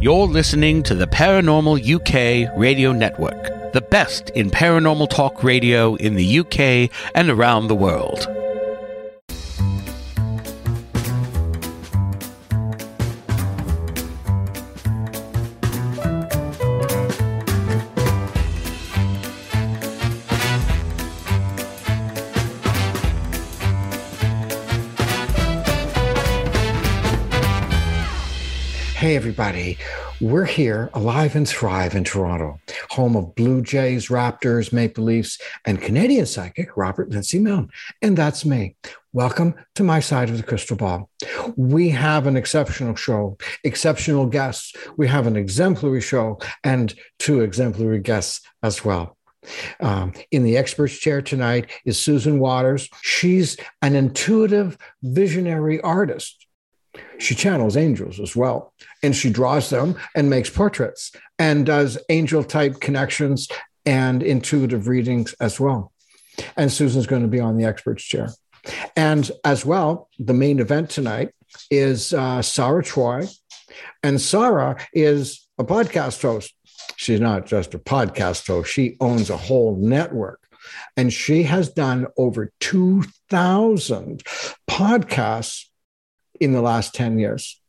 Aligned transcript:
You're 0.00 0.26
listening 0.26 0.82
to 0.84 0.94
the 0.94 1.06
Paranormal 1.06 1.76
UK 1.76 2.58
Radio 2.58 2.90
Network, 2.90 3.72
the 3.74 3.82
best 3.82 4.30
in 4.30 4.50
paranormal 4.50 5.10
talk 5.10 5.44
radio 5.44 5.94
in 5.96 6.14
the 6.14 6.38
UK 6.38 6.90
and 7.14 7.28
around 7.28 7.68
the 7.68 7.74
world. 7.74 8.26
Everybody. 29.30 29.78
We're 30.20 30.44
here, 30.44 30.90
alive 30.92 31.36
and 31.36 31.48
thrive 31.48 31.94
in 31.94 32.02
Toronto, 32.02 32.58
home 32.90 33.14
of 33.14 33.36
Blue 33.36 33.62
Jays, 33.62 34.08
Raptors, 34.08 34.72
Maple 34.72 35.04
Leafs, 35.04 35.38
and 35.64 35.80
Canadian 35.80 36.26
psychic 36.26 36.76
Robert 36.76 37.10
Lindsay 37.10 37.38
Milne. 37.38 37.70
And 38.02 38.18
that's 38.18 38.44
me. 38.44 38.74
Welcome 39.12 39.54
to 39.76 39.84
my 39.84 40.00
side 40.00 40.30
of 40.30 40.36
the 40.36 40.42
crystal 40.42 40.76
ball. 40.76 41.10
We 41.54 41.90
have 41.90 42.26
an 42.26 42.36
exceptional 42.36 42.96
show, 42.96 43.38
exceptional 43.62 44.26
guests. 44.26 44.74
We 44.96 45.06
have 45.06 45.28
an 45.28 45.36
exemplary 45.36 46.00
show 46.00 46.40
and 46.64 46.92
two 47.20 47.42
exemplary 47.42 48.00
guests 48.00 48.40
as 48.64 48.84
well. 48.84 49.16
Um, 49.78 50.12
in 50.32 50.42
the 50.42 50.56
experts 50.56 50.98
chair 50.98 51.22
tonight 51.22 51.70
is 51.84 52.02
Susan 52.02 52.40
Waters. 52.40 52.88
She's 53.02 53.56
an 53.80 53.94
intuitive, 53.94 54.76
visionary 55.04 55.80
artist. 55.82 56.48
She 57.18 57.34
channels 57.34 57.76
angels 57.76 58.18
as 58.18 58.34
well, 58.34 58.72
and 59.02 59.14
she 59.14 59.30
draws 59.30 59.70
them 59.70 59.96
and 60.14 60.30
makes 60.30 60.50
portraits 60.50 61.12
and 61.38 61.66
does 61.66 61.98
angel 62.08 62.44
type 62.44 62.80
connections 62.80 63.48
and 63.86 64.22
intuitive 64.22 64.88
readings 64.88 65.34
as 65.40 65.58
well. 65.58 65.92
And 66.56 66.72
Susan's 66.72 67.06
going 67.06 67.22
to 67.22 67.28
be 67.28 67.40
on 67.40 67.56
the 67.56 67.64
experts 67.64 68.04
chair. 68.04 68.28
And 68.96 69.30
as 69.44 69.64
well, 69.64 70.08
the 70.18 70.34
main 70.34 70.58
event 70.58 70.90
tonight 70.90 71.30
is 71.70 72.12
uh, 72.12 72.42
Sarah 72.42 72.82
Troy. 72.82 73.26
And 74.02 74.20
Sarah 74.20 74.76
is 74.92 75.46
a 75.58 75.64
podcast 75.64 76.20
host. 76.22 76.54
She's 76.96 77.20
not 77.20 77.46
just 77.46 77.74
a 77.74 77.78
podcast 77.78 78.46
host, 78.46 78.70
she 78.70 78.96
owns 79.00 79.30
a 79.30 79.36
whole 79.36 79.76
network. 79.76 80.40
And 80.96 81.12
she 81.12 81.44
has 81.44 81.70
done 81.70 82.06
over 82.16 82.52
2,000 82.60 84.22
podcasts 84.68 85.66
in 86.38 86.52
the 86.52 86.62
last 86.62 86.94
10 86.94 87.18
years. 87.18 87.59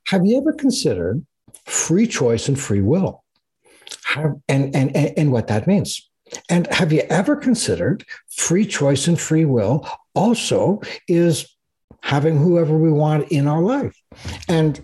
Have 0.10 0.26
you 0.26 0.40
ever 0.40 0.54
considered 0.54 1.24
free 1.66 2.08
choice 2.08 2.48
and 2.48 2.60
free 2.60 2.82
will? 2.82 3.24
How, 4.02 4.42
and, 4.50 4.76
and, 4.76 4.96
and 4.96 5.32
what 5.32 5.50
that 5.50 5.68
means? 5.68 6.10
And 6.50 6.66
have 6.74 6.92
you 6.92 7.02
ever 7.12 7.36
considered 7.36 8.04
free 8.28 8.66
choice 8.66 9.08
and 9.08 9.20
free 9.20 9.46
will 9.46 9.88
also 10.16 10.82
is 11.08 11.56
having 12.02 12.38
whoever 12.38 12.76
we 12.76 12.92
want 12.92 13.32
in 13.32 13.48
our 13.48 13.62
life? 13.62 13.96
And 14.48 14.84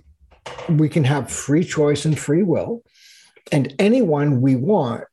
we 0.70 0.90
can 0.90 1.04
have 1.04 1.32
free 1.32 1.64
choice 1.64 2.06
and 2.06 2.18
free 2.18 2.44
will, 2.44 2.84
and 3.52 3.74
anyone 3.80 4.42
we 4.42 4.56
want, 4.56 5.06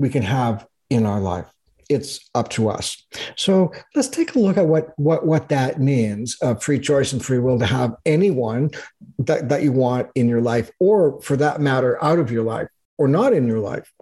we 0.00 0.08
can 0.08 0.22
have 0.24 0.66
in 0.90 1.06
our 1.06 1.20
life 1.20 1.46
it's 1.90 2.30
up 2.34 2.48
to 2.50 2.70
us. 2.70 3.04
So 3.36 3.72
let's 3.94 4.08
take 4.08 4.34
a 4.34 4.38
look 4.38 4.56
at 4.56 4.66
what 4.66 4.98
what 4.98 5.26
what 5.26 5.48
that 5.50 5.80
means: 5.80 6.36
uh, 6.40 6.54
free 6.54 6.78
choice 6.78 7.12
and 7.12 7.22
free 7.22 7.38
will 7.38 7.58
to 7.58 7.66
have 7.66 7.94
anyone 8.06 8.70
that 9.18 9.48
that 9.50 9.62
you 9.62 9.72
want 9.72 10.08
in 10.14 10.28
your 10.28 10.40
life, 10.40 10.70
or 10.78 11.20
for 11.20 11.36
that 11.36 11.60
matter, 11.60 12.02
out 12.02 12.18
of 12.18 12.30
your 12.30 12.44
life, 12.44 12.68
or 12.96 13.08
not 13.08 13.32
in 13.32 13.46
your 13.46 13.58
life. 13.58 13.92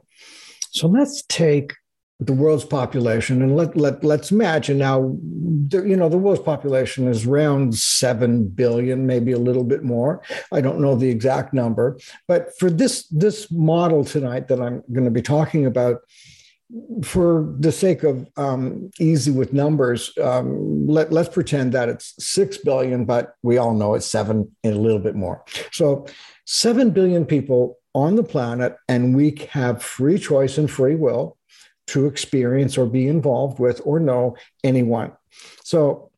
So 0.71 0.87
let's 0.87 1.23
take 1.29 1.73
the 2.21 2.33
world's 2.33 2.65
population 2.65 3.43
and 3.43 3.57
let 3.57 3.77
let 3.77 4.03
let's 4.03 4.33
imagine 4.33 4.77
now 4.77 5.17
you 5.71 5.97
know 5.97 6.09
the 6.09 6.19
world's 6.19 6.43
population 6.43 7.07
is 7.07 7.25
around 7.25 7.77
7 7.77 8.49
billion 8.49 9.07
maybe 9.07 9.31
a 9.31 9.39
little 9.39 9.63
bit 9.63 9.85
more 9.85 10.21
i 10.53 10.61
don't 10.61 10.81
know 10.81 10.97
the 10.97 11.09
exact 11.09 11.55
number 11.55 11.97
but 12.27 12.59
for 12.59 12.71
this 12.71 13.07
this 13.09 13.53
model 13.53 14.05
tonight 14.05 14.49
that 14.49 14.61
i'm 14.61 14.83
going 14.93 15.05
to 15.05 15.13
be 15.13 15.23
talking 15.23 15.65
about 15.65 16.01
for 17.03 17.55
the 17.59 17.73
sake 17.73 18.03
of 18.03 18.29
um, 18.37 18.91
easy 19.01 19.31
with 19.31 19.53
numbers, 19.53 20.13
um, 20.19 20.87
let, 20.87 21.13
let's 21.13 21.29
pretend 21.29 21.73
that 21.73 21.89
it's 21.89 22.15
6 22.19 22.59
billion, 22.59 23.05
but 23.05 23.35
we 23.43 23.57
all 23.57 23.75
know 23.75 23.95
it's 23.95 24.07
seven 24.07 24.55
and 24.63 24.75
a 24.75 24.79
little 24.79 24.99
bit 24.99 25.15
more. 25.15 25.45
So, 25.73 26.07
7 26.45 26.91
billion 26.91 27.25
people 27.25 27.79
on 27.95 28.17
the 28.17 28.23
planet, 28.23 28.77
and 28.89 29.17
we 29.17 29.37
have 29.51 29.83
free 29.83 30.19
choice 30.19 30.59
and 30.59 30.71
free 30.71 30.95
will 30.95 31.37
to 31.89 32.07
experience 32.07 32.77
or 32.77 32.87
be 32.87 33.09
involved 33.09 33.59
with 33.59 33.81
or 33.85 33.99
know 33.99 34.37
anyone. 34.63 35.13
So, 35.65 36.11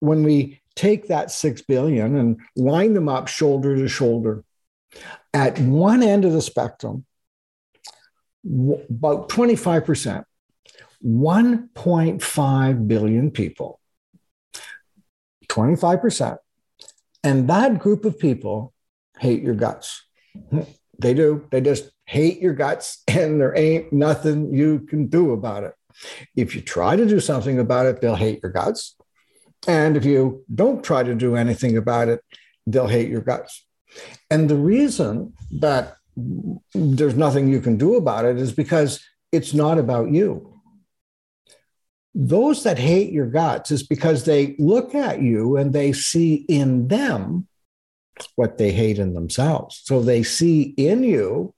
when 0.00 0.22
we 0.22 0.60
take 0.74 1.08
that 1.08 1.30
6 1.30 1.62
billion 1.62 2.16
and 2.16 2.38
line 2.54 2.92
them 2.92 3.08
up 3.08 3.28
shoulder 3.28 3.76
to 3.76 3.88
shoulder, 3.88 4.44
at 5.32 5.58
one 5.58 6.02
end 6.02 6.26
of 6.26 6.32
the 6.32 6.42
spectrum, 6.42 7.06
about 8.46 9.28
25%, 9.28 10.24
1.5 11.04 12.88
billion 12.88 13.30
people, 13.30 13.80
25%. 15.48 16.38
And 17.24 17.48
that 17.48 17.78
group 17.78 18.04
of 18.04 18.18
people 18.18 18.72
hate 19.18 19.42
your 19.42 19.54
guts. 19.54 20.04
They 20.98 21.14
do. 21.14 21.46
They 21.50 21.60
just 21.60 21.90
hate 22.06 22.40
your 22.40 22.54
guts, 22.54 23.02
and 23.08 23.40
there 23.40 23.56
ain't 23.56 23.92
nothing 23.92 24.54
you 24.54 24.80
can 24.80 25.08
do 25.08 25.32
about 25.32 25.64
it. 25.64 25.74
If 26.34 26.54
you 26.54 26.60
try 26.60 26.96
to 26.96 27.06
do 27.06 27.20
something 27.20 27.58
about 27.58 27.86
it, 27.86 28.00
they'll 28.00 28.16
hate 28.16 28.40
your 28.42 28.52
guts. 28.52 28.96
And 29.66 29.96
if 29.96 30.04
you 30.04 30.44
don't 30.54 30.84
try 30.84 31.02
to 31.02 31.14
do 31.14 31.36
anything 31.36 31.76
about 31.76 32.08
it, 32.08 32.20
they'll 32.66 32.86
hate 32.86 33.08
your 33.08 33.22
guts. 33.22 33.66
And 34.30 34.48
the 34.48 34.56
reason 34.56 35.32
that 35.58 35.96
there's 36.74 37.16
nothing 37.16 37.48
you 37.48 37.60
can 37.60 37.76
do 37.76 37.96
about 37.96 38.24
it 38.24 38.38
is 38.38 38.52
because 38.52 39.04
it's 39.32 39.52
not 39.52 39.78
about 39.78 40.10
you. 40.10 40.60
Those 42.14 42.62
that 42.62 42.78
hate 42.78 43.12
your 43.12 43.26
guts 43.26 43.70
is 43.70 43.82
because 43.82 44.24
they 44.24 44.56
look 44.58 44.94
at 44.94 45.20
you 45.20 45.56
and 45.58 45.72
they 45.72 45.92
see 45.92 46.34
in 46.48 46.88
them 46.88 47.46
what 48.36 48.56
they 48.56 48.72
hate 48.72 48.98
in 48.98 49.12
themselves. 49.12 49.82
So 49.84 50.00
they 50.00 50.22
see 50.22 50.62
in 50.62 51.02
you 51.02 51.54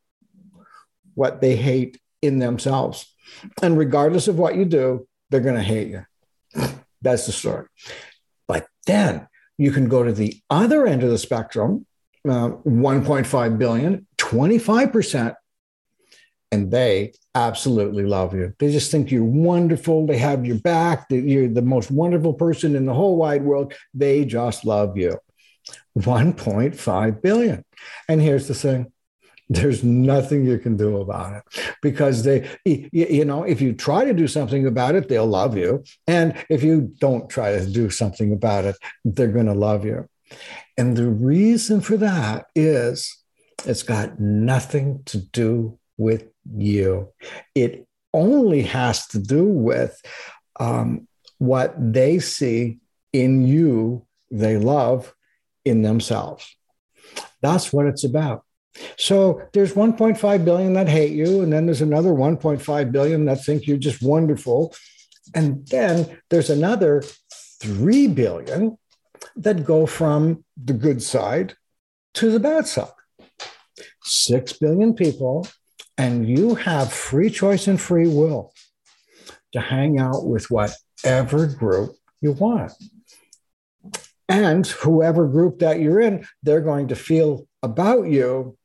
what 1.15 1.41
they 1.41 1.55
hate 1.55 2.01
in 2.21 2.41
themselves. 2.41 3.15
And 3.63 3.79
regardless 3.79 4.27
of 4.27 4.39
what 4.39 4.57
you 4.57 4.65
do, 4.65 5.07
they're 5.31 5.41
going 5.41 5.55
to 5.55 5.63
hate 5.63 5.89
you. 5.89 6.05
That's 7.03 7.27
the 7.27 7.33
story. 7.33 7.67
But 8.49 8.67
then 8.87 9.29
you 9.57 9.71
can 9.71 9.89
go 9.89 10.03
to 10.03 10.13
the 10.13 10.41
other 10.51 10.87
end 10.87 11.05
of 11.05 11.11
the 11.11 11.19
spectrum 11.19 11.87
uh, 12.29 12.51
1.5 12.67 13.59
billion, 13.59 14.07
25%, 14.29 15.35
and 16.53 16.71
they 16.71 17.13
absolutely 17.35 18.05
love 18.05 18.35
you. 18.35 18.55
They 18.59 18.71
just 18.71 18.91
think 18.91 19.11
you're 19.11 19.25
wonderful. 19.25 20.07
They 20.07 20.19
have 20.19 20.45
your 20.45 20.59
back. 20.59 21.09
That 21.09 21.21
You're 21.21 21.49
the 21.49 21.63
most 21.63 21.91
wonderful 21.91 22.35
person 22.35 22.77
in 22.77 22.85
the 22.85 22.95
whole 22.95 23.17
wide 23.17 23.43
world. 23.43 23.73
They 23.95 24.25
just 24.25 24.65
love 24.65 24.99
you. 24.99 25.19
1.5 25.99 27.23
billion. 27.23 27.65
And 28.09 28.21
here's 28.21 28.49
the 28.49 28.55
thing 28.55 28.93
there's 29.51 29.83
nothing 29.83 30.45
you 30.45 30.59
can 30.59 30.77
do 30.77 30.99
about 30.99 31.33
it 31.33 31.75
because 31.81 32.23
they 32.23 32.47
you, 32.67 33.25
know 33.25 33.45
if 33.45 33.63
you 33.63 33.73
try 33.73 34.05
to 34.05 34.13
do 34.13 34.29
something 34.29 34.67
about 34.67 34.95
it 34.95 35.09
they'll 35.09 35.27
love 35.27 35.57
you 35.57 35.83
and 36.07 36.35
if 36.51 36.63
you 36.63 36.93
don't 36.99 37.31
try 37.31 37.53
to 37.53 37.65
do 37.65 37.89
something 37.89 38.31
about 38.31 38.67
it 38.67 38.77
they're 39.07 39.29
going 39.29 39.47
to 39.47 39.55
love 39.55 39.87
you 39.87 40.07
and 40.77 40.99
the 40.99 41.09
reason 41.09 41.81
for 41.81 41.97
that 41.97 42.47
is 42.55 43.18
it's 43.67 43.83
got 43.83 44.19
nothing 44.21 45.03
to 45.05 45.19
do 45.19 45.79
with 45.97 46.29
you 46.57 47.13
it 47.55 47.87
only 48.15 48.63
has 48.63 49.07
to 49.09 49.19
do 49.19 49.45
with 49.45 50.01
um, 50.61 51.07
what 51.39 51.75
they 51.79 52.19
see 52.19 52.79
in 53.13 53.47
you 53.47 54.07
they 54.31 54.57
love 54.57 55.15
in 55.65 55.83
themselves 55.83 56.57
that's 57.43 57.73
what 57.73 57.87
it's 57.87 58.05
about 58.05 58.45
so 58.97 59.43
there's 59.53 59.75
1.5 59.75 60.45
billion 60.45 60.73
that 60.75 60.89
hate 60.89 61.13
you, 61.13 61.43
and 61.43 61.53
then 61.53 61.67
there's 61.67 61.81
another 61.81 62.11
1.5 62.11 62.93
billion 62.93 63.25
that 63.25 63.45
think 63.45 63.67
you're 63.67 63.77
just 63.77 64.03
wonderful. 64.03 64.75
And 65.35 65.67
then 65.69 66.21
there's 66.31 66.51
another 66.51 67.03
3 67.63 68.09
billion 68.09 68.79
that 69.37 69.65
go 69.65 69.87
from 69.87 70.45
the 70.63 70.73
good 70.73 71.03
side 71.03 71.55
to 72.15 72.31
the 72.31 72.41
bad 72.41 72.67
side. 72.67 72.89
6 74.09 74.55
billion 74.55 74.95
people, 74.95 75.47
and 75.97 76.29
you 76.29 76.55
have 76.55 76.93
free 76.93 77.31
choice 77.31 77.67
and 77.67 77.81
free 77.81 78.09
will 78.09 78.53
to 79.53 79.61
hang 79.61 79.99
out 79.99 80.27
with 80.27 80.51
whatever 80.51 81.47
group 81.47 81.97
you 82.21 82.33
want. 82.33 82.73
And 84.29 84.67
whoever 84.67 85.27
group 85.27 85.61
that 85.61 85.81
you're 85.81 86.01
in, 86.01 86.27
they're 86.43 86.61
going 86.61 86.89
to 86.89 86.97
feel 86.97 87.47
about 87.63 88.09
you 88.09 88.59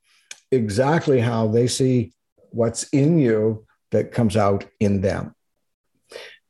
exactly 0.51 1.19
how 1.19 1.47
they 1.47 1.67
see 1.67 2.13
what's 2.51 2.83
in 2.89 3.17
you 3.17 3.65
that 3.91 4.11
comes 4.11 4.35
out 4.35 4.65
in 4.79 5.01
them. 5.01 5.33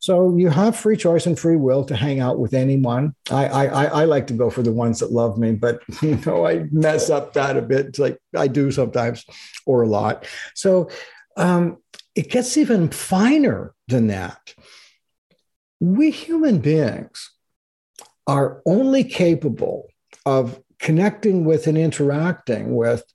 So 0.03 0.35
you 0.35 0.50
have 0.50 0.75
free 0.75 0.97
choice 0.97 1.27
and 1.27 1.39
free 1.39 1.55
will 1.55 1.85
to 1.85 1.95
hang 1.95 2.19
out 2.19 2.38
with 2.38 2.53
anyone. 2.53 3.15
I, 3.31 3.45
I 3.45 3.85
I 3.85 4.03
like 4.03 4.27
to 4.27 4.33
go 4.33 4.50
for 4.50 4.61
the 4.61 4.73
ones 4.73 5.00
that 5.00 5.13
love 5.13 5.38
me, 5.38 5.53
but 5.53 5.81
you 6.01 6.17
know 6.25 6.45
I 6.45 6.65
mess 6.73 7.09
up 7.09 7.31
that 7.35 7.55
a 7.55 7.61
bit. 7.61 7.85
It's 7.85 8.00
like 8.00 8.17
I 8.35 8.50
do 8.50 8.69
sometimes, 8.69 9.23
or 9.65 9.83
a 9.83 9.88
lot. 9.88 10.27
So 10.55 10.89
um, 11.38 11.77
it 12.15 12.29
gets 12.29 12.57
even 12.57 12.89
finer 12.89 13.73
than 13.88 14.07
that. 14.07 14.53
We 15.79 16.11
human 16.11 16.59
beings 16.59 17.31
are 18.27 18.61
only 18.65 19.05
capable 19.05 19.88
of 20.25 20.61
connecting 20.79 21.45
with 21.45 21.65
and 21.65 21.77
interacting 21.77 22.75
with 22.75 23.05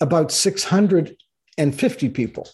about 0.00 0.32
650 0.32 2.08
people. 2.08 2.48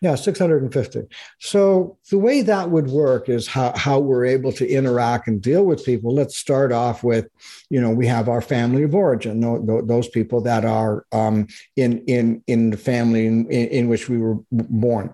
Yeah, 0.00 0.14
650. 0.14 1.08
So 1.40 1.98
the 2.10 2.18
way 2.18 2.42
that 2.42 2.70
would 2.70 2.86
work 2.86 3.28
is 3.28 3.48
how, 3.48 3.72
how 3.76 3.98
we're 3.98 4.26
able 4.26 4.52
to 4.52 4.68
interact 4.68 5.26
and 5.26 5.42
deal 5.42 5.64
with 5.64 5.84
people. 5.84 6.14
Let's 6.14 6.36
start 6.36 6.70
off 6.70 7.02
with, 7.02 7.26
you 7.68 7.80
know, 7.80 7.90
we 7.90 8.06
have 8.06 8.28
our 8.28 8.40
family 8.40 8.84
of 8.84 8.94
origin, 8.94 9.40
those 9.86 10.08
people 10.08 10.40
that 10.42 10.64
are 10.64 11.04
um, 11.10 11.48
in, 11.76 12.04
in, 12.06 12.44
in 12.46 12.70
the 12.70 12.76
family 12.76 13.26
in, 13.26 13.50
in 13.50 13.88
which 13.88 14.08
we 14.08 14.18
were 14.18 14.36
born. 14.52 15.12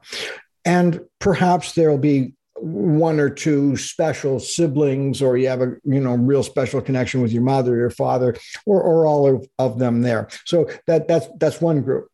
And 0.66 1.00
perhaps 1.18 1.72
there'll 1.72 1.96
be 1.96 2.34
one 2.56 3.18
or 3.20 3.28
two 3.28 3.76
special 3.76 4.38
siblings 4.38 5.20
or 5.20 5.36
you 5.36 5.48
have 5.48 5.60
a 5.60 5.74
you 5.84 6.00
know 6.00 6.14
real 6.14 6.42
special 6.42 6.80
connection 6.80 7.20
with 7.20 7.32
your 7.32 7.42
mother 7.42 7.76
your 7.76 7.90
father 7.90 8.36
or, 8.64 8.80
or 8.80 9.06
all 9.06 9.26
of, 9.28 9.46
of 9.58 9.78
them 9.80 10.02
there 10.02 10.28
so 10.44 10.66
that 10.86 11.08
that's 11.08 11.26
that's 11.38 11.60
one 11.60 11.82
group 11.82 12.08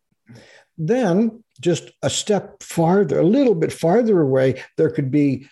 then 0.78 1.44
just 1.60 1.90
a 2.02 2.10
step 2.10 2.62
farther 2.62 3.20
a 3.20 3.26
little 3.26 3.54
bit 3.54 3.72
farther 3.72 4.20
away 4.20 4.62
there 4.76 4.90
could 4.90 5.10
be 5.10 5.46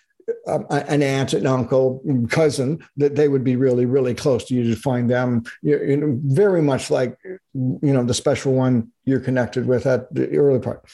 um, 0.47 0.65
an 0.69 1.01
aunt 1.01 1.33
and 1.33 1.47
uncle 1.47 2.01
cousin 2.29 2.83
that 2.97 3.15
they 3.15 3.27
would 3.27 3.43
be 3.43 3.55
really 3.55 3.85
really 3.85 4.13
close 4.13 4.45
to 4.45 4.55
you 4.55 4.63
to 4.63 4.79
find 4.79 5.09
them. 5.09 5.43
You 5.61 5.97
know 5.97 6.19
very 6.23 6.61
much 6.61 6.91
like 6.91 7.17
you 7.53 7.79
know 7.81 8.03
the 8.03 8.13
special 8.13 8.53
one 8.53 8.91
you're 9.05 9.19
connected 9.19 9.65
with 9.65 9.85
at 9.85 10.13
the 10.13 10.35
early 10.37 10.59
part. 10.59 10.85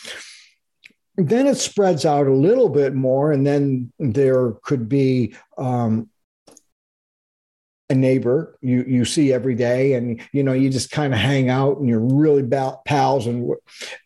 Then 1.17 1.47
it 1.47 1.56
spreads 1.56 2.06
out 2.06 2.27
a 2.27 2.33
little 2.33 2.69
bit 2.69 2.94
more, 2.94 3.31
and 3.31 3.47
then 3.47 3.91
there 4.00 4.51
could 4.63 4.89
be 4.89 5.35
um, 5.57 6.09
a 7.90 7.96
neighbor 7.96 8.58
you 8.62 8.84
you 8.88 9.06
see 9.06 9.32
every 9.32 9.56
day, 9.56 9.94
and 9.94 10.22
you 10.32 10.44
know 10.44 10.54
you 10.54 10.70
just 10.70 10.92
kind 10.92 11.14
of 11.14 11.20
hang 11.20 11.50
out, 11.50 11.78
and 11.78 11.88
you're 11.88 12.00
really 12.00 12.44
pals, 12.86 13.28
and 13.28 13.54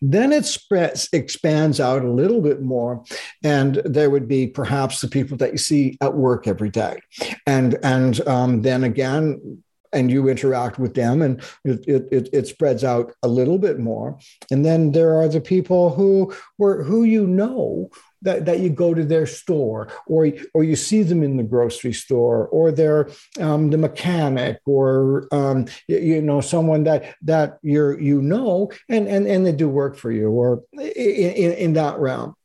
then 0.02 0.31
it 0.31 0.46
spreads 0.46 1.08
expands 1.14 1.80
out 1.80 2.04
a 2.04 2.12
little 2.12 2.42
bit 2.42 2.62
more, 2.62 3.04
and 3.44 3.81
there 3.86 4.09
would 4.09 4.28
be 4.28 4.48
perhaps 4.48 5.02
the 5.02 5.07
people 5.07 5.38
that 5.38 5.52
you 5.52 5.57
see 5.57 5.98
at 6.02 6.14
work 6.14 6.48
every 6.48 6.69
day, 6.69 7.00
and 7.45 7.78
and 7.83 8.28
um, 8.28 8.62
then 8.62 8.83
again 8.83 9.62
and 9.92 10.12
you 10.12 10.30
interact 10.30 10.78
with 10.78 10.94
them 10.94 11.21
and 11.21 11.42
it, 11.64 12.07
it, 12.12 12.30
it, 12.31 12.48
spreads 12.48 12.83
out 12.83 13.12
a 13.24 13.28
little 13.28 13.57
bit 13.57 13.80
more. 13.80 14.19
And 14.52 14.64
then 14.64 14.92
there 14.92 15.19
are 15.19 15.28
the 15.28 15.42
people 15.42 15.95
who 15.95 16.31
were 16.59 16.83
who 16.83 17.04
you 17.04 17.26
know 17.26 17.90
that, 18.21 18.45
that 18.45 18.59
you 18.59 18.69
go 18.69 18.94
to 18.94 19.04
their 19.04 19.26
store 19.26 19.90
or 20.07 20.30
or 20.54 20.64
you 20.64 20.76
see 20.76 21.04
them 21.04 21.23
in 21.23 21.38
the 21.38 21.44
grocery 21.44 21.94
store 21.94 22.47
or 22.47 22.71
they're 22.71 23.09
um, 23.40 23.69
the 23.69 23.78
mechanic 23.78 24.59
or 24.66 25.28
um, 25.31 25.66
you, 25.88 25.97
you, 25.97 26.21
know 26.21 26.42
someone 26.42 26.83
that 26.83 27.16
that 27.21 27.59
you're 27.61 27.99
you 27.99 28.21
know 28.21 28.69
and 28.90 29.07
and 29.07 29.28
and 29.28 29.45
they 29.45 29.52
do 29.52 29.69
work 29.69 29.95
for 29.95 30.11
you 30.11 30.30
or 30.30 30.64
in, 30.73 31.52
in, 31.54 31.73
that 31.73 31.97
realm 31.99 32.35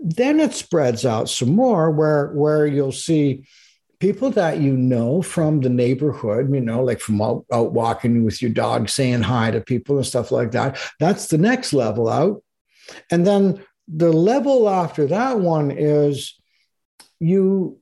then 0.00 0.40
it 0.40 0.52
spreads 0.52 1.06
out 1.06 1.28
some 1.28 1.54
more 1.54 1.90
where 1.90 2.28
where 2.32 2.66
you'll 2.66 2.92
see 2.92 3.44
people 4.00 4.30
that 4.30 4.60
you 4.60 4.76
know 4.76 5.22
from 5.22 5.60
the 5.60 5.68
neighborhood, 5.68 6.52
you 6.54 6.60
know, 6.60 6.82
like 6.82 7.00
from 7.00 7.20
out, 7.20 7.44
out, 7.52 7.72
walking 7.72 8.24
with 8.24 8.40
your 8.40 8.50
dog, 8.50 8.88
saying 8.88 9.22
hi 9.22 9.50
to 9.50 9.60
people 9.60 9.96
and 9.96 10.06
stuff 10.06 10.30
like 10.30 10.52
that. 10.52 10.78
That's 11.00 11.26
the 11.26 11.38
next 11.38 11.72
level 11.72 12.08
out. 12.08 12.42
And 13.10 13.26
then 13.26 13.64
the 13.88 14.12
level 14.12 14.68
after 14.68 15.06
that 15.06 15.40
one 15.40 15.70
is 15.70 16.34
you 17.18 17.78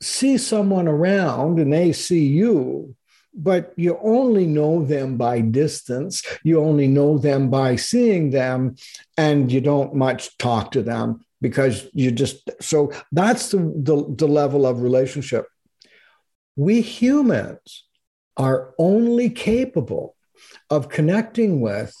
see 0.00 0.38
someone 0.38 0.88
around 0.88 1.58
and 1.58 1.72
they 1.72 1.92
see 1.92 2.26
you. 2.26 2.94
But 3.34 3.72
you 3.76 3.98
only 4.02 4.46
know 4.46 4.84
them 4.84 5.16
by 5.16 5.40
distance. 5.40 6.22
You 6.44 6.60
only 6.60 6.86
know 6.86 7.16
them 7.16 7.48
by 7.48 7.76
seeing 7.76 8.28
them, 8.28 8.76
and 9.16 9.50
you 9.50 9.62
don't 9.62 9.94
much 9.94 10.36
talk 10.36 10.72
to 10.72 10.82
them 10.82 11.24
because 11.40 11.88
you 11.94 12.10
just 12.10 12.50
so 12.60 12.92
that's 13.10 13.50
the, 13.50 13.58
the, 13.58 14.14
the 14.16 14.28
level 14.28 14.66
of 14.66 14.82
relationship 14.82 15.46
we 16.56 16.80
humans 16.80 17.84
are 18.36 18.74
only 18.78 19.30
capable 19.30 20.16
of 20.70 20.88
connecting 20.88 21.60
with 21.60 21.94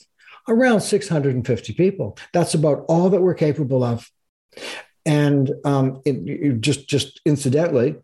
around 0.52 0.80
650 0.80 1.72
people 1.74 2.16
that's 2.32 2.54
about 2.54 2.84
all 2.88 3.10
that 3.10 3.20
we're 3.20 3.34
capable 3.34 3.82
of 3.82 4.10
and 5.04 5.50
um, 5.64 6.00
it, 6.04 6.60
just 6.60 6.88
just 6.88 7.20
incidentally 7.24 7.96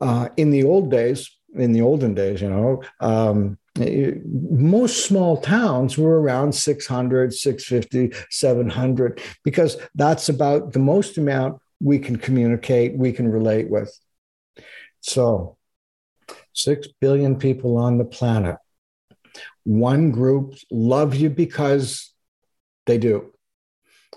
uh, 0.00 0.28
in 0.36 0.50
the 0.50 0.64
old 0.64 0.90
days 0.90 1.30
in 1.54 1.72
the 1.72 1.82
olden 1.82 2.14
days 2.14 2.40
you 2.40 2.48
know 2.48 2.82
um, 3.00 3.58
most 3.78 5.06
small 5.06 5.38
towns 5.38 5.96
were 5.96 6.20
around 6.20 6.54
600, 6.54 7.32
650, 7.32 8.16
700, 8.30 9.20
because 9.44 9.78
that's 9.94 10.28
about 10.28 10.72
the 10.72 10.78
most 10.78 11.16
amount 11.16 11.60
we 11.80 11.98
can 11.98 12.16
communicate, 12.16 12.96
we 12.96 13.12
can 13.12 13.28
relate 13.28 13.70
with. 13.70 13.98
So, 15.00 15.56
6 16.52 16.88
billion 17.00 17.38
people 17.38 17.78
on 17.78 17.96
the 17.96 18.04
planet. 18.04 18.56
One 19.64 20.10
group 20.10 20.54
love 20.70 21.14
you 21.14 21.30
because 21.30 22.12
they 22.86 22.98
do. 22.98 23.32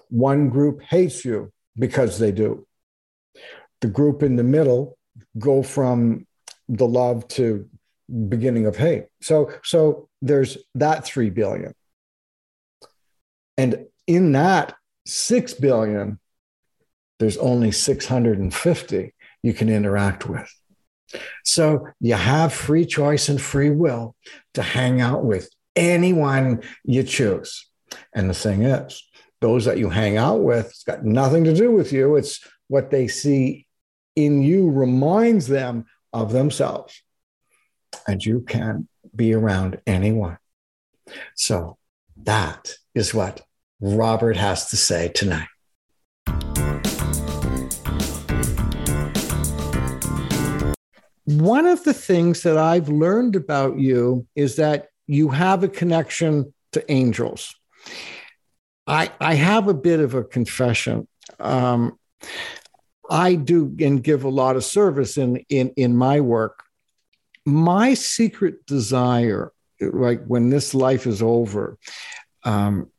One 0.10 0.50
group 0.50 0.82
hates 0.82 1.24
you 1.24 1.52
because 1.78 2.20
they 2.20 2.32
do. 2.32 2.66
The 3.82 3.88
group 3.88 4.24
in 4.24 4.36
the 4.36 4.44
middle 4.44 4.98
go 5.38 5.62
from 5.62 6.26
the 6.68 6.88
love 6.88 7.28
to 7.30 7.70
beginning 8.30 8.66
of 8.66 8.78
hate. 8.78 9.06
So 9.22 9.52
so 9.64 10.10
there's 10.22 10.58
that 10.76 11.06
3 11.06 11.30
billion. 11.30 11.74
And 13.58 13.86
in 14.08 14.32
that 14.34 14.76
6 15.06 15.54
billion 15.56 16.20
there's 17.20 17.38
only 17.38 17.72
650 17.72 19.14
you 19.42 19.54
can 19.54 19.70
interact 19.70 20.28
with. 20.28 20.52
So 21.44 21.88
you 22.00 22.16
have 22.16 22.54
free 22.54 22.86
choice 22.86 23.30
and 23.30 23.42
free 23.42 23.70
will 23.70 24.16
to 24.54 24.62
hang 24.62 25.02
out 25.02 25.24
with 25.24 25.50
anyone 25.76 26.64
you 26.84 27.04
choose. 27.04 27.68
And 28.14 28.30
the 28.30 28.34
thing 28.34 28.64
is, 28.64 29.04
those 29.42 29.66
that 29.66 29.78
you 29.78 29.90
hang 29.90 30.18
out 30.18 30.42
with, 30.42 30.68
it's 30.68 30.84
got 30.84 31.06
nothing 31.06 31.44
to 31.44 31.54
do 31.54 31.72
with 31.72 31.92
you. 31.92 32.16
It's 32.16 32.40
what 32.68 32.90
they 32.90 33.08
see 33.08 33.68
in 34.16 34.42
you 34.42 34.72
reminds 34.72 35.48
them 35.48 35.86
of 36.14 36.32
themselves. 36.32 37.02
And 38.08 38.24
you 38.26 38.42
can 38.42 38.88
be 39.16 39.34
around 39.34 39.82
anyone. 39.86 40.38
So 41.36 41.78
that 42.24 42.76
is 42.94 43.14
what 43.14 43.42
Robert 43.80 44.38
has 44.38 44.70
to 44.70 44.78
say 44.78 45.10
tonight. 45.10 45.48
One 51.26 51.66
of 51.66 51.84
the 51.84 51.94
things 51.94 52.44
that 52.44 52.58
I've 52.58 52.90
learned 52.90 53.36
about 53.36 53.80
you 53.80 54.28
is 54.36 54.56
that 54.58 54.90
you 55.08 55.30
have 55.30 55.64
a 55.64 55.68
connection 55.68 56.54
to 56.72 56.92
angels. 56.92 57.56
I, 58.88 59.12
I 59.20 59.34
have 59.34 59.68
a 59.68 59.74
bit 59.74 60.00
of 60.00 60.14
a 60.14 60.24
confession. 60.24 61.08
Um, 61.40 61.98
I 63.10 63.36
do 63.36 63.76
and 63.80 64.04
give 64.04 64.24
a 64.24 64.30
lot 64.30 64.56
of 64.56 64.64
service 64.64 65.18
in, 65.18 65.38
in, 65.50 65.74
in 65.76 65.96
my 65.96 66.22
work. 66.22 66.64
My 67.46 67.94
secret 67.94 68.66
desire, 68.66 69.52
like 69.80 70.24
when 70.26 70.50
this 70.50 70.74
life 70.74 71.06
is 71.06 71.22
over, 71.22 71.78
um, 72.44 72.92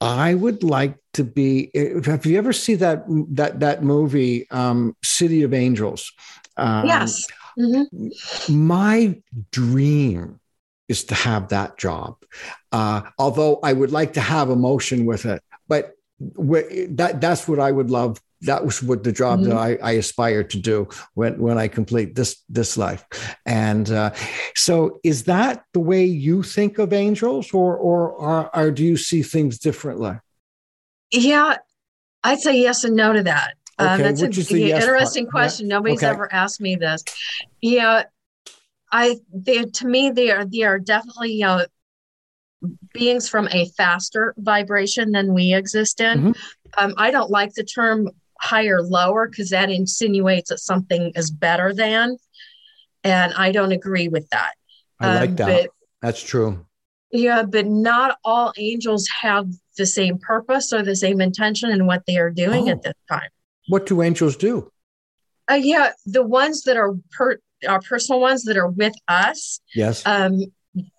I 0.00 0.34
would 0.34 0.62
like 0.62 0.96
to 1.14 1.24
be. 1.24 1.70
Have 2.04 2.26
you 2.26 2.36
ever 2.36 2.52
seen 2.52 2.78
that 2.78 3.04
that 3.30 3.60
that 3.60 3.82
movie, 3.82 4.48
um, 4.50 4.96
City 5.02 5.44
of 5.44 5.54
Angels? 5.54 6.12
Um, 6.56 6.86
yes. 6.86 7.24
Mm-hmm. 7.58 8.66
My 8.66 9.20
dream 9.50 10.40
is 10.88 11.04
to 11.04 11.14
have 11.14 11.48
that 11.48 11.78
job. 11.78 12.16
Uh, 12.72 13.02
although 13.18 13.58
I 13.62 13.72
would 13.72 13.92
like 13.92 14.14
to 14.14 14.20
have 14.20 14.50
emotion 14.50 15.06
with 15.06 15.24
it, 15.24 15.42
but 15.68 15.94
that 16.18 17.20
that's 17.20 17.48
what 17.48 17.58
I 17.58 17.70
would 17.70 17.90
love. 17.90 18.20
That 18.42 18.64
was 18.64 18.82
what 18.82 19.04
the 19.04 19.12
job 19.12 19.40
mm-hmm. 19.40 19.50
that 19.50 19.56
I, 19.56 19.78
I, 19.82 19.92
aspire 19.92 20.44
to 20.44 20.58
do 20.58 20.88
when 21.14 21.40
when 21.40 21.56
I 21.56 21.68
complete 21.68 22.14
this 22.14 22.42
this 22.48 22.76
life. 22.76 23.04
And 23.46 23.90
uh, 23.90 24.12
so, 24.54 25.00
is 25.02 25.24
that 25.24 25.64
the 25.72 25.80
way 25.80 26.04
you 26.04 26.42
think 26.42 26.78
of 26.78 26.92
angels, 26.92 27.52
or 27.54 27.76
or, 27.76 28.10
or 28.10 28.56
or 28.56 28.70
do 28.70 28.84
you 28.84 28.96
see 28.96 29.22
things 29.22 29.58
differently? 29.58 30.18
Yeah, 31.10 31.56
I'd 32.22 32.40
say 32.40 32.60
yes 32.60 32.84
and 32.84 32.96
no 32.96 33.12
to 33.14 33.22
that. 33.22 33.54
Um, 33.78 33.86
okay, 33.86 33.94
um, 33.94 34.02
that's 34.02 34.22
an 34.22 34.32
yes 34.58 34.82
interesting 34.82 35.24
part? 35.26 35.32
question. 35.32 35.66
Yeah. 35.66 35.76
Nobody's 35.76 36.02
okay. 36.02 36.08
ever 36.08 36.32
asked 36.32 36.60
me 36.60 36.76
this. 36.76 37.02
Yeah, 37.60 38.04
I 38.92 39.16
they 39.32 39.64
to 39.64 39.86
me 39.86 40.10
they 40.10 40.30
are 40.30 40.44
they 40.44 40.62
are 40.62 40.78
definitely 40.78 41.32
you 41.32 41.44
know 41.44 41.66
beings 42.92 43.28
from 43.28 43.48
a 43.48 43.66
faster 43.76 44.34
vibration 44.38 45.10
than 45.10 45.34
we 45.34 45.54
exist 45.54 46.00
in. 46.00 46.18
Mm-hmm. 46.18 46.32
Um, 46.78 46.94
I 46.96 47.10
don't 47.10 47.30
like 47.30 47.54
the 47.54 47.64
term 47.64 48.10
higher 48.40 48.82
lower 48.82 49.28
because 49.28 49.50
that 49.50 49.70
insinuates 49.70 50.50
that 50.50 50.58
something 50.58 51.12
is 51.14 51.30
better 51.30 51.74
than, 51.74 52.16
and 53.02 53.32
I 53.34 53.52
don't 53.52 53.72
agree 53.72 54.08
with 54.08 54.28
that. 54.30 54.54
I 55.00 55.14
like 55.14 55.30
um, 55.30 55.36
that. 55.36 55.46
But, 55.46 55.70
That's 56.00 56.22
true. 56.22 56.64
Yeah, 57.10 57.44
but 57.44 57.66
not 57.66 58.18
all 58.24 58.52
angels 58.56 59.08
have 59.20 59.46
the 59.76 59.86
same 59.86 60.18
purpose 60.18 60.72
or 60.72 60.82
the 60.82 60.96
same 60.96 61.20
intention 61.20 61.70
in 61.70 61.86
what 61.86 62.02
they 62.06 62.16
are 62.18 62.30
doing 62.30 62.68
oh. 62.68 62.72
at 62.72 62.82
this 62.82 62.94
time. 63.08 63.28
What 63.68 63.86
do 63.86 64.02
angels 64.02 64.36
do? 64.36 64.70
Uh, 65.50 65.54
yeah, 65.54 65.92
the 66.06 66.22
ones 66.22 66.62
that 66.62 66.76
are 66.76 66.94
per, 67.12 67.38
our 67.68 67.80
personal 67.80 68.20
ones 68.20 68.44
that 68.44 68.56
are 68.56 68.68
with 68.68 68.94
us. 69.08 69.60
Yes. 69.74 70.06
Um, 70.06 70.40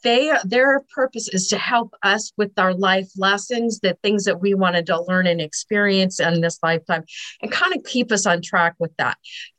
they 0.03 0.31
their 0.45 0.85
purpose 0.93 1.27
is 1.27 1.49
to 1.49 1.57
help 1.57 1.93
us 2.01 2.31
with 2.37 2.57
our 2.57 2.73
life 2.73 3.09
lessons, 3.17 3.79
the 3.79 3.97
things 4.01 4.23
that 4.23 4.39
we 4.39 4.53
wanted 4.53 4.85
to 4.85 5.01
learn 5.01 5.27
and 5.27 5.41
experience 5.41 6.19
in 6.19 6.41
this 6.41 6.59
lifetime, 6.63 7.03
and 7.41 7.51
kind 7.51 7.75
of 7.75 7.83
keep 7.83 8.11
us 8.11 8.25
on 8.25 8.41
track 8.41 8.75
with 8.79 8.95
that. 8.97 9.17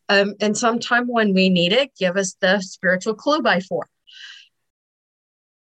Um, 0.09 0.35
and 0.41 0.57
sometime 0.57 1.07
when 1.07 1.35
we 1.35 1.51
need 1.51 1.73
it, 1.73 1.91
give 1.99 2.17
us 2.17 2.35
the 2.41 2.61
spiritual 2.61 3.15
clue 3.15 3.43
by 3.43 3.61
four. 3.61 3.89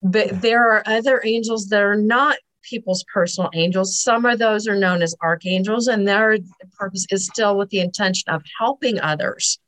But 0.01 0.41
there 0.41 0.71
are 0.71 0.83
other 0.85 1.21
angels 1.23 1.67
that 1.67 1.81
are 1.81 1.97
not 1.97 2.37
people's 2.69 3.03
personal 3.11 3.49
angels. 3.53 3.99
Some 3.99 4.25
of 4.25 4.39
those 4.39 4.67
are 4.67 4.75
known 4.75 5.01
as 5.01 5.15
archangels, 5.21 5.87
and 5.87 6.07
their 6.07 6.37
purpose 6.77 7.05
is 7.11 7.25
still 7.25 7.57
with 7.57 7.69
the 7.69 7.79
intention 7.79 8.29
of 8.29 8.43
helping 8.59 8.99
others. 8.99 9.59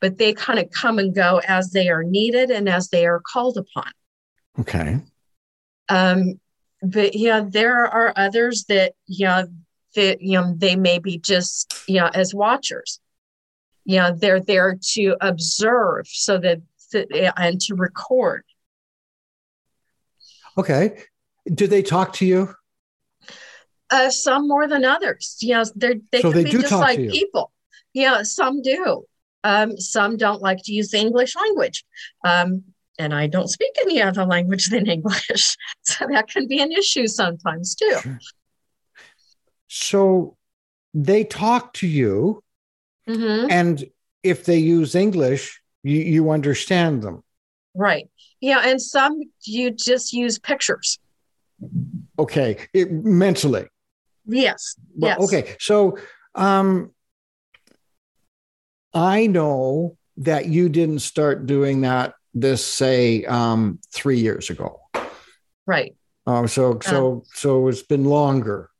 But 0.00 0.18
they 0.18 0.32
kind 0.32 0.58
of 0.58 0.70
come 0.70 0.98
and 0.98 1.14
go 1.14 1.40
as 1.46 1.70
they 1.70 1.88
are 1.88 2.02
needed 2.02 2.50
and 2.50 2.68
as 2.68 2.88
they 2.88 3.06
are 3.06 3.20
called 3.20 3.56
upon. 3.56 3.90
Okay. 4.58 5.00
Um, 5.88 6.40
but 6.82 7.14
yeah, 7.14 7.44
there 7.46 7.86
are 7.86 8.12
others 8.16 8.64
that 8.64 8.94
you 9.06 9.26
know 9.26 9.46
that 9.94 10.22
you 10.22 10.40
know 10.40 10.54
they 10.56 10.76
may 10.76 10.98
be 10.98 11.18
just 11.18 11.84
you 11.86 12.00
know 12.00 12.10
as 12.14 12.34
watchers. 12.34 13.00
You 13.84 13.96
know, 13.98 14.14
they're 14.14 14.40
there 14.40 14.76
to 14.92 15.16
observe 15.20 16.06
so 16.06 16.38
that 16.38 16.60
and 17.36 17.60
to 17.62 17.74
record. 17.74 18.44
Okay. 20.58 21.04
Do 21.52 21.66
they 21.66 21.82
talk 21.82 22.12
to 22.14 22.26
you? 22.26 22.54
Uh, 23.90 24.10
some 24.10 24.46
more 24.46 24.68
than 24.68 24.84
others. 24.84 25.36
Know, 25.42 25.64
they're, 25.74 25.94
they 26.12 26.20
so 26.20 26.32
can 26.32 26.44
they 26.44 26.50
be 26.50 26.58
just 26.58 26.72
like 26.72 26.98
people. 26.98 27.50
Yeah, 27.92 28.22
some 28.22 28.62
do. 28.62 29.04
Um, 29.42 29.76
some 29.78 30.16
don't 30.16 30.42
like 30.42 30.58
to 30.64 30.72
use 30.72 30.90
the 30.90 30.98
English 30.98 31.34
language. 31.34 31.84
Um, 32.24 32.62
and 32.98 33.14
I 33.14 33.26
don't 33.26 33.48
speak 33.48 33.72
any 33.80 34.00
other 34.00 34.24
language 34.24 34.68
than 34.68 34.86
English. 34.96 35.56
So 35.82 36.06
that 36.08 36.28
can 36.28 36.46
be 36.46 36.60
an 36.60 36.70
issue 36.70 37.06
sometimes 37.06 37.74
too. 37.74 38.18
So 39.66 40.36
they 40.94 41.24
talk 41.24 41.72
to 41.74 41.86
you, 41.86 42.42
mm-hmm. 43.08 43.50
and 43.50 43.84
if 44.22 44.44
they 44.44 44.58
use 44.58 44.94
English, 44.94 45.60
you, 45.82 45.98
you 46.00 46.30
understand 46.30 47.02
them. 47.02 47.22
Right. 47.74 48.08
Yeah. 48.40 48.62
And 48.64 48.80
some 48.82 49.20
you 49.44 49.70
just 49.70 50.12
use 50.12 50.38
pictures. 50.38 50.98
Okay, 52.18 52.58
it, 52.72 52.92
mentally. 52.92 53.66
Yes. 54.26 54.76
Well, 54.96 55.16
yes. 55.18 55.28
Okay, 55.28 55.56
so 55.58 55.98
um, 56.34 56.92
I 58.94 59.26
know 59.26 59.96
that 60.18 60.46
you 60.46 60.68
didn't 60.68 61.00
start 61.00 61.46
doing 61.46 61.82
that 61.82 62.14
this 62.34 62.64
say 62.64 63.24
um, 63.24 63.78
three 63.92 64.18
years 64.18 64.50
ago. 64.50 64.80
Right. 65.66 65.94
Um, 66.26 66.46
so 66.46 66.78
so 66.82 67.12
um, 67.12 67.22
so 67.32 67.68
it's 67.68 67.82
been 67.82 68.04
longer. 68.04 68.70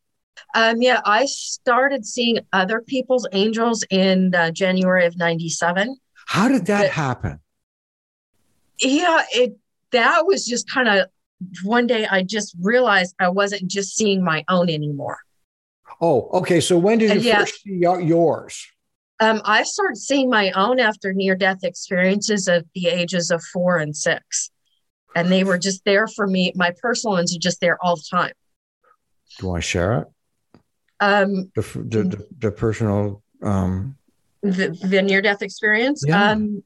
Um, 0.55 0.83
yeah, 0.83 1.01
I 1.05 1.27
started 1.27 2.05
seeing 2.05 2.39
other 2.53 2.81
people's 2.81 3.27
angels 3.33 3.85
in 3.91 4.35
uh, 4.35 4.51
January 4.51 5.07
of 5.07 5.17
'97. 5.17 5.97
How 6.27 6.49
did 6.49 6.67
that 6.67 6.83
but, 6.83 6.91
happen? 6.91 7.41
Yeah, 8.81 9.23
it 9.33 9.57
that 9.93 10.27
was 10.27 10.47
just 10.47 10.71
kind 10.71 10.89
of 10.89 11.09
one 11.63 11.87
day 11.87 12.07
I 12.07 12.23
just 12.23 12.55
realized 12.61 13.15
I 13.19 13.29
wasn't 13.29 13.71
just 13.71 13.97
seeing 13.97 14.23
my 14.23 14.45
own 14.49 14.69
anymore. 14.71 15.19
Oh, 16.01 16.29
okay. 16.33 16.61
So 16.61 16.79
when 16.79 16.99
did 16.99 17.15
you 17.15 17.21
yeah, 17.21 17.41
first 17.41 17.63
see 17.63 17.81
yours? 17.81 18.67
Um, 19.21 19.43
I 19.45 19.65
started 19.65 19.99
seeing 19.99 20.31
my 20.31 20.51
own 20.53 20.81
after 20.81 21.13
near 21.13 21.35
death 21.35 21.63
experiences 21.63 22.49
at 22.49 22.65
the 22.75 22.87
ages 22.87 23.31
of 23.31 23.43
four 23.43 23.77
and 23.77 23.95
six. 23.95 24.51
And 25.15 25.31
they 25.31 25.45
were 25.45 25.59
just 25.59 25.85
there 25.85 26.07
for 26.07 26.27
me. 26.27 26.53
My 26.55 26.73
personal 26.81 27.17
ones 27.17 27.35
are 27.35 27.39
just 27.39 27.61
there 27.61 27.77
all 27.83 27.97
the 27.97 28.05
time. 28.11 28.33
Do 29.39 29.43
you 29.43 29.49
want 29.49 29.63
to 29.63 29.69
share 29.69 29.99
it? 29.99 30.09
Um, 31.01 31.51
the, 31.55 31.63
the, 31.63 32.03
the, 32.05 32.27
the 32.39 32.51
personal. 32.53 33.23
Um... 33.43 33.97
The, 34.43 34.69
the 34.83 35.03
near 35.03 35.21
death 35.21 35.43
experience? 35.43 36.03
Yeah. 36.07 36.31
Um, 36.31 36.63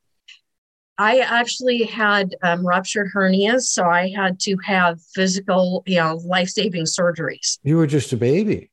I 0.96 1.18
actually 1.20 1.82
had 1.84 2.36
um, 2.42 2.66
ruptured 2.66 3.10
hernias, 3.12 3.62
so 3.62 3.84
I 3.84 4.10
had 4.10 4.38
to 4.40 4.56
have 4.64 5.00
physical, 5.14 5.82
you 5.86 5.96
know, 5.96 6.16
life 6.24 6.48
saving 6.48 6.84
surgeries. 6.84 7.58
You 7.64 7.76
were 7.78 7.86
just 7.86 8.12
a 8.12 8.16
baby. 8.16 8.70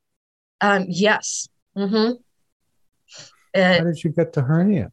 Um, 0.61 0.85
yes. 0.87 1.49
Mm-hmm. 1.75 2.13
How 3.59 3.83
did 3.83 4.03
you 4.03 4.11
get 4.11 4.33
the 4.33 4.41
hernias? 4.41 4.91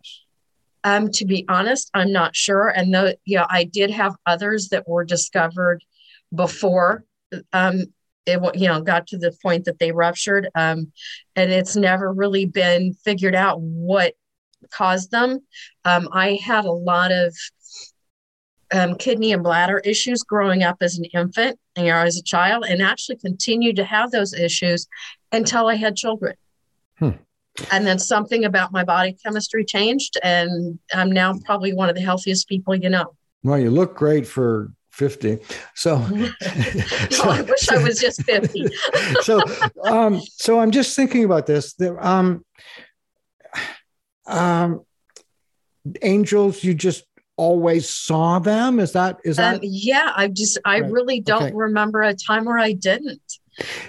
Um, 0.85 1.11
to 1.13 1.27
be 1.27 1.45
honest, 1.49 1.91
I'm 1.93 2.13
not 2.13 2.35
sure. 2.35 2.69
And 2.69 2.95
though, 2.95 3.13
yeah, 3.27 3.47
I 3.49 3.65
did 3.65 3.91
have 3.91 4.15
others 4.25 4.69
that 4.71 4.89
were 4.89 5.05
discovered 5.05 5.85
before 6.35 7.05
um, 7.53 7.85
it, 8.27 8.41
you 8.55 8.69
know, 8.69 8.81
got 8.81 9.07
to 9.09 9.19
the 9.19 9.37
point 9.43 9.65
that 9.65 9.79
they 9.79 9.93
ruptured. 9.93 10.49
Um, 10.55 10.93
and 11.37 11.51
it's 11.51 11.77
never 11.77 12.13
really 12.13 12.47
been 12.47 12.95
figured 12.95 13.35
out 13.35 13.61
what 13.61 14.15
caused 14.71 15.11
them. 15.11 15.41
Um, 15.85 16.09
I 16.13 16.39
had 16.43 16.65
a 16.65 16.73
lot 16.73 17.13
of 17.13 17.35
um, 18.73 18.97
kidney 18.97 19.33
and 19.33 19.43
bladder 19.43 19.79
issues 19.79 20.23
growing 20.23 20.63
up 20.63 20.77
as 20.81 20.99
an 20.99 21.05
infant, 21.07 21.59
you 21.77 21.85
know, 21.85 21.97
as 21.97 22.19
a 22.19 22.23
child, 22.23 22.65
and 22.69 22.83
actually 22.83 23.17
continued 23.17 23.77
to 23.77 23.85
have 23.85 24.11
those 24.11 24.35
issues 24.35 24.87
until 25.33 25.67
I 25.67 25.75
had 25.75 25.97
children. 25.97 26.35
Hmm. 26.99 27.11
And 27.73 27.87
then 27.87 27.99
something 27.99 28.45
about 28.45 28.73
my 28.73 28.85
body 28.85 29.17
chemistry 29.25 29.65
changed, 29.65 30.17
and 30.23 30.79
I'm 30.93 31.11
now 31.11 31.35
probably 31.45 31.73
one 31.73 31.89
of 31.89 31.97
the 31.97 32.03
healthiest 32.03 32.49
people 32.49 32.75
you 32.75 32.89
know. 32.89 33.15
Well, 33.43 33.59
you 33.59 33.71
look 33.71 33.97
great 33.97 34.27
for 34.27 34.73
50. 34.99 35.39
So, 35.75 35.99
so 37.11 37.31
I 37.31 37.43
wish 37.43 37.69
I 37.71 37.83
was 37.83 38.01
just 38.01 38.23
50. 38.25 38.67
so, 39.23 39.41
um, 39.85 40.21
so 40.21 40.61
I'm 40.61 40.71
just 40.71 40.95
thinking 40.95 41.25
about 41.25 41.47
this. 41.47 41.75
um, 42.01 42.45
um, 44.29 44.85
angels, 46.03 46.63
you 46.63 46.75
just 46.75 47.05
always 47.37 47.89
saw 47.89 48.39
them. 48.39 48.81
Is 48.81 48.93
that, 48.93 49.19
is 49.25 49.37
that? 49.37 49.57
Um, 49.57 49.61
yeah. 49.63 50.13
I 50.15 50.29
just, 50.29 50.59
I 50.65 50.81
right. 50.81 50.91
really 50.91 51.21
don't 51.21 51.45
okay. 51.45 51.55
remember 51.55 52.03
a 52.03 52.15
time 52.15 52.45
where 52.45 52.59
I 52.59 52.73
didn't, 52.73 53.23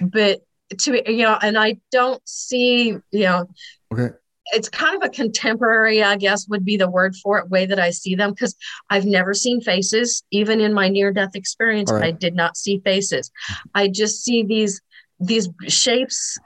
but 0.00 0.40
to, 0.78 1.12
you 1.12 1.24
know, 1.24 1.38
and 1.40 1.58
I 1.58 1.78
don't 1.90 2.22
see, 2.26 2.88
you 2.88 3.02
know, 3.12 3.50
okay 3.92 4.10
it's 4.52 4.68
kind 4.68 4.96
of 4.96 5.02
a 5.02 5.10
contemporary, 5.10 6.02
I 6.02 6.16
guess 6.16 6.48
would 6.48 6.64
be 6.64 6.76
the 6.76 6.90
word 6.90 7.16
for 7.16 7.38
it, 7.38 7.48
way 7.48 7.66
that 7.66 7.78
I 7.78 7.90
see 7.90 8.14
them 8.14 8.30
because 8.30 8.56
I've 8.88 9.04
never 9.04 9.34
seen 9.34 9.60
faces. 9.60 10.22
Even 10.30 10.60
in 10.60 10.72
my 10.72 10.88
near 10.88 11.12
death 11.12 11.34
experience, 11.34 11.92
right. 11.92 12.04
I 12.04 12.10
did 12.10 12.34
not 12.34 12.56
see 12.56 12.80
faces. 12.84 13.30
I 13.74 13.88
just 13.88 14.24
see 14.24 14.42
these 14.42 14.80
these 15.18 15.48
shapes, 15.68 16.38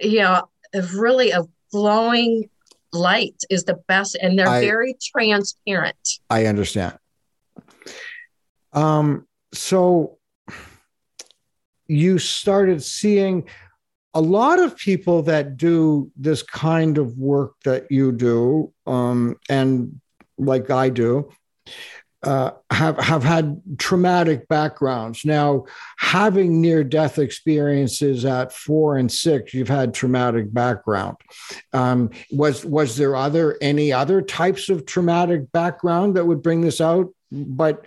you 0.00 0.20
know, 0.20 0.48
of 0.74 0.94
really 0.96 1.30
a 1.30 1.44
glowing 1.70 2.50
light 2.92 3.36
is 3.50 3.64
the 3.64 3.78
best, 3.88 4.16
and 4.20 4.38
they're 4.38 4.48
I, 4.48 4.60
very 4.60 4.96
transparent. 5.00 6.20
I 6.30 6.46
understand. 6.46 6.98
Um, 8.72 9.26
so 9.52 10.18
you 11.86 12.18
started 12.18 12.82
seeing 12.82 13.48
a 14.14 14.20
lot 14.20 14.58
of 14.58 14.76
people 14.76 15.22
that 15.22 15.56
do 15.56 16.10
this 16.16 16.42
kind 16.42 16.98
of 16.98 17.16
work 17.18 17.54
that 17.64 17.90
you 17.90 18.12
do, 18.12 18.72
um, 18.86 19.36
and 19.48 20.00
like 20.38 20.70
I 20.70 20.90
do, 20.90 21.30
uh, 22.24 22.52
have 22.70 22.98
have 22.98 23.24
had 23.24 23.60
traumatic 23.78 24.46
backgrounds. 24.48 25.24
Now, 25.24 25.64
having 25.98 26.60
near 26.60 26.84
death 26.84 27.18
experiences 27.18 28.24
at 28.24 28.52
four 28.52 28.96
and 28.96 29.10
six, 29.10 29.52
you've 29.52 29.68
had 29.68 29.92
traumatic 29.92 30.52
background. 30.52 31.16
Um, 31.72 32.10
was 32.30 32.64
was 32.64 32.96
there 32.96 33.16
other 33.16 33.58
any 33.60 33.92
other 33.92 34.22
types 34.22 34.68
of 34.68 34.86
traumatic 34.86 35.50
background 35.52 36.16
that 36.16 36.24
would 36.24 36.42
bring 36.42 36.60
this 36.60 36.80
out? 36.80 37.12
But 37.30 37.84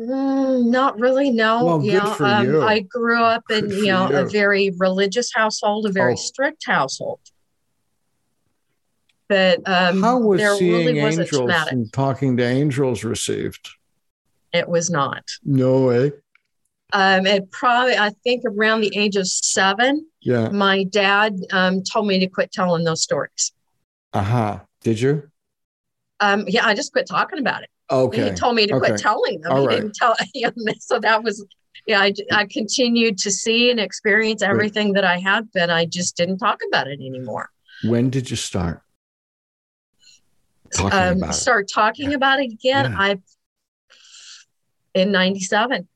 Mm, 0.00 0.70
not 0.70 0.98
really. 0.98 1.30
No. 1.30 1.64
Well, 1.64 1.82
you 1.82 1.92
know, 1.92 2.16
um, 2.20 2.46
you. 2.46 2.62
I 2.62 2.80
grew 2.80 3.22
up 3.22 3.44
in 3.50 3.70
you 3.70 3.86
know 3.86 4.10
you. 4.10 4.16
a 4.16 4.24
very 4.26 4.72
religious 4.78 5.30
household, 5.32 5.86
a 5.86 5.92
very 5.92 6.14
oh. 6.14 6.16
strict 6.16 6.64
household. 6.66 7.20
But 9.32 9.60
um, 9.64 10.02
how 10.02 10.18
was 10.18 10.58
seeing 10.58 10.94
really 10.94 10.98
angels 10.98 11.50
and 11.70 11.90
talking 11.90 12.36
to 12.36 12.44
angels 12.44 13.02
received? 13.02 13.66
It 14.52 14.68
was 14.68 14.90
not. 14.90 15.24
No 15.42 15.86
way. 15.86 16.12
Um, 16.92 17.24
it 17.24 17.50
probably 17.50 17.96
I 17.96 18.10
think 18.24 18.42
around 18.44 18.82
the 18.82 18.94
age 18.94 19.16
of 19.16 19.26
seven. 19.26 20.06
Yeah. 20.20 20.50
My 20.50 20.84
dad 20.84 21.38
um, 21.50 21.82
told 21.82 22.08
me 22.08 22.18
to 22.18 22.26
quit 22.26 22.52
telling 22.52 22.84
those 22.84 23.00
stories. 23.00 23.52
Uh 24.12 24.22
huh. 24.22 24.60
Did 24.82 25.00
you? 25.00 25.30
Um, 26.20 26.44
yeah, 26.46 26.66
I 26.66 26.74
just 26.74 26.92
quit 26.92 27.06
talking 27.06 27.38
about 27.38 27.62
it. 27.62 27.70
Okay. 27.90 28.28
He 28.28 28.36
told 28.36 28.54
me 28.54 28.66
to 28.66 28.74
okay. 28.74 28.88
quit 28.88 29.00
telling 29.00 29.40
them. 29.40 29.52
All 29.52 29.62
he 29.62 29.66
right. 29.66 29.76
didn't 29.76 29.94
tell. 29.94 30.14
So 30.80 30.98
that 30.98 31.24
was, 31.24 31.42
yeah, 31.86 32.02
I, 32.02 32.12
I 32.30 32.44
continued 32.44 33.16
to 33.16 33.30
see 33.30 33.70
and 33.70 33.80
experience 33.80 34.42
everything 34.42 34.92
that 34.92 35.04
I 35.04 35.16
had 35.16 35.50
been. 35.52 35.70
I 35.70 35.86
just 35.86 36.18
didn't 36.18 36.36
talk 36.36 36.60
about 36.68 36.86
it 36.86 37.00
anymore. 37.00 37.48
When 37.82 38.10
did 38.10 38.30
you 38.30 38.36
start? 38.36 38.82
Talking 40.74 41.22
um, 41.22 41.32
start 41.32 41.68
talking 41.72 42.10
yeah. 42.10 42.16
about 42.16 42.40
it 42.40 42.52
again. 42.52 42.92
Yeah. 42.92 42.98
I 42.98 43.18
in 44.94 45.10
97 45.10 45.88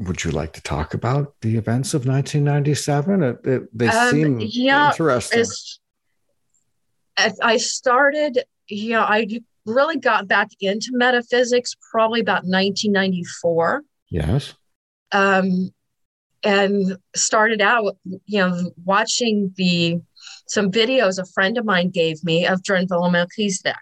would 0.00 0.24
you 0.24 0.30
like 0.30 0.52
to 0.54 0.62
talk 0.62 0.94
about 0.94 1.34
the 1.42 1.56
events 1.56 1.92
of 1.94 2.06
1997? 2.06 3.22
It, 3.22 3.38
it, 3.44 3.78
they 3.78 3.88
um, 3.88 4.10
seem 4.10 4.40
yeah, 4.40 4.90
interesting. 4.90 5.44
I 7.42 7.58
started, 7.58 8.44
yeah, 8.68 9.02
I 9.02 9.42
really 9.66 9.98
got 9.98 10.26
back 10.26 10.48
into 10.60 10.90
metaphysics 10.92 11.74
probably 11.90 12.20
about 12.20 12.44
1994. 12.44 13.82
Yes. 14.08 14.54
Um, 15.12 15.70
and 16.42 16.96
started 17.14 17.60
out, 17.60 17.98
you 18.24 18.38
know, 18.38 18.70
watching 18.84 19.52
the 19.56 20.00
some 20.50 20.70
videos 20.70 21.18
a 21.18 21.24
friend 21.26 21.56
of 21.58 21.64
mine 21.64 21.90
gave 21.90 22.22
me 22.24 22.44
of 22.44 22.60
Drunvalo 22.62 23.10
Melchizedek. 23.10 23.76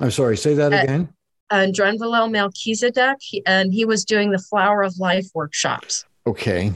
I'm 0.00 0.10
sorry, 0.10 0.36
say 0.36 0.54
that 0.54 0.72
again. 0.72 1.08
And 1.50 1.74
Drunvalo 1.74 2.30
Melchizedek, 2.30 3.16
he, 3.20 3.42
and 3.46 3.72
he 3.72 3.86
was 3.86 4.04
doing 4.04 4.30
the 4.30 4.38
Flower 4.38 4.82
of 4.82 4.98
Life 4.98 5.26
workshops. 5.34 6.04
Okay. 6.26 6.72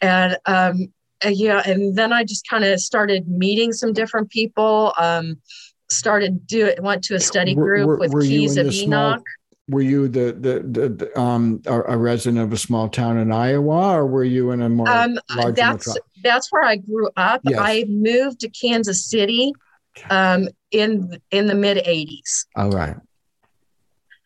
And 0.00 0.38
um, 0.46 0.92
yeah, 1.24 1.62
and 1.66 1.96
then 1.96 2.12
I 2.12 2.22
just 2.22 2.48
kind 2.48 2.64
of 2.64 2.80
started 2.80 3.26
meeting 3.26 3.72
some 3.72 3.92
different 3.92 4.30
people. 4.30 4.94
Um, 4.98 5.40
started 5.90 6.46
do 6.46 6.64
it, 6.66 6.82
went 6.82 7.02
to 7.04 7.14
a 7.14 7.20
study 7.20 7.54
group 7.54 7.86
were, 7.86 7.94
were, 7.94 7.98
with 7.98 8.12
were 8.12 8.22
Keys 8.22 8.56
of 8.56 8.66
Enoch. 8.66 9.18
Small, 9.18 9.24
were 9.68 9.82
you 9.82 10.08
the 10.08 10.32
the, 10.32 10.60
the, 10.60 10.88
the 10.88 11.20
um 11.20 11.62
a, 11.66 11.82
a, 11.82 11.96
resident 11.96 12.42
of 12.42 12.52
a 12.52 12.56
small 12.56 12.88
town 12.88 13.18
in 13.18 13.32
Iowa, 13.32 13.96
or 13.96 14.06
were 14.06 14.24
you 14.24 14.50
in 14.50 14.60
a 14.60 14.68
more 14.68 14.88
um, 14.88 15.18
that's 15.54 15.96
that's 16.22 16.52
where 16.52 16.64
I 16.64 16.76
grew 16.76 17.08
up. 17.16 17.40
Yes. 17.44 17.58
I 17.60 17.84
moved 17.88 18.40
to 18.40 18.50
Kansas 18.50 19.08
City 19.08 19.52
um 20.10 20.48
in 20.70 21.18
in 21.30 21.46
the 21.46 21.54
mid 21.54 21.78
80s. 21.78 22.46
All 22.56 22.70
right. 22.70 22.96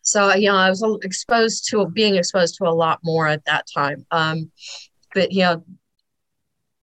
So 0.01 0.33
you 0.33 0.49
know, 0.49 0.55
I 0.55 0.69
was 0.69 0.83
exposed 1.03 1.69
to 1.69 1.85
being 1.87 2.15
exposed 2.15 2.55
to 2.55 2.65
a 2.65 2.73
lot 2.73 2.99
more 3.03 3.27
at 3.27 3.45
that 3.45 3.65
time. 3.73 4.05
Um, 4.11 4.51
but 5.13 5.31
you 5.31 5.43
know, 5.43 5.63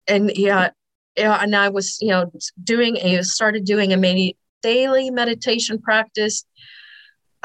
and 0.08 0.32
yeah, 0.36 0.70
yeah, 1.18 1.42
and 1.42 1.56
I 1.56 1.70
was 1.70 1.98
you 2.02 2.10
know 2.10 2.32
doing 2.64 2.98
a 2.98 3.24
started 3.24 3.66
doing 3.66 3.94
a 3.94 3.98
medi- 3.98 4.38
daily 4.62 5.10
meditation 5.10 5.82
practice. 5.82 6.46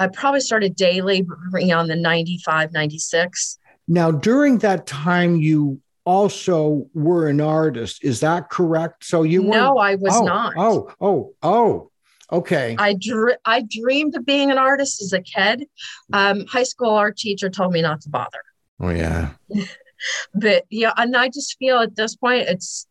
I 0.00 0.08
probably 0.08 0.40
started 0.40 0.76
daily 0.76 1.26
on 1.72 1.86
the 1.86 1.94
95, 1.94 2.72
96. 2.72 3.58
Now, 3.86 4.10
during 4.10 4.58
that 4.58 4.86
time, 4.86 5.36
you 5.36 5.78
also 6.06 6.88
were 6.94 7.28
an 7.28 7.42
artist. 7.42 8.02
Is 8.02 8.20
that 8.20 8.48
correct? 8.48 9.04
So 9.04 9.24
you 9.24 9.42
were 9.42 9.50
No, 9.50 9.76
I 9.76 9.96
was 9.96 10.16
oh, 10.16 10.24
not. 10.24 10.54
Oh, 10.56 10.90
oh, 11.02 11.34
oh. 11.42 11.90
Okay. 12.32 12.76
I 12.78 12.94
dr- 12.94 13.38
I 13.44 13.62
dreamed 13.68 14.16
of 14.16 14.24
being 14.24 14.50
an 14.50 14.56
artist 14.56 15.02
as 15.02 15.12
a 15.12 15.20
kid. 15.20 15.66
Um, 16.12 16.46
high 16.46 16.62
school 16.62 16.90
art 16.90 17.18
teacher 17.18 17.50
told 17.50 17.72
me 17.72 17.82
not 17.82 18.00
to 18.02 18.08
bother. 18.08 18.42
Oh 18.78 18.90
yeah. 18.90 19.30
but 20.34 20.64
yeah, 20.70 20.92
and 20.96 21.14
I 21.16 21.28
just 21.28 21.58
feel 21.58 21.80
at 21.80 21.96
this 21.96 22.16
point 22.16 22.48
it's 22.48 22.86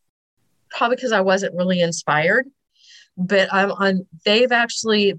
probably 0.70 0.98
because 0.98 1.14
I 1.14 1.22
wasn't 1.22 1.56
really 1.56 1.82
inspired 1.82 2.46
but 3.20 3.54
I'm 3.54 3.72
on, 3.74 4.08
they've 4.24 4.52
actually, 4.52 5.14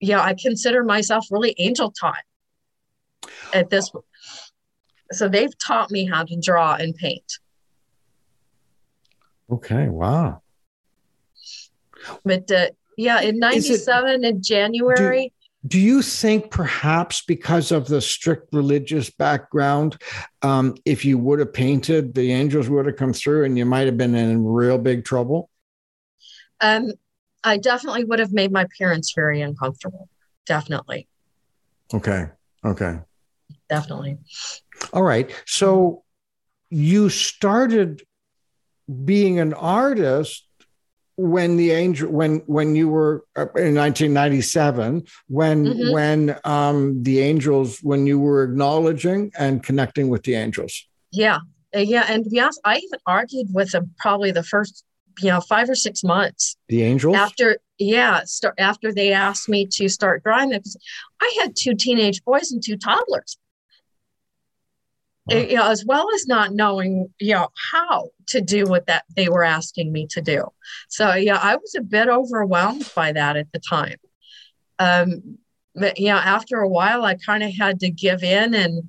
yeah, 0.00 0.20
I 0.20 0.34
consider 0.34 0.84
myself 0.84 1.26
really 1.30 1.54
angel 1.58 1.90
taught 1.90 2.22
at 3.52 3.70
this. 3.70 3.90
So 5.12 5.28
they've 5.28 5.56
taught 5.58 5.90
me 5.90 6.06
how 6.06 6.24
to 6.24 6.40
draw 6.40 6.74
and 6.74 6.94
paint. 6.94 7.38
Okay. 9.50 9.88
Wow. 9.88 10.42
But 12.24 12.50
uh, 12.50 12.68
yeah, 12.96 13.20
in 13.20 13.38
97 13.38 14.24
it, 14.24 14.28
in 14.28 14.42
January. 14.42 15.32
Do, 15.62 15.68
do, 15.68 15.80
you 15.80 16.02
think 16.02 16.50
perhaps 16.50 17.22
because 17.22 17.72
of 17.72 17.86
the 17.86 18.00
strict 18.00 18.52
religious 18.52 19.10
background, 19.10 19.96
um, 20.42 20.74
if 20.84 21.04
you 21.04 21.18
would 21.18 21.38
have 21.38 21.52
painted, 21.52 22.14
the 22.14 22.32
angels 22.32 22.68
would 22.68 22.86
have 22.86 22.96
come 22.96 23.12
through 23.12 23.44
and 23.44 23.56
you 23.56 23.64
might 23.64 23.86
have 23.86 23.96
been 23.96 24.14
in 24.14 24.44
real 24.44 24.78
big 24.78 25.04
trouble? 25.04 25.50
Um, 26.60 26.92
I 27.44 27.58
definitely 27.58 28.04
would 28.04 28.18
have 28.18 28.32
made 28.32 28.50
my 28.50 28.66
parents 28.78 29.12
very 29.14 29.40
uncomfortable. 29.42 30.08
definitely. 30.46 31.06
Okay. 31.92 32.26
Okay. 32.64 32.98
Definitely. 33.68 34.18
All 34.92 35.02
right. 35.02 35.30
So 35.46 36.02
you 36.70 37.10
started 37.10 38.02
being 39.04 39.38
an 39.38 39.52
artist 39.54 40.46
when 41.16 41.56
the 41.56 41.70
angel 41.70 42.10
when 42.10 42.38
when 42.46 42.74
you 42.74 42.88
were 42.88 43.24
uh, 43.36 43.42
in 43.54 43.76
1997 43.76 45.04
when 45.28 45.64
mm-hmm. 45.64 45.92
when 45.92 46.36
um 46.44 47.02
the 47.04 47.20
angels 47.20 47.78
when 47.82 48.04
you 48.06 48.18
were 48.18 48.42
acknowledging 48.42 49.30
and 49.38 49.62
connecting 49.62 50.08
with 50.08 50.24
the 50.24 50.34
angels 50.34 50.88
yeah 51.12 51.38
uh, 51.74 51.78
yeah 51.78 52.04
and 52.08 52.26
yes 52.30 52.58
i 52.64 52.78
even 52.78 52.98
argued 53.06 53.46
with 53.52 53.70
them 53.70 53.94
probably 53.96 54.32
the 54.32 54.42
first 54.42 54.84
you 55.20 55.28
know 55.28 55.40
five 55.40 55.68
or 55.68 55.74
six 55.74 56.02
months 56.02 56.56
the 56.68 56.82
angels 56.82 57.16
after 57.16 57.58
yeah 57.78 58.22
start 58.24 58.54
after 58.58 58.92
they 58.92 59.12
asked 59.12 59.48
me 59.48 59.66
to 59.66 59.88
start 59.88 60.22
drawing 60.22 60.50
them 60.50 60.60
because 60.60 60.76
i 61.20 61.38
had 61.40 61.54
two 61.56 61.74
teenage 61.74 62.22
boys 62.24 62.52
and 62.52 62.62
two 62.62 62.76
toddlers 62.76 63.38
wow. 65.26 65.36
you 65.36 65.56
know, 65.56 65.70
as 65.70 65.84
well 65.84 66.06
as 66.14 66.26
not 66.26 66.52
knowing, 66.52 67.12
you 67.18 67.34
know, 67.34 67.48
how 67.72 68.10
to 68.28 68.40
do 68.40 68.64
what 68.64 68.86
that 68.86 69.04
they 69.16 69.28
were 69.28 69.44
asking 69.44 69.92
me 69.92 70.06
to 70.08 70.20
do. 70.20 70.46
So 70.88 71.14
yeah, 71.14 71.38
I 71.40 71.56
was 71.56 71.74
a 71.74 71.82
bit 71.82 72.08
overwhelmed 72.08 72.90
by 72.94 73.12
that 73.12 73.36
at 73.36 73.50
the 73.52 73.60
time. 73.60 73.96
Um, 74.78 75.38
but 75.74 75.98
you 75.98 76.08
know, 76.08 76.16
after 76.16 76.58
a 76.58 76.68
while, 76.68 77.04
I 77.04 77.14
kind 77.14 77.42
of 77.42 77.52
had 77.54 77.80
to 77.80 77.90
give 77.90 78.22
in 78.22 78.54
and 78.54 78.88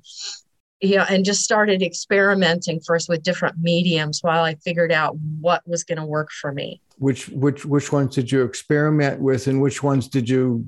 you 0.80 0.96
know, 0.96 1.04
and 1.08 1.24
just 1.24 1.42
started 1.42 1.82
experimenting 1.82 2.80
first 2.80 3.08
with 3.08 3.22
different 3.22 3.56
mediums 3.58 4.20
while 4.22 4.44
I 4.44 4.56
figured 4.56 4.92
out 4.92 5.16
what 5.40 5.66
was 5.66 5.84
going 5.84 5.98
to 5.98 6.04
work 6.04 6.30
for 6.30 6.52
me. 6.52 6.80
Which 6.98 7.28
which 7.28 7.64
which 7.64 7.92
ones 7.92 8.14
did 8.14 8.30
you 8.30 8.42
experiment 8.42 9.20
with, 9.20 9.46
and 9.46 9.60
which 9.60 9.82
ones 9.82 10.08
did 10.08 10.28
you 10.28 10.66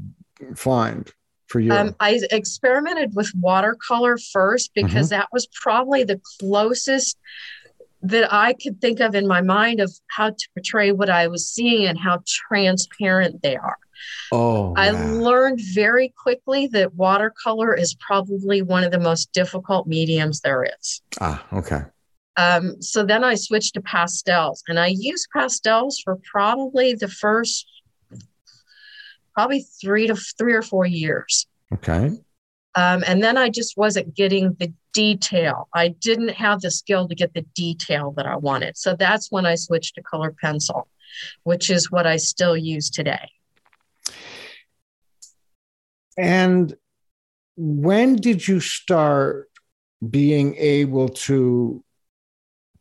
find? 0.55 1.11
for 1.49 1.61
you? 1.61 1.73
Um, 1.73 1.97
I 1.99 2.21
experimented 2.31 3.15
with 3.15 3.33
watercolor 3.35 4.19
first 4.19 4.73
because 4.75 5.07
mm-hmm. 5.07 5.21
that 5.21 5.29
was 5.33 5.47
probably 5.47 6.05
the 6.05 6.21
closest 6.39 7.19
that 8.03 8.33
I 8.33 8.53
could 8.53 8.81
think 8.81 9.01
of 9.01 9.15
in 9.15 9.27
my 9.27 9.41
mind 9.41 9.81
of 9.81 9.93
how 10.09 10.31
to 10.31 10.49
portray 10.55 10.93
what 10.93 11.11
I 11.11 11.27
was 11.27 11.49
seeing 11.49 11.87
and 11.87 11.99
how 11.99 12.23
transparent 12.25 13.43
they 13.43 13.57
are. 13.57 13.79
Oh, 14.33 14.75
I 14.77 14.91
learned 14.91 15.61
very 15.75 16.13
quickly 16.17 16.67
that 16.69 16.95
watercolor 16.95 17.75
is 17.75 17.95
probably 17.95 18.63
one 18.63 18.85
of 18.85 18.91
the 18.91 19.01
most 19.01 19.33
difficult 19.33 19.87
mediums 19.87 20.41
there 20.41 20.65
is. 20.65 21.03
Ah, 21.21 21.45
okay. 21.53 21.83
Um, 22.37 22.81
so 22.81 23.05
then 23.05 23.25
I 23.25 23.35
switched 23.35 23.75
to 23.75 23.81
pastels, 23.81 24.63
and 24.69 24.79
I 24.79 24.89
used 24.89 25.29
pastels 25.33 26.01
for 26.05 26.19
probably 26.31 26.95
the 26.95 27.09
first 27.09 27.67
probably 29.35 29.65
three 29.81 30.09
to 30.09 30.17
three 30.17 30.53
or 30.53 30.63
four 30.63 30.85
years. 30.85 31.47
Okay. 31.73 32.11
Um, 32.75 33.05
and 33.07 33.23
then 33.23 33.37
I 33.37 33.51
just 33.51 33.77
wasn't 33.77 34.15
getting 34.15 34.55
the 34.59 34.73
detail. 34.93 35.69
I 35.73 35.89
didn't 35.89 36.31
have 36.31 36.61
the 36.61 36.73
skill 36.73 37.07
to 37.09 37.15
get 37.15 37.35
the 37.35 37.47
detail 37.55 38.13
that 38.17 38.27
I 38.27 38.37
wanted. 38.37 38.77
So 38.77 38.97
that's 38.97 39.31
when 39.31 39.47
I 39.47 39.55
switched 39.55 39.95
to 39.95 40.03
color 40.03 40.35
pencil, 40.41 40.89
which 41.45 41.71
is 41.71 41.91
what 41.91 42.07
I 42.07 42.17
still 42.17 42.57
use 42.57 42.91
today. 42.91 43.31
And 46.19 46.77
when 47.57 48.17
did 48.17 48.47
you 48.47 48.61
start 48.61 49.49
being 50.11 50.57
able 50.57 51.09
to 51.09 51.83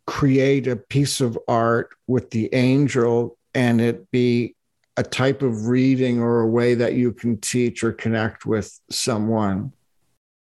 create 0.05 0.67
a 0.67 0.75
piece 0.75 1.21
of 1.21 1.37
art 1.47 1.89
with 2.07 2.31
the 2.31 2.53
angel 2.53 3.37
and 3.53 3.79
it 3.79 4.09
be 4.11 4.55
a 4.97 5.03
type 5.03 5.41
of 5.43 5.67
reading 5.67 6.19
or 6.19 6.41
a 6.41 6.47
way 6.47 6.73
that 6.73 6.93
you 6.93 7.11
can 7.11 7.37
teach 7.39 7.83
or 7.83 7.93
connect 7.93 8.45
with 8.45 8.79
someone? 8.89 9.71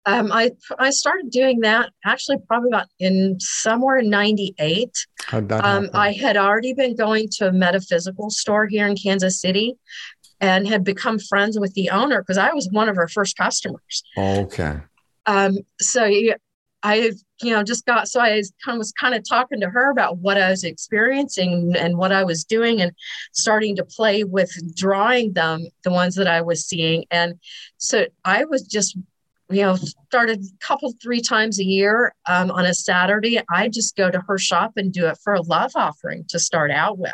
Um, 0.06 0.32
I 0.32 0.52
I 0.80 0.90
started 0.90 1.30
doing 1.30 1.60
that 1.60 1.92
actually 2.04 2.38
probably 2.48 2.70
about 2.70 2.88
in 3.00 3.40
somewhere 3.40 4.00
in 4.00 4.10
'98. 4.10 4.90
Um, 5.32 5.90
I 5.94 6.12
had 6.12 6.38
already 6.38 6.74
been 6.74 6.96
going 6.96 7.30
to 7.34 7.50
a 7.50 7.52
metaphysical 7.52 8.32
store 8.32 8.66
here 8.66 8.88
in 8.88 8.96
Kansas 8.96 9.40
City, 9.40 9.78
and 10.42 10.68
had 10.68 10.84
become 10.84 11.20
friends 11.20 11.58
with 11.58 11.74
the 11.76 11.92
owner 11.92 12.22
because 12.22 12.40
I 12.40 12.52
was 12.52 12.68
one 12.72 12.90
of 12.90 12.96
her 12.96 13.08
first 13.08 13.38
customers. 13.38 14.04
Okay. 14.18 14.80
Um, 15.28 15.60
so 15.80 16.10
I, 16.84 17.12
you 17.44 17.54
know, 17.54 17.64
just 17.64 17.86
got 17.86 18.08
so 18.08 18.20
I 18.20 18.42
kind 18.66 18.76
of 18.76 18.80
was 18.80 18.92
kind 18.92 19.14
of 19.14 19.24
talking 19.28 19.62
to 19.62 19.70
her 19.70 19.92
about 19.92 20.18
what 20.18 20.42
I 20.42 20.50
was 20.50 20.64
experiencing 20.64 21.76
and 21.78 21.96
what 21.96 22.12
I 22.12 22.24
was 22.24 22.44
doing, 22.44 22.82
and 22.82 22.92
starting 23.34 23.76
to 23.76 23.86
play 23.86 24.24
with 24.24 24.52
drawing 24.76 25.34
them, 25.34 25.68
the 25.84 25.92
ones 25.92 26.16
that 26.16 26.28
I 26.28 26.42
was 26.42 26.66
seeing. 26.66 27.06
And 27.12 27.36
so 27.78 28.08
I 28.26 28.46
was 28.46 28.64
just, 28.64 28.98
you 29.52 29.62
know, 29.62 29.76
started 29.76 30.40
a 30.40 30.66
couple 30.66 30.92
three 31.02 31.22
times 31.22 31.60
a 31.60 31.64
year 31.64 32.16
um, 32.28 32.50
on 32.50 32.66
a 32.66 32.74
Saturday. 32.74 33.40
I 33.48 33.70
just 33.70 33.96
go 33.96 34.10
to 34.10 34.22
her 34.28 34.40
shop 34.40 34.74
and 34.76 34.92
do 34.92 35.06
it 35.06 35.20
for 35.24 35.36
a 35.36 35.42
love 35.44 35.74
offering 35.76 36.26
to 36.30 36.40
start 36.40 36.72
out 36.72 36.98
with. 36.98 37.12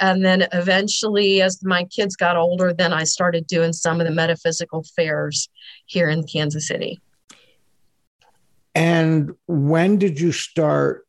And 0.00 0.24
then 0.24 0.48
eventually, 0.52 1.40
as 1.40 1.62
my 1.62 1.84
kids 1.84 2.16
got 2.16 2.36
older, 2.36 2.72
then 2.72 2.92
I 2.92 3.04
started 3.04 3.46
doing 3.46 3.72
some 3.72 4.00
of 4.00 4.06
the 4.06 4.12
metaphysical 4.12 4.84
fairs 4.96 5.48
here 5.86 6.08
in 6.08 6.24
Kansas 6.24 6.66
City. 6.66 7.00
And 8.74 9.34
when 9.46 9.98
did 9.98 10.18
you 10.18 10.32
start 10.32 11.06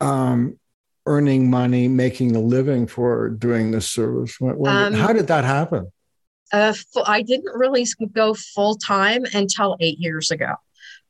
um, 0.00 0.58
earning 1.04 1.50
money, 1.50 1.86
making 1.86 2.34
a 2.34 2.40
living 2.40 2.86
for 2.86 3.28
doing 3.28 3.72
this 3.72 3.88
service? 3.88 4.40
When, 4.40 4.56
when, 4.56 4.74
um, 4.74 4.92
how 4.94 5.12
did 5.12 5.26
that 5.26 5.44
happen? 5.44 5.92
Uh, 6.50 6.72
I 7.04 7.20
didn't 7.20 7.54
really 7.54 7.86
go 8.14 8.32
full 8.32 8.76
time 8.76 9.24
until 9.34 9.76
eight 9.80 9.98
years 9.98 10.30
ago. 10.30 10.54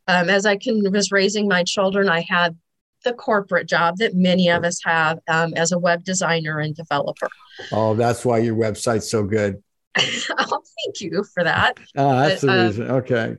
Um, 0.09 0.29
as 0.31 0.47
I 0.47 0.57
can, 0.57 0.91
was 0.91 1.13
raising 1.13 1.47
my 1.47 1.63
children, 1.63 2.09
I 2.09 2.23
had 2.29 2.57
the 3.05 3.13
corporate 3.13 3.69
job 3.69 3.97
that 3.99 4.15
many 4.15 4.49
of 4.49 4.65
us 4.65 4.81
have 4.85 5.19
um, 5.29 5.55
as 5.55 5.73
a 5.73 5.79
web 5.79 6.05
designer 6.05 6.59
and 6.59 6.75
developer. 6.75 7.29
Oh, 7.73 7.95
that's 7.95 8.25
why 8.25 8.39
your 8.39 8.57
website's 8.57 9.11
so 9.11 9.25
good. 9.25 9.63
oh, 9.99 10.63
thank 10.85 11.01
you 11.01 11.25
for 11.35 11.45
that. 11.45 11.79
Oh, 11.97 12.17
that's 12.17 12.43
but, 12.43 12.57
the 12.57 12.65
reason. 12.65 12.91
okay. 12.91 13.37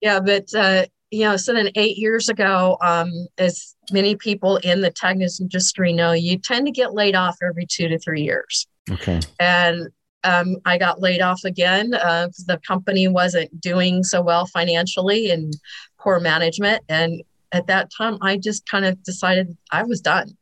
Yeah, 0.00 0.20
but 0.20 0.54
uh, 0.54 0.86
you 1.10 1.24
know, 1.24 1.36
so 1.36 1.54
then 1.54 1.70
eight 1.74 1.96
years 1.96 2.28
ago, 2.28 2.76
um, 2.82 3.10
as 3.38 3.74
many 3.90 4.14
people 4.14 4.56
in 4.58 4.80
the 4.80 4.90
tech 4.90 5.16
industry 5.40 5.92
know, 5.92 6.12
you 6.12 6.38
tend 6.38 6.66
to 6.66 6.72
get 6.72 6.94
laid 6.94 7.14
off 7.14 7.36
every 7.42 7.66
two 7.66 7.88
to 7.88 7.98
three 7.98 8.22
years. 8.22 8.66
Okay. 8.90 9.20
And 9.40 9.88
um, 10.24 10.56
I 10.64 10.78
got 10.78 11.00
laid 11.00 11.20
off 11.20 11.44
again 11.44 11.90
because 11.90 12.44
uh, 12.48 12.54
the 12.54 12.60
company 12.66 13.08
wasn't 13.08 13.60
doing 13.60 14.02
so 14.02 14.20
well 14.20 14.46
financially 14.46 15.30
and 15.30 15.52
poor 15.98 16.20
management. 16.20 16.82
And 16.88 17.22
at 17.52 17.66
that 17.68 17.90
time, 17.96 18.18
I 18.20 18.36
just 18.36 18.68
kind 18.68 18.84
of 18.84 19.02
decided 19.02 19.56
I 19.70 19.82
was 19.84 20.00
done. 20.00 20.36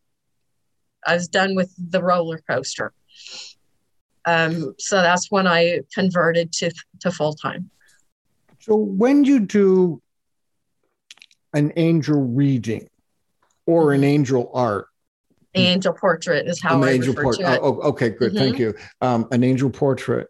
I 1.06 1.14
was 1.14 1.28
done 1.28 1.54
with 1.54 1.72
the 1.78 2.02
roller 2.02 2.42
coaster. 2.48 2.92
Um, 4.24 4.74
so 4.78 4.96
that's 4.96 5.30
when 5.30 5.46
I 5.46 5.80
converted 5.94 6.52
to 6.54 6.72
to 7.00 7.12
full 7.12 7.34
time. 7.34 7.70
So 8.60 8.74
when 8.74 9.24
you 9.24 9.40
do 9.40 10.02
an 11.56 11.72
angel 11.76 12.20
reading 12.22 12.88
or 13.66 13.92
an 13.92 14.00
mm-hmm. 14.00 14.04
angel 14.04 14.50
art. 14.52 14.88
Angel 15.54 15.94
portrait 15.94 16.46
is 16.46 16.60
how 16.60 16.76
an 16.76 16.88
I 16.88 16.92
angel 16.92 17.14
refer 17.14 17.22
port- 17.22 17.36
to 17.36 17.54
it. 17.54 17.60
Oh, 17.62 17.80
okay, 17.80 18.10
good. 18.10 18.32
Mm-hmm. 18.32 18.38
Thank 18.38 18.58
you. 18.58 18.74
Um, 19.00 19.26
an 19.30 19.42
angel 19.42 19.70
portrait. 19.70 20.28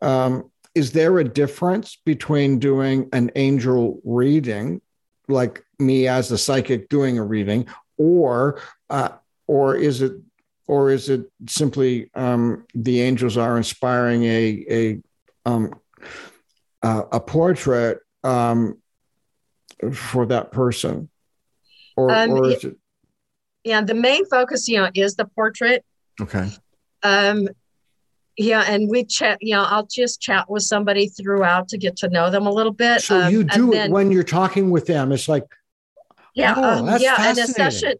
Um, 0.00 0.50
is 0.76 0.92
there 0.92 1.18
a 1.18 1.24
difference 1.24 1.98
between 2.04 2.60
doing 2.60 3.08
an 3.12 3.32
angel 3.34 4.00
reading, 4.04 4.80
like 5.26 5.64
me 5.80 6.06
as 6.08 6.30
a 6.30 6.38
psychic 6.38 6.88
doing 6.88 7.18
a 7.18 7.24
reading, 7.24 7.66
or 7.96 8.60
uh, 8.88 9.10
or 9.46 9.76
is 9.76 10.02
it 10.02 10.12
or 10.66 10.90
is 10.90 11.08
it 11.08 11.30
simply 11.48 12.10
um, 12.14 12.64
the 12.74 13.00
angels 13.00 13.36
are 13.36 13.56
inspiring 13.56 14.24
a 14.24 14.64
a 14.70 15.02
um, 15.44 15.74
uh, 16.82 17.02
a 17.12 17.20
portrait 17.20 18.00
um, 18.22 18.78
for 19.92 20.26
that 20.26 20.52
person? 20.52 21.08
Or, 21.96 22.10
um, 22.10 22.30
or 22.30 22.50
is 22.50 22.64
it 22.64 22.76
yeah 23.64 23.82
the 23.82 23.94
main 23.94 24.24
focus 24.26 24.68
you 24.68 24.78
know 24.78 24.90
is 24.94 25.16
the 25.16 25.24
portrait. 25.24 25.84
Okay. 26.20 26.48
Um 27.02 27.48
yeah 28.36 28.64
and 28.66 28.88
we 28.88 29.04
chat 29.04 29.38
you 29.40 29.54
know 29.54 29.64
i'll 29.68 29.86
just 29.86 30.20
chat 30.20 30.48
with 30.48 30.62
somebody 30.62 31.08
throughout 31.08 31.68
to 31.68 31.76
get 31.76 31.96
to 31.96 32.08
know 32.08 32.30
them 32.30 32.46
a 32.46 32.50
little 32.50 32.72
bit 32.72 33.02
so 33.02 33.20
um, 33.20 33.32
you 33.32 33.44
do 33.44 33.70
it 33.70 33.74
then, 33.74 33.90
when 33.90 34.10
you're 34.10 34.22
talking 34.22 34.70
with 34.70 34.86
them. 34.86 35.12
It's 35.12 35.28
like 35.28 35.44
yeah 36.34 36.54
oh, 36.56 36.86
um, 36.86 36.96
yeah 37.00 37.16
and 37.18 37.38
a 37.38 37.46
session 37.46 37.94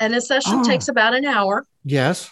and 0.00 0.14
a 0.14 0.20
session 0.20 0.54
oh. 0.56 0.64
takes 0.64 0.88
about 0.88 1.14
an 1.14 1.24
hour. 1.24 1.66
Yes. 1.84 2.30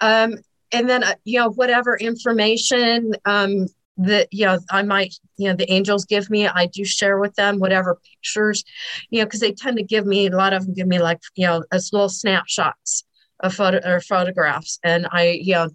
Um 0.00 0.38
and 0.72 0.88
then 0.88 1.04
uh, 1.04 1.14
you 1.24 1.38
know 1.38 1.50
whatever 1.50 1.96
information 1.96 3.12
um 3.24 3.66
that 3.96 4.28
you 4.30 4.46
know 4.46 4.58
i 4.70 4.82
might 4.82 5.14
you 5.36 5.48
know 5.48 5.54
the 5.54 5.70
angels 5.70 6.04
give 6.04 6.30
me 6.30 6.46
i 6.46 6.66
do 6.66 6.84
share 6.84 7.18
with 7.18 7.34
them 7.34 7.58
whatever 7.58 7.98
pictures 8.10 8.64
you 9.10 9.18
know 9.18 9.26
because 9.26 9.40
they 9.40 9.52
tend 9.52 9.76
to 9.76 9.82
give 9.82 10.06
me 10.06 10.26
a 10.26 10.36
lot 10.36 10.52
of 10.52 10.64
them 10.64 10.74
give 10.74 10.86
me 10.86 10.98
like 10.98 11.20
you 11.34 11.46
know 11.46 11.62
as 11.70 11.92
little 11.92 12.08
snapshots 12.08 13.04
of 13.40 13.54
photo 13.54 13.80
or 13.84 14.00
photographs 14.00 14.78
and 14.82 15.06
i 15.10 15.38
you 15.42 15.54
know 15.54 15.68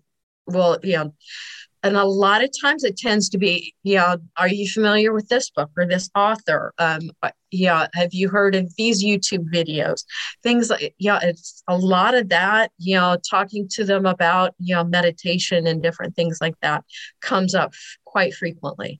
will 0.48 0.78
you 0.82 0.96
know 0.96 1.14
and 1.86 1.96
a 1.96 2.04
lot 2.04 2.44
of 2.44 2.50
times 2.60 2.84
it 2.84 2.98
tends 2.98 3.30
to 3.30 3.38
be, 3.38 3.76
yeah, 3.84 4.16
are 4.38 4.48
you 4.48 4.68
familiar 4.68 5.14
with 5.14 5.30
this 5.30 5.52
book 5.52 5.70
or 5.78 5.86
this 5.86 6.10
author? 6.16 6.74
Um, 6.80 7.12
uh, 7.22 7.30
yeah, 7.52 7.86
have 7.94 8.12
you 8.12 8.28
heard 8.28 8.56
of 8.56 8.76
these 8.76 9.04
YouTube 9.04 9.54
videos? 9.54 10.04
Things 10.42 10.72
like, 10.72 10.96
yeah, 10.98 11.20
it's 11.22 11.62
a 11.68 11.78
lot 11.78 12.16
of 12.16 12.30
that, 12.30 12.72
you 12.80 12.96
know, 12.96 13.18
talking 13.30 13.68
to 13.74 13.86
them 13.86 14.08
about, 14.08 14.56
you 14.58 14.74
know, 14.74 14.84
meditation 14.84 15.68
and 15.68 15.84
different 15.84 16.16
things 16.16 16.40
like 16.42 16.56
that 16.64 16.84
comes 17.22 17.54
up 17.54 17.76
quite 18.04 18.34
frequently. 18.34 19.00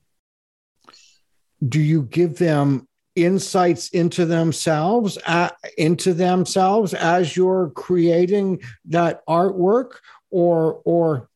Do 1.68 1.80
you 1.80 2.02
give 2.02 2.38
them 2.38 2.86
insights 3.16 3.88
into 3.88 4.26
themselves 4.26 5.18
uh, 5.26 5.48
into 5.76 6.12
themselves 6.12 6.94
as 6.94 7.36
you're 7.36 7.70
creating 7.70 8.60
that 8.84 9.26
artwork 9.26 9.94
or 10.30 10.82
or 10.84 11.28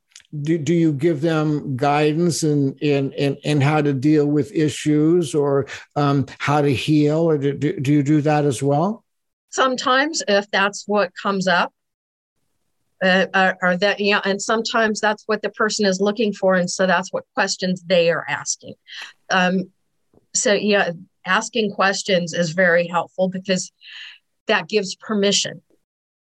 do, 0.43 0.59
do 0.59 0.75
you 0.75 0.93
give 0.93 1.21
them 1.21 1.77
guidance 1.77 2.43
in, 2.43 2.75
in, 2.77 3.13
in, 3.13 3.37
in 3.43 3.61
how 3.61 3.83
to 3.83 3.93
deal 3.93 4.27
with 4.27 4.53
issues 4.53 5.35
or 5.35 5.67
um, 5.97 6.27
how 6.39 6.61
to 6.61 6.73
heal 6.73 7.19
or 7.19 7.37
do, 7.37 7.53
do 7.53 7.93
you 7.93 8.03
do 8.03 8.21
that 8.21 8.45
as 8.45 8.63
well? 8.63 9.05
Sometimes 9.51 10.23
if 10.29 10.49
that's 10.51 10.85
what 10.87 11.11
comes 11.21 11.49
up 11.49 11.73
uh, 13.03 13.55
or, 13.63 13.77
that 13.79 13.99
yeah 13.99 14.21
and 14.25 14.41
sometimes 14.41 15.01
that's 15.01 15.25
what 15.27 15.43
the 15.43 15.51
person 15.51 15.87
is 15.87 16.01
looking 16.01 16.33
for 16.33 16.55
and 16.55 16.71
so 16.71 16.87
that's 16.87 17.13
what 17.13 17.25
questions 17.35 17.83
they 17.87 18.11
are 18.11 18.25
asking. 18.29 18.75
Um, 19.31 19.71
so 20.35 20.53
yeah 20.53 20.93
asking 21.27 21.73
questions 21.73 22.33
is 22.33 22.51
very 22.51 22.87
helpful 22.87 23.29
because 23.29 23.73
that 24.47 24.69
gives 24.69 24.95
permission. 24.95 25.63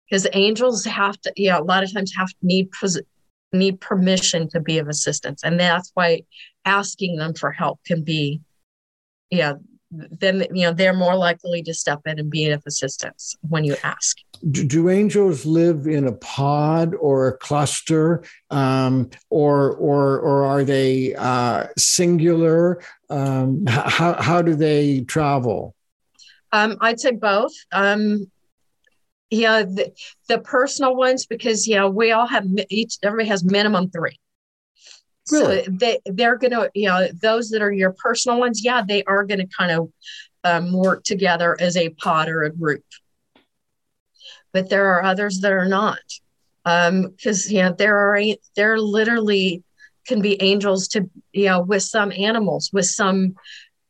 Because 0.09 0.27
angels 0.33 0.85
have 0.85 1.21
to 1.21 1.33
yeah 1.37 1.59
a 1.59 1.63
lot 1.63 1.85
of 1.85 1.93
times 1.93 2.13
have 2.17 2.29
to 2.29 2.37
need 2.43 2.71
need 3.55 3.81
permission 3.81 4.49
to 4.51 4.61
be 4.61 4.79
of 4.79 4.89
assistance. 4.89 5.43
And 5.43 5.59
that's 5.59 5.91
why 5.95 6.23
asking 6.65 7.17
them 7.17 7.35
for 7.35 7.53
help 7.53 7.81
can 7.85 8.03
be 8.03 8.41
yeah 9.31 9.55
then 9.91 10.47
you 10.53 10.63
know 10.63 10.73
they're 10.73 10.95
more 10.95 11.17
likely 11.17 11.63
to 11.63 11.75
step 11.75 12.01
in 12.07 12.19
and 12.19 12.31
be 12.31 12.49
of 12.51 12.63
assistance 12.67 13.37
when 13.49 13.65
you 13.65 13.77
ask. 13.83 14.19
Do, 14.51 14.65
do 14.65 14.91
angels 14.91 15.47
live 15.47 15.87
in 15.87 16.07
a 16.07 16.13
pod 16.13 16.95
or 16.95 17.29
a 17.29 17.37
cluster? 17.39 18.25
Um, 18.51 19.11
or 19.31 19.73
or 19.77 20.19
or 20.21 20.45
are 20.45 20.65
they 20.65 21.15
uh, 21.15 21.67
singular? 21.79 22.83
Um, 23.11 23.65
how, 23.67 24.15
how 24.15 24.43
do 24.43 24.55
they 24.55 25.03
travel? 25.03 25.75
Um, 26.53 26.77
i'd 26.81 27.01
say 27.01 27.13
both. 27.13 27.53
Um, 27.73 28.31
yeah 29.35 29.63
the, 29.63 29.93
the 30.29 30.39
personal 30.39 30.97
ones 30.97 31.27
because 31.27 31.67
yeah 31.67 31.87
we 31.87 32.13
all 32.13 32.27
have 32.27 32.47
each 32.71 32.99
everybody 33.03 33.29
has 33.29 33.45
minimum 33.45 33.91
three. 33.91 34.19
Really? 35.31 35.65
so 35.65 35.71
they 35.71 35.99
they're 36.07 36.37
gonna 36.37 36.69
you 36.75 36.89
know 36.89 37.09
those 37.21 37.51
that 37.51 37.63
are 37.63 37.73
your 37.73 37.93
personal 37.93 38.39
ones 38.39 38.63
yeah 38.65 38.83
they 38.87 39.03
are 39.05 39.25
gonna 39.25 39.47
kind 39.47 39.73
of 39.73 39.91
um, 40.45 40.73
work 40.73 41.05
together 41.05 41.57
as 41.59 41.77
a 41.77 41.89
pod 41.89 42.29
or 42.29 42.43
a 42.43 42.51
group. 42.51 42.85
But 44.53 44.69
there 44.69 44.91
are 44.91 45.03
others 45.03 45.41
that 45.41 45.53
are 45.53 45.67
not. 45.67 45.99
Because 46.65 47.47
um, 47.47 47.53
yeah 47.53 47.73
there 47.77 47.97
are 47.97 48.21
there 48.57 48.79
literally 48.79 49.63
can 50.07 50.23
be 50.23 50.41
angels 50.41 50.89
to 50.89 51.11
you 51.33 51.47
know 51.47 51.61
with 51.61 51.83
some 51.83 52.13
animals 52.13 52.71
with 52.73 52.87
some 52.87 53.35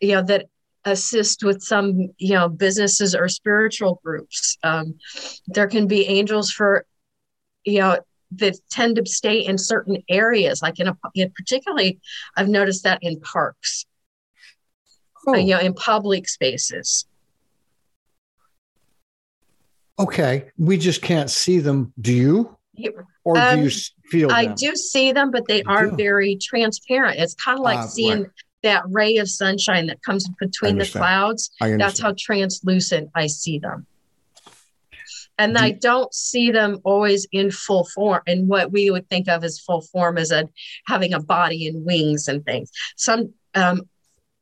you 0.00 0.12
know 0.12 0.22
that 0.22 0.46
assist 0.84 1.42
with 1.42 1.62
some 1.62 2.10
you 2.18 2.34
know 2.34 2.48
businesses 2.48 3.14
or 3.14 3.28
spiritual 3.28 4.00
groups. 4.04 4.58
Um, 4.62 4.94
there 5.46 5.66
can 5.66 5.86
be 5.86 6.06
angels 6.06 6.50
for 6.50 6.84
you 7.64 7.80
know 7.80 7.98
that 8.32 8.56
tend 8.70 8.96
to 8.96 9.06
stay 9.06 9.38
in 9.38 9.56
certain 9.58 10.02
areas 10.08 10.60
like 10.60 10.80
in 10.80 10.88
a 10.88 10.96
in 11.14 11.30
particularly 11.30 12.00
i've 12.36 12.48
noticed 12.48 12.84
that 12.84 12.98
in 13.02 13.20
parks. 13.20 13.86
Oh. 15.26 15.34
uh, 15.34 15.38
you 15.38 15.54
know 15.54 15.60
in 15.60 15.74
public 15.74 16.28
spaces. 16.28 17.06
Okay 19.98 20.50
we 20.58 20.76
just 20.76 21.02
can't 21.02 21.30
see 21.30 21.60
them. 21.60 21.92
Do 22.00 22.56
you? 22.74 23.04
Or 23.24 23.38
um, 23.38 23.56
do 23.56 23.64
you 23.64 23.70
feel 24.10 24.30
i 24.30 24.44
do 24.44 24.74
see 24.74 25.12
them 25.12 25.30
but 25.30 25.46
they 25.48 25.58
you 25.58 25.68
are 25.68 25.86
do. 25.86 25.96
very 25.96 26.36
transparent. 26.36 27.18
It's 27.18 27.34
kind 27.34 27.58
of 27.58 27.64
like 27.64 27.78
uh, 27.78 27.86
seeing 27.86 28.22
right 28.22 28.30
that 28.64 28.82
ray 28.88 29.18
of 29.18 29.28
sunshine 29.30 29.86
that 29.86 30.02
comes 30.02 30.28
between 30.40 30.78
the 30.78 30.86
clouds, 30.86 31.50
that's 31.60 32.00
how 32.00 32.14
translucent 32.18 33.10
I 33.14 33.28
see 33.28 33.58
them. 33.58 33.86
And 35.38 35.54
Do 35.54 35.62
I 35.62 35.70
don't 35.72 36.12
see 36.14 36.50
them 36.50 36.78
always 36.84 37.26
in 37.32 37.50
full 37.50 37.84
form 37.86 38.22
and 38.26 38.48
what 38.48 38.72
we 38.72 38.90
would 38.90 39.08
think 39.08 39.28
of 39.28 39.44
as 39.44 39.58
full 39.58 39.82
form 39.82 40.16
as 40.16 40.30
a 40.30 40.48
having 40.86 41.12
a 41.12 41.20
body 41.20 41.66
and 41.66 41.84
wings 41.84 42.28
and 42.28 42.44
things. 42.44 42.70
Some 42.96 43.34
um, 43.54 43.82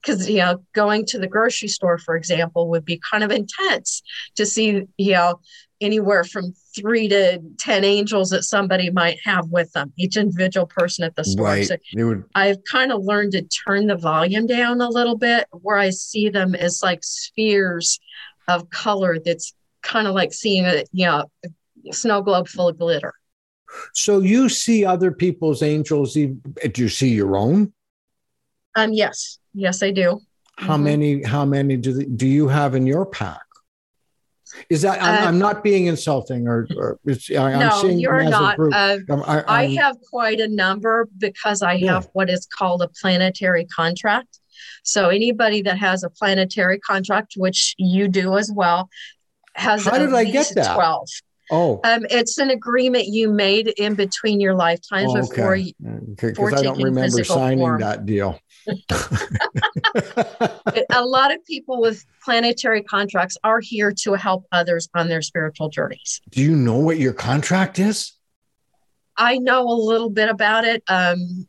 because 0.02 0.28
you 0.28 0.38
know 0.38 0.62
going 0.74 1.06
to 1.06 1.18
the 1.18 1.28
grocery 1.28 1.68
store 1.68 1.96
for 1.98 2.16
example 2.16 2.68
would 2.68 2.84
be 2.84 3.00
kind 3.10 3.24
of 3.24 3.30
intense 3.30 4.02
to 4.34 4.44
see 4.44 4.82
you 4.96 5.12
know 5.12 5.40
anywhere 5.82 6.24
from 6.24 6.54
three 6.74 7.08
to 7.08 7.40
10 7.58 7.84
angels 7.84 8.30
that 8.30 8.44
somebody 8.44 8.90
might 8.90 9.18
have 9.24 9.48
with 9.48 9.72
them, 9.72 9.92
each 9.98 10.16
individual 10.16 10.66
person 10.66 11.04
at 11.04 11.16
the 11.16 11.24
store. 11.24 11.46
Right. 11.46 11.66
So 11.66 11.76
would... 11.94 12.24
I've 12.34 12.62
kind 12.70 12.92
of 12.92 13.02
learned 13.02 13.32
to 13.32 13.42
turn 13.42 13.86
the 13.86 13.96
volume 13.96 14.46
down 14.46 14.80
a 14.80 14.88
little 14.88 15.16
bit 15.16 15.46
where 15.50 15.76
I 15.76 15.90
see 15.90 16.28
them 16.28 16.54
as 16.54 16.82
like 16.82 17.00
spheres 17.02 18.00
of 18.48 18.70
color 18.70 19.18
that's 19.22 19.54
kind 19.82 20.06
of 20.06 20.14
like 20.14 20.32
seeing 20.32 20.64
a, 20.64 20.84
you 20.92 21.06
know, 21.06 21.24
a 21.44 21.92
snow 21.92 22.22
globe 22.22 22.48
full 22.48 22.68
of 22.68 22.78
glitter. 22.78 23.14
So 23.94 24.20
you 24.20 24.48
see 24.48 24.84
other 24.84 25.10
people's 25.10 25.62
angels. 25.62 26.14
Do 26.14 26.38
you 26.76 26.88
see 26.88 27.08
your 27.08 27.36
own? 27.36 27.72
Um, 28.74 28.92
yes, 28.92 29.38
yes, 29.54 29.82
I 29.82 29.90
do. 29.90 30.20
How 30.56 30.74
mm-hmm. 30.74 30.84
many? 30.84 31.22
How 31.22 31.44
many 31.44 31.76
do 31.76 32.04
do 32.04 32.26
you 32.26 32.48
have 32.48 32.74
in 32.74 32.86
your 32.86 33.06
pack? 33.06 33.42
Is 34.68 34.82
that 34.82 35.02
I'm, 35.02 35.24
uh, 35.24 35.28
I'm 35.28 35.38
not 35.38 35.62
being 35.62 35.86
insulting 35.86 36.46
or, 36.46 36.66
or 36.76 36.98
I, 37.06 37.58
no, 37.58 37.70
I'm 37.72 37.90
you're 37.98 38.24
not. 38.24 38.58
Uh, 38.58 38.98
I, 39.10 39.44
I, 39.46 39.74
have 39.74 39.96
quite 40.10 40.40
a 40.40 40.48
number 40.48 41.08
because 41.18 41.62
I 41.62 41.74
yeah. 41.74 41.94
have 41.94 42.08
what 42.12 42.28
is 42.30 42.46
called 42.46 42.82
a 42.82 42.88
planetary 42.88 43.64
contract. 43.66 44.40
So 44.82 45.08
anybody 45.08 45.62
that 45.62 45.78
has 45.78 46.04
a 46.04 46.10
planetary 46.10 46.78
contract, 46.78 47.34
which 47.36 47.74
you 47.78 48.08
do 48.08 48.36
as 48.36 48.50
well, 48.54 48.88
has 49.54 49.84
how 49.84 49.98
did 49.98 50.12
I 50.12 50.24
get 50.24 50.52
that? 50.54 50.74
Twelve. 50.74 51.08
Oh, 51.50 51.80
um, 51.84 52.06
it's 52.08 52.38
an 52.38 52.50
agreement 52.50 53.06
you 53.08 53.30
made 53.30 53.68
in 53.76 53.94
between 53.94 54.40
your 54.40 54.54
lifetimes 54.54 55.12
oh, 55.14 55.18
okay. 55.18 55.28
before 55.28 55.56
you. 55.56 55.72
Because 56.16 56.54
I 56.54 56.62
don't 56.62 56.82
remember 56.82 57.24
signing 57.24 57.58
form. 57.58 57.80
that 57.80 58.06
deal. 58.06 58.40
A 60.90 61.04
lot 61.04 61.34
of 61.34 61.44
people 61.44 61.80
with 61.80 62.04
planetary 62.24 62.82
contracts 62.82 63.36
are 63.44 63.60
here 63.60 63.92
to 64.02 64.14
help 64.14 64.44
others 64.52 64.88
on 64.94 65.08
their 65.08 65.22
spiritual 65.22 65.68
journeys. 65.68 66.20
Do 66.30 66.42
you 66.42 66.54
know 66.56 66.78
what 66.78 66.98
your 66.98 67.12
contract 67.12 67.78
is? 67.78 68.12
I 69.16 69.38
know 69.38 69.62
a 69.68 69.74
little 69.74 70.10
bit 70.10 70.28
about 70.28 70.64
it. 70.64 70.82
Um, 70.88 71.46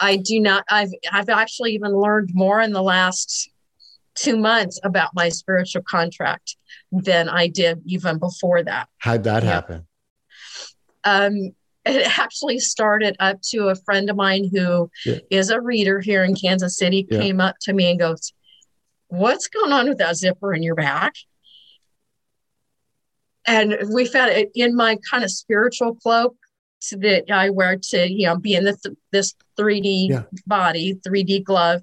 I 0.00 0.16
do 0.16 0.40
not. 0.40 0.64
I've 0.70 0.90
I've 1.10 1.28
actually 1.28 1.74
even 1.74 1.92
learned 1.92 2.30
more 2.34 2.60
in 2.60 2.72
the 2.72 2.82
last 2.82 3.50
two 4.14 4.36
months 4.36 4.80
about 4.82 5.10
my 5.14 5.28
spiritual 5.28 5.82
contract 5.82 6.56
than 6.90 7.28
I 7.28 7.48
did 7.48 7.82
even 7.84 8.18
before 8.18 8.62
that. 8.64 8.88
How'd 8.98 9.24
that 9.24 9.42
yeah. 9.42 9.50
happen? 9.50 9.86
Um, 11.04 11.54
it 11.86 12.18
actually 12.18 12.58
started 12.58 13.16
up 13.20 13.40
to 13.50 13.68
a 13.68 13.74
friend 13.74 14.10
of 14.10 14.16
mine 14.16 14.50
who 14.52 14.90
yeah. 15.04 15.18
is 15.30 15.50
a 15.50 15.60
reader 15.60 16.00
here 16.00 16.24
in 16.24 16.34
Kansas 16.34 16.76
City 16.76 17.06
yeah. 17.08 17.20
came 17.20 17.40
up 17.40 17.56
to 17.62 17.72
me 17.72 17.90
and 17.90 18.00
goes, 18.00 18.32
What's 19.08 19.46
going 19.46 19.72
on 19.72 19.88
with 19.88 19.98
that 19.98 20.16
zipper 20.16 20.52
in 20.52 20.64
your 20.64 20.74
back? 20.74 21.14
And 23.46 23.76
we 23.94 24.04
found 24.04 24.32
it 24.32 24.50
in 24.56 24.74
my 24.74 24.98
kind 25.08 25.22
of 25.22 25.30
spiritual 25.30 25.94
cloak 25.94 26.34
that 26.90 27.30
I 27.30 27.50
wear 27.50 27.76
to, 27.90 28.12
you 28.12 28.26
know, 28.26 28.36
be 28.36 28.54
in 28.54 28.64
this, 28.64 28.82
this 29.12 29.34
3D 29.58 30.08
yeah. 30.10 30.22
body, 30.46 30.98
3D 31.06 31.44
glove. 31.44 31.82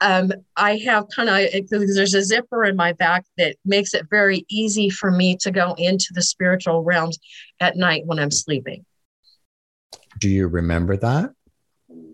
Um, 0.00 0.32
I 0.56 0.78
have 0.78 1.06
kind 1.14 1.28
of 1.28 1.68
there's 1.68 2.14
a 2.14 2.22
zipper 2.22 2.64
in 2.64 2.76
my 2.76 2.94
back 2.94 3.24
that 3.36 3.56
makes 3.66 3.92
it 3.92 4.06
very 4.10 4.44
easy 4.48 4.88
for 4.88 5.10
me 5.10 5.36
to 5.42 5.50
go 5.50 5.74
into 5.78 6.06
the 6.12 6.22
spiritual 6.22 6.82
realms 6.82 7.18
at 7.60 7.76
night 7.76 8.04
when 8.06 8.18
I'm 8.18 8.30
sleeping. 8.30 8.84
Do 10.18 10.28
you 10.28 10.48
remember 10.48 10.96
that? 10.96 11.30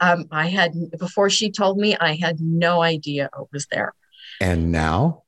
Um, 0.01 0.27
I 0.31 0.49
had 0.49 0.73
before 0.99 1.31
she 1.31 1.51
told 1.51 1.79
me, 1.79 1.97
I 1.97 2.15
had 2.15 2.41
no 2.41 2.83
idea 2.83 3.27
it 3.27 3.47
was 3.53 3.67
there. 3.71 3.95
And 4.41 4.73
now? 4.73 5.25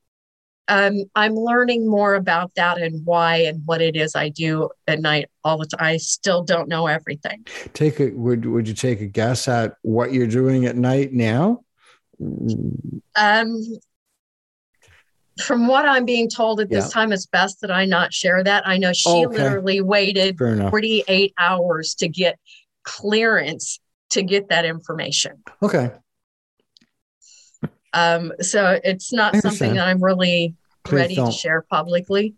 Um, 0.69 1.05
I'm 1.15 1.35
learning 1.35 1.89
more 1.89 2.15
about 2.15 2.55
that 2.55 2.79
and 2.79 3.05
why 3.05 3.39
and 3.39 3.63
what 3.67 3.83
it 3.83 3.97
is 3.97 4.15
I 4.15 4.29
do 4.29 4.71
at 4.87 5.01
night 5.01 5.29
all 5.45 5.59
the 5.59 5.67
time. 5.67 5.85
I 5.85 5.97
still 5.97 6.43
don't 6.43 6.69
know 6.69 6.87
everything. 6.87 7.47
Take 7.75 8.01
a 8.01 8.11
would 8.11 8.47
would 8.47 8.69
you 8.69 8.75
take 8.75 9.01
a 9.01 9.07
guess 9.07 9.49
at 9.49 9.77
what 9.83 10.13
you're 10.13 10.27
doing 10.27 10.65
at 10.67 10.77
night 10.77 11.13
now? 11.13 11.65
Um, 13.17 13.61
from 15.41 15.67
what 15.67 15.85
I'm 15.87 16.05
being 16.05 16.29
told 16.29 16.61
at 16.61 16.71
this 16.71 16.87
yeah. 16.87 16.91
time, 16.91 17.13
it's 17.13 17.27
best 17.27 17.61
that 17.63 17.71
I 17.71 17.85
not 17.85 18.13
share 18.13 18.45
that. 18.45 18.67
I 18.67 18.79
know 18.79 18.93
she 18.93 19.09
okay. 19.09 19.27
literally 19.27 19.81
waited 19.81 20.39
48 20.39 21.35
hours 21.39 21.95
to 21.97 22.09
get 22.09 22.39
clearance 22.85 23.81
to 24.11 24.23
get 24.23 24.49
that 24.49 24.65
information. 24.65 25.43
Okay. 25.63 25.91
Um, 27.93 28.33
so 28.41 28.81
it's 28.83 29.13
not 29.13 29.37
something 29.37 29.75
that 29.75 29.87
I'm 29.87 30.03
really 30.03 30.55
Please 30.85 30.97
ready 30.97 31.15
don't. 31.15 31.27
to 31.27 31.33
share 31.33 31.63
publicly. 31.63 32.35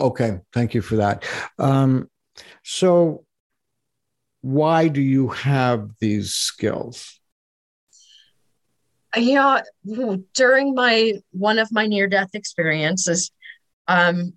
Okay, 0.00 0.40
thank 0.52 0.74
you 0.74 0.82
for 0.82 0.96
that. 0.96 1.24
Um, 1.58 2.10
so, 2.64 3.24
why 4.40 4.88
do 4.88 5.00
you 5.00 5.28
have 5.28 5.90
these 6.00 6.34
skills? 6.34 7.20
Yeah, 9.16 9.62
during 10.34 10.74
my 10.74 11.14
one 11.30 11.58
of 11.58 11.72
my 11.72 11.86
near 11.86 12.08
death 12.08 12.30
experiences, 12.34 13.30
um, 13.86 14.34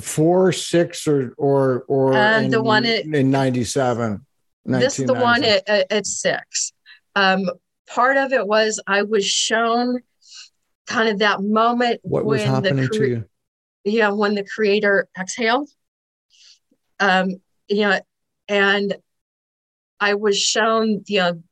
four, 0.00 0.52
six, 0.52 1.08
or 1.08 1.34
or 1.36 1.84
or 1.88 2.16
um, 2.16 2.44
in, 2.44 2.50
the 2.50 2.62
one 2.62 2.84
in 2.84 3.30
ninety 3.30 3.64
seven. 3.64 4.24
This 4.68 4.98
is 4.98 5.06
the 5.06 5.14
one 5.14 5.44
at, 5.44 5.68
at 5.68 6.06
six. 6.06 6.72
Um, 7.14 7.50
part 7.86 8.16
of 8.16 8.32
it 8.32 8.46
was 8.46 8.80
I 8.86 9.02
was 9.02 9.26
shown 9.26 10.00
kind 10.86 11.08
of 11.08 11.18
that 11.18 11.42
moment 11.42 12.00
what 12.02 12.24
was 12.24 12.42
happening 12.42 12.86
cre- 12.86 12.92
to 12.94 13.08
you? 13.08 13.24
Yeah 13.84 14.10
when 14.10 14.34
the 14.34 14.44
creator 14.44 15.08
exhaled. 15.18 15.68
Um 17.00 17.36
you 17.68 17.82
know 17.82 18.00
and 18.48 18.96
i 20.00 20.14
was 20.14 20.40
shown 20.40 21.02
you 21.06 21.18
know 21.18 21.42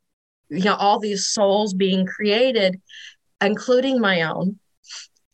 you 0.48 0.64
know 0.64 0.74
all 0.74 0.98
these 0.98 1.28
souls 1.28 1.74
being 1.74 2.06
created 2.06 2.80
including 3.40 4.00
my 4.00 4.22
own. 4.22 4.58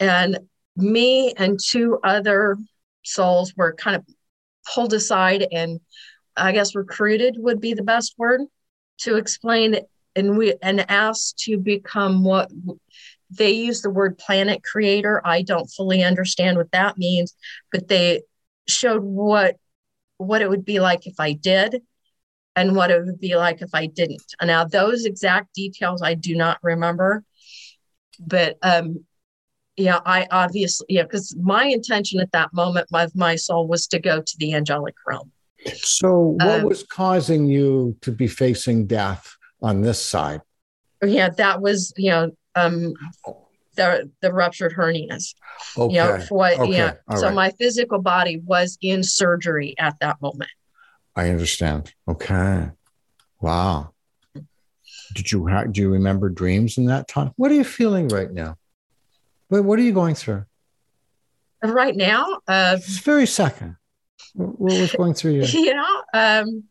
And 0.01 0.41
me 0.77 1.33
and 1.37 1.59
two 1.63 1.99
other 2.03 2.57
souls 3.05 3.55
were 3.57 3.75
kind 3.75 3.97
of 3.97 4.05
pulled 4.73 4.93
aside 4.93 5.47
and 5.53 5.81
i 6.37 6.53
guess 6.53 6.75
recruited 6.75 7.37
would 7.39 7.61
be 7.61 7.75
the 7.75 7.83
best 7.83 8.15
word 8.19 8.43
to 8.99 9.17
explain 9.17 9.77
and 10.15 10.37
we 10.37 10.55
and 10.63 10.89
asked 10.91 11.39
to 11.39 11.57
become 11.59 12.25
what 12.25 12.51
they 13.31 13.51
use 13.51 13.81
the 13.81 13.91
word 13.91 14.19
planet 14.19 14.63
creator. 14.63 15.23
I 15.25 15.41
don't 15.41 15.67
fully 15.67 16.05
understand 16.05 16.57
what 16.57 16.73
that 16.73 16.99
means 16.99 17.35
but 17.71 17.89
they 17.89 18.23
showed 18.69 19.03
what 19.03 19.57
what 20.19 20.43
it 20.43 20.49
would 20.49 20.65
be 20.65 20.79
like 20.79 21.07
if 21.07 21.15
i 21.19 21.33
did 21.33 21.83
and 22.55 22.77
what 22.77 22.91
it 22.91 23.05
would 23.05 23.19
be 23.19 23.37
like 23.37 23.63
if 23.63 23.71
i 23.75 23.87
didn't. 23.87 24.23
Now 24.43 24.65
those 24.65 25.05
exact 25.05 25.55
details 25.55 26.03
i 26.03 26.15
do 26.15 26.37
not 26.37 26.59
remember 26.63 27.25
but 28.21 28.59
um 28.63 29.05
yeah 29.77 30.01
i 30.05 30.29
obviously 30.31 30.87
yeah 30.91 31.03
because 31.03 31.35
my 31.41 31.65
intention 31.65 32.21
at 32.21 32.33
that 32.33 32.53
moment 32.53 32.87
of 32.93 33.17
my 33.17 33.37
soul 33.37 33.67
was 33.67 33.87
to 33.87 33.99
go 33.99 34.21
to 34.21 34.37
the 34.39 34.55
angelic 34.55 34.95
realm 35.07 35.33
so 35.75 36.37
what 36.39 36.61
um, 36.61 36.65
was 36.65 36.83
causing 36.85 37.47
you 37.47 37.97
to 38.01 38.13
be 38.13 38.27
facing 38.27 38.87
death 38.87 39.37
on 39.63 39.81
this 39.81 40.03
side. 40.03 40.41
Yeah, 41.05 41.31
that 41.31 41.61
was 41.61 41.93
you 41.97 42.11
know 42.11 42.31
um, 42.55 42.95
the 43.77 44.11
the 44.21 44.33
ruptured 44.33 44.75
hernias. 44.75 45.35
Okay. 45.77 45.95
You 45.95 46.01
know, 46.01 46.25
what, 46.29 46.59
okay. 46.59 46.73
yeah. 46.73 46.95
All 47.09 47.17
so 47.17 47.27
right. 47.27 47.35
my 47.35 47.51
physical 47.51 48.01
body 48.01 48.39
was 48.45 48.79
in 48.81 49.03
surgery 49.03 49.75
at 49.79 49.99
that 50.01 50.21
moment. 50.21 50.51
I 51.15 51.29
understand. 51.29 51.93
Okay. 52.09 52.71
Wow. 53.41 53.93
Did 55.15 55.31
you 55.31 55.47
ha- 55.47 55.65
do 55.65 55.81
you 55.81 55.91
remember 55.91 56.29
dreams 56.29 56.79
in 56.79 56.87
that 56.87 57.09
time? 57.09 57.33
What 57.37 57.51
are 57.51 57.55
you 57.55 57.65
feeling 57.65 58.09
right 58.09 58.31
now? 58.31 58.57
What 59.49 59.65
what 59.65 59.79
are 59.79 59.83
you 59.83 59.93
going 59.93 60.15
through? 60.15 60.45
Right 61.63 61.95
now, 61.95 62.41
uh, 62.49 62.77
this 62.77 62.99
very 62.99 63.27
second. 63.27 63.77
What 64.35 64.59
was 64.59 64.93
going 64.93 65.15
through 65.15 65.33
you? 65.33 65.45
You 65.53 65.75
know, 65.75 66.03
um, 66.15 66.65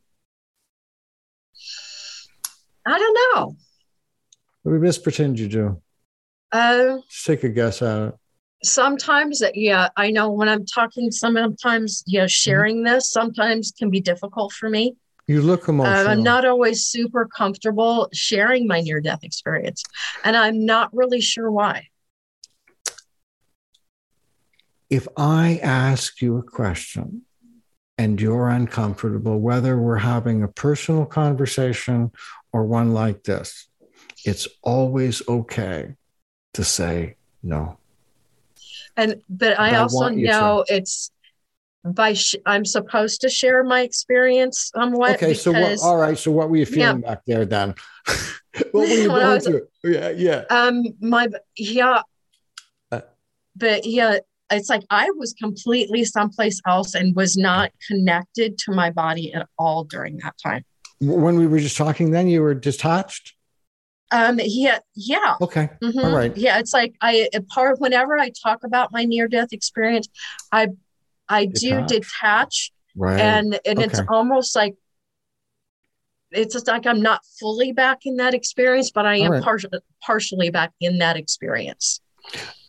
I 2.85 2.97
don't 2.97 3.17
know. 3.35 3.55
We 4.63 4.85
just 4.85 5.03
pretend 5.03 5.39
you 5.39 5.47
do. 5.47 5.81
Uh, 6.51 6.97
just 7.09 7.25
take 7.25 7.43
a 7.43 7.49
guess 7.49 7.81
at 7.81 8.09
it. 8.09 8.15
Sometimes, 8.63 9.41
yeah, 9.55 9.89
I 9.97 10.11
know 10.11 10.31
when 10.31 10.47
I'm 10.47 10.65
talking, 10.65 11.09
sometimes, 11.11 12.03
yeah, 12.05 12.27
sharing 12.27 12.77
mm-hmm. 12.77 12.93
this 12.93 13.09
sometimes 13.09 13.71
can 13.71 13.89
be 13.89 14.01
difficult 14.01 14.53
for 14.53 14.69
me. 14.69 14.95
You 15.27 15.41
look 15.41 15.67
emotional. 15.67 16.07
Uh, 16.07 16.11
I'm 16.11 16.23
not 16.23 16.45
always 16.45 16.85
super 16.85 17.25
comfortable 17.25 18.09
sharing 18.13 18.67
my 18.67 18.81
near 18.81 19.01
death 19.01 19.23
experience, 19.23 19.83
and 20.23 20.35
I'm 20.35 20.65
not 20.65 20.93
really 20.93 21.21
sure 21.21 21.49
why. 21.49 21.87
If 24.89 25.07
I 25.15 25.59
ask 25.63 26.21
you 26.21 26.37
a 26.37 26.43
question 26.43 27.21
and 28.01 28.19
you're 28.19 28.49
uncomfortable, 28.49 29.39
whether 29.39 29.77
we're 29.77 29.95
having 29.95 30.41
a 30.41 30.47
personal 30.47 31.05
conversation 31.05 32.11
or 32.51 32.65
one 32.65 32.95
like 32.95 33.23
this, 33.23 33.69
it's 34.25 34.47
always 34.63 35.21
okay 35.27 35.93
to 36.55 36.63
say 36.63 37.15
no. 37.43 37.77
And 38.97 39.21
but 39.29 39.59
I, 39.59 39.75
I 39.75 39.77
also 39.77 40.09
know 40.09 40.65
to. 40.67 40.75
it's 40.75 41.11
by 41.85 42.13
sh- 42.13 42.41
I'm 42.43 42.65
supposed 42.65 43.21
to 43.21 43.29
share 43.29 43.63
my 43.63 43.81
experience 43.81 44.71
somewhat. 44.75 45.17
Okay, 45.17 45.35
so 45.35 45.51
what, 45.51 45.79
all 45.83 45.97
right. 45.97 46.17
So 46.17 46.31
what 46.31 46.49
were 46.49 46.57
you 46.57 46.65
feeling 46.65 47.03
yeah. 47.03 47.07
back 47.07 47.21
there 47.27 47.45
then? 47.45 47.75
what 48.71 48.89
were 48.89 48.95
you 48.95 49.07
going 49.09 49.27
was, 49.27 49.45
through? 49.45 49.67
Yeah, 49.83 50.09
yeah. 50.09 50.45
Um, 50.49 50.85
my 50.99 51.27
yeah, 51.55 52.01
uh, 52.91 53.01
but 53.55 53.85
yeah, 53.85 54.17
it's 54.51 54.69
like 54.69 54.83
I 54.89 55.09
was 55.17 55.33
completely 55.33 56.03
someplace 56.05 56.61
else 56.67 56.93
and 56.93 57.15
was 57.15 57.37
not 57.37 57.71
connected 57.87 58.57
to 58.59 58.71
my 58.71 58.91
body 58.91 59.33
at 59.33 59.47
all 59.57 59.83
during 59.83 60.17
that 60.17 60.35
time 60.43 60.63
when 61.01 61.35
we 61.37 61.47
were 61.47 61.59
just 61.59 61.77
talking 61.77 62.11
then 62.11 62.27
you 62.27 62.41
were 62.41 62.53
detached 62.53 63.33
um 64.11 64.39
yeah 64.43 64.79
yeah 64.95 65.35
okay 65.41 65.69
mm-hmm. 65.81 65.99
All 65.99 66.15
right 66.15 66.35
yeah 66.37 66.59
it's 66.59 66.73
like 66.73 66.93
i 67.01 67.27
part 67.49 67.79
whenever 67.79 68.17
i 68.17 68.31
talk 68.43 68.63
about 68.63 68.91
my 68.91 69.03
near 69.03 69.27
death 69.27 69.51
experience 69.51 70.07
i 70.51 70.67
i 71.27 71.45
detach. 71.45 71.87
do 71.87 71.95
detach 71.99 72.71
right 72.95 73.19
and 73.19 73.59
and 73.65 73.79
okay. 73.79 73.87
it's 73.87 74.01
almost 74.09 74.55
like 74.55 74.75
it's 76.31 76.53
just 76.53 76.67
like 76.67 76.85
i'm 76.85 77.01
not 77.01 77.21
fully 77.39 77.71
back 77.71 77.99
in 78.05 78.17
that 78.17 78.33
experience 78.33 78.91
but 78.91 79.05
i 79.05 79.15
am 79.15 79.31
right. 79.31 79.43
partially 79.43 79.79
partially 80.01 80.49
back 80.49 80.71
in 80.79 80.99
that 80.99 81.17
experience 81.17 81.99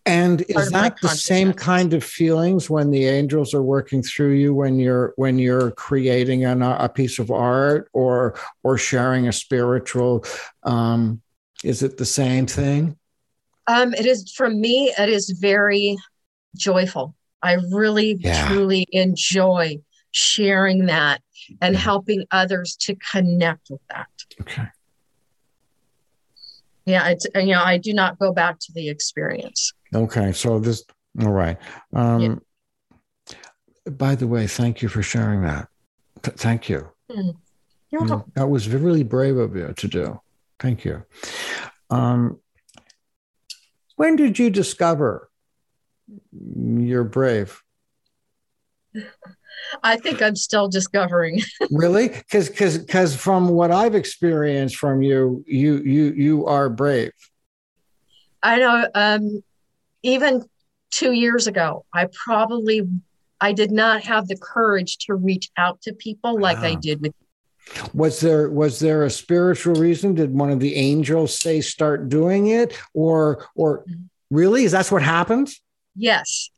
and 0.04 0.40
is 0.48 0.70
that 0.70 1.00
the 1.00 1.08
same 1.08 1.52
kind 1.52 1.94
of 1.94 2.02
feelings 2.02 2.68
when 2.68 2.90
the 2.90 3.06
angels 3.06 3.54
are 3.54 3.62
working 3.62 4.02
through 4.02 4.32
you 4.32 4.52
when 4.52 4.78
you're 4.78 5.12
when 5.16 5.38
you're 5.38 5.70
creating 5.72 6.44
an, 6.44 6.62
a 6.62 6.88
piece 6.88 7.20
of 7.20 7.30
art 7.30 7.88
or 7.92 8.34
or 8.64 8.76
sharing 8.78 9.28
a 9.28 9.32
spiritual? 9.32 10.24
Um, 10.64 11.22
is 11.62 11.84
it 11.84 11.98
the 11.98 12.04
same 12.04 12.46
thing? 12.46 12.98
Um, 13.68 13.94
it 13.94 14.06
is 14.06 14.32
for 14.32 14.50
me. 14.50 14.92
It 14.98 15.08
is 15.08 15.30
very 15.30 15.96
joyful. 16.56 17.14
I 17.40 17.58
really 17.70 18.16
yeah. 18.18 18.48
truly 18.48 18.86
enjoy 18.90 19.78
sharing 20.10 20.86
that 20.86 21.22
and 21.60 21.76
helping 21.76 22.24
others 22.32 22.76
to 22.76 22.96
connect 22.96 23.70
with 23.70 23.80
that. 23.88 24.08
Okay. 24.40 24.66
Yeah, 26.86 27.08
it's 27.08 27.26
you 27.36 27.52
know 27.52 27.62
I 27.62 27.78
do 27.78 27.94
not 27.94 28.18
go 28.18 28.32
back 28.32 28.58
to 28.58 28.72
the 28.72 28.88
experience. 28.88 29.72
Okay, 29.94 30.32
so 30.32 30.58
this 30.58 30.84
all 31.20 31.32
right. 31.32 31.58
Um, 31.92 32.42
yeah. 33.28 33.36
By 33.90 34.14
the 34.14 34.26
way, 34.26 34.46
thank 34.46 34.80
you 34.80 34.88
for 34.88 35.02
sharing 35.02 35.42
that. 35.42 35.68
Th- 36.22 36.36
thank 36.36 36.68
you. 36.68 36.88
Mm. 37.10 37.36
Mm, 37.92 38.24
that 38.34 38.48
was 38.48 38.68
really 38.68 39.02
brave 39.02 39.36
of 39.36 39.54
you 39.54 39.72
to 39.76 39.88
do. 39.88 40.20
Thank 40.58 40.84
you. 40.84 41.04
Um, 41.90 42.38
when 43.96 44.16
did 44.16 44.38
you 44.38 44.48
discover 44.48 45.28
you're 46.32 47.04
brave? 47.04 47.62
I 49.82 49.96
think 49.96 50.22
I'm 50.22 50.36
still 50.36 50.68
discovering. 50.68 51.42
really? 51.70 52.08
Because 52.08 52.48
because 52.48 52.78
because 52.78 53.16
from 53.16 53.48
what 53.48 53.70
I've 53.70 53.94
experienced 53.94 54.76
from 54.76 55.02
you, 55.02 55.44
you 55.46 55.78
you 55.78 56.12
you 56.12 56.46
are 56.46 56.68
brave. 56.68 57.12
I 58.42 58.58
know. 58.58 58.88
Um, 58.94 59.42
even 60.02 60.44
two 60.90 61.12
years 61.12 61.46
ago, 61.46 61.84
I 61.92 62.08
probably 62.24 62.88
I 63.40 63.52
did 63.52 63.72
not 63.72 64.04
have 64.04 64.28
the 64.28 64.36
courage 64.36 64.98
to 65.06 65.14
reach 65.14 65.50
out 65.56 65.82
to 65.82 65.92
people 65.92 66.38
like 66.38 66.58
I 66.58 66.74
did 66.74 67.00
with 67.00 67.12
was 67.94 68.20
there 68.20 68.50
was 68.50 68.78
there 68.78 69.04
a 69.04 69.10
spiritual 69.10 69.74
reason? 69.74 70.14
Did 70.14 70.34
one 70.34 70.50
of 70.50 70.60
the 70.60 70.74
angels 70.74 71.38
say 71.38 71.60
start 71.60 72.08
doing 72.08 72.48
it 72.48 72.78
or 72.92 73.46
or 73.54 73.84
mm-hmm. 73.84 74.02
really? 74.30 74.64
Is 74.64 74.72
that 74.72 74.90
what 74.90 75.02
happens 75.02 75.60
yes. 75.96 76.50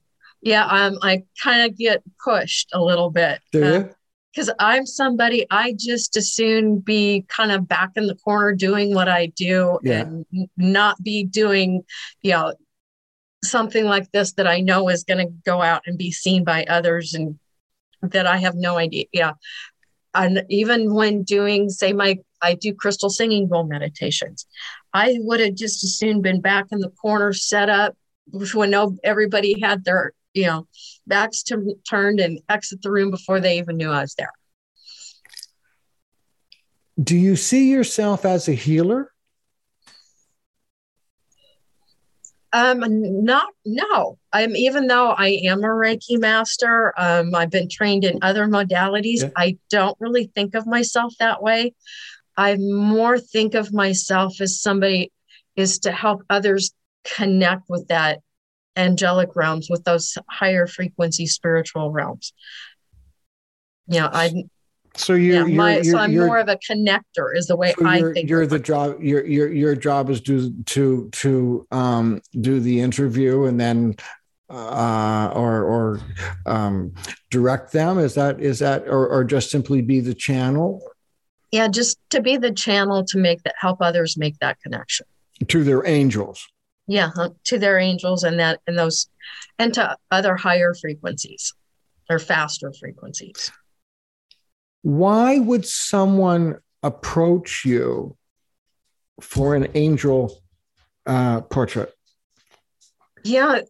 Yeah 0.43 0.67
um 0.67 0.99
i 1.01 1.23
kind 1.43 1.63
of 1.63 1.77
get 1.79 2.03
pushed 2.23 2.69
a 2.75 2.83
little 2.83 3.11
bit 3.11 3.41
because 3.51 4.51
uh, 4.51 4.55
i'm 4.59 4.85
somebody 4.85 5.47
i 5.51 5.75
just 5.79 6.19
as 6.19 6.35
soon 6.35 6.81
be 6.81 7.25
kind 7.29 7.51
of 7.51 7.67
back 7.67 7.93
in 7.97 8.07
the 8.07 8.15
corner 8.17 8.55
doing 8.55 8.95
what 8.95 9.09
i 9.09 9.27
do 9.37 9.79
yeah. 9.83 10.03
and 10.03 10.27
not 10.59 11.03
be 11.03 11.25
doing 11.25 11.83
you 12.21 12.33
know 12.33 12.53
something 13.45 13.85
like 13.85 14.11
this 14.13 14.33
that 14.33 14.47
I 14.47 14.61
know 14.61 14.89
is 14.89 15.05
going 15.05 15.27
to 15.27 15.33
go 15.45 15.63
out 15.63 15.83
and 15.87 15.99
be 15.99 16.13
seen 16.13 16.45
by 16.45 16.65
others 16.65 17.15
and 17.15 17.39
that 18.03 18.27
I 18.27 18.37
have 18.39 18.55
no 18.55 18.77
idea. 18.77 19.07
Yeah. 19.13 19.33
and 20.15 20.45
even 20.49 20.95
when 20.95 21.23
doing, 21.23 21.71
say, 21.71 21.93
my 21.93 22.19
I 22.43 22.55
do 22.55 22.75
crystal 22.75 23.09
singing 23.09 23.49
bowl 23.49 23.65
meditations, 23.65 24.47
I 24.93 25.17
would 25.21 25.41
have 25.41 25.55
just 25.55 25.83
as 25.83 25.97
soon 25.97 26.21
been 26.21 26.41
back 26.41 26.67
in 26.73 26.81
the 26.81 26.91
corner, 26.91 27.33
set 27.33 27.71
up 27.71 27.97
when 28.53 28.71
no 28.71 28.97
everybody 29.03 29.61
had 29.61 29.85
their 29.85 30.13
you 30.35 30.47
know 30.47 30.67
backs 31.07 31.43
to, 31.45 31.75
turned 31.89 32.21
and 32.21 32.41
exit 32.49 32.83
the 32.83 32.91
room 32.91 33.11
before 33.11 33.41
they 33.41 33.59
even 33.59 33.77
knew 33.77 33.91
I 33.91 34.03
was 34.03 34.15
there. 34.15 34.33
Do 37.03 37.17
you 37.17 37.35
see 37.37 37.71
yourself 37.71 38.25
as 38.25 38.49
a 38.49 38.53
healer? 38.53 39.11
Um, 42.55 42.85
not 43.25 43.49
no. 43.67 44.17
I'm 44.33 44.55
even 44.55 44.87
though 44.87 45.09
I 45.11 45.41
am 45.45 45.65
a 45.65 45.69
Reiki 45.69 46.21
master. 46.21 46.95
Um, 46.97 47.35
I've 47.35 47.51
been 47.51 47.69
trained 47.69 48.05
in 48.05 48.21
other 48.23 48.47
modalities. 48.47 49.23
Yeah. 49.23 49.31
I 49.37 49.59
don't 49.71 49.97
really 49.99 50.31
think 50.37 50.55
of 50.55 50.65
myself 50.65 51.15
that 51.19 51.43
way. 51.43 51.75
I 52.37 52.55
more 52.57 53.19
think 53.19 53.55
of 53.55 53.73
myself 53.73 54.41
as 54.41 54.61
somebody 54.61 55.11
is 55.57 55.81
to 55.81 55.91
help 55.91 56.23
others 56.31 56.73
connect 57.17 57.69
with 57.69 57.89
that 57.89 58.21
angelic 58.77 59.35
realms, 59.35 59.69
with 59.69 59.83
those 59.83 60.17
higher 60.31 60.69
frequency 60.69 61.27
spiritual 61.27 61.91
realms. 61.91 62.33
You 63.89 64.01
know, 64.01 64.11
I 64.13 64.45
so 64.97 65.15
you're, 65.15 65.49
yeah, 65.49 65.57
my, 65.57 65.75
you're, 65.77 65.85
so 65.85 65.99
I'm 65.99 66.13
you're, 66.13 66.27
more 66.27 66.39
of 66.39 66.49
a 66.49 66.57
connector 66.57 67.35
is 67.35 67.47
the 67.47 67.57
way 67.57 67.75
so 67.79 67.87
I 67.87 68.01
think. 68.13 68.31
You're 68.31 68.47
the 68.47 68.59
job. 68.59 69.03
Your 69.03 69.27
your 69.27 69.53
your 69.53 69.75
job 69.75 70.09
is 70.09 70.21
to 70.23 70.53
to 70.67 71.09
to 71.11 71.67
um, 71.73 72.23
do 72.41 72.61
the 72.61 72.81
interview 72.81 73.45
and 73.45 73.61
then 73.61 73.97
uh, 74.49 75.33
or 75.35 75.63
or 75.65 76.01
um, 76.47 76.95
direct 77.31 77.73
them. 77.73 77.99
Is 77.99 78.15
that 78.15 78.41
is 78.41 78.61
that 78.61 78.87
or 78.87 79.09
or 79.09 79.25
just 79.25 79.51
simply 79.51 79.83
be 79.83 79.99
the 80.01 80.15
channel? 80.15 80.81
Yeah, 81.51 81.69
just 81.69 81.99
to 82.11 82.21
be 82.21 82.37
the 82.37 82.53
channel 82.53 83.05
to 83.07 83.19
make 83.19 83.43
that 83.43 83.55
help 83.59 83.79
others 83.81 84.17
make 84.17 84.39
that 84.39 84.61
connection 84.61 85.07
to 85.49 85.65
their 85.65 85.85
angels. 85.87 86.47
Yeah, 86.87 87.11
to 87.45 87.59
their 87.59 87.79
angels 87.79 88.23
and 88.23 88.39
that 88.39 88.61
and 88.69 88.79
those 88.79 89.09
and 89.59 89.75
to 89.75 89.97
other 90.13 90.37
higher 90.37 90.73
frequencies 90.75 91.53
or 92.09 92.19
faster 92.21 92.73
frequencies 92.79 93.51
why 94.85 95.39
would 95.39 95.65
someone 95.65 96.59
approach 96.83 97.65
you 97.65 98.19
for 99.19 99.55
an 99.55 99.69
angel 99.75 100.43
uh, 101.07 101.41
portrait? 101.41 101.91
Yeah, 103.25 103.61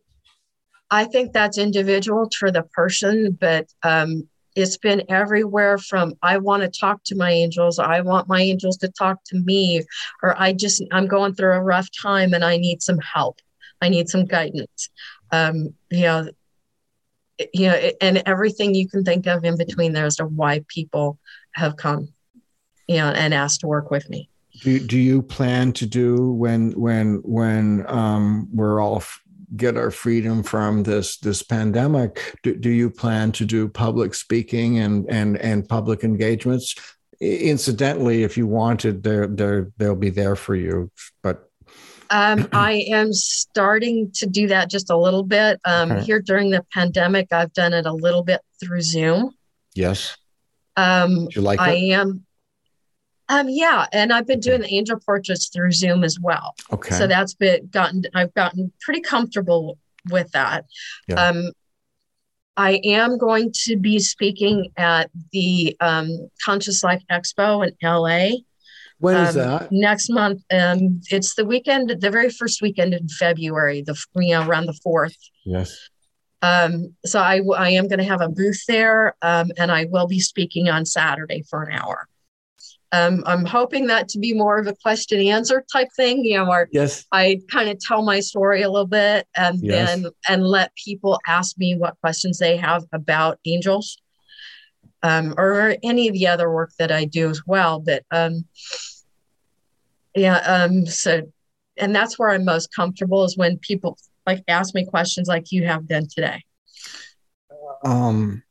I 0.91 1.05
think 1.05 1.33
that's 1.33 1.57
individual 1.57 2.29
to 2.41 2.51
the 2.51 2.65
person, 2.65 3.39
but 3.41 3.69
um, 3.85 4.29
it's 4.57 4.77
been 4.77 5.05
everywhere 5.09 5.79
from 5.79 6.15
I 6.21 6.39
want 6.39 6.65
to 6.65 6.81
talk 6.81 7.05
to 7.05 7.15
my 7.15 7.31
angels, 7.31 7.79
I 7.79 8.01
want 8.01 8.29
my 8.29 8.41
angels 8.41 8.77
to 8.79 8.89
talk 8.89 9.23
to 9.27 9.39
me, 9.39 9.83
or 10.21 10.35
I 10.37 10.53
just, 10.53 10.83
I'm 10.91 11.07
going 11.07 11.37
through 11.37 11.53
a 11.53 11.63
rough 11.63 11.89
time 12.03 12.35
and 12.35 12.45
I 12.45 12.57
need 12.57 12.83
some 12.83 12.99
help. 12.99 13.39
I 13.81 13.89
need 13.89 14.09
some 14.09 14.25
guidance. 14.25 14.91
Um, 15.31 15.75
you 15.93 16.03
know, 16.03 16.29
you 17.53 17.69
know, 17.69 17.91
and 18.01 18.23
everything 18.27 18.75
you 18.75 18.89
can 18.89 19.05
think 19.05 19.27
of 19.27 19.45
in 19.45 19.57
between 19.57 19.93
there 19.93 20.07
as 20.07 20.17
to 20.17 20.27
why 20.27 20.65
people 20.69 21.19
have 21.53 21.77
come, 21.77 22.09
you 22.87 22.97
know, 22.97 23.09
and 23.09 23.35
asked 23.35 23.61
to 23.61 23.67
work 23.67 23.91
with 23.91 24.09
me. 24.09 24.29
Do, 24.63 24.79
do 24.79 24.99
you 24.99 25.21
plan 25.21 25.73
to 25.75 25.87
do 25.87 26.31
when 26.33 26.71
when 26.73 27.17
when 27.25 27.85
um, 27.89 28.49
we're 28.53 28.81
all 28.81 28.97
f- 28.97 29.21
get 29.57 29.77
our 29.77 29.91
freedom 29.91 30.43
from 30.43 30.85
this 30.85 31.19
this 31.19 31.43
pandemic? 31.43 32.37
Do, 32.43 32.55
do 32.55 32.71
you 32.71 32.89
plan 32.89 33.33
to 33.33 33.45
do 33.45 33.69
public 33.69 34.15
speaking 34.15 34.79
and 34.79 35.07
and 35.11 35.37
and 35.39 35.69
public 35.69 36.05
engagements? 36.05 36.77
Incidentally, 37.21 38.23
if 38.23 38.37
you 38.37 38.47
wanted, 38.47 39.03
they're 39.03 39.27
they're 39.27 39.73
they'll 39.77 39.97
be 39.97 40.11
there 40.11 40.37
for 40.37 40.55
you. 40.55 40.91
But 41.23 41.51
um, 42.11 42.49
I 42.53 42.85
am 42.89 43.13
starting 43.13 44.11
to 44.15 44.27
do 44.27 44.49
that 44.49 44.71
just 44.71 44.91
a 44.91 44.97
little 44.97 45.23
bit. 45.23 45.61
Um, 45.65 45.93
okay. 45.93 46.05
Here 46.05 46.21
during 46.21 46.51
the 46.51 46.65
pandemic, 46.73 47.33
I've 47.33 47.53
done 47.53 47.73
it 47.73 47.87
a 47.87 47.93
little 47.93 48.23
bit 48.23 48.41
through 48.61 48.83
Zoom. 48.83 49.31
Yes. 49.75 50.17
Um, 50.77 51.29
you 51.31 51.43
like 51.43 51.61
I 51.61 51.73
it? 51.73 51.91
am. 51.93 52.25
Um, 53.29 53.49
yeah, 53.49 53.87
and 53.93 54.13
I've 54.13 54.27
been 54.27 54.41
doing 54.41 54.61
the 54.61 54.75
angel 54.75 54.99
portraits 54.99 55.49
through 55.49 55.73
Zoom 55.73 56.05
as 56.05 56.19
well. 56.21 56.55
Okay. 56.71 56.95
So 56.95 57.07
that's 57.07 57.35
been 57.35 57.69
gotten. 57.69 58.05
I've 58.15 58.35
gotten 58.35 58.73
pretty 58.81 59.01
comfortable 59.01 59.79
with 60.11 60.31
that. 60.33 60.67
Yeah. 61.09 61.29
Um, 61.29 61.53
I 62.57 62.81
am 62.85 63.19
going 63.19 63.53
to 63.65 63.77
be 63.77 63.99
speaking 63.99 64.71
at 64.77 65.11
the 65.33 65.77
um, 65.81 66.29
Conscious 66.45 66.85
Life 66.85 67.03
Expo 67.11 67.67
in 67.67 67.75
LA 67.83 68.43
when 68.99 69.17
is 69.17 69.37
um, 69.37 69.43
that? 69.43 69.73
Next 69.73 70.11
month. 70.11 70.43
Um, 70.51 71.01
it's 71.11 71.35
the 71.35 71.45
weekend, 71.45 71.91
the 71.91 72.11
very 72.11 72.31
first 72.31 72.63
weekend 72.63 72.95
in 72.95 73.09
February, 73.09 73.83
the 73.83 73.97
you 74.17 74.35
know 74.35 74.47
around 74.47 74.67
the 74.67 74.79
fourth. 74.83 75.17
Yes. 75.45 75.77
Um, 76.43 76.95
so 77.07 77.21
I, 77.21 77.41
I 77.57 77.71
am 77.71 77.89
going 77.89 78.01
to 78.01 78.05
have 78.05 78.21
a 78.21 78.29
booth 78.29 78.65
there, 78.69 79.17
um, 79.23 79.51
and 79.57 79.73
I 79.73 79.87
will 79.87 80.07
be 80.07 80.21
speaking 80.21 80.69
on 80.69 80.85
Saturday 80.85 81.43
for 81.49 81.63
an 81.63 81.73
hour. 81.73 82.07
Um, 82.93 83.25
I'm 83.27 83.45
hoping 83.45 83.89
that 83.89 84.09
to 84.11 84.21
be 84.21 84.35
more 84.35 84.59
of 84.59 84.69
a 84.69 84.75
question 84.75 85.19
answer 85.21 85.65
type 85.73 85.89
thing, 85.97 86.25
you 86.25 86.37
know, 86.37 86.49
where 86.49 86.69
yes. 86.71 87.05
I 87.11 87.41
kind 87.51 87.69
of 87.69 87.81
tell 87.81 88.03
my 88.03 88.21
story 88.21 88.63
a 88.63 88.71
little 88.71 88.87
bit 88.87 89.27
and 89.35 89.59
yes. 89.61 89.89
then 89.89 90.11
and 90.29 90.47
let 90.47 90.73
people 90.77 91.19
ask 91.27 91.59
me 91.59 91.77
what 91.77 91.99
questions 92.01 92.39
they 92.39 92.57
have 92.57 92.85
about 92.93 93.41
angels 93.47 93.99
um, 95.05 95.35
or 95.37 95.77
any 95.83 96.09
of 96.09 96.15
the 96.15 96.27
other 96.27 96.51
work 96.51 96.73
that 96.79 96.91
I 96.91 97.05
do 97.05 97.29
as 97.29 97.43
well. 97.47 97.79
But 97.79 98.05
um, 98.11 98.47
yeah, 100.17 100.39
um, 100.39 100.87
so 100.87 101.31
and 101.77 101.95
that's 101.95 102.19
where 102.19 102.31
I'm 102.31 102.45
most 102.45 102.75
comfortable 102.75 103.25
is 103.25 103.37
when 103.37 103.59
people 103.59 103.99
like 104.27 104.43
ask 104.49 104.75
me 104.75 104.87
questions 104.87 105.29
like 105.29 105.53
you 105.53 105.67
have 105.67 105.87
done 105.87 106.09
today. 106.13 106.43
Um, 107.85 108.43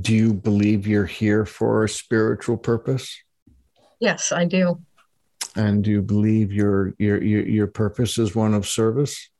do 0.00 0.12
you 0.12 0.34
believe 0.34 0.86
you're 0.86 1.06
here 1.06 1.46
for 1.46 1.84
a 1.84 1.88
spiritual 1.88 2.56
purpose? 2.56 3.16
Yes, 4.00 4.32
I 4.32 4.46
do. 4.46 4.82
And 5.54 5.84
do 5.84 5.92
you 5.92 6.02
believe 6.02 6.52
your 6.52 6.92
your 6.98 7.22
your, 7.22 7.46
your 7.46 7.66
purpose 7.68 8.18
is 8.18 8.34
one 8.34 8.52
of 8.52 8.66
service? 8.66 9.30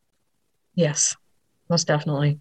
Yes, 0.77 1.17
most 1.69 1.89
definitely 1.89 2.39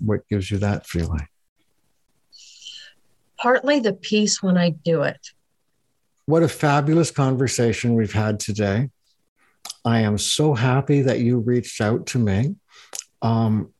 what 0.00 0.28
gives 0.28 0.50
you 0.50 0.58
that 0.58 0.86
feeling? 0.86 1.26
Partly 3.38 3.80
the 3.80 3.92
peace 3.92 4.42
when 4.42 4.56
I 4.56 4.70
do 4.70 5.02
it. 5.02 5.30
What 6.26 6.42
a 6.42 6.48
fabulous 6.48 7.10
conversation 7.10 7.94
we've 7.94 8.12
had 8.12 8.38
today. 8.38 8.90
I 9.84 10.00
am 10.00 10.18
so 10.18 10.54
happy 10.54 11.02
that 11.02 11.20
you 11.20 11.38
reached 11.38 11.80
out 11.80 12.06
to 12.08 12.18
me. 12.18 12.54
Um, 13.20 13.72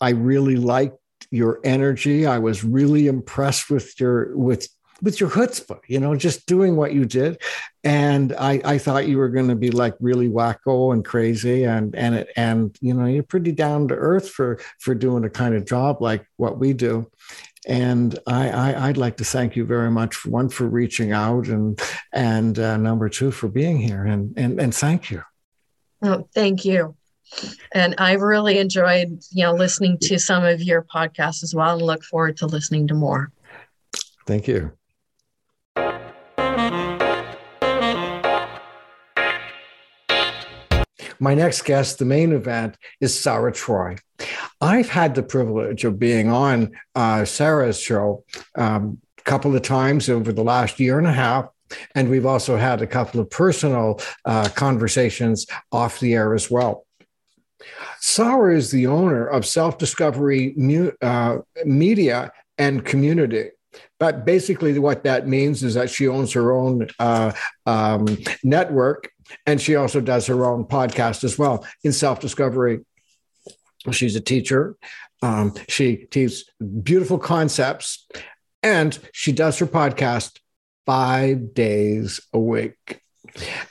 I 0.00 0.10
really 0.10 0.56
liked 0.56 0.98
your 1.30 1.60
energy. 1.64 2.26
I 2.26 2.38
was 2.38 2.62
really 2.62 3.06
impressed 3.06 3.70
with 3.70 3.98
your 3.98 4.36
with 4.36 4.68
with 5.02 5.20
your 5.20 5.30
chutzpah, 5.30 5.80
you 5.88 6.00
know, 6.00 6.16
just 6.16 6.46
doing 6.46 6.76
what 6.76 6.92
you 6.92 7.04
did. 7.04 7.40
And 7.84 8.34
I, 8.38 8.60
I 8.64 8.78
thought 8.78 9.06
you 9.06 9.18
were 9.18 9.28
going 9.28 9.48
to 9.48 9.54
be 9.54 9.70
like 9.70 9.94
really 10.00 10.28
wacko 10.28 10.92
and 10.92 11.04
crazy, 11.04 11.64
and 11.64 11.94
and 11.94 12.14
it, 12.14 12.28
and 12.36 12.76
you 12.80 12.94
know, 12.94 13.06
you're 13.06 13.22
pretty 13.22 13.52
down 13.52 13.88
to 13.88 13.94
earth 13.94 14.28
for 14.30 14.58
for 14.80 14.94
doing 14.94 15.24
a 15.24 15.30
kind 15.30 15.54
of 15.54 15.66
job 15.66 16.00
like 16.00 16.26
what 16.36 16.58
we 16.58 16.72
do. 16.72 17.10
And 17.68 18.16
I, 18.28 18.72
I 18.72 18.86
would 18.86 18.96
like 18.96 19.16
to 19.16 19.24
thank 19.24 19.56
you 19.56 19.64
very 19.64 19.90
much 19.90 20.14
for 20.14 20.30
one 20.30 20.48
for 20.48 20.68
reaching 20.68 21.12
out, 21.12 21.48
and 21.48 21.80
and 22.12 22.58
uh, 22.58 22.76
number 22.76 23.08
two 23.08 23.30
for 23.30 23.48
being 23.48 23.78
here, 23.78 24.04
and 24.04 24.36
and 24.36 24.60
and 24.60 24.74
thank 24.74 25.10
you. 25.10 25.22
Oh, 26.02 26.28
thank 26.34 26.64
you. 26.64 26.96
And 27.72 27.96
I've 27.98 28.20
really 28.20 28.58
enjoyed, 28.58 29.20
you 29.32 29.44
know, 29.44 29.52
listening 29.52 29.98
to 30.02 30.18
some 30.18 30.44
of 30.44 30.62
your 30.62 30.82
podcasts 30.82 31.42
as 31.42 31.54
well, 31.54 31.76
and 31.76 31.82
look 31.82 32.04
forward 32.04 32.36
to 32.38 32.46
listening 32.46 32.86
to 32.88 32.94
more. 32.94 33.32
Thank 34.26 34.46
you. 34.46 34.75
My 41.18 41.34
next 41.34 41.62
guest, 41.62 41.98
the 41.98 42.04
main 42.04 42.32
event, 42.32 42.76
is 43.00 43.18
Sarah 43.18 43.52
Troy. 43.52 43.96
I've 44.60 44.88
had 44.88 45.14
the 45.14 45.22
privilege 45.22 45.84
of 45.84 45.98
being 45.98 46.30
on 46.30 46.72
uh, 46.94 47.24
Sarah's 47.24 47.80
show 47.80 48.24
um, 48.54 48.98
a 49.18 49.22
couple 49.22 49.56
of 49.56 49.62
times 49.62 50.08
over 50.08 50.32
the 50.32 50.44
last 50.44 50.78
year 50.78 50.98
and 50.98 51.06
a 51.06 51.12
half. 51.12 51.46
And 51.94 52.08
we've 52.08 52.26
also 52.26 52.56
had 52.56 52.80
a 52.80 52.86
couple 52.86 53.20
of 53.20 53.28
personal 53.28 54.00
uh, 54.24 54.48
conversations 54.54 55.46
off 55.72 56.00
the 56.00 56.14
air 56.14 56.34
as 56.34 56.50
well. 56.50 56.86
Sarah 57.98 58.54
is 58.54 58.70
the 58.70 58.86
owner 58.86 59.26
of 59.26 59.44
Self 59.44 59.78
Discovery 59.78 60.54
uh, 61.02 61.38
Media 61.64 62.30
and 62.58 62.84
Community. 62.84 63.50
But 63.98 64.24
basically, 64.24 64.78
what 64.78 65.04
that 65.04 65.26
means 65.26 65.62
is 65.62 65.74
that 65.74 65.90
she 65.90 66.08
owns 66.08 66.32
her 66.32 66.52
own 66.52 66.88
uh, 66.98 67.32
um, 67.66 68.06
network 68.44 69.10
and 69.44 69.60
she 69.60 69.76
also 69.76 70.00
does 70.00 70.26
her 70.26 70.44
own 70.44 70.64
podcast 70.64 71.24
as 71.24 71.38
well 71.38 71.66
in 71.82 71.92
self 71.92 72.20
discovery. 72.20 72.80
She's 73.90 74.16
a 74.16 74.20
teacher. 74.20 74.76
Um, 75.22 75.54
she 75.68 76.06
teaches 76.10 76.44
beautiful 76.82 77.18
concepts, 77.18 78.06
and 78.62 78.98
she 79.12 79.32
does 79.32 79.58
her 79.58 79.66
podcast 79.66 80.38
five 80.84 81.54
days 81.54 82.20
a 82.32 82.38
week. 82.38 83.00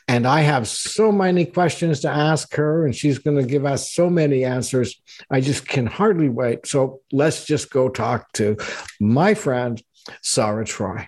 And 0.08 0.28
I 0.28 0.42
have 0.42 0.68
so 0.68 1.12
many 1.12 1.46
questions 1.46 2.02
to 2.02 2.10
ask 2.10 2.54
her, 2.56 2.86
and 2.86 2.96
she's 2.96 3.18
going 3.18 3.38
to 3.38 3.44
give 3.44 3.66
us 3.66 3.92
so 3.94 4.10
many 4.10 4.46
answers. 4.46 5.02
I 5.30 5.42
just 5.42 5.68
can 5.68 5.88
hardly 5.88 6.30
wait. 6.30 6.68
So 6.68 7.02
let's 7.12 7.46
just 7.46 7.72
go 7.72 7.90
talk 7.90 8.32
to 8.34 8.58
my 9.00 9.34
friend, 9.34 9.82
Sarah 10.22 10.66
Troy. 10.66 11.08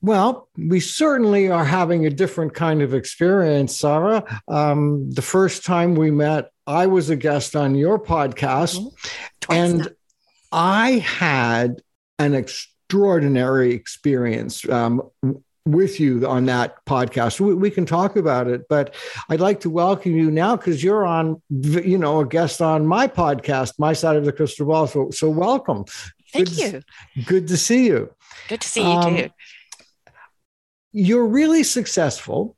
Well, 0.00 0.48
we 0.56 0.80
certainly 0.80 1.48
are 1.48 1.64
having 1.64 2.06
a 2.06 2.10
different 2.10 2.54
kind 2.54 2.82
of 2.82 2.92
experience, 2.92 3.76
Sarah. 3.76 4.42
Um, 4.48 5.10
the 5.12 5.22
first 5.22 5.64
time 5.64 5.94
we 5.94 6.10
met, 6.10 6.50
I 6.66 6.86
was 6.86 7.08
a 7.08 7.16
guest 7.16 7.54
on 7.54 7.76
your 7.76 8.00
podcast, 8.00 8.78
mm-hmm. 8.78 9.52
and 9.52 9.78
now. 9.78 9.86
I 10.50 10.90
had 10.98 11.82
an 12.18 12.34
extraordinary 12.34 13.74
experience 13.74 14.68
um, 14.68 15.08
with 15.64 16.00
you 16.00 16.26
on 16.26 16.46
that 16.46 16.84
podcast. 16.84 17.38
We, 17.38 17.54
we, 17.54 17.70
can 17.70 17.86
talk 17.86 18.16
about 18.16 18.48
it, 18.48 18.62
but 18.68 18.94
I'd 19.28 19.40
like 19.40 19.60
to 19.60 19.70
welcome 19.70 20.16
you 20.16 20.30
now 20.30 20.56
because 20.56 20.82
you're 20.82 21.06
on, 21.06 21.40
you 21.48 21.96
know, 21.96 22.20
a 22.20 22.26
guest 22.26 22.60
on 22.60 22.86
my 22.86 23.06
podcast, 23.06 23.74
My 23.78 23.92
Side 23.92 24.16
of 24.16 24.24
the 24.24 24.32
Crystal 24.32 24.66
Ball. 24.66 24.88
So, 24.88 25.10
so 25.10 25.30
welcome. 25.30 25.84
Thank 26.32 26.48
good 26.48 26.58
you. 26.58 26.70
To, 26.70 26.82
good 27.24 27.48
to 27.48 27.56
see 27.56 27.86
you. 27.86 28.14
Good 28.48 28.60
to 28.60 28.68
see 28.68 28.82
you 28.82 28.88
um, 28.88 29.16
too. 29.16 29.28
You're 30.92 31.26
really 31.26 31.62
successful, 31.62 32.56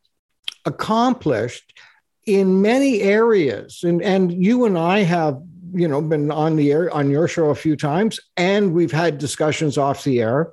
accomplished 0.64 1.78
in 2.26 2.62
many 2.62 3.02
areas, 3.02 3.82
and 3.84 4.02
and 4.02 4.32
you 4.32 4.64
and 4.64 4.78
I 4.78 5.00
have 5.00 5.40
you 5.72 5.88
know 5.88 6.00
been 6.00 6.30
on 6.30 6.56
the 6.56 6.72
air 6.72 6.92
on 6.92 7.10
your 7.10 7.28
show 7.28 7.50
a 7.50 7.54
few 7.54 7.76
times, 7.76 8.20
and 8.36 8.72
we've 8.72 8.92
had 8.92 9.18
discussions 9.18 9.78
off 9.78 10.04
the 10.04 10.20
air 10.20 10.52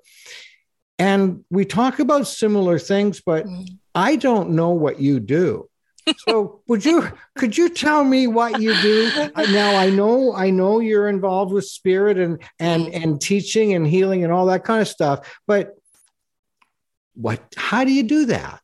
and 1.01 1.43
we 1.49 1.65
talk 1.65 1.97
about 1.97 2.27
similar 2.27 2.77
things, 2.77 3.21
but 3.25 3.47
mm. 3.47 3.67
I 3.95 4.17
don't 4.17 4.51
know 4.51 4.69
what 4.69 4.99
you 4.99 5.19
do. 5.19 5.67
So 6.17 6.61
would 6.67 6.83
you 6.83 7.11
could 7.37 7.57
you 7.57 7.69
tell 7.69 8.03
me 8.03 8.27
what 8.27 8.61
you 8.61 8.73
do? 8.81 9.11
Uh, 9.35 9.43
now 9.51 9.75
i 9.75 9.89
know 9.89 10.33
i 10.33 10.49
know 10.49 10.79
you're 10.79 11.07
involved 11.07 11.53
with 11.53 11.65
spirit 11.65 12.17
and 12.17 12.41
and 12.59 12.87
and 12.93 13.21
teaching 13.21 13.73
and 13.73 13.87
healing 13.87 14.23
and 14.23 14.31
all 14.33 14.45
that 14.47 14.63
kind 14.63 14.81
of 14.81 14.87
stuff 14.87 15.39
but 15.47 15.75
what 17.13 17.41
how 17.57 17.83
do 17.83 17.91
you 17.91 18.03
do 18.03 18.25
that? 18.27 18.61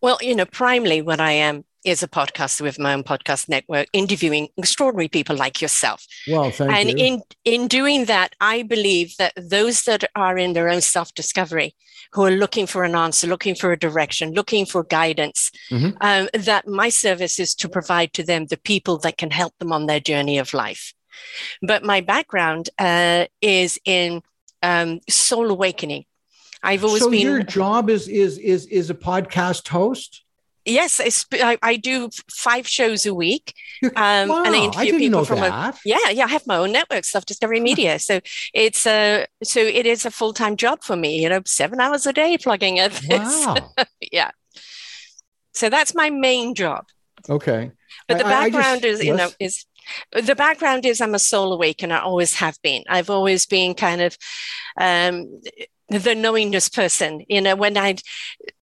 Well 0.00 0.18
you 0.20 0.34
know 0.34 0.46
primarily 0.46 1.02
what 1.02 1.20
i 1.20 1.32
am 1.32 1.64
is 1.84 2.02
a 2.02 2.08
podcaster 2.08 2.62
with 2.62 2.78
my 2.78 2.94
own 2.94 3.04
podcast 3.04 3.48
network, 3.48 3.88
interviewing 3.92 4.48
extraordinary 4.56 5.08
people 5.08 5.36
like 5.36 5.60
yourself. 5.60 6.06
Well, 6.26 6.50
thank 6.50 6.72
and 6.72 6.90
you. 6.90 6.96
in 7.04 7.22
in 7.44 7.68
doing 7.68 8.06
that, 8.06 8.34
I 8.40 8.62
believe 8.62 9.16
that 9.18 9.32
those 9.36 9.84
that 9.84 10.04
are 10.14 10.36
in 10.38 10.52
their 10.52 10.68
own 10.68 10.80
self 10.80 11.14
discovery, 11.14 11.74
who 12.12 12.24
are 12.24 12.30
looking 12.30 12.66
for 12.66 12.84
an 12.84 12.94
answer, 12.94 13.26
looking 13.26 13.54
for 13.54 13.72
a 13.72 13.78
direction, 13.78 14.32
looking 14.32 14.66
for 14.66 14.82
guidance, 14.84 15.50
mm-hmm. 15.70 15.96
um, 16.00 16.28
that 16.32 16.66
my 16.66 16.88
service 16.88 17.38
is 17.38 17.54
to 17.56 17.68
provide 17.68 18.12
to 18.14 18.22
them 18.22 18.46
the 18.46 18.56
people 18.56 18.98
that 18.98 19.18
can 19.18 19.30
help 19.30 19.56
them 19.58 19.72
on 19.72 19.86
their 19.86 20.00
journey 20.00 20.38
of 20.38 20.54
life. 20.54 20.94
But 21.62 21.84
my 21.84 22.00
background 22.00 22.70
uh, 22.78 23.26
is 23.40 23.78
in 23.84 24.22
um, 24.62 25.00
soul 25.08 25.50
awakening. 25.50 26.04
I've 26.62 26.84
always 26.84 27.02
so 27.02 27.10
been. 27.10 27.20
Your 27.20 27.42
job 27.42 27.88
is 27.88 28.08
is 28.08 28.38
is 28.38 28.66
is 28.66 28.90
a 28.90 28.94
podcast 28.94 29.68
host 29.68 30.24
yes, 30.68 31.26
I, 31.32 31.58
I, 31.62 31.76
do 31.76 32.10
five 32.30 32.66
shows 32.66 33.06
a 33.06 33.14
week. 33.14 33.54
Um, 33.94 34.28
wow, 34.28 34.42
and 34.44 34.56
I 34.56 34.64
interview 34.64 34.94
I 34.96 34.98
people 34.98 35.24
from 35.24 35.38
a 35.38 35.72
yeah, 35.84 36.10
yeah. 36.10 36.24
I 36.24 36.28
have 36.28 36.44
my 36.48 36.56
own 36.56 36.72
network, 36.72 37.04
Self 37.04 37.24
Discovery 37.26 37.60
Media. 37.70 38.00
So 38.00 38.18
it's 38.52 38.84
a 38.88 39.26
so 39.44 39.60
it 39.60 39.86
is 39.86 40.04
a 40.04 40.10
full 40.10 40.32
time 40.32 40.56
job 40.56 40.82
for 40.82 40.96
me. 40.96 41.22
You 41.22 41.28
know, 41.28 41.42
seven 41.46 41.80
hours 41.80 42.04
a 42.04 42.12
day 42.12 42.36
plugging 42.38 42.80
at 42.80 42.90
this. 43.08 43.46
Wow. 43.46 43.72
yeah. 44.00 44.32
So 45.54 45.70
that's 45.70 45.94
my 45.94 46.10
main 46.10 46.56
job. 46.56 46.86
Okay. 47.30 47.70
But 48.08 48.18
the 48.18 48.24
background 48.24 48.82
just, 48.82 49.00
is, 49.00 49.06
you 49.06 49.14
know, 49.14 49.30
is 49.38 49.64
the 50.12 50.34
background 50.34 50.84
is 50.84 51.00
I'm 51.00 51.14
a 51.14 51.18
soul 51.18 51.52
awakener, 51.52 51.98
always 51.98 52.34
have 52.34 52.60
been. 52.62 52.82
I've 52.88 53.10
always 53.10 53.46
been 53.46 53.74
kind 53.74 54.00
of 54.00 54.16
um, 54.80 55.40
the 55.88 56.14
knowingness 56.14 56.68
person. 56.68 57.24
You 57.28 57.40
know, 57.40 57.56
when 57.56 57.76
I 57.78 57.96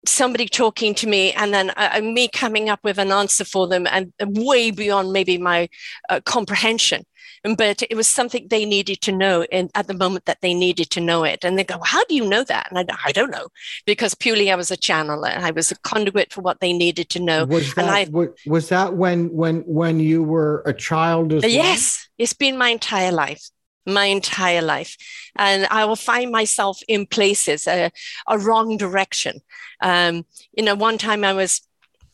somebody 0.08 0.47
talking 0.47 0.93
to 0.95 1.08
me 1.08 1.32
and 1.34 1.53
then 1.53 1.72
uh, 1.72 1.99
me 2.01 2.28
coming 2.28 2.70
up 2.70 2.80
with 2.84 2.97
an 2.97 3.12
answer 3.12 3.45
for 3.45 3.68
them 3.68 3.88
and 3.88 4.14
way 4.20 4.72
beyond 4.72 5.12
maybe 5.12 5.38
my 5.38 5.70
uh, 6.10 6.22
comprehension. 6.26 7.03
But 7.43 7.84
it 7.89 7.95
was 7.95 8.08
something 8.08 8.47
they 8.49 8.66
needed 8.66 8.99
to 9.01 9.12
know 9.12 9.43
in, 9.43 9.70
at 9.76 9.88
the 9.88 9.93
moment 9.93 10.26
that 10.26 10.39
they 10.41 10.53
needed 10.53 10.89
to 10.91 11.01
know 11.01 11.24
it. 11.24 11.45
And 11.45 11.58
they 11.58 11.64
go 11.64 11.80
how 11.84 12.03
do 12.05 12.16
you 12.16 12.28
know 12.28 12.43
that? 12.43 12.68
And 12.72 12.80
I, 12.80 12.97
I 13.05 13.12
don't 13.12 13.30
know. 13.30 13.47
Because 13.86 14.16
purely 14.16 14.51
i 14.51 14.55
was 14.55 14.72
a 14.72 14.78
channel 14.78 15.26
and 15.26 15.45
i 15.45 15.51
was 15.51 15.72
a 15.72 15.80
conduit 15.80 16.34
for 16.34 16.41
what 16.41 16.60
they 16.60 16.74
needed 16.74 17.10
to 17.10 17.20
know. 17.20 17.45
Was 17.45 17.74
that, 17.76 17.86
I, 17.86 18.08
was 18.45 18.70
that 18.70 18.95
when 18.95 19.32
when 19.32 19.62
when 19.62 19.99
you 19.99 20.24
were 20.24 20.64
a 20.66 20.74
child 20.74 21.32
as 21.32 21.43
yes. 21.43 22.08
Well? 22.10 22.24
it's 22.24 22.34
been 22.34 22.58
my 22.58 22.70
entire 22.70 23.12
life 23.12 23.49
my 23.88 24.06
entire 24.06 24.62
life. 24.62 24.98
And 25.36 25.66
I 25.72 25.86
will 25.86 25.96
find 25.96 26.32
myself 26.32 26.80
in 26.88 27.06
places, 27.06 27.68
a, 27.68 27.92
a 28.28 28.38
wrong 28.38 28.78
direction. 28.78 29.40
Um, 29.82 30.26
you 30.52 30.64
know, 30.64 30.76
one 30.76 30.98
time 30.98 31.24
I 31.24 31.34
was 31.34 31.62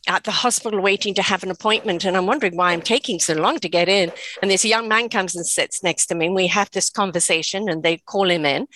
at 0.06 0.24
the 0.24 0.30
hospital 0.30 0.80
waiting 0.80 1.14
to 1.14 1.22
have 1.22 1.42
an 1.42 1.50
appointment 1.50 2.04
and 2.04 2.16
I'm 2.16 2.26
wondering 2.26 2.56
why 2.56 2.72
I'm 2.72 2.82
taking 2.82 3.18
so 3.18 3.34
long 3.34 3.58
to 3.60 3.68
get 3.68 3.88
in. 3.88 4.12
And 4.42 4.50
this 4.50 4.64
young 4.64 4.86
man 4.86 5.08
comes 5.08 5.34
and 5.34 5.46
sits 5.46 5.82
next 5.82 6.06
to 6.06 6.14
me 6.14 6.26
and 6.26 6.34
we 6.34 6.46
have 6.48 6.70
this 6.70 6.90
conversation 6.90 7.68
and 7.68 7.82
they 7.82 7.96
call 7.96 8.30
him 8.30 8.44
in. 8.44 8.66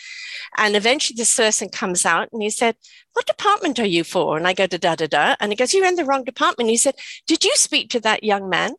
And 0.57 0.75
eventually 0.75 1.17
this 1.17 1.37
person 1.37 1.69
comes 1.69 2.07
out 2.07 2.29
and 2.33 2.43
he 2.43 2.51
said, 2.51 2.77
what 3.13 3.27
department 3.27 3.79
are 3.79 3.87
you 3.87 4.05
for? 4.05 4.37
And 4.37 4.47
I 4.47 4.55
go 4.55 4.67
to 4.67 4.79
da 4.79 4.95
da 4.95 5.07
da. 5.07 5.37
And 5.39 5.53
he 5.53 5.57
goes, 5.57 5.75
you're 5.75 5.85
in 5.85 5.97
the 5.97 6.05
wrong 6.05 6.25
department. 6.25 6.71
He 6.71 6.77
said, 6.79 6.95
did 7.27 7.45
you 7.45 7.53
speak 7.57 7.91
to 7.91 8.01
that 8.01 8.25
young 8.25 8.49
man? 8.49 8.75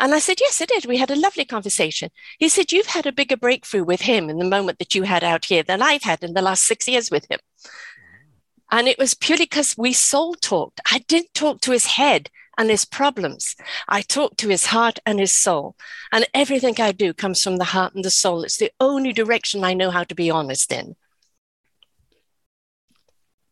And 0.00 0.14
I 0.14 0.18
said, 0.18 0.38
Yes, 0.40 0.62
I 0.62 0.64
did. 0.64 0.86
We 0.86 0.96
had 0.96 1.10
a 1.10 1.16
lovely 1.16 1.44
conversation. 1.44 2.08
He 2.38 2.48
said, 2.48 2.72
You've 2.72 2.86
had 2.86 3.06
a 3.06 3.12
bigger 3.12 3.36
breakthrough 3.36 3.84
with 3.84 4.00
him 4.00 4.30
in 4.30 4.38
the 4.38 4.46
moment 4.46 4.78
that 4.78 4.94
you 4.94 5.02
had 5.02 5.22
out 5.22 5.44
here 5.44 5.62
than 5.62 5.82
I've 5.82 6.02
had 6.02 6.24
in 6.24 6.32
the 6.32 6.40
last 6.42 6.64
six 6.64 6.88
years 6.88 7.10
with 7.10 7.30
him. 7.30 7.38
And 8.70 8.88
it 8.88 8.98
was 8.98 9.14
purely 9.14 9.44
because 9.44 9.76
we 9.76 9.92
soul 9.92 10.34
talked. 10.34 10.80
I 10.90 11.00
didn't 11.00 11.34
talk 11.34 11.60
to 11.62 11.72
his 11.72 11.84
head 11.84 12.30
and 12.56 12.70
his 12.70 12.86
problems. 12.86 13.56
I 13.88 14.00
talked 14.00 14.38
to 14.38 14.48
his 14.48 14.66
heart 14.66 15.00
and 15.04 15.20
his 15.20 15.36
soul. 15.36 15.76
And 16.12 16.26
everything 16.32 16.80
I 16.80 16.92
do 16.92 17.12
comes 17.12 17.42
from 17.42 17.58
the 17.58 17.64
heart 17.64 17.94
and 17.94 18.04
the 18.04 18.10
soul. 18.10 18.42
It's 18.42 18.56
the 18.56 18.72
only 18.80 19.12
direction 19.12 19.64
I 19.64 19.74
know 19.74 19.90
how 19.90 20.04
to 20.04 20.14
be 20.14 20.30
honest 20.30 20.72
in. 20.72 20.96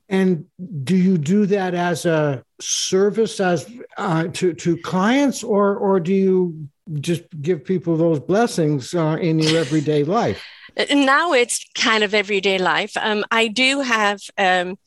And 0.09 0.47
do 0.85 0.97
you 0.97 1.19
do 1.19 1.47
that 1.47 1.75
as 1.75 2.07
a 2.07 2.43
service 2.61 3.41
as 3.41 3.71
uh, 3.99 4.29
to 4.29 4.55
to 4.55 4.77
clients, 4.79 5.45
or 5.45 5.77
or 5.77 6.01
do 6.01 6.15
you 6.15 6.69
just 7.01 7.25
give 7.43 7.65
people 7.65 7.97
those 7.97 8.19
blessings 8.19 8.95
uh, 8.95 9.19
in 9.21 9.39
your 9.39 9.59
everyday 9.59 10.05
life? 10.05 10.43
Now 10.91 11.33
it's 11.33 11.65
kind 11.75 12.05
of 12.05 12.15
everyday 12.15 12.59
life. 12.59 12.97
Um, 12.97 13.25
I 13.31 13.49
do 13.49 13.81
have 13.81 14.21
um, 14.39 14.79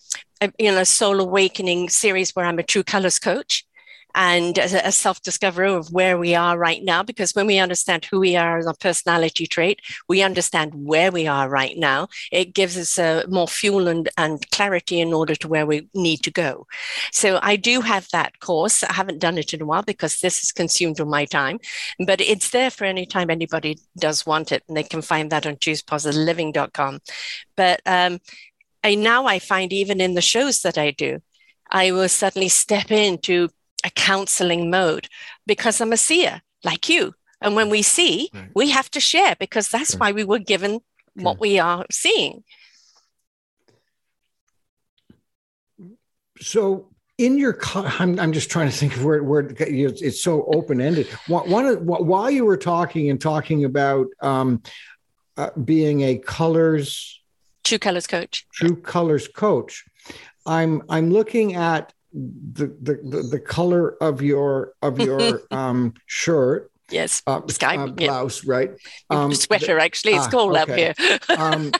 a, 0.41 0.51
you 0.57 0.71
know 0.71 0.83
soul 0.83 1.19
awakening 1.19 1.89
series 1.89 2.35
where 2.35 2.45
I'm 2.45 2.59
a 2.59 2.63
true 2.63 2.83
colors 2.83 3.19
coach 3.19 3.65
and 4.15 4.57
a, 4.57 4.87
a 4.87 4.91
self 4.91 5.21
discovery 5.21 5.71
of 5.71 5.91
where 5.91 6.17
we 6.17 6.35
are 6.35 6.57
right 6.57 6.83
now. 6.83 7.03
Because 7.03 7.33
when 7.33 7.47
we 7.47 7.59
understand 7.59 8.05
who 8.05 8.19
we 8.19 8.35
are 8.35 8.57
as 8.57 8.67
a 8.67 8.73
personality 8.73 9.47
trait, 9.47 9.81
we 10.07 10.21
understand 10.21 10.73
where 10.73 11.11
we 11.11 11.27
are 11.27 11.49
right 11.49 11.77
now. 11.77 12.07
It 12.31 12.53
gives 12.53 12.77
us 12.77 12.97
uh, 12.97 13.23
more 13.29 13.47
fuel 13.47 13.87
and, 13.87 14.09
and 14.17 14.49
clarity 14.51 14.99
in 14.99 15.13
order 15.13 15.35
to 15.35 15.47
where 15.47 15.65
we 15.65 15.87
need 15.93 16.23
to 16.23 16.31
go. 16.31 16.67
So 17.11 17.39
I 17.41 17.55
do 17.55 17.81
have 17.81 18.07
that 18.11 18.39
course. 18.39 18.83
I 18.83 18.93
haven't 18.93 19.19
done 19.19 19.37
it 19.37 19.53
in 19.53 19.61
a 19.61 19.65
while 19.65 19.83
because 19.83 20.19
this 20.19 20.43
is 20.43 20.51
consumed 20.51 20.99
all 20.99 21.07
my 21.07 21.25
time, 21.25 21.59
but 22.05 22.21
it's 22.21 22.49
there 22.49 22.69
for 22.69 22.85
any 22.85 23.05
time 23.05 23.29
anybody 23.29 23.77
does 23.97 24.25
want 24.25 24.51
it. 24.51 24.63
And 24.67 24.77
they 24.77 24.83
can 24.83 25.01
find 25.01 25.31
that 25.31 25.45
on 25.45 25.55
choosepositively.com. 25.55 26.99
But 27.55 27.81
um, 27.85 28.19
I, 28.83 28.95
now 28.95 29.25
I 29.25 29.39
find 29.39 29.71
even 29.73 30.01
in 30.01 30.13
the 30.15 30.21
shows 30.21 30.61
that 30.61 30.77
I 30.77 30.91
do, 30.91 31.19
I 31.69 31.91
will 31.91 32.09
suddenly 32.09 32.49
step 32.49 32.91
into 32.91 33.49
a 33.85 33.89
counseling 33.89 34.69
mode 34.69 35.07
because 35.45 35.81
I'm 35.81 35.93
a 35.93 35.97
seer 35.97 36.41
like 36.63 36.89
you. 36.89 37.13
And 37.41 37.55
when 37.55 37.69
we 37.69 37.81
see, 37.81 38.29
right. 38.33 38.49
we 38.53 38.69
have 38.69 38.89
to 38.91 38.99
share 38.99 39.35
because 39.39 39.69
that's 39.69 39.95
right. 39.95 39.99
why 39.99 40.11
we 40.11 40.23
were 40.23 40.39
given 40.39 40.73
okay. 40.73 40.81
what 41.13 41.39
we 41.39 41.59
are 41.59 41.85
seeing. 41.91 42.43
So, 46.39 46.87
in 47.17 47.37
your, 47.37 47.59
I'm, 47.75 48.19
I'm 48.19 48.33
just 48.33 48.49
trying 48.49 48.69
to 48.69 48.75
think 48.75 48.95
of 48.95 49.05
where, 49.05 49.21
where 49.21 49.53
it's 49.59 50.23
so 50.23 50.43
open 50.55 50.81
ended. 50.81 51.07
One, 51.27 51.85
while 51.85 52.31
you 52.31 52.45
were 52.45 52.57
talking 52.57 53.11
and 53.11 53.21
talking 53.21 53.63
about 53.63 54.07
um, 54.21 54.63
uh, 55.37 55.51
being 55.63 56.01
a 56.01 56.17
colors, 56.17 57.21
true 57.63 57.77
colors 57.77 58.07
coach, 58.07 58.47
true 58.51 58.75
colors 58.75 59.27
coach, 59.27 59.83
I'm 60.47 60.81
I'm 60.89 61.11
looking 61.11 61.53
at 61.53 61.93
the, 62.13 62.67
the 62.81 63.27
the 63.31 63.39
color 63.39 63.95
of 64.01 64.21
your 64.21 64.73
of 64.81 64.99
your 64.99 65.41
um, 65.51 65.93
shirt 66.05 66.71
Yes, 66.91 67.23
uh, 67.25 67.41
sky 67.47 67.77
uh, 67.77 67.87
blouse, 67.87 68.43
yeah. 68.43 68.51
right? 68.51 68.71
Um, 69.09 69.33
sweater, 69.33 69.75
the, 69.75 69.81
actually. 69.83 70.13
It's 70.13 70.27
ah, 70.27 70.31
cold 70.31 70.57
okay. 70.57 70.89
up 70.89 70.97
here. 70.99 71.19
um, 71.37 71.71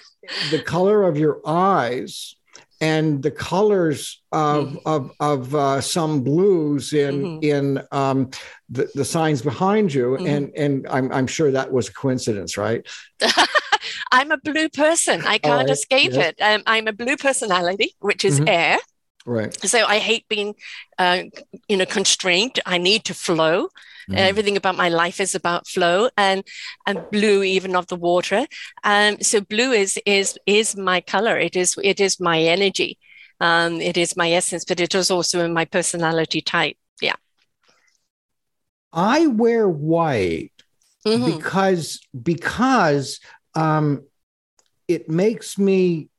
the 0.49 0.61
color 0.61 1.03
of 1.03 1.17
your 1.17 1.41
eyes 1.45 2.36
and 2.79 3.21
the 3.21 3.32
colors 3.32 4.21
of 4.32 4.69
mm 4.69 4.82
of, 4.86 5.11
of 5.19 5.53
uh, 5.53 5.82
some 5.82 6.23
blues 6.23 6.93
in 6.93 7.21
mm-hmm. 7.21 7.43
in 7.43 7.84
um, 7.91 8.32
the, 8.69 8.89
the 8.95 9.05
signs 9.05 9.41
behind 9.41 9.93
you, 9.93 10.17
mm 10.19 10.27
and 10.27 10.51
and 10.55 10.88
I'm 10.89 11.11
I'm 11.11 11.27
sure 11.27 11.51
that 11.51 11.71
was 11.71 11.89
a 11.89 11.93
coincidence, 11.93 12.57
right? 12.57 12.86
I'm 14.11 14.32
a 14.32 14.38
blue 14.38 14.69
person. 14.69 15.21
I 15.25 15.38
can't 15.38 15.69
escape 15.69 16.13
yes. 16.13 16.34
it. 16.38 16.41
Um, 16.41 16.63
I'm 16.65 16.88
a 16.88 16.93
blue 16.93 17.17
personality, 17.17 17.95
which 17.99 18.25
is 18.25 18.39
mm-hmm. 18.39 18.49
air. 18.49 18.77
Right. 19.26 19.55
So 19.67 19.86
I 19.86 19.99
hate 19.99 20.28
being, 20.28 20.55
uh, 20.97 21.24
you 21.67 21.78
know, 21.78 21.86
constrained. 21.86 22.59
I 22.65 22.78
need 22.78 23.05
to 23.05 23.13
flow. 23.13 23.69
Mm. 24.09 24.17
Everything 24.17 24.57
about 24.57 24.76
my 24.76 24.89
life 24.89 25.19
is 25.19 25.36
about 25.36 25.67
flow 25.67 26.09
and 26.17 26.43
and 26.88 27.03
blue, 27.11 27.43
even 27.43 27.76
of 27.76 27.88
the 27.88 27.95
water. 27.95 28.47
Um, 28.84 29.22
so 29.22 29.41
blue 29.41 29.72
is 29.72 29.99
is 30.05 30.39
is 30.45 30.76
my 30.76 31.01
color. 31.01 31.38
It 31.38 31.55
is 31.55 31.76
it 31.84 31.99
is 31.99 32.19
my 32.19 32.41
energy. 32.41 32.97
Um, 33.39 33.82
it 33.82 33.97
is 33.97 34.15
my 34.15 34.32
essence, 34.32 34.65
but 34.65 34.80
it 34.80 34.93
is 34.93 35.09
also 35.09 35.43
in 35.43 35.53
my 35.53 35.65
personality 35.65 36.41
type. 36.41 36.78
Yeah. 37.01 37.15
I 38.93 39.28
wear 39.28 39.67
white 39.67 40.51
mm-hmm. 41.05 41.38
because 41.38 41.99
because 42.22 43.19
um, 43.55 44.05
it 44.88 45.09
makes 45.09 45.57
me 45.57 46.09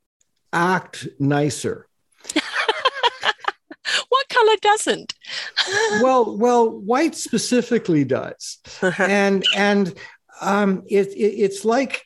act 0.52 1.08
nicer. 1.18 1.86
color 4.32 4.56
doesn't? 4.60 5.14
well, 6.02 6.36
well, 6.38 6.70
white 6.70 7.14
specifically 7.14 8.04
does, 8.04 8.58
and 8.98 9.44
and 9.56 9.94
um, 10.40 10.82
it, 10.88 11.08
it, 11.08 11.18
it's 11.18 11.64
like 11.64 12.04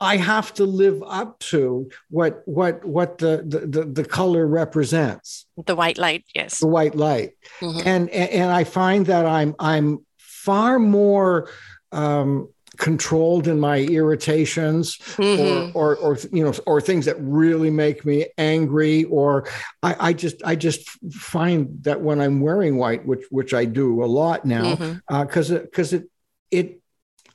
I 0.00 0.16
have 0.16 0.54
to 0.54 0.64
live 0.64 1.02
up 1.06 1.38
to 1.50 1.90
what 2.08 2.42
what 2.46 2.84
what 2.84 3.18
the 3.18 3.44
the, 3.46 3.66
the, 3.66 3.84
the 3.84 4.04
color 4.04 4.46
represents. 4.46 5.46
The 5.66 5.76
white 5.76 5.98
light, 5.98 6.24
yes. 6.34 6.60
The 6.60 6.66
white 6.66 6.94
light, 6.94 7.32
mm-hmm. 7.60 7.86
and, 7.86 8.10
and 8.10 8.30
and 8.30 8.50
I 8.50 8.64
find 8.64 9.06
that 9.06 9.26
I'm 9.26 9.54
I'm 9.58 10.06
far 10.18 10.78
more 10.78 11.50
um, 11.92 12.48
controlled 12.80 13.46
in 13.46 13.60
my 13.60 13.80
irritations 13.80 14.96
mm-hmm. 14.96 15.76
or, 15.76 15.96
or, 15.96 16.14
or 16.14 16.18
you 16.32 16.42
know 16.42 16.52
or 16.66 16.80
things 16.80 17.04
that 17.04 17.16
really 17.20 17.70
make 17.70 18.06
me 18.06 18.26
angry 18.38 19.04
or 19.04 19.46
I, 19.82 20.08
I, 20.08 20.12
just 20.14 20.42
I 20.44 20.56
just 20.56 20.88
find 21.12 21.84
that 21.84 22.00
when 22.00 22.20
I'm 22.20 22.40
wearing 22.40 22.78
white 22.78 23.04
which 23.04 23.24
which 23.30 23.52
I 23.52 23.66
do 23.66 24.02
a 24.02 24.06
lot 24.06 24.46
now 24.46 24.76
because 25.06 25.50
mm-hmm. 25.50 25.64
because 25.64 25.92
uh, 25.92 25.96
it, 25.96 26.02
it 26.50 26.66
it 26.70 26.82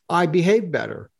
I 0.10 0.26
behave 0.26 0.72
better. 0.72 1.12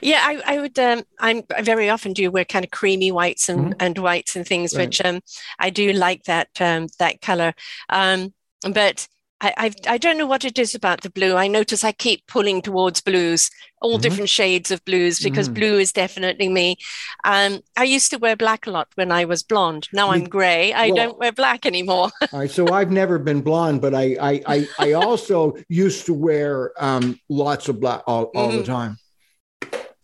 Yeah, 0.00 0.20
I, 0.22 0.54
I 0.54 0.60
would. 0.60 0.78
Um, 0.78 1.02
I'm 1.18 1.42
I 1.54 1.62
very 1.62 1.90
often 1.90 2.12
do 2.12 2.30
wear 2.30 2.44
kind 2.44 2.64
of 2.64 2.70
creamy 2.70 3.12
whites 3.12 3.48
and, 3.48 3.60
mm-hmm. 3.60 3.72
and 3.80 3.98
whites 3.98 4.34
and 4.34 4.46
things, 4.46 4.74
right. 4.74 4.86
which 4.86 5.04
um, 5.04 5.20
I 5.58 5.70
do 5.70 5.92
like 5.92 6.24
that 6.24 6.48
um, 6.60 6.86
that 6.98 7.20
color. 7.20 7.52
Um, 7.88 8.32
but 8.62 9.06
I, 9.40 9.54
I've, 9.56 9.74
I 9.86 9.98
do 9.98 10.08
not 10.08 10.16
know 10.16 10.26
what 10.26 10.44
it 10.44 10.58
is 10.58 10.74
about 10.74 11.02
the 11.02 11.10
blue. 11.10 11.36
I 11.36 11.46
notice 11.46 11.84
I 11.84 11.92
keep 11.92 12.26
pulling 12.26 12.60
towards 12.60 13.00
blues, 13.00 13.50
all 13.80 13.92
mm-hmm. 13.92 14.02
different 14.02 14.28
shades 14.28 14.70
of 14.70 14.84
blues, 14.84 15.20
because 15.20 15.48
mm. 15.48 15.54
blue 15.54 15.78
is 15.78 15.92
definitely 15.92 16.48
me. 16.48 16.76
Um, 17.24 17.60
I 17.76 17.84
used 17.84 18.10
to 18.10 18.18
wear 18.18 18.34
black 18.34 18.66
a 18.66 18.70
lot 18.70 18.88
when 18.96 19.12
I 19.12 19.24
was 19.26 19.44
blonde. 19.44 19.88
Now 19.92 20.10
I'm 20.10 20.24
gray. 20.24 20.72
I 20.72 20.88
well, 20.88 20.96
don't 20.96 21.18
wear 21.18 21.32
black 21.32 21.66
anymore. 21.66 22.10
all 22.32 22.40
right, 22.40 22.50
so 22.50 22.72
I've 22.72 22.90
never 22.90 23.18
been 23.18 23.40
blonde, 23.40 23.80
but 23.80 23.94
I 23.94 24.16
I 24.20 24.42
I, 24.46 24.68
I 24.78 24.92
also 24.92 25.56
used 25.68 26.06
to 26.06 26.14
wear 26.14 26.72
um, 26.82 27.20
lots 27.28 27.68
of 27.68 27.78
black 27.78 28.02
all, 28.06 28.24
all 28.34 28.48
mm-hmm. 28.48 28.58
the 28.58 28.64
time. 28.64 28.96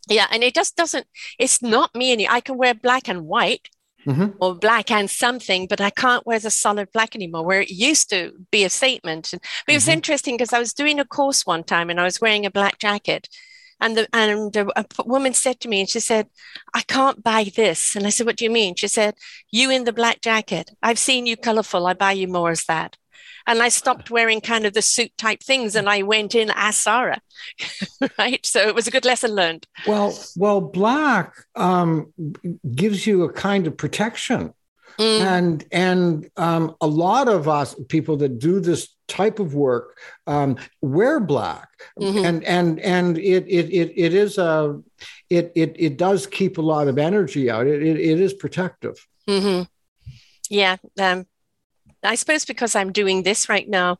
Yeah, 0.08 0.26
and 0.30 0.44
it 0.44 0.54
just 0.54 0.76
doesn't. 0.76 1.06
It's 1.38 1.62
not 1.62 1.94
me 1.94 2.12
any. 2.12 2.28
I 2.28 2.40
can 2.40 2.56
wear 2.56 2.74
black 2.74 3.08
and 3.08 3.26
white, 3.26 3.68
Mm-hmm. 4.06 4.36
or 4.38 4.54
black 4.54 4.90
and 4.90 5.08
something, 5.08 5.66
but 5.66 5.80
I 5.80 5.88
can't 5.88 6.26
wear 6.26 6.38
the 6.38 6.50
solid 6.50 6.92
black 6.92 7.14
anymore, 7.14 7.42
where 7.42 7.62
it 7.62 7.70
used 7.70 8.10
to 8.10 8.32
be 8.50 8.62
a 8.64 8.68
statement. 8.68 9.30
But 9.32 9.40
it 9.72 9.74
was 9.74 9.84
mm-hmm. 9.84 9.92
interesting 9.92 10.34
because 10.34 10.52
I 10.52 10.58
was 10.58 10.74
doing 10.74 11.00
a 11.00 11.06
course 11.06 11.46
one 11.46 11.64
time 11.64 11.88
and 11.88 11.98
I 11.98 12.04
was 12.04 12.20
wearing 12.20 12.44
a 12.44 12.50
black 12.50 12.78
jacket. 12.78 13.28
And 13.80 13.96
the 13.96 14.08
and 14.12 14.56
a 14.56 14.84
woman 15.04 15.34
said 15.34 15.60
to 15.60 15.68
me, 15.68 15.80
and 15.80 15.88
she 15.88 16.00
said, 16.00 16.28
"I 16.72 16.82
can't 16.82 17.22
buy 17.22 17.50
this." 17.56 17.96
And 17.96 18.06
I 18.06 18.10
said, 18.10 18.26
"What 18.26 18.36
do 18.36 18.44
you 18.44 18.50
mean?" 18.50 18.76
She 18.76 18.88
said, 18.88 19.14
"You 19.50 19.70
in 19.70 19.84
the 19.84 19.92
black 19.92 20.20
jacket. 20.20 20.70
I've 20.82 20.98
seen 20.98 21.26
you 21.26 21.36
colorful. 21.36 21.86
I 21.86 21.94
buy 21.94 22.12
you 22.12 22.28
more 22.28 22.50
as 22.50 22.64
that." 22.66 22.96
And 23.46 23.62
I 23.62 23.68
stopped 23.68 24.10
wearing 24.10 24.40
kind 24.40 24.66
of 24.66 24.72
the 24.72 24.82
suit 24.82 25.16
type 25.16 25.42
things 25.42 25.76
and 25.76 25.88
I 25.88 26.02
went 26.02 26.34
in 26.34 26.50
as 26.54 26.76
Sarah. 26.76 27.20
right. 28.18 28.44
So 28.44 28.60
it 28.66 28.74
was 28.74 28.86
a 28.86 28.90
good 28.90 29.04
lesson 29.04 29.32
learned. 29.32 29.66
Well, 29.86 30.18
well, 30.36 30.60
black 30.60 31.34
um, 31.54 32.12
gives 32.74 33.06
you 33.06 33.24
a 33.24 33.32
kind 33.32 33.66
of 33.66 33.76
protection. 33.76 34.54
Mm. 34.98 35.20
And 35.20 35.64
and 35.72 36.30
um, 36.36 36.76
a 36.80 36.86
lot 36.86 37.28
of 37.28 37.48
us 37.48 37.74
people 37.88 38.16
that 38.18 38.38
do 38.38 38.60
this 38.60 38.94
type 39.08 39.40
of 39.40 39.54
work 39.54 39.98
um, 40.28 40.56
wear 40.80 41.18
black, 41.18 41.68
mm-hmm. 41.98 42.24
and 42.24 42.44
and 42.44 42.78
and 42.78 43.18
it 43.18 43.44
it 43.48 43.70
it, 43.70 43.92
it 43.96 44.14
is 44.14 44.38
a 44.38 44.80
it, 45.28 45.50
it 45.56 45.74
it 45.76 45.96
does 45.96 46.28
keep 46.28 46.58
a 46.58 46.62
lot 46.62 46.86
of 46.86 46.96
energy 46.96 47.50
out. 47.50 47.66
It 47.66 47.82
it, 47.82 47.98
it 47.98 48.20
is 48.20 48.34
protective. 48.34 49.04
Mm-hmm. 49.28 49.64
Yeah, 50.48 50.76
um, 51.00 51.26
I 52.04 52.14
suppose 52.14 52.44
because 52.44 52.76
I'm 52.76 52.92
doing 52.92 53.22
this 53.22 53.48
right 53.48 53.68
now, 53.68 53.98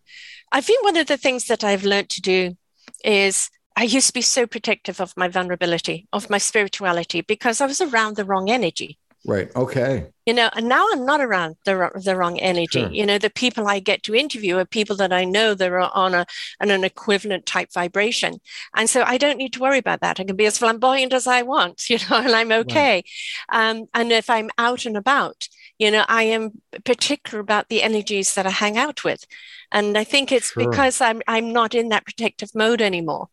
I 0.53 0.61
think 0.61 0.85
one 0.85 0.97
of 0.97 1.07
the 1.07 1.17
things 1.17 1.47
that 1.47 1.65
I've 1.65 1.85
learned 1.85 2.11
to 2.11 2.21
do 2.21 2.57
is 3.05 3.51
I 3.77 3.85
used 3.85 4.09
to 4.09 4.13
be 4.13 4.23
so 4.23 4.47
protective 4.47 5.01
of 5.01 5.17
my 5.17 5.29
vulnerability, 5.29 6.07
of 6.13 6.31
my 6.31 6.39
spirituality, 6.39 7.23
because 7.23 7.61
I 7.61 7.67
was 7.67 7.81
around 7.81 8.17
the 8.17 8.25
wrong 8.25 8.51
energy. 8.51 8.99
Right. 9.27 9.51
Okay. 9.57 10.07
You 10.27 10.35
know, 10.35 10.51
and 10.55 10.69
now 10.69 10.87
I'm 10.93 11.07
not 11.07 11.23
around 11.23 11.57
the, 11.65 11.91
the 11.95 12.15
wrong 12.15 12.39
energy. 12.39 12.81
Sure. 12.81 12.91
You 12.91 13.07
know, 13.07 13.17
the 13.17 13.31
people 13.31 13.67
I 13.67 13.81
get 13.81 14.03
to 14.03 14.15
interview 14.15 14.59
are 14.59 14.67
people 14.67 14.97
that 14.97 15.15
I 15.15 15.25
know 15.25 15.55
that 15.55 15.73
are 15.73 15.81
on 15.81 16.15
a 16.15 16.27
on 16.61 16.71
an 16.71 16.85
equivalent 16.85 17.47
type 17.47 17.73
vibration, 17.73 18.39
and 18.77 18.89
so 18.89 19.03
I 19.03 19.17
don't 19.17 19.39
need 19.39 19.55
to 19.55 19.61
worry 19.61 19.79
about 19.79 20.01
that. 20.01 20.21
I 20.21 20.25
can 20.25 20.37
be 20.37 20.45
as 20.45 20.59
flamboyant 20.59 21.15
as 21.15 21.27
I 21.27 21.43
want, 21.43 21.89
you 21.91 21.99
know, 22.11 22.19
and 22.19 22.33
I'm 22.33 22.53
okay. 22.53 23.03
Right. 23.51 23.71
Um, 23.71 23.87
and 23.95 24.13
if 24.13 24.29
I'm 24.29 24.51
out 24.59 24.85
and 24.85 24.97
about, 24.97 25.49
you 25.79 25.91
know 25.91 26.05
i 26.09 26.23
am 26.23 26.63
particular 26.85 27.41
about 27.41 27.69
the 27.69 27.83
energies 27.83 28.35
that 28.35 28.47
i 28.47 28.51
hang 28.51 28.77
out 28.79 29.05
with. 29.05 29.25
And 29.73 29.99
i 29.99 30.05
think 30.05 30.31
it's 30.31 30.53
sure. 30.53 30.69
because 30.69 31.01
i'm 31.01 31.23
i'm 31.27 31.53
not 31.53 31.75
in 31.75 31.89
that 31.89 32.05
protective 32.05 32.55
mode 32.55 32.81
anymore 32.81 33.29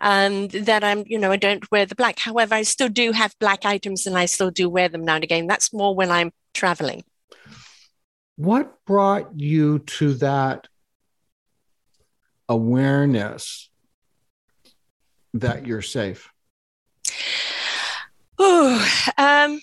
and 0.00 0.54
um, 0.54 0.64
that 0.64 0.82
i'm 0.82 1.04
you 1.06 1.18
know 1.18 1.30
i 1.30 1.36
don't 1.36 1.70
wear 1.70 1.86
the 1.86 1.94
black. 1.94 2.18
However 2.18 2.54
i 2.54 2.62
still 2.62 2.88
do 2.88 3.12
have 3.12 3.38
black 3.38 3.64
items 3.64 4.06
and 4.06 4.16
i 4.16 4.26
still 4.26 4.50
do 4.50 4.68
wear 4.68 4.88
them 4.88 5.04
now 5.04 5.16
and 5.16 5.24
again. 5.24 5.46
That's 5.46 5.72
more 5.72 5.94
when 5.94 6.10
i'm 6.10 6.32
traveling. 6.54 7.04
What 8.36 8.84
brought 8.86 9.38
you 9.38 9.80
to 9.80 10.14
that 10.14 10.68
awareness 12.48 13.70
that 15.34 15.66
you're 15.66 15.82
safe? 15.82 16.30
Oh 18.38 18.88
um 19.18 19.60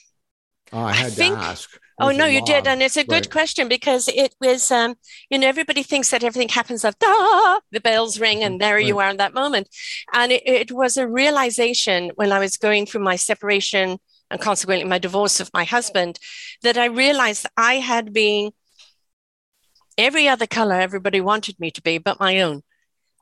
Oh, 0.71 0.83
I 0.83 0.93
had 0.93 1.07
I 1.07 1.09
think, 1.09 1.35
to 1.35 1.41
ask. 1.41 1.79
Oh 1.99 2.11
no, 2.11 2.25
you 2.25 2.43
did, 2.43 2.65
and 2.65 2.81
it's 2.81 2.97
a 2.97 3.03
good 3.03 3.25
right. 3.25 3.31
question 3.31 3.67
because 3.67 4.07
it 4.07 4.33
was, 4.39 4.71
um, 4.71 4.95
you 5.29 5.37
know, 5.37 5.47
everybody 5.47 5.83
thinks 5.83 6.11
that 6.11 6.23
everything 6.23 6.49
happens 6.49 6.85
of 6.85 6.97
da, 6.99 7.59
the 7.71 7.81
bells 7.81 8.19
ring, 8.19 8.43
and 8.43 8.61
there 8.61 8.75
right. 8.75 8.85
you 8.85 8.99
are 8.99 9.09
in 9.09 9.17
that 9.17 9.33
moment, 9.33 9.67
and 10.13 10.31
it, 10.31 10.41
it 10.45 10.71
was 10.71 10.95
a 10.95 11.07
realization 11.07 12.11
when 12.15 12.31
I 12.31 12.39
was 12.39 12.57
going 12.57 12.85
through 12.85 13.03
my 13.03 13.17
separation 13.17 13.97
and 14.31 14.39
consequently 14.39 14.87
my 14.87 14.99
divorce 14.99 15.39
of 15.39 15.49
my 15.53 15.63
husband 15.63 16.19
that 16.61 16.77
I 16.77 16.85
realized 16.85 17.47
I 17.57 17.75
had 17.75 18.13
been 18.13 18.51
every 19.97 20.27
other 20.27 20.47
color 20.47 20.75
everybody 20.75 21.19
wanted 21.19 21.59
me 21.59 21.71
to 21.71 21.81
be, 21.81 21.97
but 21.97 22.19
my 22.19 22.41
own. 22.41 22.61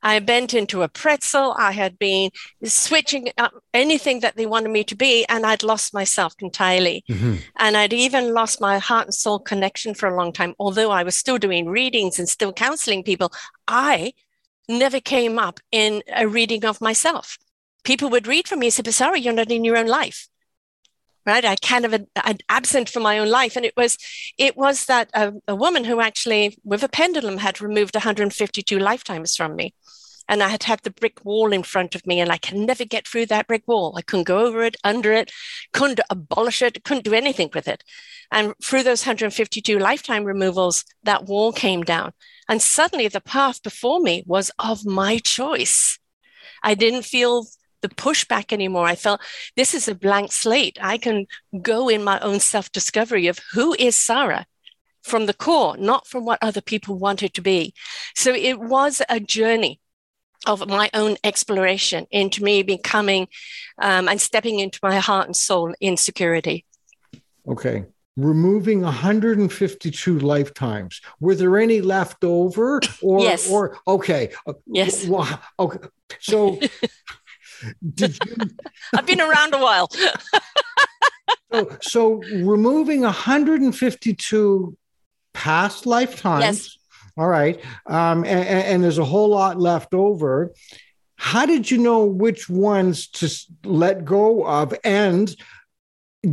I 0.04 0.20
bent 0.20 0.54
into 0.54 0.84
a 0.84 0.88
pretzel. 0.88 1.56
I 1.58 1.72
had 1.72 1.98
been 1.98 2.32
switching 2.64 3.30
up 3.38 3.54
anything 3.74 4.20
that 4.22 4.36
they 4.36 4.46
wanted 4.46 4.70
me 4.70 4.84
to 4.86 4.96
be, 4.96 5.26
and 5.28 5.46
I'd 5.46 5.64
lost 5.64 5.94
myself 5.94 6.34
entirely. 6.40 7.04
Mm-hmm. 7.10 7.36
And 7.58 7.78
I'd 7.78 7.94
even 7.94 8.34
lost 8.34 8.62
my 8.62 8.78
heart 8.78 9.08
and 9.08 9.14
soul 9.14 9.40
connection 9.40 9.94
for 9.94 10.08
a 10.08 10.16
long 10.16 10.32
time. 10.32 10.54
Although 10.60 10.92
I 10.92 11.04
was 11.04 11.16
still 11.16 11.38
doing 11.38 11.68
readings 11.68 12.20
and 12.20 12.30
still 12.30 12.54
counseling 12.54 13.04
people, 13.04 13.32
I 13.68 14.14
never 14.70 15.00
came 15.00 15.40
up 15.40 15.60
in 15.72 16.04
a 16.14 16.28
reading 16.28 16.66
of 16.66 16.82
myself. 16.82 17.38
People 17.84 18.10
would 18.10 18.28
read 18.28 18.48
for 18.48 18.56
me 18.56 18.68
and 18.68 18.74
say, 18.74 18.84
but 18.84 18.94
sorry, 18.94 19.22
you're 19.22 19.34
not 19.34 19.52
in 19.52 19.64
your 19.64 19.78
own 19.78 19.88
life. 19.88 20.27
Right, 21.28 21.44
I 21.44 21.58
kind 21.58 21.84
of 21.86 21.92
had 22.16 22.42
absent 22.48 22.90
from 22.90 23.04
my 23.04 23.20
own 23.20 23.30
life, 23.30 23.58
and 23.58 23.66
it 23.66 23.74
was, 23.76 23.98
it 24.38 24.56
was 24.56 24.86
that 24.86 25.10
a, 25.14 25.34
a 25.48 25.56
woman 25.56 25.84
who 25.84 26.00
actually, 26.00 26.58
with 26.64 26.84
a 26.84 26.88
pendulum, 26.88 27.38
had 27.40 27.60
removed 27.60 27.96
152 27.96 28.80
lifetimes 28.80 29.36
from 29.36 29.58
me 29.58 29.74
and 30.28 30.44
I 30.44 30.50
had 30.50 30.64
had 30.64 30.82
the 30.84 30.92
brick 30.92 31.24
wall 31.24 31.54
in 31.54 31.64
front 31.64 31.96
of 31.96 32.06
me, 32.06 32.20
and 32.20 32.32
I 32.32 32.38
could 32.38 32.58
never 32.58 32.86
get 32.86 33.08
through 33.08 33.28
that 33.28 33.48
brick 33.48 33.64
wall. 33.68 33.96
I 33.98 34.02
couldn't 34.02 34.28
go 34.28 34.46
over 34.46 34.64
it, 34.64 34.76
under 34.84 35.14
it, 35.14 35.32
couldn't 35.74 36.02
abolish 36.10 36.62
it, 36.62 36.84
couldn't 36.84 37.06
do 37.06 37.14
anything 37.14 37.50
with 37.54 37.68
it. 37.68 37.84
And 38.32 38.54
through 38.62 38.84
those 38.84 39.06
152 39.06 39.80
lifetime 39.80 40.26
removals, 40.26 40.84
that 41.04 41.26
wall 41.26 41.54
came 41.54 41.84
down. 41.84 42.12
And 42.50 42.62
suddenly 42.62 43.08
the 43.08 43.22
path 43.22 43.64
before 43.64 44.00
me 44.00 44.24
was 44.26 44.52
of 44.60 44.86
my 44.86 45.20
choice. 45.20 45.98
I 46.62 46.74
didn't 46.74 47.04
feel 47.04 47.46
the 47.82 47.90
pushback 47.90 48.52
anymore. 48.52 48.86
I 48.86 48.96
felt 48.96 49.22
this 49.56 49.74
is 49.74 49.88
a 49.88 49.96
blank 49.96 50.32
slate. 50.32 50.78
I 50.82 50.98
can 50.98 51.28
go 51.62 51.90
in 51.90 52.04
my 52.04 52.20
own 52.20 52.40
self 52.40 52.72
discovery 52.72 53.28
of 53.28 53.40
who 53.54 53.76
is 53.78 53.96
Sarah 53.96 54.46
from 55.04 55.26
the 55.26 55.34
core, 55.34 55.78
not 55.78 56.06
from 56.08 56.26
what 56.26 56.40
other 56.42 56.62
people 56.62 56.98
wanted 56.98 57.34
to 57.34 57.42
be. 57.42 57.74
So 58.16 58.34
it 58.34 58.60
was 58.60 59.02
a 59.10 59.20
journey 59.20 59.80
of 60.46 60.68
my 60.68 60.90
own 60.94 61.18
exploration 61.24 62.06
into 62.12 62.44
me 62.44 62.62
becoming 62.62 63.28
um, 63.82 64.08
and 64.08 64.22
stepping 64.22 64.60
into 64.60 64.80
my 64.84 65.00
heart 65.00 65.26
and 65.28 65.36
soul 65.36 65.74
insecurity. 65.82 66.66
Okay. 67.48 67.86
Removing 68.16 68.82
152 68.82 70.20
lifetimes. 70.20 71.02
Were 71.20 71.36
there 71.36 71.58
any 71.58 71.82
left 71.82 72.24
over? 72.24 72.82
Or, 73.02 73.22
yes. 73.22 73.50
or 73.50 73.78
okay. 73.88 74.32
Yes. 74.66 75.06
Well, 75.06 75.40
okay. 75.60 75.88
So 76.20 76.60
did 77.94 78.18
you? 78.26 78.36
I've 78.96 79.06
been 79.06 79.22
around 79.22 79.54
a 79.54 79.60
while. 79.60 79.90
so, 81.52 81.78
so 81.82 82.14
removing 82.24 83.02
152 83.02 84.78
past 85.34 85.86
lifetimes. 85.86 86.44
Yes. 86.44 86.78
All 87.18 87.28
right. 87.28 87.60
Um, 87.88 88.24
and, 88.26 88.48
and, 88.48 88.84
there's 88.84 89.00
a 89.00 89.06
whole 89.06 89.30
lot 89.30 89.60
left 89.60 89.96
over. 89.96 90.54
How 91.16 91.48
did 91.48 91.70
you 91.72 91.80
know 91.80 92.06
which 92.06 92.48
ones 92.48 93.08
to 93.08 93.30
let 93.64 94.06
go 94.06 94.46
of? 94.46 94.76
And 94.84 95.36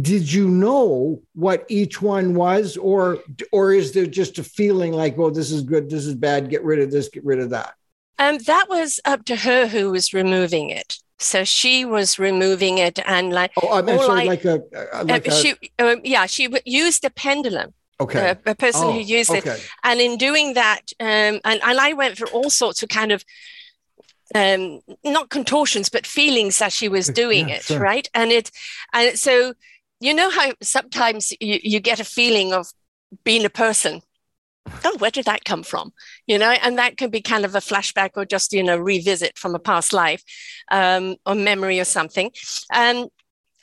did 0.00 0.30
you 0.30 0.48
know 0.48 1.22
what 1.34 1.64
each 1.68 2.02
one 2.02 2.34
was, 2.34 2.76
or 2.76 3.18
or 3.52 3.72
is 3.72 3.92
there 3.92 4.06
just 4.06 4.38
a 4.38 4.44
feeling 4.44 4.92
like, 4.92 5.18
oh, 5.18 5.30
this 5.30 5.50
is 5.50 5.62
good, 5.62 5.88
this 5.88 6.06
is 6.06 6.14
bad, 6.14 6.50
get 6.50 6.64
rid 6.64 6.80
of 6.80 6.90
this, 6.90 7.08
get 7.08 7.24
rid 7.24 7.38
of 7.38 7.50
that? 7.50 7.74
Um, 8.18 8.38
that 8.46 8.66
was 8.68 9.00
up 9.04 9.24
to 9.26 9.36
her 9.36 9.66
who 9.66 9.90
was 9.90 10.14
removing 10.14 10.70
it. 10.70 10.96
So 11.24 11.44
she 11.44 11.84
was 11.84 12.18
removing 12.18 12.78
it 12.78 12.98
and 13.06 13.32
like 13.32 13.52
oh, 13.62 13.78
I'm 13.78 13.86
sorry, 13.86 14.22
I, 14.22 14.24
like 14.24 14.44
a 14.44 14.62
like 15.04 15.28
uh, 15.28 15.32
she 15.32 15.54
uh, 15.78 15.96
yeah 16.04 16.26
she 16.26 16.48
used 16.64 17.04
a 17.04 17.10
pendulum. 17.10 17.72
Okay, 18.00 18.30
a, 18.30 18.50
a 18.50 18.54
person 18.56 18.88
oh, 18.88 18.92
who 18.92 18.98
used 18.98 19.30
okay. 19.30 19.50
it, 19.50 19.70
and 19.84 20.00
in 20.00 20.18
doing 20.18 20.54
that, 20.54 20.82
um, 20.98 21.40
and 21.44 21.60
and 21.62 21.80
I 21.80 21.92
went 21.92 22.18
through 22.18 22.28
all 22.28 22.50
sorts 22.50 22.82
of 22.82 22.88
kind 22.88 23.12
of 23.12 23.24
um, 24.34 24.80
not 25.04 25.30
contortions 25.30 25.88
but 25.88 26.06
feelings 26.06 26.60
as 26.60 26.74
she 26.74 26.88
was 26.88 27.06
doing 27.06 27.48
yeah, 27.48 27.56
it, 27.56 27.62
sure. 27.62 27.78
right? 27.78 28.08
And 28.12 28.32
it 28.32 28.50
and 28.92 29.18
so 29.18 29.54
you 30.00 30.12
know 30.12 30.28
how 30.30 30.52
sometimes 30.60 31.32
you, 31.40 31.60
you 31.62 31.80
get 31.80 32.00
a 32.00 32.04
feeling 32.04 32.52
of 32.52 32.66
being 33.24 33.44
a 33.44 33.50
person 33.50 34.02
oh, 34.84 34.96
where 34.98 35.10
did 35.10 35.26
that 35.26 35.44
come 35.44 35.62
from? 35.62 35.92
You 36.26 36.38
know, 36.38 36.50
and 36.50 36.78
that 36.78 36.96
can 36.96 37.10
be 37.10 37.20
kind 37.20 37.44
of 37.44 37.54
a 37.54 37.58
flashback 37.58 38.10
or 38.16 38.24
just, 38.24 38.52
you 38.52 38.62
know, 38.62 38.76
revisit 38.76 39.38
from 39.38 39.54
a 39.54 39.58
past 39.58 39.92
life 39.92 40.22
um, 40.70 41.16
or 41.26 41.34
memory 41.34 41.80
or 41.80 41.84
something. 41.84 42.30
And 42.72 43.08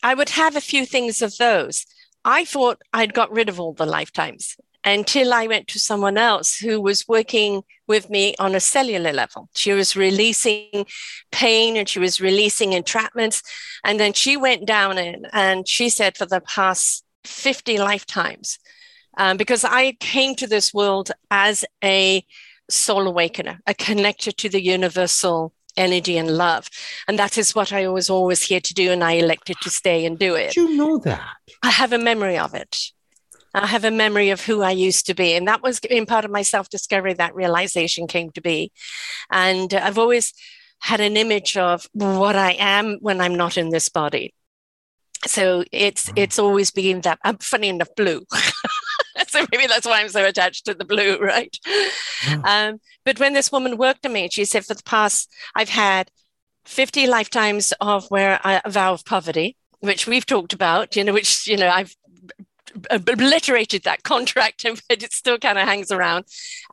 I 0.03 0.13
would 0.13 0.29
have 0.29 0.55
a 0.55 0.61
few 0.61 0.85
things 0.85 1.21
of 1.21 1.37
those. 1.37 1.85
I 2.23 2.45
thought 2.45 2.81
I'd 2.93 3.13
got 3.13 3.31
rid 3.31 3.49
of 3.49 3.59
all 3.59 3.73
the 3.73 3.85
lifetimes 3.85 4.57
until 4.83 5.33
I 5.33 5.47
went 5.47 5.67
to 5.67 5.79
someone 5.79 6.17
else 6.17 6.57
who 6.57 6.81
was 6.81 7.07
working 7.07 7.63
with 7.87 8.09
me 8.09 8.35
on 8.39 8.55
a 8.55 8.59
cellular 8.59 9.13
level. 9.13 9.49
She 9.53 9.73
was 9.73 9.95
releasing 9.95 10.85
pain 11.31 11.77
and 11.77 11.87
she 11.87 11.99
was 11.99 12.21
releasing 12.21 12.71
entrapments. 12.71 13.43
And 13.83 13.99
then 13.99 14.13
she 14.13 14.37
went 14.37 14.65
down 14.65 14.97
in 14.97 15.25
and 15.33 15.67
she 15.67 15.89
said, 15.89 16.17
for 16.17 16.25
the 16.25 16.41
past 16.41 17.03
50 17.25 17.77
lifetimes, 17.77 18.57
um, 19.17 19.37
because 19.37 19.63
I 19.63 19.93
came 19.99 20.35
to 20.35 20.47
this 20.47 20.73
world 20.73 21.11
as 21.29 21.65
a 21.83 22.25
soul 22.69 23.07
awakener, 23.07 23.59
a 23.67 23.73
connector 23.73 24.35
to 24.37 24.49
the 24.49 24.61
universal 24.61 25.53
energy 25.77 26.17
and 26.17 26.37
love. 26.37 26.69
And 27.07 27.17
that 27.19 27.37
is 27.37 27.55
what 27.55 27.71
I 27.73 27.87
was 27.87 28.09
always 28.09 28.43
here 28.43 28.59
to 28.59 28.73
do. 28.73 28.91
And 28.91 29.03
I 29.03 29.13
elected 29.13 29.57
to 29.61 29.69
stay 29.69 30.05
and 30.05 30.17
do 30.17 30.35
it. 30.35 30.53
Did 30.53 30.69
you 30.69 30.77
know 30.77 30.97
that? 30.99 31.25
I 31.63 31.69
have 31.69 31.93
a 31.93 31.97
memory 31.97 32.37
of 32.37 32.53
it. 32.53 32.91
I 33.53 33.67
have 33.67 33.83
a 33.83 33.91
memory 33.91 34.29
of 34.29 34.45
who 34.45 34.61
I 34.61 34.71
used 34.71 35.05
to 35.07 35.13
be. 35.13 35.33
And 35.33 35.47
that 35.47 35.61
was 35.61 35.79
in 35.79 36.05
part 36.05 36.23
of 36.23 36.31
my 36.31 36.41
self 36.41 36.69
discovery, 36.69 37.13
that 37.13 37.35
realization 37.35 38.07
came 38.07 38.31
to 38.31 38.41
be. 38.41 38.71
And 39.29 39.73
I've 39.73 39.97
always 39.97 40.33
had 40.79 41.01
an 41.01 41.17
image 41.17 41.57
of 41.57 41.87
what 41.93 42.35
I 42.35 42.53
am 42.53 42.97
when 43.01 43.21
I'm 43.21 43.35
not 43.35 43.57
in 43.57 43.69
this 43.69 43.89
body. 43.89 44.33
So 45.27 45.63
it's 45.71 46.11
it's 46.15 46.39
always 46.39 46.71
been 46.71 47.01
that 47.01 47.19
I'm 47.23 47.37
funny 47.37 47.67
enough 47.69 47.89
blue. 47.95 48.25
so 49.41 49.45
maybe 49.51 49.67
that's 49.67 49.85
why 49.85 50.01
I'm 50.01 50.09
so 50.09 50.25
attached 50.25 50.65
to 50.65 50.73
the 50.73 50.85
blue, 50.85 51.17
right? 51.17 51.55
Yeah. 52.27 52.41
Um, 52.43 52.79
but 53.05 53.19
when 53.19 53.33
this 53.33 53.51
woman 53.51 53.77
worked 53.77 54.05
on 54.05 54.13
me, 54.13 54.29
she 54.29 54.45
said, 54.45 54.65
for 54.65 54.73
the 54.73 54.83
past, 54.83 55.31
I've 55.55 55.69
had 55.69 56.11
50 56.65 57.07
lifetimes 57.07 57.73
of 57.79 58.05
where 58.09 58.39
I, 58.43 58.61
a 58.63 58.69
vow 58.69 58.93
of 58.93 59.05
poverty, 59.05 59.57
which 59.79 60.05
we've 60.05 60.25
talked 60.25 60.53
about, 60.53 60.95
you 60.95 61.03
know, 61.03 61.13
which, 61.13 61.47
you 61.47 61.57
know, 61.57 61.69
I've 61.69 61.95
obliterated 62.89 63.83
that 63.83 64.03
contract, 64.03 64.63
but 64.89 65.03
it 65.03 65.13
still 65.13 65.37
kind 65.37 65.57
of 65.57 65.67
hangs 65.67 65.91
around. 65.91 66.25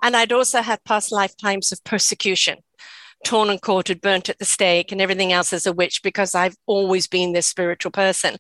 And 0.03 0.17
I'd 0.17 0.33
also 0.33 0.63
had 0.63 0.85
past 0.85 1.13
lifetimes 1.13 1.73
of 1.73 1.83
persecution 1.85 2.59
torn 3.25 3.51
and 3.51 3.61
quartered, 3.61 4.01
burnt 4.01 4.29
at 4.29 4.39
the 4.39 4.45
stake, 4.45 4.93
and 4.93 5.01
everything 5.01 5.33
else 5.33 5.53
as 5.53 5.67
a 5.67 5.73
witch 5.73 6.03
because 6.03 6.35
I've 6.35 6.57
always 6.67 7.07
been 7.07 7.33
this 7.33 7.47
spiritual 7.47 7.91
person. 7.91 8.37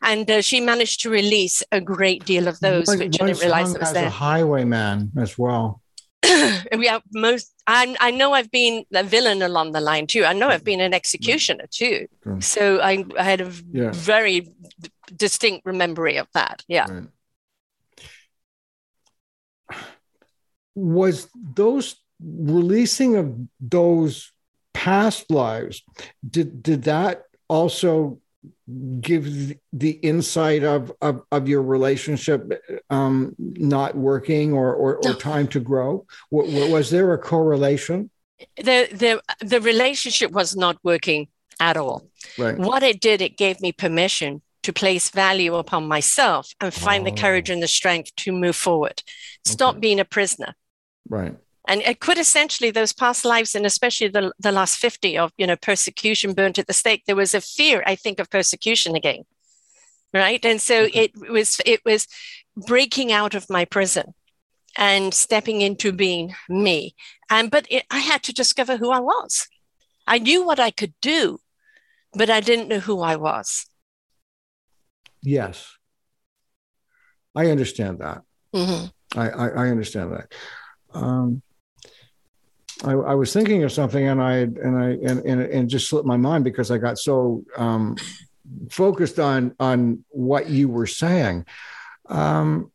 And 0.00 0.30
uh, 0.30 0.42
she 0.42 0.60
managed 0.60 1.00
to 1.02 1.10
release 1.10 1.62
a 1.72 1.80
great 1.80 2.24
deal 2.24 2.48
of 2.48 2.60
those, 2.60 2.88
which 2.88 3.20
I 3.20 3.26
didn't 3.26 3.40
realize 3.40 3.74
it 3.74 3.80
was 3.80 3.92
there. 3.92 4.06
a 4.06 4.10
highwayman 4.10 5.12
as 5.16 5.38
well. 5.38 5.80
yeah, 6.24 7.00
most. 7.12 7.52
I, 7.66 7.96
I 8.00 8.10
know 8.10 8.32
I've 8.32 8.50
been 8.50 8.84
a 8.94 9.02
villain 9.02 9.42
along 9.42 9.72
the 9.72 9.80
line 9.80 10.06
too. 10.06 10.24
I 10.24 10.32
know 10.32 10.48
I've 10.48 10.64
been 10.64 10.80
an 10.80 10.94
executioner 10.94 11.66
too. 11.70 12.06
So 12.40 12.80
I, 12.80 13.04
I 13.18 13.22
had 13.22 13.40
a 13.40 13.52
yeah. 13.72 13.90
very 13.92 14.48
distinct 15.14 15.66
memory 15.66 16.16
of 16.16 16.28
that. 16.34 16.64
Yeah. 16.68 16.86
Right. 16.90 17.08
Was 20.74 21.28
those 21.34 21.96
releasing 22.24 23.16
of 23.16 23.34
those 23.60 24.32
past 24.72 25.30
lives 25.30 25.82
did 26.28 26.62
did 26.62 26.84
that 26.84 27.24
also 27.48 28.18
give 29.00 29.54
the 29.72 29.90
insight 29.90 30.64
of 30.64 30.92
of, 31.02 31.22
of 31.30 31.48
your 31.48 31.62
relationship 31.62 32.62
um, 32.90 33.34
not 33.38 33.94
working 33.96 34.52
or 34.52 34.74
or, 34.74 34.96
or 35.06 35.14
time 35.14 35.46
to 35.48 35.60
grow? 35.60 36.06
W- 36.32 36.72
was 36.72 36.90
there 36.90 37.12
a 37.12 37.18
correlation? 37.18 38.10
The 38.56 38.88
the 38.92 39.22
the 39.40 39.60
relationship 39.60 40.30
was 40.32 40.56
not 40.56 40.78
working 40.82 41.28
at 41.60 41.76
all. 41.76 42.08
Right. 42.38 42.58
What 42.58 42.82
it 42.82 43.00
did 43.00 43.20
it 43.20 43.36
gave 43.36 43.60
me 43.60 43.72
permission 43.72 44.42
to 44.62 44.72
place 44.72 45.10
value 45.10 45.56
upon 45.56 45.86
myself 45.86 46.54
and 46.60 46.72
find 46.72 47.06
oh. 47.06 47.10
the 47.10 47.20
courage 47.20 47.50
and 47.50 47.62
the 47.62 47.68
strength 47.68 48.14
to 48.16 48.32
move 48.32 48.56
forward. 48.56 49.02
Stop 49.44 49.72
okay. 49.72 49.80
being 49.80 50.00
a 50.00 50.04
prisoner. 50.04 50.54
Right 51.08 51.36
and 51.68 51.80
it 51.82 52.00
could 52.00 52.18
essentially 52.18 52.70
those 52.70 52.92
past 52.92 53.24
lives 53.24 53.54
and 53.54 53.64
especially 53.64 54.08
the, 54.08 54.32
the 54.38 54.52
last 54.52 54.76
50 54.76 55.18
of 55.18 55.32
you 55.36 55.46
know 55.46 55.56
persecution 55.56 56.34
burnt 56.34 56.58
at 56.58 56.66
the 56.66 56.72
stake 56.72 57.04
there 57.06 57.16
was 57.16 57.34
a 57.34 57.40
fear 57.40 57.82
i 57.86 57.94
think 57.94 58.18
of 58.18 58.30
persecution 58.30 58.96
again 58.96 59.24
right? 60.12 60.44
And 60.44 60.60
so 60.60 60.84
okay. 60.84 61.04
it 61.04 61.30
was 61.30 61.60
it 61.64 61.80
was 61.84 62.06
breaking 62.56 63.12
out 63.12 63.34
of 63.34 63.48
my 63.48 63.64
prison 63.64 64.14
and 64.76 65.12
stepping 65.12 65.60
into 65.60 65.92
being 65.92 66.34
me. 66.48 66.94
And 67.30 67.50
but 67.50 67.66
it, 67.70 67.84
i 67.90 67.98
had 67.98 68.22
to 68.24 68.32
discover 68.32 68.76
who 68.76 68.90
i 68.90 69.00
was. 69.00 69.48
I 70.06 70.18
knew 70.18 70.44
what 70.44 70.60
i 70.60 70.70
could 70.70 70.94
do 71.00 71.38
but 72.14 72.28
i 72.28 72.40
didn't 72.40 72.68
know 72.68 72.80
who 72.80 73.00
i 73.00 73.16
was. 73.16 73.66
Yes. 75.22 75.76
I 77.34 77.46
understand 77.46 78.00
that. 78.00 78.22
Mm-hmm. 78.54 79.18
I, 79.18 79.30
I, 79.30 79.48
I 79.48 79.68
understand 79.70 80.12
that. 80.12 80.34
Um, 80.92 81.42
I, 82.84 82.92
I, 82.92 83.14
was 83.14 83.32
thinking 83.32 83.62
of 83.62 83.72
something 83.72 84.06
and 84.06 84.20
I 84.20 84.36
and 84.38 84.78
I 84.78 84.88
and, 84.90 85.20
and, 85.24 85.42
and 85.42 85.70
just 85.70 85.88
slipped 85.88 86.06
my 86.06 86.16
mind 86.16 86.44
because 86.44 86.70
I 86.70 86.78
got 86.78 86.98
so 86.98 87.44
um, 87.56 87.96
focused 88.70 89.18
on 89.18 89.54
on 89.60 90.04
what 90.08 90.48
you 90.48 90.68
were 90.68 90.86
saying. 90.86 91.46
Um, 92.06 92.70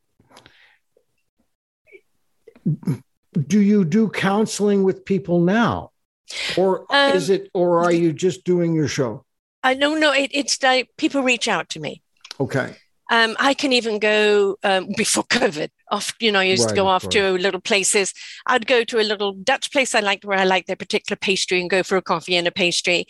do 3.47 3.61
you 3.61 3.85
do 3.85 4.09
counseling 4.09 4.83
with 4.83 5.05
people 5.05 5.41
now, 5.41 5.91
or 6.57 6.85
um, 6.89 7.15
is 7.15 7.29
it, 7.29 7.49
or 7.53 7.83
are 7.83 7.91
you 7.91 8.13
just 8.13 8.43
doing 8.43 8.73
your 8.73 8.87
show? 8.87 9.25
I 9.63 9.73
no, 9.73 9.95
no. 9.95 10.13
It, 10.13 10.31
it's 10.33 10.61
like 10.63 10.89
people 10.97 11.21
reach 11.21 11.47
out 11.47 11.69
to 11.69 11.79
me. 11.79 12.01
Okay. 12.39 12.75
Um, 13.09 13.35
I 13.39 13.53
can 13.53 13.71
even 13.71 13.99
go 13.99 14.57
um, 14.63 14.89
before 14.97 15.23
COVID. 15.29 15.69
Off, 15.89 16.13
you 16.19 16.33
know, 16.33 16.39
I 16.39 16.43
used 16.43 16.63
right, 16.63 16.69
to 16.69 16.75
go 16.75 16.87
off 16.87 17.07
to 17.09 17.31
little 17.37 17.61
places. 17.61 18.13
I'd 18.45 18.67
go 18.67 18.83
to 18.83 18.99
a 18.99 19.03
little 19.03 19.31
Dutch 19.31 19.71
place 19.71 19.95
I 19.95 20.01
liked 20.01 20.25
where 20.25 20.37
I 20.37 20.43
liked 20.43 20.67
their 20.67 20.75
particular 20.75 21.15
pastry 21.15 21.61
and 21.61 21.69
go 21.69 21.81
for 21.81 21.95
a 21.95 22.01
coffee 22.01 22.35
and 22.35 22.45
a 22.45 22.51
pastry, 22.51 23.05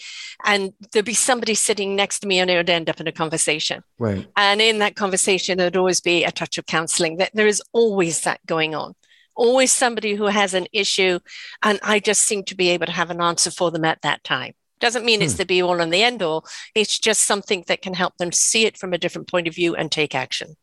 and 0.45 0.73
there'd 0.91 1.05
be 1.05 1.15
somebody 1.15 1.55
sitting 1.55 1.95
next 1.95 2.19
to 2.19 2.27
me, 2.27 2.37
and 2.37 2.51
it 2.51 2.57
would 2.57 2.69
end 2.69 2.89
up 2.89 2.99
in 2.99 3.07
a 3.07 3.11
conversation. 3.11 3.83
Right. 3.97 4.27
And 4.35 4.61
in 4.61 4.77
that 4.79 4.95
conversation, 4.95 5.57
there'd 5.57 5.75
always 5.75 6.01
be 6.01 6.23
a 6.23 6.31
touch 6.31 6.59
of 6.59 6.67
counselling. 6.67 7.17
That 7.17 7.31
there 7.33 7.47
is 7.47 7.61
always 7.73 8.21
that 8.21 8.45
going 8.45 8.75
on. 8.75 8.93
Always 9.35 9.71
somebody 9.71 10.13
who 10.13 10.25
has 10.25 10.53
an 10.53 10.67
issue, 10.71 11.19
and 11.63 11.79
I 11.81 11.99
just 11.99 12.21
seem 12.21 12.43
to 12.45 12.55
be 12.55 12.69
able 12.69 12.85
to 12.85 12.91
have 12.91 13.09
an 13.09 13.21
answer 13.21 13.49
for 13.49 13.71
them 13.71 13.85
at 13.85 14.03
that 14.03 14.23
time. 14.23 14.53
Doesn't 14.79 15.05
mean 15.05 15.19
hmm. 15.19 15.25
it's 15.25 15.35
the 15.35 15.45
be 15.45 15.61
all 15.61 15.81
and 15.81 15.91
the 15.91 16.03
end 16.03 16.21
all. 16.21 16.45
It's 16.75 16.99
just 16.99 17.21
something 17.21 17.63
that 17.67 17.81
can 17.81 17.93
help 17.93 18.17
them 18.17 18.31
see 18.31 18.65
it 18.65 18.77
from 18.77 18.93
a 18.93 18.97
different 18.97 19.27
point 19.27 19.47
of 19.47 19.55
view 19.55 19.75
and 19.75 19.91
take 19.91 20.15
action. 20.15 20.55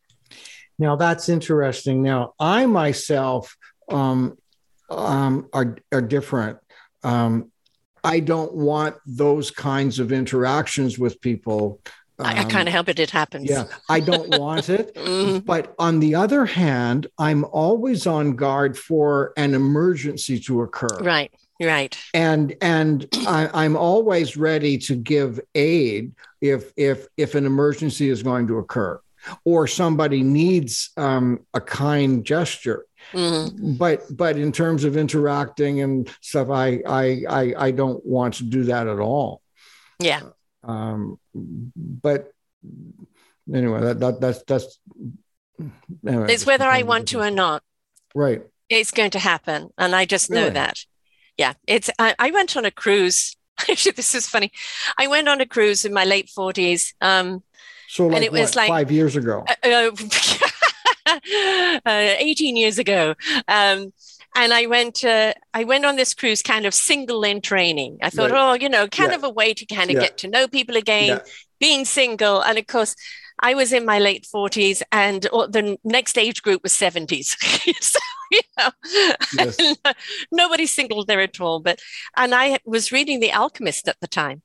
Now 0.79 0.97
that's 0.97 1.29
interesting. 1.29 2.03
Now 2.03 2.35
I 2.39 2.67
myself 2.67 3.57
um, 3.89 4.37
um, 4.91 5.49
are 5.53 5.77
are 5.93 6.03
different. 6.03 6.59
Um, 7.03 7.51
I 8.03 8.21
don't 8.21 8.55
want 8.55 8.97
those 9.07 9.51
kinds 9.51 9.99
of 9.99 10.13
interactions 10.13 10.99
with 10.99 11.21
people. 11.21 11.81
I, 12.19 12.41
I 12.41 12.45
can't 12.45 12.69
um, 12.69 12.73
help 12.73 12.89
it; 12.89 12.99
it 12.99 13.11
happens. 13.11 13.49
Yeah, 13.49 13.65
I 13.89 14.01
don't 14.01 14.39
want 14.39 14.69
it. 14.69 14.95
mm-hmm. 14.97 15.39
But 15.39 15.75
on 15.79 16.01
the 16.01 16.15
other 16.15 16.45
hand, 16.45 17.07
I'm 17.19 17.45
always 17.45 18.07
on 18.07 18.37
guard 18.37 18.77
for 18.77 19.33
an 19.37 19.55
emergency 19.55 20.39
to 20.41 20.63
occur. 20.63 20.99
Right 21.01 21.33
right. 21.61 21.97
And 22.13 22.57
and 22.61 23.07
I, 23.27 23.65
am 23.65 23.77
always 23.77 24.37
ready 24.37 24.79
to 24.79 24.97
give 24.97 25.41
aid 25.55 26.13
if 26.41 26.73
if 26.77 27.07
if 27.17 27.35
an 27.35 27.47
emergency 27.47 28.09
is 28.09 28.23
going 28.23 28.47
to 28.49 28.59
occur 28.59 29.01
or 29.45 29.67
somebody 29.67 30.23
needs 30.23 30.91
um, 30.97 31.41
a 31.55 31.61
kind 31.61 32.25
gesture. 32.25 32.85
Mm-hmm. 33.13 33.75
but 33.75 34.05
but 34.17 34.39
in 34.39 34.51
terms 34.51 34.85
of 34.85 34.97
interacting 34.97 35.83
and 35.83 36.11
stuff 36.23 36.49
I, 36.49 36.81
I 36.87 37.23
i 37.29 37.55
i 37.67 37.71
don't 37.71 38.03
want 38.03 38.37
to 38.37 38.45
do 38.45 38.65
that 38.65 38.87
at 38.87 38.99
all. 38.99 39.43
Yeah. 40.01 40.23
Um 40.63 41.21
but 41.35 42.33
anyway 43.53 43.81
that, 43.83 44.01
that 44.01 44.21
that's 44.23 44.43
that's 44.45 44.79
anyway, 46.07 46.33
it's 46.33 46.47
whether 46.47 46.65
i 46.65 46.81
want 46.81 47.09
to 47.09 47.21
or 47.21 47.31
not. 47.31 47.63
Right. 48.15 48.41
It's 48.71 48.91
going 48.91 49.11
to 49.11 49.19
happen 49.19 49.69
and 49.77 49.95
i 49.95 50.07
just 50.07 50.31
know 50.31 50.45
really? 50.45 50.55
that 50.55 50.87
yeah, 51.37 51.55
it's. 51.67 51.91
I, 51.99 52.15
I 52.19 52.31
went 52.31 52.57
on 52.57 52.65
a 52.65 52.71
cruise. 52.71 53.37
Actually, 53.71 53.93
this 53.93 54.15
is 54.15 54.27
funny. 54.27 54.53
I 54.99 55.07
went 55.07 55.29
on 55.29 55.41
a 55.41 55.47
cruise 55.47 55.85
in 55.85 55.93
my 55.93 56.05
late 56.05 56.29
forties. 56.29 56.95
Um, 57.01 57.43
so, 57.89 58.07
like, 58.07 58.17
and 58.17 58.25
it 58.25 58.33
what, 58.33 58.41
was 58.41 58.57
like 58.57 58.69
five 58.69 58.91
years 58.91 59.17
ago. 59.17 59.45
Uh, 59.65 59.91
uh, 61.07 61.21
18 62.19 62.57
years 62.57 62.79
ago. 62.79 63.15
Um, 63.47 63.93
and 64.35 64.53
I 64.53 64.67
went 64.67 65.05
uh, 65.05 65.35
I 65.53 65.65
went 65.65 65.85
on 65.85 65.97
this 65.97 66.15
cruise 66.15 66.43
kind 66.43 66.67
of 66.67 66.75
single 66.75 67.23
in 67.25 67.41
training. 67.41 67.99
I 68.03 68.11
thought, 68.11 68.31
right. 68.31 68.51
oh, 68.51 68.55
you 68.55 68.69
know, 68.69 68.89
kind 68.89 69.11
yeah. 69.11 69.17
of 69.17 69.25
a 69.25 69.31
way 69.31 69.55
to 69.55 69.67
kind 69.67 69.91
of 69.91 69.95
yeah. 69.95 70.03
get 70.03 70.19
to 70.19 70.29
know 70.29 70.49
people 70.49 70.77
again, 70.77 71.09
yeah. 71.09 71.19
being 71.61 71.85
single. 71.85 72.43
And 72.43 72.59
of 72.59 72.67
course, 72.67 72.97
I 73.41 73.55
was 73.55 73.73
in 73.73 73.85
my 73.85 73.99
late 73.99 74.27
40s 74.33 74.83
and 74.93 75.23
the 75.23 75.77
next 75.85 76.17
age 76.19 76.43
group 76.43 76.63
was 76.63 76.73
70s. 76.73 77.37
so, 77.83 77.99
you 78.31 78.41
know, 78.59 78.71
yes. 79.37 79.77
nobody's 80.33 80.71
single 80.71 81.05
there 81.05 81.21
at 81.21 81.41
all. 81.41 81.61
But, 81.61 81.81
and 82.17 82.35
I 82.35 82.59
was 82.65 82.93
reading 82.93 83.21
The 83.21 83.33
Alchemist 83.33 83.89
at 83.89 84.01
the 84.01 84.09
time. 84.09 84.43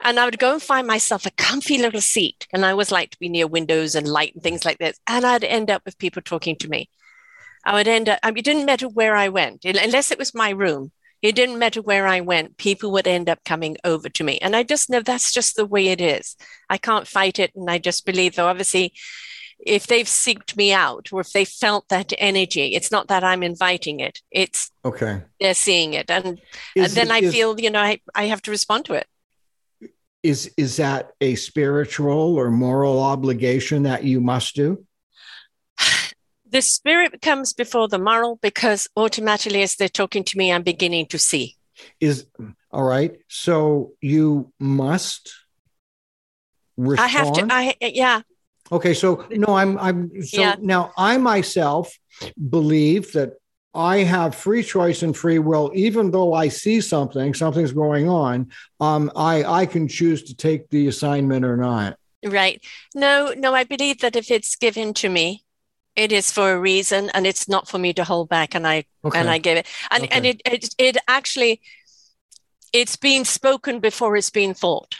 And 0.00 0.20
I 0.20 0.24
would 0.24 0.38
go 0.38 0.52
and 0.52 0.62
find 0.62 0.86
myself 0.86 1.26
a 1.26 1.32
comfy 1.32 1.78
little 1.78 2.00
seat. 2.00 2.46
And 2.52 2.64
I 2.64 2.70
always 2.70 2.92
like 2.92 3.10
to 3.10 3.18
be 3.18 3.28
near 3.28 3.46
windows 3.46 3.94
and 3.94 4.06
light 4.06 4.34
and 4.34 4.42
things 4.42 4.64
like 4.64 4.78
this. 4.78 4.98
And 5.06 5.24
I'd 5.24 5.42
end 5.42 5.70
up 5.70 5.82
with 5.84 5.98
people 5.98 6.22
talking 6.22 6.56
to 6.56 6.68
me. 6.68 6.90
I 7.64 7.74
would 7.74 7.88
end 7.88 8.08
up, 8.08 8.18
I 8.22 8.30
mean, 8.30 8.38
it 8.38 8.44
didn't 8.44 8.66
matter 8.66 8.88
where 8.88 9.16
I 9.16 9.28
went, 9.28 9.64
unless 9.64 10.10
it 10.10 10.18
was 10.18 10.34
my 10.34 10.50
room. 10.50 10.92
It 11.22 11.34
didn't 11.34 11.58
matter 11.58 11.80
where 11.80 12.06
I 12.06 12.20
went, 12.20 12.58
people 12.58 12.92
would 12.92 13.06
end 13.06 13.30
up 13.30 13.42
coming 13.44 13.78
over 13.82 14.10
to 14.10 14.24
me. 14.24 14.38
And 14.38 14.54
I 14.54 14.62
just 14.62 14.90
know 14.90 15.00
that's 15.00 15.32
just 15.32 15.56
the 15.56 15.64
way 15.64 15.88
it 15.88 16.00
is. 16.00 16.36
I 16.68 16.76
can't 16.76 17.08
fight 17.08 17.38
it. 17.38 17.52
And 17.54 17.70
I 17.70 17.78
just 17.78 18.04
believe, 18.04 18.34
though, 18.34 18.48
obviously, 18.48 18.92
if 19.58 19.86
they've 19.86 20.06
seeked 20.06 20.54
me 20.54 20.74
out 20.74 21.08
or 21.12 21.22
if 21.22 21.32
they 21.32 21.46
felt 21.46 21.88
that 21.88 22.12
energy, 22.18 22.74
it's 22.74 22.90
not 22.90 23.08
that 23.08 23.24
I'm 23.24 23.42
inviting 23.42 24.00
it. 24.00 24.20
It's 24.30 24.70
okay. 24.84 25.22
They're 25.40 25.54
seeing 25.54 25.94
it. 25.94 26.10
And, 26.10 26.38
and 26.76 26.92
then 26.92 27.10
I 27.10 27.20
is, 27.20 27.32
feel, 27.32 27.58
you 27.58 27.70
know, 27.70 27.80
I, 27.80 28.00
I 28.14 28.24
have 28.24 28.42
to 28.42 28.50
respond 28.50 28.84
to 28.86 28.92
it. 28.94 29.06
Is 30.22 30.52
is 30.56 30.76
that 30.76 31.12
a 31.20 31.34
spiritual 31.34 32.36
or 32.36 32.50
moral 32.50 33.00
obligation 33.00 33.84
that 33.84 34.04
you 34.04 34.20
must 34.20 34.54
do? 34.54 34.84
The 36.54 36.62
spirit 36.62 37.20
comes 37.20 37.52
before 37.52 37.88
the 37.88 37.98
moral 37.98 38.36
because 38.40 38.88
automatically 38.96 39.62
as 39.62 39.74
they're 39.74 39.88
talking 39.88 40.22
to 40.22 40.38
me 40.38 40.52
i'm 40.52 40.62
beginning 40.62 41.04
to 41.04 41.18
see. 41.18 41.56
Is 42.00 42.26
all 42.70 42.84
right 42.84 43.16
so 43.28 43.92
you 44.00 44.52
must 44.60 45.34
respond? 46.76 47.06
i 47.06 47.08
have 47.08 47.32
to 47.32 47.46
i 47.50 47.74
yeah. 47.80 48.22
Okay 48.70 48.94
so 48.94 49.26
no 49.30 49.54
i'm 49.56 49.76
i'm 49.78 50.22
so 50.22 50.40
yeah. 50.40 50.54
now 50.60 50.92
i 50.96 51.18
myself 51.18 51.92
believe 52.48 53.12
that 53.12 53.32
i 53.74 53.98
have 53.98 54.36
free 54.36 54.62
choice 54.62 55.02
and 55.02 55.16
free 55.16 55.40
will. 55.40 55.72
Even 55.74 56.12
though 56.12 56.34
i 56.34 56.46
see 56.46 56.80
something 56.80 57.34
something's 57.34 57.72
going 57.72 58.08
on 58.08 58.52
um 58.78 59.10
i 59.16 59.42
i 59.42 59.66
can 59.66 59.88
choose 59.88 60.22
to 60.22 60.36
take 60.36 60.70
the 60.70 60.86
assignment 60.86 61.44
or 61.44 61.56
not. 61.56 61.98
Right. 62.24 62.64
No 62.94 63.34
no 63.36 63.54
i 63.54 63.64
believe 63.64 63.98
that 64.00 64.14
if 64.14 64.30
it's 64.30 64.54
given 64.54 64.94
to 64.94 65.08
me 65.08 65.43
it 65.96 66.12
is 66.12 66.30
for 66.32 66.52
a 66.52 66.58
reason 66.58 67.10
and 67.10 67.26
it's 67.26 67.48
not 67.48 67.68
for 67.68 67.78
me 67.78 67.92
to 67.92 68.04
hold 68.04 68.28
back 68.28 68.54
and 68.54 68.66
i 68.66 68.84
okay. 69.04 69.18
and 69.18 69.30
i 69.30 69.38
give 69.38 69.56
it 69.56 69.66
and 69.90 70.04
okay. 70.04 70.16
and 70.16 70.26
it, 70.26 70.42
it 70.44 70.64
actually 70.64 70.74
it 70.78 70.96
actually 71.08 71.60
it's 72.72 72.96
being 72.96 73.24
spoken 73.24 73.80
before 73.80 74.16
it's 74.16 74.30
being 74.30 74.54
thought 74.54 74.96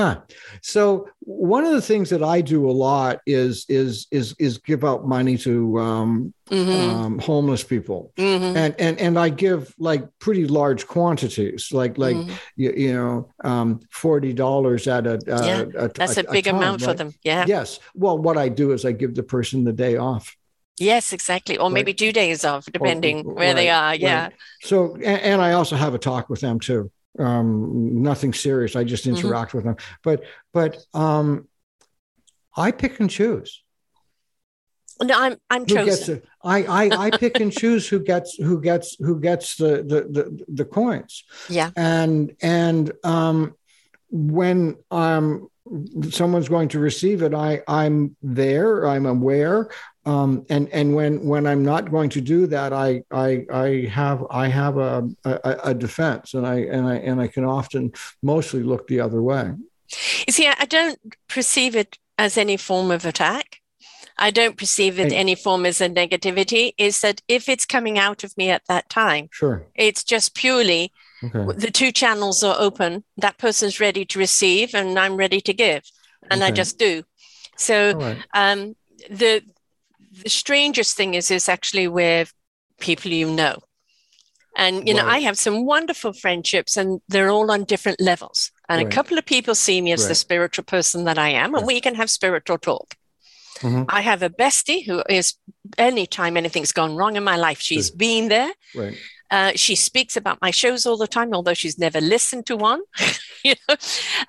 Huh. 0.00 0.20
So 0.62 1.10
one 1.20 1.66
of 1.66 1.72
the 1.72 1.82
things 1.82 2.08
that 2.08 2.22
I 2.22 2.40
do 2.40 2.70
a 2.70 2.72
lot 2.72 3.20
is 3.26 3.66
is 3.68 4.06
is 4.10 4.34
is 4.38 4.56
give 4.56 4.82
out 4.82 5.06
money 5.06 5.36
to 5.38 5.78
um, 5.78 6.32
mm-hmm. 6.48 6.96
um, 6.96 7.18
homeless 7.18 7.62
people, 7.62 8.10
mm-hmm. 8.16 8.56
and 8.56 8.74
and 8.78 8.98
and 8.98 9.18
I 9.18 9.28
give 9.28 9.74
like 9.78 10.08
pretty 10.18 10.46
large 10.46 10.86
quantities, 10.86 11.70
like 11.70 11.98
like 11.98 12.16
mm-hmm. 12.16 12.34
you, 12.56 12.72
you, 12.72 12.94
know 12.94 13.28
um, 13.44 13.80
forty 13.90 14.32
dollars 14.32 14.88
at 14.88 15.06
a, 15.06 15.18
yeah, 15.26 15.64
a, 15.76 15.88
that's 15.88 16.16
a, 16.16 16.22
a 16.22 16.32
big 16.32 16.46
a 16.46 16.50
amount 16.50 16.80
right? 16.80 16.92
for 16.92 16.94
them. 16.94 17.12
Yeah. 17.22 17.44
Yes. 17.46 17.78
Well, 17.94 18.16
what 18.16 18.38
I 18.38 18.48
do 18.48 18.72
is 18.72 18.86
I 18.86 18.92
give 18.92 19.14
the 19.14 19.22
person 19.22 19.64
the 19.64 19.74
day 19.74 19.98
off. 19.98 20.34
Yes, 20.78 21.12
exactly. 21.12 21.58
Or 21.58 21.68
maybe 21.68 21.92
two 21.92 22.10
days 22.10 22.42
off, 22.42 22.64
depending 22.72 23.26
or, 23.26 23.34
where 23.34 23.48
right, 23.48 23.54
they 23.54 23.68
are. 23.68 23.94
Yeah. 23.94 24.22
Right. 24.22 24.32
So, 24.62 24.94
and, 24.94 25.20
and, 25.20 25.42
I 25.42 25.52
also 25.52 25.76
have 25.76 25.92
a 25.92 25.98
talk 25.98 26.30
with 26.30 26.40
them 26.40 26.58
too 26.58 26.90
um, 27.18 28.02
nothing 28.02 28.32
serious. 28.32 28.76
I 28.76 28.84
just 28.84 29.04
mm-hmm. 29.04 29.16
interact 29.16 29.50
mm-hmm. 29.50 29.58
with 29.58 29.64
them. 29.64 29.76
But 30.02 30.24
but 30.52 30.78
um, 30.94 31.48
I 32.56 32.72
pick 32.72 33.00
and 33.00 33.10
choose. 33.10 33.62
No, 35.02 35.18
I'm 35.18 35.36
I'm 35.48 35.62
who 35.62 35.74
chosen. 35.74 36.22
I, 36.44 36.64
I 36.64 37.06
I 37.06 37.10
pick 37.18 37.40
and 37.40 37.52
choose 37.52 37.88
who 37.88 38.00
gets 38.00 38.34
who 38.34 38.60
gets 38.60 38.96
who 38.98 39.18
gets 39.18 39.56
the 39.56 39.82
the 39.82 40.02
the, 40.10 40.44
the 40.48 40.64
coins. 40.64 41.24
Yeah. 41.48 41.70
And 41.76 42.36
and 42.42 42.92
um, 43.02 43.54
when 44.10 44.76
um 44.90 45.48
someone's 46.10 46.48
going 46.48 46.68
to 46.68 46.78
receive 46.78 47.22
it, 47.22 47.32
I 47.32 47.62
I'm 47.66 48.16
there. 48.22 48.86
I'm 48.86 49.06
aware 49.06 49.70
um, 50.06 50.46
and 50.48 50.68
and 50.70 50.94
when 50.94 51.24
when 51.26 51.46
I'm 51.46 51.62
not 51.62 51.90
going 51.90 52.08
to 52.10 52.20
do 52.20 52.46
that, 52.46 52.72
I 52.72 53.02
I 53.10 53.44
I 53.52 53.88
have 53.90 54.24
I 54.30 54.48
have 54.48 54.78
a, 54.78 55.08
a, 55.24 55.56
a 55.64 55.74
defense, 55.74 56.32
and 56.34 56.46
I 56.46 56.60
and 56.60 56.86
I 56.86 56.94
and 56.96 57.20
I 57.20 57.26
can 57.26 57.44
often 57.44 57.92
mostly 58.22 58.62
look 58.62 58.86
the 58.86 59.00
other 59.00 59.22
way. 59.22 59.52
You 60.26 60.32
see, 60.32 60.48
I 60.48 60.64
don't 60.64 60.98
perceive 61.28 61.76
it 61.76 61.98
as 62.16 62.38
any 62.38 62.56
form 62.56 62.90
of 62.90 63.04
attack. 63.04 63.60
I 64.16 64.30
don't 64.30 64.56
perceive 64.56 64.98
it 64.98 65.12
any 65.12 65.34
form 65.34 65.64
as 65.64 65.80
a 65.80 65.88
negativity. 65.88 66.72
Is 66.78 67.00
that 67.00 67.20
if 67.28 67.48
it's 67.48 67.66
coming 67.66 67.98
out 67.98 68.24
of 68.24 68.36
me 68.38 68.50
at 68.50 68.62
that 68.68 68.88
time, 68.88 69.28
sure, 69.32 69.66
it's 69.74 70.02
just 70.02 70.34
purely 70.34 70.92
okay. 71.22 71.58
the 71.58 71.70
two 71.70 71.92
channels 71.92 72.42
are 72.42 72.56
open. 72.58 73.04
That 73.18 73.36
person's 73.36 73.80
ready 73.80 74.06
to 74.06 74.18
receive, 74.18 74.74
and 74.74 74.98
I'm 74.98 75.16
ready 75.16 75.42
to 75.42 75.52
give, 75.52 75.82
and 76.30 76.42
okay. 76.42 76.52
I 76.52 76.54
just 76.54 76.78
do. 76.78 77.02
So 77.56 77.92
right. 77.92 78.18
um, 78.32 78.76
the 79.10 79.42
the 80.22 80.30
strangest 80.30 80.96
thing 80.96 81.14
is 81.14 81.30
is 81.30 81.48
actually 81.48 81.88
with 81.88 82.32
people 82.78 83.10
you 83.10 83.30
know 83.30 83.56
and 84.56 84.88
you 84.88 84.94
right. 84.94 85.02
know 85.02 85.08
i 85.08 85.18
have 85.18 85.38
some 85.38 85.64
wonderful 85.64 86.12
friendships 86.12 86.76
and 86.76 87.00
they're 87.08 87.30
all 87.30 87.50
on 87.50 87.64
different 87.64 88.00
levels 88.00 88.50
and 88.68 88.82
right. 88.82 88.92
a 88.92 88.94
couple 88.94 89.18
of 89.18 89.26
people 89.26 89.54
see 89.54 89.80
me 89.80 89.92
as 89.92 90.02
right. 90.02 90.08
the 90.08 90.14
spiritual 90.14 90.64
person 90.64 91.04
that 91.04 91.18
i 91.18 91.28
am 91.28 91.54
and 91.54 91.66
we 91.66 91.80
can 91.80 91.94
have 91.94 92.10
spiritual 92.10 92.58
talk 92.58 92.94
mm-hmm. 93.58 93.84
i 93.88 94.00
have 94.00 94.22
a 94.22 94.30
bestie 94.30 94.84
who 94.84 95.02
is 95.08 95.34
anytime 95.78 96.36
anything's 96.36 96.72
gone 96.72 96.96
wrong 96.96 97.16
in 97.16 97.24
my 97.24 97.36
life 97.36 97.60
she's 97.60 97.90
been 97.90 98.28
there 98.28 98.52
Uh, 99.30 99.52
she 99.54 99.76
speaks 99.76 100.16
about 100.16 100.40
my 100.42 100.50
shows 100.50 100.86
all 100.86 100.96
the 100.96 101.06
time, 101.06 101.32
although 101.32 101.54
she's 101.54 101.78
never 101.78 102.00
listened 102.00 102.46
to 102.46 102.56
one. 102.56 102.82
you 103.44 103.54
know, 103.68 103.76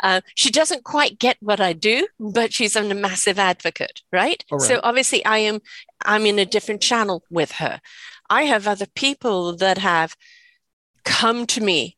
uh, 0.04 0.22
she 0.36 0.52
doesn't 0.52 0.84
quite 0.84 1.18
get 1.18 1.38
what 1.40 1.60
I 1.60 1.74
do, 1.74 2.08
but 2.20 2.54
she's 2.54 2.76
a 2.76 2.94
massive 2.94 3.40
advocate, 3.40 4.02
right? 4.12 4.44
right? 4.52 4.62
So 4.62 4.80
obviously, 4.84 5.26
I 5.26 5.40
am 5.40 5.62
I'm 6.06 6.26
in 6.26 6.38
a 6.40 6.46
different 6.46 6.82
channel 6.82 7.24
with 7.30 7.54
her. 7.54 7.82
I 8.30 8.44
have 8.44 8.68
other 8.68 8.86
people 8.86 9.56
that 9.58 9.80
have 9.80 10.16
come 11.04 11.48
to 11.48 11.62
me 11.62 11.98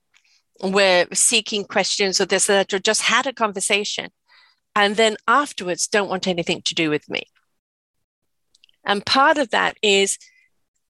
where 0.61 1.07
seeking 1.13 1.65
questions 1.65 2.21
or 2.21 2.25
this 2.25 2.49
or 2.49 2.53
that, 2.53 2.73
or 2.73 2.79
just 2.79 3.01
had 3.01 3.27
a 3.27 3.33
conversation, 3.33 4.11
and 4.75 4.95
then 4.95 5.17
afterwards 5.27 5.87
don't 5.87 6.09
want 6.09 6.27
anything 6.27 6.61
to 6.63 6.73
do 6.73 6.89
with 6.89 7.09
me. 7.09 7.23
And 8.85 9.05
part 9.05 9.37
of 9.37 9.49
that 9.49 9.77
is 9.81 10.17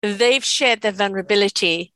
they've 0.01 0.43
shared 0.43 0.81
their 0.81 0.91
vulnerability 0.91 1.92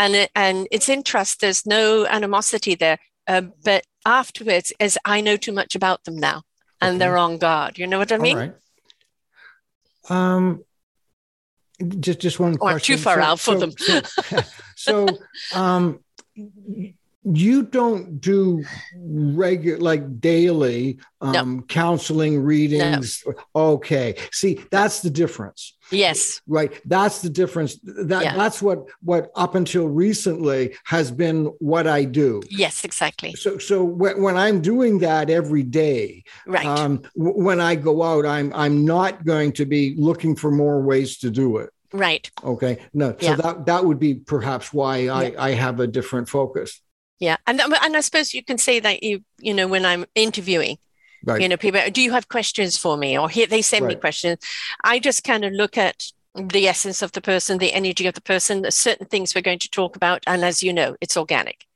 and 0.00 0.14
it, 0.16 0.30
and 0.34 0.66
it's 0.70 0.88
interest. 0.88 1.40
There's 1.40 1.66
no 1.66 2.06
animosity 2.06 2.74
there. 2.74 2.98
Uh, 3.28 3.42
but 3.62 3.84
afterwards, 4.06 4.72
as 4.80 4.96
I 5.04 5.20
know 5.20 5.36
too 5.36 5.52
much 5.52 5.76
about 5.76 6.04
them 6.04 6.16
now, 6.16 6.42
and 6.80 6.92
okay. 6.92 6.98
they're 6.98 7.18
on 7.18 7.36
guard. 7.36 7.78
You 7.78 7.86
know 7.86 7.98
what 7.98 8.10
I 8.10 8.16
mean? 8.16 8.54
Um, 10.08 10.64
just 12.00 12.18
just 12.18 12.40
one 12.40 12.54
or 12.54 12.72
question. 12.72 12.96
too 12.96 13.02
far 13.02 13.16
so, 13.16 13.22
out 13.22 13.40
for 13.40 13.58
so, 13.58 13.58
them. 13.58 13.72
so, 13.76 14.38
so 14.76 15.18
um, 15.54 16.00
you 17.24 17.62
don't 17.62 18.20
do 18.20 18.64
regular 18.96 19.78
like 19.78 20.20
daily 20.20 20.98
um 21.20 21.32
no. 21.32 21.62
counseling 21.68 22.42
readings 22.42 23.22
no. 23.26 23.34
okay. 23.54 24.16
See 24.32 24.60
that's 24.70 25.00
the 25.00 25.10
difference. 25.10 25.76
Yes. 25.90 26.40
Right 26.46 26.80
that's 26.86 27.20
the 27.20 27.28
difference. 27.28 27.78
That 27.82 28.24
yeah. 28.24 28.36
that's 28.36 28.62
what 28.62 28.86
what 29.02 29.30
up 29.34 29.54
until 29.54 29.86
recently 29.86 30.76
has 30.84 31.10
been 31.10 31.46
what 31.58 31.86
i 31.86 32.04
do. 32.04 32.42
Yes 32.48 32.84
exactly. 32.84 33.34
So 33.34 33.58
so 33.58 33.84
when, 33.84 34.22
when 34.22 34.36
i'm 34.38 34.62
doing 34.62 35.00
that 35.00 35.28
every 35.28 35.62
day 35.62 36.24
right. 36.46 36.64
um 36.64 37.02
when 37.14 37.60
i 37.60 37.74
go 37.74 38.02
out 38.02 38.24
i'm 38.24 38.50
i'm 38.54 38.86
not 38.86 39.26
going 39.26 39.52
to 39.52 39.66
be 39.66 39.94
looking 39.98 40.36
for 40.36 40.50
more 40.50 40.80
ways 40.80 41.18
to 41.18 41.30
do 41.30 41.58
it. 41.58 41.68
Right. 41.92 42.30
Okay? 42.42 42.78
No 42.94 43.14
so 43.20 43.26
yeah. 43.26 43.34
that 43.34 43.66
that 43.66 43.84
would 43.84 43.98
be 43.98 44.14
perhaps 44.14 44.72
why 44.72 45.08
i 45.08 45.26
yeah. 45.26 45.42
i 45.42 45.50
have 45.50 45.80
a 45.80 45.86
different 45.86 46.30
focus 46.30 46.80
yeah 47.20 47.36
and 47.46 47.60
and 47.60 47.96
i 47.96 48.00
suppose 48.00 48.34
you 48.34 48.42
can 48.42 48.58
say 48.58 48.80
that 48.80 49.02
you 49.02 49.22
you 49.38 49.54
know 49.54 49.68
when 49.68 49.84
i'm 49.84 50.04
interviewing 50.14 50.76
right. 51.24 51.40
you 51.40 51.48
know 51.48 51.56
people 51.56 51.80
do 51.90 52.02
you 52.02 52.12
have 52.12 52.28
questions 52.28 52.76
for 52.76 52.96
me? 52.96 53.18
Or 53.18 53.28
here 53.28 53.46
they 53.46 53.62
send 53.62 53.84
right. 53.84 53.96
me 53.96 54.00
questions. 54.00 54.38
I 54.84 54.98
just 54.98 55.24
kind 55.24 55.44
of 55.44 55.52
look 55.52 55.76
at 55.78 56.04
the 56.34 56.68
essence 56.68 57.02
of 57.02 57.12
the 57.12 57.20
person 57.20 57.58
the 57.58 57.72
energy 57.72 58.06
of 58.06 58.14
the 58.14 58.20
person 58.20 58.62
the 58.62 58.70
certain 58.70 59.06
things 59.06 59.34
we're 59.34 59.40
going 59.42 59.58
to 59.58 59.70
talk 59.70 59.96
about 59.96 60.22
and 60.26 60.44
as 60.44 60.62
you 60.62 60.72
know 60.72 60.96
it's 61.00 61.16
organic. 61.16 61.66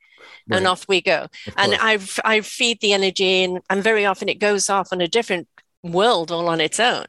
Right. 0.47 0.57
and 0.57 0.67
off 0.67 0.87
we 0.87 1.01
go. 1.01 1.27
And 1.57 1.75
i 1.79 1.99
i 2.23 2.41
feed 2.41 2.81
the 2.81 2.93
energy 2.93 3.43
and, 3.43 3.59
and 3.69 3.83
very 3.83 4.05
often 4.05 4.29
it 4.29 4.39
goes 4.39 4.69
off 4.69 4.89
on 4.91 5.01
a 5.01 5.07
different 5.07 5.47
world 5.83 6.31
all 6.31 6.47
on 6.47 6.61
its 6.61 6.79
own. 6.79 7.05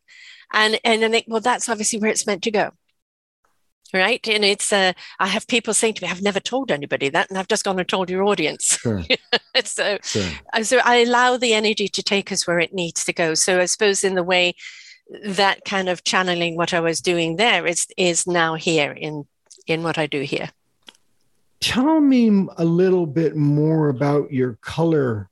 And 0.52 0.78
and 0.84 1.04
i 1.04 1.08
think 1.08 1.26
well 1.28 1.40
that's 1.40 1.68
obviously 1.68 1.98
where 1.98 2.10
it's 2.10 2.26
meant 2.26 2.42
to 2.42 2.50
go 2.50 2.70
right? 3.96 4.26
And 4.28 4.44
it's 4.44 4.72
uh, 4.72 4.92
i 5.18 5.26
have 5.26 5.46
people 5.46 5.74
saying 5.74 5.94
to 5.94 6.02
me 6.02 6.10
i've 6.10 6.22
never 6.22 6.40
told 6.40 6.70
anybody 6.70 7.08
that 7.08 7.28
and 7.28 7.38
i've 7.38 7.48
just 7.48 7.64
gone 7.64 7.78
and 7.78 7.88
told 7.88 8.10
your 8.10 8.24
audience. 8.24 8.78
Sure. 8.86 9.02
so 9.64 9.98
sure. 10.04 10.30
Uh, 10.52 10.62
so 10.62 10.78
i 10.84 10.96
allow 10.96 11.36
the 11.36 11.54
energy 11.54 11.88
to 11.88 12.02
take 12.02 12.30
us 12.30 12.46
where 12.46 12.60
it 12.60 12.72
needs 12.72 13.04
to 13.04 13.12
go. 13.12 13.34
So 13.34 13.60
i 13.60 13.66
suppose 13.66 14.04
in 14.04 14.14
the 14.14 14.22
way 14.22 14.54
that 15.24 15.64
kind 15.64 15.88
of 15.88 16.04
channeling 16.04 16.56
what 16.56 16.74
i 16.74 16.80
was 16.80 17.00
doing 17.00 17.36
there 17.36 17.66
is 17.66 17.86
is 17.96 18.26
now 18.26 18.54
here 18.54 18.92
in 18.92 19.24
in 19.66 19.82
what 19.82 19.98
i 19.98 20.06
do 20.06 20.20
here. 20.22 20.50
Tell 21.60 22.00
me 22.00 22.46
a 22.58 22.64
little 22.64 23.06
bit 23.06 23.34
more 23.34 23.88
about 23.88 24.32
your 24.32 24.58
color 24.60 25.30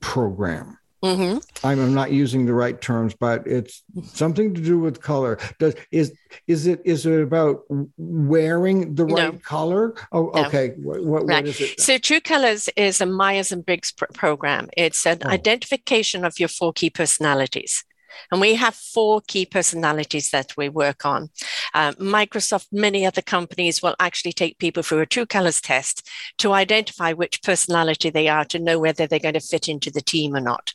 program 0.00 0.78
Mm-hmm. 1.04 1.66
I'm, 1.66 1.92
not 1.92 2.12
using 2.12 2.46
the 2.46 2.54
right 2.54 2.80
terms, 2.80 3.14
but 3.14 3.46
it's 3.46 3.82
something 4.04 4.54
to 4.54 4.60
do 4.60 4.78
with 4.78 5.02
color. 5.02 5.38
Does 5.58 5.74
is 5.90 6.14
is 6.46 6.66
it 6.66 6.80
is 6.86 7.04
it 7.04 7.20
about 7.20 7.64
wearing 7.98 8.94
the 8.94 9.04
right 9.04 9.34
no. 9.34 9.38
color? 9.40 9.94
Oh, 10.12 10.30
no. 10.34 10.46
okay. 10.46 10.70
What, 10.78 11.04
what, 11.04 11.26
right. 11.26 11.44
what 11.44 11.48
is 11.48 11.60
it? 11.60 11.78
So 11.78 11.98
True 11.98 12.20
Colors 12.20 12.70
is 12.74 13.02
a 13.02 13.06
Myers 13.06 13.52
and 13.52 13.66
Briggs 13.66 13.92
pr- 13.92 14.06
program. 14.14 14.70
It's 14.78 15.04
an 15.04 15.18
oh. 15.26 15.28
identification 15.28 16.24
of 16.24 16.40
your 16.40 16.48
four 16.48 16.72
key 16.72 16.88
personalities. 16.88 17.84
And 18.30 18.40
we 18.40 18.54
have 18.54 18.74
four 18.74 19.20
key 19.26 19.44
personalities 19.44 20.30
that 20.30 20.56
we 20.56 20.68
work 20.68 21.04
on. 21.04 21.30
Uh, 21.74 21.92
Microsoft, 21.92 22.68
many 22.72 23.04
other 23.04 23.22
companies 23.22 23.82
will 23.82 23.96
actually 24.00 24.32
take 24.32 24.58
people 24.58 24.82
through 24.82 25.00
a 25.00 25.06
true 25.06 25.26
colors 25.26 25.60
test 25.60 26.08
to 26.38 26.52
identify 26.52 27.12
which 27.12 27.42
personality 27.42 28.10
they 28.10 28.28
are 28.28 28.44
to 28.46 28.58
know 28.58 28.78
whether 28.78 29.06
they're 29.06 29.18
going 29.18 29.34
to 29.34 29.40
fit 29.40 29.68
into 29.68 29.90
the 29.90 30.00
team 30.00 30.34
or 30.34 30.40
not. 30.40 30.72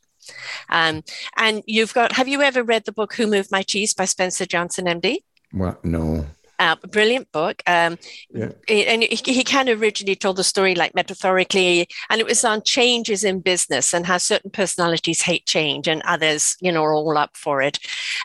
Um, 0.69 1.03
and 1.37 1.63
you've 1.65 1.93
got, 1.93 2.13
have 2.13 2.27
you 2.27 2.41
ever 2.41 2.63
read 2.63 2.85
the 2.85 2.91
book 2.91 3.13
Who 3.15 3.27
Moved 3.27 3.51
My 3.51 3.63
Cheese 3.63 3.93
by 3.93 4.05
Spencer 4.05 4.45
Johnson, 4.45 4.85
MD? 4.85 5.17
Well, 5.53 5.77
no. 5.83 6.25
Uh, 6.59 6.75
brilliant 6.91 7.31
book. 7.31 7.63
Um, 7.67 7.97
yeah. 8.29 8.49
And 8.67 9.03
he, 9.03 9.15
he, 9.15 9.43
kind 9.45 9.69
of 9.69 9.81
originally 9.81 10.17
told 10.17 10.35
the 10.35 10.43
story 10.43 10.75
like 10.75 10.93
metaphorically, 10.93 11.87
and 12.09 12.19
it 12.19 12.27
was 12.27 12.43
on 12.43 12.63
changes 12.63 13.23
in 13.23 13.39
business 13.39 13.93
and 13.93 14.05
how 14.05 14.17
certain 14.17 14.51
personalities 14.51 15.21
hate 15.21 15.45
change 15.45 15.87
and 15.87 16.01
others, 16.01 16.57
you 16.59 16.73
know, 16.73 16.83
are 16.83 16.93
all 16.93 17.17
up 17.17 17.37
for 17.37 17.61
it. 17.61 17.79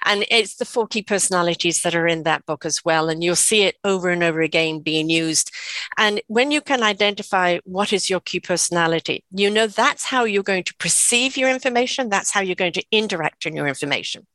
And 0.04 0.24
it's 0.32 0.56
the 0.56 0.64
four 0.64 0.88
key 0.88 1.02
personalities 1.02 1.82
that 1.82 1.94
are 1.94 2.08
in 2.08 2.24
that 2.24 2.44
book 2.44 2.66
as 2.66 2.84
well. 2.84 3.08
And 3.08 3.22
you'll 3.22 3.36
see 3.36 3.62
it 3.62 3.76
over 3.84 4.10
and 4.10 4.24
over 4.24 4.40
again 4.40 4.80
being 4.80 5.08
used. 5.08 5.52
And 5.96 6.20
when 6.26 6.50
you 6.50 6.60
can 6.60 6.82
identify 6.82 7.58
what 7.62 7.92
is 7.92 8.10
your 8.10 8.20
key 8.20 8.40
personality, 8.40 9.22
you 9.30 9.48
know 9.48 9.68
that's 9.68 10.06
how 10.06 10.24
you're 10.24 10.42
going 10.42 10.64
to 10.64 10.74
perceive 10.74 11.36
your 11.36 11.50
information, 11.50 12.08
that's 12.08 12.32
how 12.32 12.40
you're 12.40 12.56
going 12.56 12.72
to 12.72 12.84
interact 12.90 13.46
in 13.46 13.54
your 13.54 13.68
information. 13.68 14.26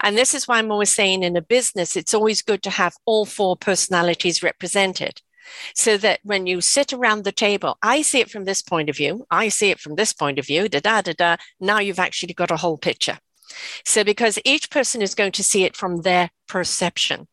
And 0.00 0.16
this 0.16 0.34
is 0.34 0.46
why 0.46 0.58
I'm 0.58 0.70
always 0.70 0.94
saying 0.94 1.22
in 1.22 1.36
a 1.36 1.42
business, 1.42 1.96
it's 1.96 2.14
always 2.14 2.42
good 2.42 2.62
to 2.64 2.70
have 2.70 2.96
all 3.04 3.24
four 3.26 3.56
personalities 3.56 4.42
represented. 4.42 5.22
So 5.74 5.96
that 5.98 6.20
when 6.24 6.46
you 6.46 6.60
sit 6.60 6.92
around 6.92 7.22
the 7.22 7.30
table, 7.30 7.78
I 7.80 8.02
see 8.02 8.20
it 8.20 8.30
from 8.30 8.44
this 8.44 8.62
point 8.62 8.90
of 8.90 8.96
view, 8.96 9.26
I 9.30 9.48
see 9.48 9.70
it 9.70 9.78
from 9.78 9.94
this 9.94 10.12
point 10.12 10.40
of 10.40 10.46
view, 10.46 10.68
da 10.68 10.80
da 10.80 11.02
da 11.02 11.12
da. 11.12 11.36
Now 11.60 11.78
you've 11.78 12.00
actually 12.00 12.34
got 12.34 12.50
a 12.50 12.56
whole 12.56 12.78
picture. 12.78 13.18
So, 13.84 14.02
because 14.02 14.40
each 14.44 14.70
person 14.70 15.02
is 15.02 15.14
going 15.14 15.32
to 15.32 15.44
see 15.44 15.62
it 15.62 15.76
from 15.76 16.02
their 16.02 16.30
perception. 16.48 17.28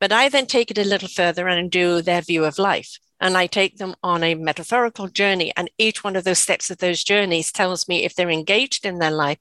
But 0.00 0.12
I 0.12 0.28
then 0.28 0.46
take 0.46 0.72
it 0.72 0.78
a 0.78 0.84
little 0.84 1.08
further 1.08 1.46
and 1.46 1.70
do 1.70 2.02
their 2.02 2.20
view 2.22 2.44
of 2.44 2.58
life 2.58 2.98
and 3.24 3.38
I 3.38 3.46
take 3.46 3.78
them 3.78 3.94
on 4.02 4.22
a 4.22 4.34
metaphorical 4.34 5.08
journey. 5.08 5.50
And 5.56 5.70
each 5.78 6.04
one 6.04 6.14
of 6.14 6.24
those 6.24 6.38
steps 6.38 6.70
of 6.70 6.76
those 6.76 7.02
journeys 7.02 7.50
tells 7.50 7.88
me 7.88 8.04
if 8.04 8.14
they're 8.14 8.30
engaged 8.30 8.84
in 8.84 8.98
their 8.98 9.10
life, 9.10 9.38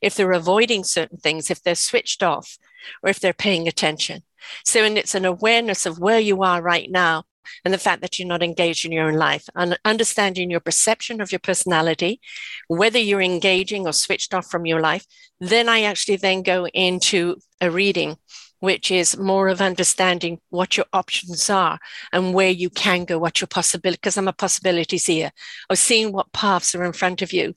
if 0.00 0.14
they're 0.14 0.32
avoiding 0.32 0.84
certain 0.84 1.18
things, 1.18 1.50
if 1.50 1.62
they're 1.62 1.74
switched 1.74 2.22
off, 2.22 2.56
or 3.02 3.10
if 3.10 3.20
they're 3.20 3.34
paying 3.34 3.68
attention. 3.68 4.22
So, 4.64 4.84
and 4.84 4.96
it's 4.96 5.14
an 5.14 5.26
awareness 5.26 5.84
of 5.84 5.98
where 5.98 6.18
you 6.18 6.42
are 6.42 6.62
right 6.62 6.90
now 6.90 7.24
and 7.62 7.74
the 7.74 7.78
fact 7.78 8.00
that 8.00 8.18
you're 8.18 8.26
not 8.26 8.42
engaged 8.42 8.86
in 8.86 8.92
your 8.92 9.06
own 9.06 9.16
life 9.16 9.44
and 9.54 9.78
understanding 9.84 10.50
your 10.50 10.60
perception 10.60 11.20
of 11.20 11.30
your 11.30 11.38
personality, 11.38 12.22
whether 12.68 12.98
you're 12.98 13.20
engaging 13.20 13.86
or 13.86 13.92
switched 13.92 14.32
off 14.32 14.46
from 14.46 14.64
your 14.64 14.80
life. 14.80 15.04
Then 15.40 15.68
I 15.68 15.82
actually 15.82 16.16
then 16.16 16.42
go 16.42 16.66
into 16.68 17.36
a 17.60 17.70
reading 17.70 18.16
which 18.60 18.90
is 18.90 19.16
more 19.16 19.48
of 19.48 19.60
understanding 19.60 20.40
what 20.50 20.76
your 20.76 20.86
options 20.92 21.50
are 21.50 21.78
and 22.12 22.34
where 22.34 22.50
you 22.50 22.70
can 22.70 23.04
go, 23.04 23.18
what 23.18 23.40
your 23.40 23.48
possibility, 23.48 23.98
because 23.98 24.16
I'm 24.16 24.28
a 24.28 24.32
possibility 24.32 24.98
seer, 24.98 25.32
or 25.70 25.76
seeing 25.76 26.12
what 26.12 26.32
paths 26.32 26.74
are 26.74 26.84
in 26.84 26.92
front 26.92 27.22
of 27.22 27.32
you. 27.32 27.54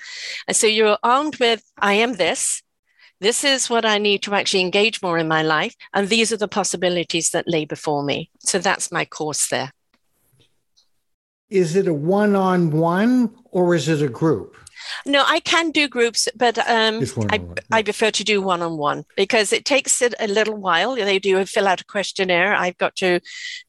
And 0.48 0.56
so 0.56 0.68
you're 0.68 0.98
armed 1.04 1.38
with, 1.38 1.64
I 1.78 1.94
am 1.94 2.14
this. 2.14 2.62
This 3.22 3.44
is 3.44 3.70
what 3.70 3.86
I 3.86 3.98
need 3.98 4.24
to 4.24 4.34
actually 4.34 4.62
engage 4.62 5.02
more 5.02 5.18
in 5.18 5.28
my 5.28 5.42
life. 5.42 5.76
And 5.94 6.08
these 6.08 6.32
are 6.32 6.38
the 6.38 6.48
possibilities 6.48 7.32
that 7.32 7.48
lay 7.48 7.66
before 7.66 8.04
me. 8.04 8.30
So 8.40 8.60
that's 8.60 8.92
my 8.92 9.06
course 9.06 9.48
there. 9.50 9.72
Is 11.50 11.76
it 11.76 11.88
a 11.88 11.94
one 11.94 12.36
on 12.36 12.72
one 12.72 13.36
or 13.46 13.74
is 13.74 13.90
it 13.90 14.02
a 14.02 14.08
group? 14.08 14.56
No, 15.06 15.24
I 15.26 15.40
can 15.40 15.72
do 15.72 15.88
groups, 15.88 16.28
but 16.36 16.58
um, 16.70 17.04
I, 17.30 17.42
I 17.72 17.84
prefer 17.84 18.12
to 18.12 18.24
do 18.24 18.42
one 18.42 18.62
on 18.62 18.78
one 18.78 19.06
because 19.16 19.54
it 19.54 19.66
takes 19.66 20.02
it 20.02 20.14
a 20.20 20.28
little 20.28 20.56
while. 20.56 20.96
They 20.96 21.20
do 21.20 21.44
fill 21.46 21.68
out 21.68 21.82
a 21.82 21.86
questionnaire. 21.86 22.54
I've 22.54 22.78
got 22.78 22.96
to 22.98 23.20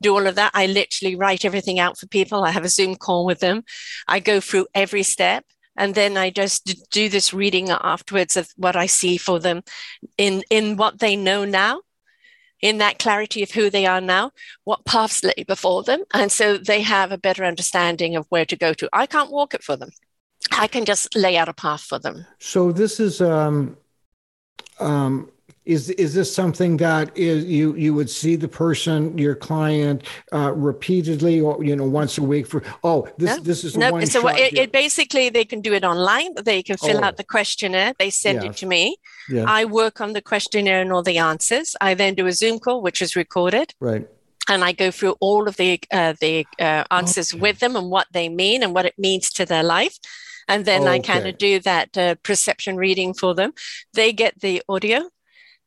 do 0.00 0.14
all 0.14 0.26
of 0.26 0.34
that. 0.36 0.52
I 0.54 0.66
literally 0.66 1.16
write 1.16 1.44
everything 1.44 1.78
out 1.78 1.98
for 1.98 2.06
people. 2.06 2.44
I 2.44 2.50
have 2.50 2.64
a 2.64 2.68
Zoom 2.68 2.96
call 2.96 3.26
with 3.26 3.40
them. 3.40 3.62
I 4.08 4.20
go 4.20 4.40
through 4.40 4.66
every 4.74 5.02
step. 5.02 5.44
And 5.76 5.94
then 5.94 6.16
I 6.16 6.30
just 6.30 6.90
do 6.90 7.08
this 7.08 7.32
reading 7.32 7.70
afterwards 7.70 8.36
of 8.36 8.50
what 8.56 8.76
I 8.76 8.86
see 8.86 9.16
for 9.16 9.38
them 9.38 9.62
in, 10.18 10.42
in 10.50 10.76
what 10.76 10.98
they 10.98 11.16
know 11.16 11.44
now 11.44 11.80
in 12.60 12.78
that 12.78 12.98
clarity 12.98 13.42
of 13.42 13.50
who 13.52 13.70
they 13.70 13.86
are 13.86 14.00
now, 14.00 14.32
what 14.64 14.84
paths 14.84 15.24
lay 15.24 15.44
before 15.46 15.82
them. 15.82 16.04
And 16.12 16.30
so 16.30 16.58
they 16.58 16.82
have 16.82 17.12
a 17.12 17.18
better 17.18 17.44
understanding 17.44 18.16
of 18.16 18.26
where 18.28 18.44
to 18.44 18.56
go 18.56 18.74
to. 18.74 18.88
I 18.92 19.06
can't 19.06 19.30
walk 19.30 19.54
it 19.54 19.62
for 19.62 19.76
them. 19.76 19.90
I 20.60 20.66
can 20.66 20.84
just 20.84 21.16
lay 21.16 21.38
out 21.38 21.48
a 21.48 21.54
path 21.54 21.80
for 21.80 21.98
them. 21.98 22.26
So 22.38 22.70
this 22.70 23.00
is 23.00 23.22
um, 23.22 23.78
um, 24.78 25.30
is 25.64 25.88
is 25.90 26.12
this 26.14 26.34
something 26.34 26.76
that 26.78 27.16
is 27.16 27.44
you 27.44 27.74
you 27.76 27.94
would 27.94 28.10
see 28.10 28.36
the 28.36 28.48
person 28.48 29.16
your 29.16 29.34
client 29.34 30.02
uh, 30.32 30.52
repeatedly 30.52 31.40
or 31.40 31.62
you 31.64 31.74
know 31.76 31.84
once 31.84 32.18
a 32.18 32.22
week 32.22 32.46
for 32.46 32.62
oh 32.82 33.08
this 33.18 33.36
no, 33.36 33.42
this 33.42 33.64
is 33.64 33.76
no, 33.76 33.92
one 33.92 34.06
so 34.06 34.26
it, 34.28 34.52
it, 34.54 34.72
basically 34.72 35.28
they 35.28 35.44
can 35.44 35.60
do 35.60 35.72
it 35.72 35.84
online 35.84 36.34
they 36.42 36.62
can 36.62 36.76
fill 36.76 36.98
oh. 36.98 37.04
out 37.04 37.16
the 37.18 37.24
questionnaire 37.24 37.92
they 37.98 38.10
send 38.10 38.42
yes. 38.42 38.50
it 38.50 38.56
to 38.56 38.66
me 38.66 38.96
yes. 39.28 39.44
i 39.46 39.64
work 39.64 40.00
on 40.00 40.12
the 40.14 40.22
questionnaire 40.22 40.80
and 40.80 40.92
all 40.92 41.02
the 41.02 41.18
answers 41.18 41.76
i 41.80 41.92
then 41.94 42.14
do 42.14 42.26
a 42.26 42.32
zoom 42.32 42.58
call 42.58 42.80
which 42.80 43.02
is 43.02 43.14
recorded 43.14 43.74
right 43.80 44.08
and 44.48 44.64
I 44.64 44.72
go 44.72 44.90
through 44.90 45.14
all 45.20 45.46
of 45.46 45.56
the 45.56 45.80
uh, 45.92 46.14
the 46.18 46.46
uh, 46.58 46.82
answers 46.90 47.32
okay. 47.32 47.40
with 47.40 47.60
them 47.60 47.76
and 47.76 47.88
what 47.88 48.08
they 48.12 48.28
mean 48.28 48.62
and 48.64 48.74
what 48.74 48.86
it 48.86 48.98
means 48.98 49.30
to 49.34 49.46
their 49.46 49.62
life. 49.62 49.98
And 50.50 50.64
then 50.64 50.82
okay. 50.82 50.90
I 50.90 50.98
kind 50.98 51.28
of 51.28 51.38
do 51.38 51.60
that 51.60 51.96
uh, 51.96 52.16
perception 52.24 52.76
reading 52.76 53.14
for 53.14 53.36
them. 53.36 53.52
They 53.94 54.12
get 54.12 54.40
the 54.40 54.60
audio 54.68 55.08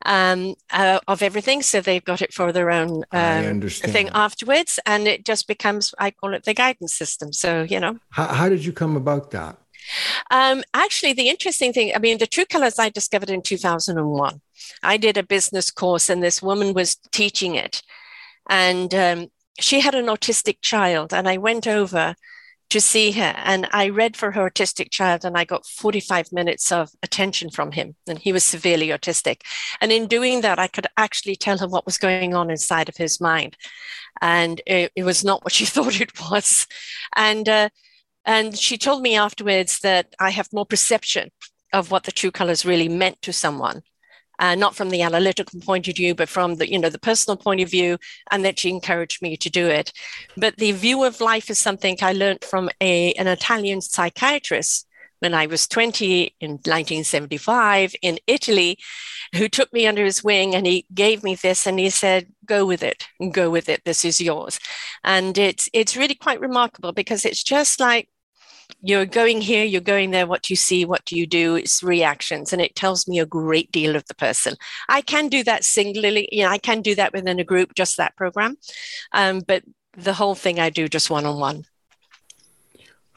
um, 0.06 0.56
uh, 0.72 1.00
of 1.08 1.22
everything. 1.22 1.62
So 1.62 1.80
they've 1.80 2.04
got 2.04 2.22
it 2.22 2.34
for 2.34 2.52
their 2.52 2.70
own 2.70 3.06
um, 3.14 3.62
thing 3.62 4.10
afterwards. 4.10 4.82
And 4.86 5.08
it 5.08 5.24
just 5.24 5.48
becomes, 5.48 5.96
I 6.00 6.12
call 6.12 6.34
it 6.34 6.44
the 6.44 6.54
guidance 6.54 6.94
system. 6.94 7.32
So, 7.32 7.64
you 7.64 7.80
know. 7.80 7.98
How, 8.10 8.28
how 8.28 8.50
did 8.50 8.66
you 8.66 8.74
come 8.74 8.98
about 8.98 9.32
that? 9.32 9.56
Um, 10.30 10.64
actually, 10.74 11.14
the 11.14 11.30
interesting 11.30 11.72
thing, 11.72 11.94
I 11.96 12.00
mean, 12.00 12.18
the 12.18 12.28
true 12.28 12.46
colors 12.46 12.78
I 12.78 12.90
discovered 12.90 13.30
in 13.30 13.42
2001. 13.42 14.42
I 14.84 14.98
did 14.98 15.18
a 15.18 15.24
business 15.24 15.72
course 15.72 16.10
and 16.10 16.22
this 16.22 16.42
woman 16.42 16.74
was 16.74 16.96
teaching 17.14 17.56
it. 17.56 17.82
And 18.50 18.94
um, 18.94 19.28
she 19.62 19.80
had 19.80 19.96
an 19.96 20.08
autistic 20.08 20.58
child. 20.62 21.14
And 21.14 21.30
I 21.30 21.38
went 21.38 21.68
over 21.68 22.16
to 22.74 22.82
see 22.82 23.12
her. 23.12 23.36
And 23.38 23.68
I 23.72 23.90
read 23.90 24.18
for 24.18 24.32
her 24.32 24.50
autistic 24.50 24.90
child, 24.90 25.24
and 25.24 25.38
I 25.38 25.46
got 25.46 25.64
45 25.64 26.32
minutes 26.32 26.72
of 26.72 26.90
attention 27.04 27.52
from 27.52 27.72
him. 27.72 27.96
And 28.08 28.18
he 28.18 28.34
was 28.34 28.44
severely 28.44 28.88
autistic. 28.88 29.42
And 29.80 29.92
in 29.92 30.08
doing 30.08 30.42
that, 30.42 30.58
I 30.58 30.68
could 30.68 30.88
actually 30.98 31.36
tell 31.36 31.60
him 31.60 31.70
what 31.70 31.86
was 31.86 32.00
going 32.00 32.34
on 32.34 32.50
inside 32.50 32.90
of 32.90 32.98
his 32.98 33.22
mind. 33.22 33.56
And 34.22 34.60
it, 34.66 34.92
it 34.96 35.04
was 35.04 35.24
not 35.24 35.44
what 35.44 35.54
she 35.58 35.66
thought 35.66 36.02
it 36.02 36.20
was. 36.20 36.66
And, 37.16 37.48
uh, 37.48 37.70
and 38.26 38.58
she 38.58 38.80
told 38.80 39.04
me 39.04 39.16
afterwards 39.16 39.80
that 39.82 40.16
I 40.20 40.32
have 40.32 40.52
more 40.52 40.66
perception 40.66 41.30
of 41.74 41.92
what 41.92 42.06
the 42.06 42.12
true 42.12 42.32
colors 42.32 42.66
really 42.66 42.90
meant 42.90 43.22
to 43.22 43.34
someone 43.34 43.84
uh, 44.40 44.56
not 44.56 44.76
from 44.76 44.90
the 44.90 45.02
analytical 45.02 45.60
point 45.60 45.88
of 45.88 45.96
view, 45.96 46.16
but 46.16 46.30
from 46.30 46.56
the 46.56 46.72
you 46.72 46.80
know 46.80 46.90
the 46.90 47.00
personal 47.00 47.38
point 47.38 47.62
of 47.62 47.70
view, 47.70 47.98
and 48.32 48.44
that 48.46 48.60
she 48.60 48.70
encouraged 48.70 49.22
me 49.22 49.38
to 49.38 49.50
do 49.50 49.68
it. 49.68 49.92
But 50.38 50.58
the 50.58 50.72
view 50.72 51.04
of 51.04 51.22
life 51.22 51.50
is 51.50 51.60
something 51.60 51.98
I 52.02 52.14
learned 52.14 52.44
from 52.44 52.70
a 52.82 53.14
an 53.14 53.28
Italian 53.28 53.82
psychiatrist 53.82 54.88
when 55.24 55.34
I 55.34 55.46
was 55.46 55.70
20 55.70 56.36
in 56.42 56.52
1975 56.52 57.96
in 58.02 58.20
Italy, 58.28 58.78
who 59.34 59.48
took 59.48 59.72
me 59.72 59.88
under 59.88 60.04
his 60.04 60.22
wing 60.22 60.54
and 60.54 60.68
he 60.68 60.86
gave 60.94 61.24
me 61.24 61.36
this 61.36 61.66
and 61.66 61.80
he 61.80 61.90
said, 61.90 62.28
"Go 62.46 62.66
with 62.66 62.84
it, 62.84 63.08
go 63.32 63.50
with 63.50 63.70
it. 63.70 63.82
This 63.86 64.04
is 64.04 64.20
yours." 64.20 64.60
And 65.04 65.38
it's 65.38 65.70
it's 65.74 65.96
really 65.96 66.16
quite 66.16 66.42
remarkable 66.42 66.92
because 66.92 67.24
it's 67.26 67.44
just 67.44 67.80
like 67.80 68.10
you're 68.82 69.06
going 69.06 69.42
here, 69.42 69.64
you're 69.64 69.82
going 69.82 70.12
there, 70.12 70.28
what 70.28 70.44
do 70.44 70.52
you 70.54 70.58
see, 70.58 70.86
what 70.86 71.06
do 71.06 71.18
you 71.18 71.26
do? 71.26 71.56
It's 71.56 71.84
reactions, 71.84 72.54
and 72.54 72.62
it 72.62 72.76
tells 72.76 73.08
me 73.08 73.20
a 73.20 73.26
great 73.26 73.72
deal 73.72 73.96
of 73.96 74.06
the 74.08 74.16
person. 74.16 74.56
I 74.90 75.02
can 75.02 75.30
do 75.30 75.44
that 75.44 75.64
singularly, 75.64 76.30
you 76.32 76.44
know, 76.44 76.50
I 76.50 76.58
can 76.58 76.82
do 76.82 76.96
that 76.96 77.14
within 77.14 77.40
a 77.40 77.44
group, 77.44 77.76
just 77.76 77.98
that 77.98 78.16
program. 78.16 78.58
Um, 79.12 79.42
but 79.46 79.64
the 79.98 80.14
whole 80.14 80.36
thing 80.36 80.60
I 80.60 80.70
do 80.70 80.88
just 80.88 81.10
one 81.10 81.26
on 81.26 81.40
one. 81.40 81.66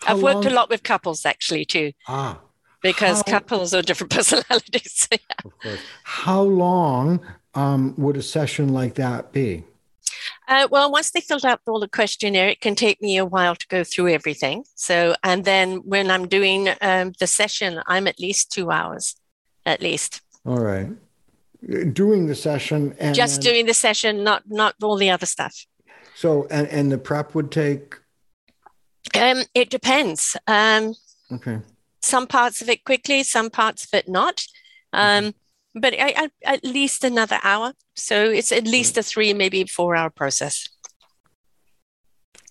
I've 0.06 0.22
worked 0.22 0.44
long? 0.44 0.52
a 0.52 0.54
lot 0.54 0.70
with 0.70 0.82
couples 0.82 1.24
actually 1.24 1.64
too. 1.64 1.92
Ah. 2.06 2.40
Because 2.82 3.22
how, 3.26 3.38
couples 3.38 3.74
are 3.74 3.82
different 3.82 4.12
personalities. 4.12 5.08
yeah. 5.10 5.18
Of 5.44 5.58
course. 5.58 5.80
How 6.04 6.42
long 6.42 7.20
um, 7.54 7.94
would 7.96 8.16
a 8.16 8.22
session 8.22 8.72
like 8.72 8.94
that 8.94 9.32
be? 9.32 9.64
Uh, 10.48 10.68
well, 10.70 10.92
once 10.92 11.10
they 11.10 11.20
filled 11.20 11.44
out 11.44 11.60
all 11.66 11.80
the 11.80 11.88
questionnaire, 11.88 12.48
it 12.48 12.60
can 12.60 12.74
take 12.74 13.02
me 13.02 13.16
a 13.16 13.24
while 13.24 13.56
to 13.56 13.66
go 13.68 13.82
through 13.82 14.08
everything. 14.08 14.64
So, 14.76 15.14
and 15.24 15.44
then 15.44 15.78
when 15.78 16.10
I'm 16.10 16.28
doing 16.28 16.68
um, 16.80 17.12
the 17.18 17.26
session, 17.26 17.80
I'm 17.86 18.06
at 18.06 18.20
least 18.20 18.52
two 18.52 18.70
hours, 18.70 19.16
at 19.64 19.80
least. 19.80 20.20
All 20.44 20.58
right, 20.58 20.88
doing 21.92 22.26
the 22.26 22.34
session 22.36 22.94
and 23.00 23.14
just 23.14 23.42
then, 23.42 23.52
doing 23.52 23.66
the 23.66 23.74
session, 23.74 24.22
not 24.22 24.44
not 24.46 24.76
all 24.82 24.96
the 24.96 25.10
other 25.10 25.26
stuff. 25.26 25.66
So, 26.14 26.46
and 26.50 26.68
and 26.68 26.92
the 26.92 26.98
prep 26.98 27.34
would 27.34 27.50
take. 27.50 27.96
Um, 29.14 29.42
it 29.54 29.70
depends. 29.70 30.36
Um, 30.46 30.94
okay. 31.32 31.60
Some 32.02 32.28
parts 32.28 32.62
of 32.62 32.68
it 32.68 32.84
quickly, 32.84 33.24
some 33.24 33.50
parts 33.50 33.84
of 33.84 33.94
it 33.94 34.08
not. 34.08 34.44
Um, 34.92 35.34
but 35.76 35.94
I, 35.94 36.14
I, 36.16 36.30
at 36.44 36.64
least 36.64 37.04
another 37.04 37.38
hour. 37.42 37.72
So 37.94 38.30
it's 38.30 38.50
at 38.50 38.66
least 38.66 38.96
a 38.98 39.02
three, 39.02 39.32
maybe 39.34 39.64
four 39.64 39.94
hour 39.94 40.10
process. 40.10 40.68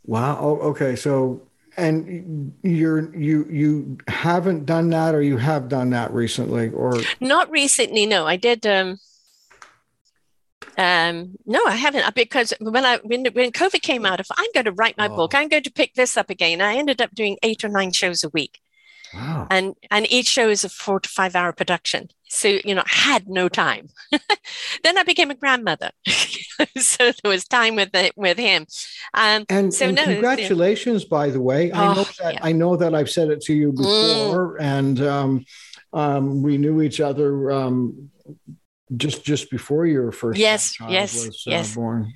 Wow. 0.06 0.38
Oh, 0.40 0.58
okay. 0.70 0.96
So, 0.96 1.42
and 1.78 2.54
you're 2.64 3.14
you 3.16 3.46
you 3.50 3.98
haven't 4.08 4.66
done 4.66 4.90
that, 4.92 5.16
or 5.16 5.22
you 5.22 5.38
have 5.38 5.68
done 5.68 5.90
that 5.90 6.14
recently, 6.14 6.70
or 6.70 7.02
not 7.20 7.50
recently? 7.50 8.06
No, 8.06 8.26
I 8.26 8.38
did. 8.38 8.66
Um, 8.66 8.98
um, 10.78 11.36
no, 11.46 11.62
I 11.66 11.76
haven't 11.76 12.14
because 12.16 12.54
when 12.60 12.86
I 12.86 12.98
when 13.04 13.26
when 13.34 13.52
COVID 13.52 13.82
came 13.82 14.06
out, 14.06 14.20
if 14.20 14.28
I'm 14.38 14.50
going 14.54 14.66
to 14.66 14.72
write 14.72 14.98
my 14.98 15.08
oh. 15.08 15.16
book, 15.16 15.36
I'm 15.36 15.50
going 15.50 15.64
to 15.64 15.72
pick 15.72 15.96
this 15.96 16.16
up 16.16 16.30
again. 16.30 16.62
I 16.62 16.76
ended 16.76 17.02
up 17.02 17.14
doing 17.14 17.38
eight 17.44 17.64
or 17.64 17.70
nine 17.70 17.92
shows 17.92 18.24
a 18.24 18.30
week. 18.30 18.60
Wow. 19.16 19.47
And 19.49 19.76
and 19.89 20.11
each 20.11 20.28
show 20.28 20.49
is 20.49 20.63
a 20.63 20.70
four 20.70 20.99
to 20.99 21.09
five 21.09 21.36
hour 21.36 21.53
production. 21.53 22.09
So, 22.28 22.59
you 22.66 22.76
know, 22.76 22.84
had 22.86 23.30
no 23.30 23.47
time. 23.47 23.88
then 24.84 24.97
I 24.97 25.03
became 25.03 25.32
a 25.32 25.36
grandmother. 25.36 25.91
so 26.78 27.11
there 27.11 27.32
was 27.32 27.45
time 27.45 27.76
with 27.76 27.91
the, 27.91 28.11
with 28.18 28.38
him. 28.38 28.66
Um, 29.13 29.45
and, 29.47 29.74
so 29.74 29.88
and 29.88 29.95
no, 29.95 30.03
congratulations, 30.03 31.03
yeah. 31.03 31.09
by 31.09 31.30
the 31.30 31.39
way. 31.39 31.72
I 31.72 31.93
know 31.93 32.01
oh, 32.01 32.11
that 32.22 32.34
yeah. 32.34 32.39
I 32.41 32.51
know 32.51 32.76
that 32.76 32.93
I've 32.93 33.09
said 33.09 33.30
it 33.30 33.41
to 33.41 33.53
you 33.53 33.72
mm. 33.72 33.78
before, 33.78 34.57
mm. 34.57 34.61
and 34.61 35.01
um, 35.01 35.45
um, 35.93 36.41
we 36.41 36.57
knew 36.57 36.82
each 36.82 36.99
other 36.99 37.51
um, 37.51 38.09
just 38.97 39.24
just 39.24 39.49
before 39.49 39.86
your 39.86 40.11
first 40.11 40.39
yes, 40.39 40.78
yes, 40.89 41.26
was 41.26 41.47
uh, 41.47 41.76
born. 41.76 42.13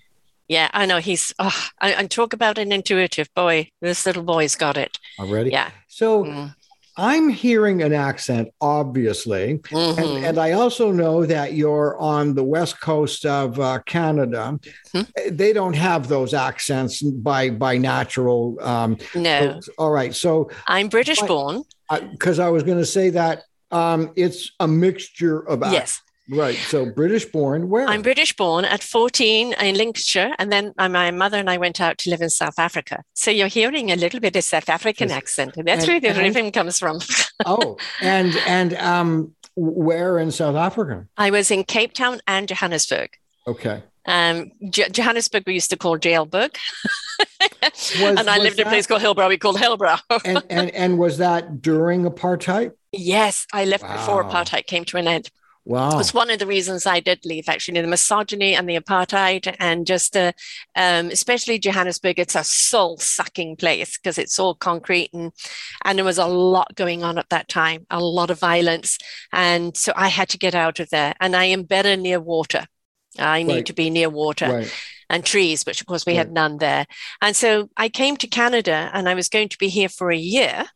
Yeah, 0.50 0.70
I 0.74 0.88
know 0.88 0.98
he's. 0.98 1.34
Oh, 1.38 1.68
I, 1.80 1.96
I, 1.96 2.08
talk 2.08 2.34
about 2.34 2.58
an 2.58 2.72
intuitive 2.72 3.32
boy. 3.36 3.70
This 3.82 4.08
little 4.08 4.24
boy's 4.24 4.56
got 4.56 4.78
it 4.78 4.98
already. 5.20 5.52
Yeah. 5.52 5.70
So 5.88 6.26
mm. 6.26 6.56
I'm 7.00 7.30
hearing 7.30 7.82
an 7.82 7.94
accent, 7.94 8.50
obviously. 8.60 9.60
Mm-hmm. 9.60 10.00
And, 10.00 10.26
and, 10.26 10.38
I 10.38 10.52
also 10.52 10.92
know 10.92 11.26
that 11.26 11.54
you're 11.54 11.98
on 11.98 12.36
the 12.36 12.44
west 12.44 12.82
coast 12.82 13.26
of 13.26 13.58
uh, 13.58 13.80
Canada. 13.86 14.60
Mm-hmm. 14.94 15.36
They 15.36 15.54
don't 15.54 15.76
have 15.76 16.10
those 16.10 16.34
accents 16.34 17.02
by 17.02 17.52
by 17.52 17.78
natural. 17.78 18.58
Um, 18.62 18.98
no. 19.16 19.62
all 19.78 19.92
right. 19.92 20.14
So 20.14 20.52
I'm 20.68 20.90
British 20.90 21.22
born. 21.22 21.64
Because 22.12 22.38
I, 22.38 22.48
I, 22.48 22.50
was 22.50 22.64
going 22.64 22.78
to 22.78 22.86
say 22.86 23.12
that 23.12 23.44
um, 23.72 24.12
it's 24.18 24.52
a 24.60 24.68
mixture 24.68 25.40
of. 25.48 25.62
Yes. 25.72 26.02
Right. 26.30 26.56
So 26.56 26.86
British 26.86 27.26
born. 27.26 27.70
Where? 27.70 27.88
I'm 27.88 28.02
British 28.02 28.36
born 28.36 28.66
at 28.66 28.84
14 28.84 29.54
in 29.54 29.76
Lincolnshire. 29.76 30.36
And 30.38 30.52
then 30.52 30.74
my 30.78 31.12
mother 31.12 31.38
and 31.38 31.50
I 31.50 31.58
went 31.58 31.82
out 31.82 31.98
to 32.00 32.10
live 32.10 32.22
in 32.22 32.30
South 32.30 32.60
Africa. 32.60 33.04
So 33.16 33.32
you're 33.32 33.48
hearing 33.48 33.92
a 33.92 33.96
little 33.96 34.20
bit 34.20 34.36
of 34.36 34.44
South 34.44 34.70
African 34.70 35.10
accent. 35.12 35.58
And 35.58 35.68
that's 35.68 35.88
and, 35.88 36.04
where 36.04 36.14
the 36.14 36.20
rhythm 36.20 36.52
comes 36.52 36.78
from. 36.78 37.00
oh, 37.46 37.78
and, 38.02 38.36
and 38.48 38.76
um, 38.76 39.36
where 39.56 40.20
in 40.20 40.32
South 40.32 40.56
Africa? 40.56 41.08
I 41.18 41.32
was 41.32 41.50
in 41.50 41.64
Cape 41.64 41.94
Town 41.94 42.22
and 42.28 42.48
Johannesburg. 42.48 43.10
Okay. 43.48 43.84
Um, 44.06 44.52
J- 44.70 44.90
Johannesburg, 44.90 45.44
we 45.46 45.54
used 45.54 45.70
to 45.72 45.78
call 45.78 45.98
Jailburg. 45.98 46.56
was, 47.62 48.20
and 48.20 48.30
I 48.30 48.38
lived 48.38 48.58
that, 48.58 48.62
in 48.64 48.68
a 48.68 48.70
place 48.70 48.88
called 48.88 49.02
Hillbrow. 49.02 49.30
We 49.30 49.38
called 49.38 49.58
Hellbrow. 49.58 50.00
and, 50.26 50.44
and, 50.50 50.70
and 50.72 50.98
was 50.98 51.18
that 51.18 51.62
during 51.62 52.06
apartheid? 52.06 52.74
Yes, 52.92 53.46
I 53.54 53.66
left 53.66 53.84
wow. 53.84 53.94
before 53.94 54.24
apartheid 54.24 54.66
came 54.66 54.86
to 54.86 54.98
an 54.98 55.08
end. 55.08 55.30
Wow. 55.66 55.92
It 55.92 55.98
was 55.98 56.14
one 56.14 56.32
of 56.32 56.40
the 56.40 56.48
reasons 56.48 56.86
I 56.86 57.00
did 57.00 57.26
leave, 57.26 57.48
actually, 57.48 57.80
the 57.82 57.88
misogyny 57.88 58.56
and 58.56 58.68
the 58.68 58.78
apartheid, 58.78 59.56
and 59.60 59.86
just 59.86 60.18
uh, 60.18 60.32
um, 60.76 61.08
especially 61.08 61.60
Johannesburg. 61.60 62.18
It's 62.18 62.36
a 62.36 62.44
soul 62.44 62.98
sucking 62.98 63.58
place 63.58 63.98
because 63.98 64.18
it's 64.18 64.40
all 64.40 64.56
concrete, 64.56 65.12
and, 65.14 65.32
and 65.86 65.98
there 65.98 66.06
was 66.06 66.18
a 66.18 66.26
lot 66.26 66.76
going 66.76 67.04
on 67.04 67.18
at 67.18 67.30
that 67.30 67.50
time, 67.50 67.86
a 67.90 68.00
lot 68.00 68.32
of 68.32 68.40
violence. 68.40 68.98
And 69.32 69.76
so 69.78 69.94
I 69.96 70.08
had 70.08 70.30
to 70.30 70.38
get 70.38 70.56
out 70.56 70.80
of 70.80 70.90
there. 70.90 71.14
And 71.20 71.36
I 71.36 71.46
am 71.46 71.64
better 71.64 71.96
near 71.96 72.20
water. 72.20 72.66
I 73.18 73.44
need 73.44 73.54
right. 73.54 73.66
to 73.68 73.74
be 73.74 73.90
near 73.90 74.10
water. 74.10 74.48
Right 74.48 74.74
and 75.12 75.26
trees, 75.26 75.66
which 75.66 75.82
of 75.82 75.88
course 75.88 76.06
we 76.06 76.14
right. 76.14 76.20
had 76.20 76.32
none 76.32 76.60
there. 76.60 76.86
And 77.20 77.36
so 77.36 77.70
I 77.76 77.90
came 77.90 78.16
to 78.18 78.28
Canada 78.28 78.92
and 78.94 79.10
I 79.10 79.16
was 79.16 79.28
going 79.28 79.50
to 79.50 79.58
be 79.58 79.68
here 79.68 79.90
for 79.90 80.12
a 80.12 80.16
year 80.16 80.68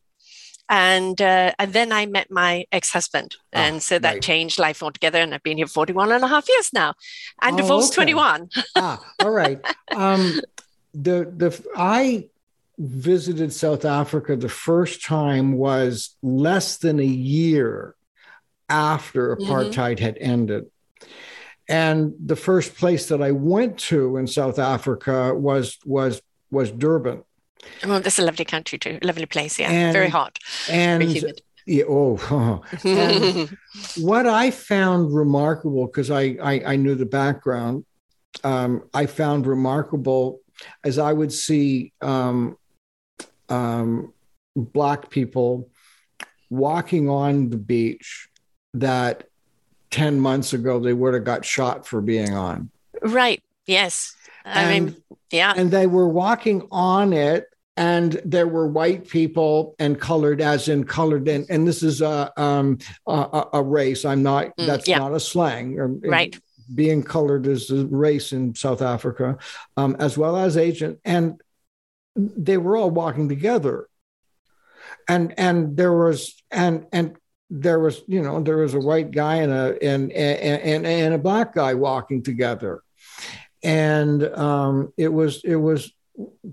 and 0.69 1.21
uh, 1.21 1.53
and 1.59 1.73
then 1.73 1.91
I 1.91 2.05
met 2.05 2.31
my 2.31 2.65
ex-husband, 2.71 3.35
ah, 3.53 3.59
and 3.59 3.83
so 3.83 3.99
that 3.99 4.13
right. 4.13 4.21
changed 4.21 4.59
life 4.59 4.81
altogether. 4.81 5.19
And 5.19 5.33
I've 5.33 5.43
been 5.43 5.57
here 5.57 5.67
41 5.67 6.11
and 6.11 6.23
a 6.23 6.27
half 6.27 6.47
years 6.47 6.71
now, 6.73 6.93
and 7.41 7.55
oh, 7.55 7.57
divorced 7.57 7.93
okay. 7.93 8.11
21. 8.11 8.49
ah, 8.75 9.03
all 9.21 9.31
right. 9.31 9.59
Um, 9.95 10.39
the 10.93 11.31
the 11.35 11.65
I 11.75 12.29
visited 12.77 13.53
South 13.53 13.85
Africa 13.85 14.35
the 14.35 14.49
first 14.49 15.05
time 15.05 15.53
was 15.53 16.15
less 16.21 16.77
than 16.77 16.99
a 16.99 17.05
year 17.05 17.95
after 18.69 19.35
mm-hmm. 19.35 19.51
apartheid 19.51 19.95
mm-hmm. 19.95 20.05
had 20.05 20.17
ended. 20.19 20.65
And 21.69 22.13
the 22.23 22.35
first 22.35 22.75
place 22.75 23.07
that 23.07 23.21
I 23.21 23.31
went 23.31 23.77
to 23.79 24.17
in 24.17 24.27
South 24.27 24.59
Africa 24.59 25.33
was 25.33 25.77
was 25.85 26.21
was 26.51 26.71
Durban. 26.71 27.23
Well, 27.85 27.99
that's 27.99 28.19
a 28.19 28.23
lovely 28.23 28.45
country 28.45 28.77
too, 28.77 28.99
lovely 29.01 29.25
place. 29.25 29.59
Yeah, 29.59 29.71
and, 29.71 29.93
very 29.93 30.09
hot, 30.09 30.39
and 30.69 31.01
very 31.03 31.13
humid. 31.13 31.41
Yeah, 31.65 31.83
oh, 31.87 32.61
and 32.83 33.57
what 33.97 34.27
I 34.27 34.51
found 34.51 35.13
remarkable 35.13 35.87
because 35.87 36.11
I, 36.11 36.37
I, 36.41 36.63
I 36.65 36.75
knew 36.75 36.95
the 36.95 37.05
background, 37.05 37.85
um, 38.43 38.89
I 38.93 39.05
found 39.05 39.47
remarkable 39.47 40.41
as 40.83 40.99
I 40.99 41.13
would 41.13 41.31
see 41.31 41.93
um, 42.01 42.57
um, 43.49 44.13
black 44.55 45.09
people 45.09 45.69
walking 46.49 47.09
on 47.09 47.49
the 47.49 47.57
beach 47.57 48.29
that 48.73 49.27
10 49.91 50.19
months 50.19 50.53
ago 50.53 50.79
they 50.79 50.93
would 50.93 51.13
have 51.13 51.23
got 51.23 51.45
shot 51.45 51.87
for 51.87 52.01
being 52.01 52.33
on. 52.33 52.69
Right. 53.01 53.41
Yes. 53.65 54.15
I 54.45 54.63
and, 54.63 54.85
mean, 54.85 55.03
yeah. 55.31 55.53
And 55.55 55.71
they 55.71 55.87
were 55.87 56.07
walking 56.07 56.67
on 56.71 57.13
it 57.13 57.45
and 57.75 58.21
there 58.23 58.47
were 58.47 58.67
white 58.67 59.07
people 59.07 59.75
and 59.79 59.99
colored 59.99 60.41
as 60.41 60.67
in 60.67 60.83
colored 60.83 61.27
and, 61.27 61.45
and 61.49 61.67
this 61.67 61.81
is 61.81 62.01
a 62.01 62.31
um 62.41 62.77
a, 63.07 63.45
a 63.53 63.63
race. 63.63 64.05
I'm 64.05 64.23
not 64.23 64.55
mm, 64.57 64.65
that's 64.65 64.87
yeah. 64.87 64.99
not 64.99 65.13
a 65.13 65.19
slang. 65.19 65.75
Right. 66.01 66.37
being 66.73 67.03
colored 67.03 67.47
is 67.47 67.69
a 67.71 67.85
race 67.87 68.31
in 68.31 68.55
south 68.55 68.81
africa 68.81 69.37
um, 69.75 69.95
as 69.99 70.17
well 70.17 70.37
as 70.37 70.55
asian 70.55 70.97
and 71.03 71.41
they 72.15 72.57
were 72.57 72.77
all 72.77 72.91
walking 72.91 73.29
together. 73.29 73.87
And 75.07 75.33
and 75.37 75.75
there 75.75 75.93
was 75.93 76.41
and 76.51 76.85
and 76.91 77.17
there 77.49 77.79
was 77.79 78.01
you 78.07 78.21
know 78.21 78.41
there 78.41 78.57
was 78.57 78.73
a 78.73 78.79
white 78.79 79.11
guy 79.11 79.37
and 79.37 79.51
a 79.51 79.83
and 79.83 80.11
and 80.11 80.85
and, 80.85 81.13
a 81.13 81.17
black 81.17 81.53
guy 81.53 81.73
walking 81.73 82.23
together. 82.23 82.81
And 83.63 84.23
um, 84.23 84.93
it 84.97 85.09
was 85.09 85.41
it 85.43 85.55
was 85.55 85.91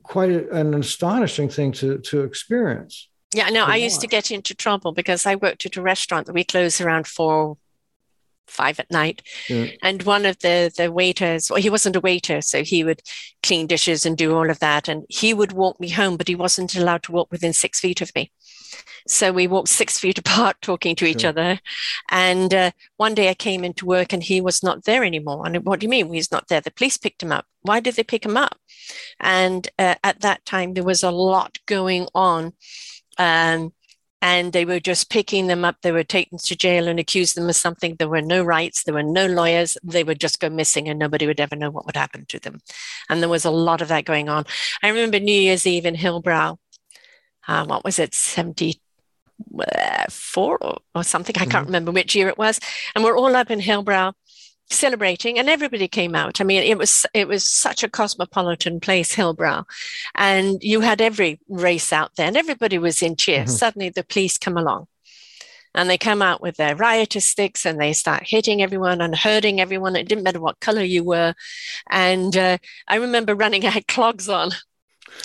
quite 0.03 0.31
an 0.31 0.75
astonishing 0.75 1.49
thing 1.49 1.73
to 1.73 1.99
to 1.99 2.23
experience. 2.23 3.09
Yeah 3.35 3.49
no 3.51 3.65
i 3.65 3.77
used 3.77 4.01
to 4.01 4.09
get 4.09 4.31
into 4.31 4.55
trouble 4.55 4.93
because 4.93 5.25
i 5.25 5.37
worked 5.37 5.65
at 5.65 5.77
a 5.77 5.83
restaurant 5.83 6.27
that 6.27 6.33
we 6.33 6.43
closed 6.45 6.81
around 6.81 7.07
four 7.07 7.57
five 8.51 8.81
at 8.81 8.91
night. 8.91 9.23
Yeah. 9.49 9.69
and 9.83 10.03
one 10.03 10.27
of 10.27 10.39
the 10.41 10.73
the 10.77 10.91
waiters 10.91 11.51
well 11.51 11.61
he 11.61 11.71
wasn't 11.71 11.97
a 11.97 12.01
waiter 12.01 12.41
so 12.43 12.63
he 12.63 12.85
would 12.85 13.01
clean 13.43 13.67
dishes 13.67 14.05
and 14.05 14.19
do 14.19 14.35
all 14.35 14.51
of 14.51 14.59
that. 14.59 14.89
And 14.89 15.05
he 15.09 15.33
would 15.33 15.53
walk 15.53 15.81
me 15.81 15.89
home 15.89 16.17
but 16.17 16.29
he 16.29 16.35
wasn't 16.35 16.75
allowed 16.75 17.03
to 17.05 17.13
walk 17.13 17.31
within 17.31 17.53
six 17.53 17.81
feet 17.81 18.01
of 18.01 18.13
me 18.15 18.33
so 19.07 19.33
we 19.33 19.47
walked 19.47 19.69
six 19.69 19.99
feet 19.99 20.19
apart 20.27 20.57
talking 20.63 20.95
to 20.97 21.07
each 21.07 21.23
sure. 21.23 21.31
other. 21.31 21.61
And 22.11 22.53
uh, 22.53 22.71
one 22.97 23.15
day 23.15 23.29
I 23.29 23.35
came 23.35 23.65
into 23.65 23.87
work 23.87 24.13
and 24.13 24.23
he 24.23 24.41
was 24.41 24.63
not 24.63 24.85
there 24.85 25.05
anymore. 25.05 25.47
And 25.47 25.65
what 25.65 25.81
do 25.81 25.85
you 25.85 25.91
mean 25.91 26.13
he's 26.13 26.33
not 26.33 26.49
there? 26.49 26.61
The 26.61 26.71
police 26.71 26.97
picked 26.97 27.23
him 27.23 27.33
up. 27.33 27.47
Why 27.63 27.81
did 27.81 27.97
they 27.97 28.05
pick 28.05 28.25
him 28.25 28.37
up? 28.37 28.57
And 29.19 29.69
uh, 29.79 29.97
at 30.03 30.21
that 30.21 30.45
time, 30.45 30.75
there 30.75 30.85
was 30.85 31.03
a 31.03 31.11
lot 31.11 31.59
going 31.67 32.09
on. 32.15 32.53
Um, 33.19 33.73
and 34.23 34.53
they 34.53 34.65
were 34.65 34.81
just 34.81 35.11
picking 35.11 35.47
them 35.47 35.65
up. 35.65 35.77
They 35.83 35.93
were 35.93 36.05
taken 36.05 36.39
to 36.39 36.57
jail 36.57 36.89
and 36.89 37.01
accused 37.01 37.37
them 37.37 37.49
of 37.49 37.57
something. 37.57 37.97
There 37.97 38.09
were 38.09 38.21
no 38.21 38.43
rights. 38.43 38.85
There 38.85 38.95
were 38.95 39.03
no 39.03 39.27
lawyers. 39.27 39.79
They 39.83 40.05
would 40.05 40.21
just 40.21 40.41
go 40.41 40.51
missing 40.51 40.89
and 40.89 40.99
nobody 40.99 41.27
would 41.27 41.41
ever 41.41 41.57
know 41.57 41.71
what 41.71 41.87
would 41.87 41.97
happen 41.97 42.27
to 42.27 42.39
them. 42.39 42.61
And 43.09 43.23
there 43.23 43.29
was 43.29 43.45
a 43.45 43.51
lot 43.51 43.81
of 43.81 43.89
that 43.89 44.05
going 44.05 44.29
on. 44.29 44.45
I 44.83 44.89
remember 44.89 45.19
New 45.19 45.33
Year's 45.33 45.67
Eve 45.67 45.87
in 45.87 45.97
Hillbrow. 45.97 46.59
Um, 47.49 47.69
what 47.69 47.85
was 47.85 47.99
it, 47.99 48.15
74 48.15 50.59
or, 50.61 50.79
or 50.95 51.05
something. 51.05 51.35
I 51.37 51.41
can't 51.41 51.53
mm-hmm. 51.53 51.67
remember 51.67 51.93
which 51.93 52.15
year 52.15 52.29
it 52.29 52.39
was. 52.39 52.61
And 52.95 53.05
we're 53.05 53.17
all 53.17 53.35
up 53.35 53.51
in 53.51 53.61
Hillbrow 53.61 54.13
celebrating 54.71 55.39
and 55.39 55.49
everybody 55.49 55.89
came 55.89 56.15
out 56.15 56.41
i 56.41 56.45
mean 56.45 56.63
it 56.63 56.79
was 56.79 57.05
it 57.13 57.27
was 57.27 57.47
such 57.47 57.83
a 57.83 57.89
cosmopolitan 57.89 58.79
place 58.79 59.17
hillbrow 59.17 59.65
and 60.15 60.63
you 60.63 60.81
had 60.81 61.01
every 61.01 61.41
race 61.49 61.93
out 61.93 62.13
there 62.17 62.29
and 62.29 62.37
everybody 62.37 62.79
was 62.79 63.03
in 63.03 63.17
cheer 63.17 63.41
mm-hmm. 63.41 63.51
suddenly 63.51 63.89
the 63.89 64.05
police 64.05 64.39
come 64.39 64.57
along 64.57 64.87
and 65.75 65.91
they 65.91 65.99
come 65.99 66.23
out 66.23 66.41
with 66.41 66.57
their 66.57 66.77
riotous 66.77 67.29
sticks 67.29 67.67
and 67.67 67.81
they 67.81 67.93
start 67.93 68.23
hitting 68.27 68.63
everyone 68.63 69.01
and 69.01 69.17
hurting 69.17 69.61
everyone 69.61 69.97
it 69.97 70.09
didn't 70.09 70.25
matter 70.25 70.41
what 70.41 70.61
color 70.61 70.83
you 70.83 71.03
were 71.03 71.35
and 71.91 72.37
uh, 72.37 72.57
i 72.87 72.95
remember 72.95 73.35
running 73.35 73.67
i 73.67 73.71
had 73.71 73.89
clogs 73.89 74.29
on 74.29 74.51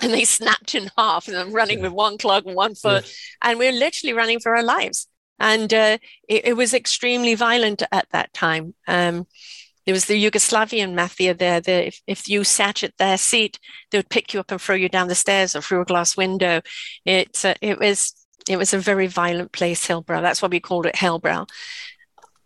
and 0.02 0.14
they 0.14 0.24
snapped 0.24 0.76
in 0.76 0.90
half 0.98 1.28
and 1.28 1.38
I'm 1.38 1.54
running 1.54 1.82
with 1.82 1.92
one 1.92 2.18
clog 2.18 2.46
and 2.46 2.56
one 2.56 2.76
foot. 2.76 3.04
Yes. 3.04 3.20
And 3.42 3.60
we 3.60 3.68
are 3.68 3.74
literally 3.74 4.14
running 4.14 4.40
for 4.40 4.56
our 4.56 4.64
lives. 4.64 5.08
And 5.40 5.74
uh, 5.74 5.98
it, 6.30 6.48
it, 6.48 6.54
was 6.54 6.74
extremely 6.74 7.36
violent 7.36 7.84
at 7.92 8.08
that 8.12 8.34
time. 8.34 8.74
Um, 8.88 9.28
there 9.86 9.94
was 9.94 10.06
the 10.06 10.24
Yugoslavian 10.24 10.96
mafia 10.96 11.34
there. 11.34 11.60
The, 11.60 11.88
if, 11.88 12.02
if 12.08 12.30
you 12.30 12.44
sat 12.44 12.84
at 12.84 12.98
their 12.98 13.18
seat, 13.18 13.60
they 13.92 13.98
would 13.98 14.10
pick 14.10 14.34
you 14.34 14.40
up 14.40 14.52
and 14.52 14.62
throw 14.62 14.76
you 14.76 14.90
down 14.90 15.10
the 15.10 15.16
stairs 15.16 15.56
or 15.56 15.62
through 15.62 15.82
a 15.82 15.86
glass 15.86 16.16
window. 16.16 16.62
It, 17.06 17.44
uh, 17.44 17.56
it 17.62 17.80
was 17.80 18.14
it 18.50 18.58
was 18.58 18.74
a 18.74 18.80
very 18.80 19.08
violent 19.08 19.52
place, 19.52 19.88
Hillbrow. 19.88 20.22
That's 20.22 20.42
why 20.42 20.48
we 20.48 20.60
called 20.60 20.86
it 20.86 20.96
Hellbrow. 20.96 21.48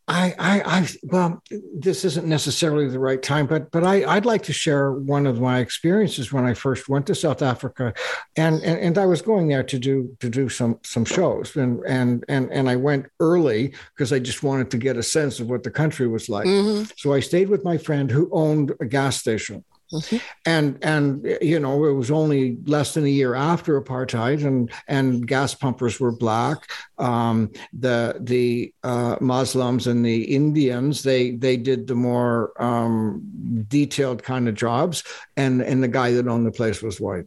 I, 0.09 0.33
I, 0.39 0.61
I, 0.65 0.87
well, 1.03 1.43
this 1.73 2.03
isn't 2.03 2.25
necessarily 2.25 2.87
the 2.89 2.99
right 2.99 3.21
time, 3.21 3.45
but 3.45 3.69
but 3.69 3.83
I, 3.83 4.03
I'd 4.05 4.25
like 4.25 4.41
to 4.43 4.53
share 4.53 4.91
one 4.91 5.27
of 5.27 5.39
my 5.39 5.59
experiences 5.59 6.33
when 6.33 6.45
I 6.45 6.55
first 6.55 6.89
went 6.89 7.05
to 7.07 7.15
South 7.15 7.43
Africa, 7.43 7.93
and 8.35 8.55
and, 8.63 8.79
and 8.79 8.97
I 8.97 9.05
was 9.05 9.21
going 9.21 9.47
there 9.47 9.63
to 9.63 9.77
do 9.77 10.17
to 10.19 10.29
do 10.29 10.49
some 10.49 10.79
some 10.83 11.05
shows, 11.05 11.55
and 11.55 11.81
and 11.85 12.25
and 12.27 12.51
and 12.51 12.67
I 12.69 12.75
went 12.75 13.05
early 13.19 13.73
because 13.95 14.11
I 14.11 14.17
just 14.17 14.41
wanted 14.41 14.71
to 14.71 14.77
get 14.77 14.97
a 14.97 15.03
sense 15.03 15.39
of 15.39 15.47
what 15.47 15.61
the 15.61 15.71
country 15.71 16.07
was 16.07 16.27
like. 16.27 16.47
Mm-hmm. 16.47 16.91
So 16.97 17.13
I 17.13 17.19
stayed 17.19 17.49
with 17.49 17.63
my 17.63 17.77
friend 17.77 18.09
who 18.09 18.29
owned 18.31 18.73
a 18.81 18.85
gas 18.85 19.17
station, 19.17 19.63
Mm-hmm. 19.91 20.17
And 20.45 20.77
and 20.83 21.37
you 21.41 21.59
know 21.59 21.85
it 21.85 21.93
was 21.93 22.11
only 22.11 22.57
less 22.65 22.93
than 22.93 23.05
a 23.05 23.09
year 23.09 23.33
after 23.33 23.81
apartheid, 23.81 24.45
and 24.45 24.71
and 24.87 25.27
gas 25.27 25.55
pumpers 25.55 25.99
were 25.99 26.11
black. 26.11 26.69
Um, 26.97 27.51
the 27.73 28.17
the 28.19 28.73
uh, 28.83 29.15
Muslims 29.19 29.87
and 29.87 30.05
the 30.05 30.23
Indians 30.35 31.01
they 31.01 31.31
they 31.31 31.57
did 31.57 31.87
the 31.87 31.95
more 31.95 32.51
um, 32.61 33.21
detailed 33.67 34.21
kind 34.21 34.47
of 34.47 34.55
jobs, 34.55 35.03
and 35.35 35.61
and 35.61 35.81
the 35.81 35.87
guy 35.87 36.11
that 36.11 36.27
owned 36.27 36.45
the 36.45 36.51
place 36.51 36.83
was 36.83 37.01
white. 37.01 37.25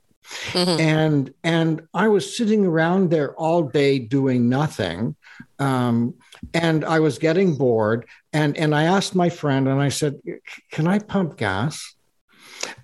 Mm-hmm. 0.53 0.81
And 0.81 1.35
and 1.43 1.83
I 1.95 2.09
was 2.09 2.37
sitting 2.37 2.65
around 2.65 3.11
there 3.11 3.35
all 3.35 3.63
day 3.65 3.99
doing 3.99 4.49
nothing. 4.49 5.17
Um, 5.59 6.15
and 6.55 6.85
I 6.85 7.01
was 7.01 7.19
getting 7.19 7.57
bored. 7.57 8.07
And 8.33 8.57
and 8.57 8.75
I 8.75 8.85
asked 8.85 9.15
my 9.15 9.29
friend, 9.29 9.69
and 9.69 9.81
I 9.81 9.89
said, 9.89 10.21
"Can 10.71 10.87
I 10.87 10.99
pump 10.99 11.37
gas?" 11.37 11.95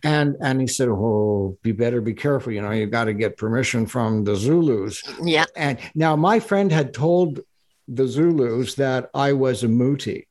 And 0.02 0.36
and 0.40 0.60
he 0.60 0.66
said, 0.66 0.88
"Oh, 0.88 1.56
you 1.64 1.74
better 1.74 2.00
be 2.00 2.14
careful. 2.14 2.52
You 2.52 2.62
know, 2.62 2.70
you 2.70 2.86
got 2.86 3.04
to 3.04 3.14
get 3.14 3.36
permission 3.36 3.86
from 3.86 4.24
the 4.24 4.34
Zulus." 4.34 5.02
Yeah. 5.22 5.44
And 5.56 5.78
now 5.94 6.16
my 6.16 6.40
friend 6.40 6.70
had 6.72 6.94
told 6.94 7.40
the 7.86 8.06
Zulus 8.06 8.74
that 8.74 9.10
I 9.14 9.32
was 9.32 9.64
a 9.64 9.68
muti. 9.68 10.26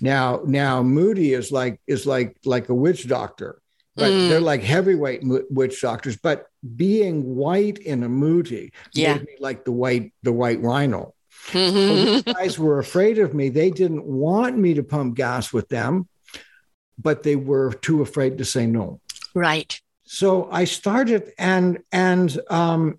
Now, 0.00 0.40
now 0.44 0.82
muti 0.82 1.32
is 1.32 1.52
like 1.52 1.80
is 1.86 2.06
like 2.06 2.36
like 2.44 2.68
a 2.68 2.74
witch 2.74 3.06
doctor, 3.06 3.60
but 3.96 4.10
mm. 4.10 4.28
they're 4.28 4.40
like 4.40 4.62
heavyweight 4.62 5.22
witch 5.50 5.80
doctors. 5.80 6.16
But 6.16 6.46
being 6.76 7.36
white 7.36 7.78
in 7.78 8.02
a 8.02 8.08
muti 8.08 8.72
yeah. 8.92 9.14
made 9.14 9.26
me 9.26 9.36
like 9.38 9.64
the 9.64 9.72
white 9.72 10.12
the 10.22 10.32
white 10.32 10.60
rhino. 10.60 11.14
so 11.52 11.70
these 11.70 12.22
guys 12.22 12.58
were 12.58 12.78
afraid 12.78 13.18
of 13.18 13.34
me. 13.34 13.48
They 13.48 13.70
didn't 13.70 14.04
want 14.04 14.58
me 14.58 14.74
to 14.74 14.82
pump 14.82 15.14
gas 15.16 15.52
with 15.52 15.68
them 15.68 16.08
but 17.00 17.22
they 17.22 17.36
were 17.36 17.72
too 17.72 18.02
afraid 18.02 18.38
to 18.38 18.44
say 18.44 18.66
no. 18.66 19.00
Right. 19.34 19.80
So 20.04 20.48
I 20.50 20.64
started, 20.64 21.32
and 21.38 21.78
and 21.92 22.36
um, 22.50 22.98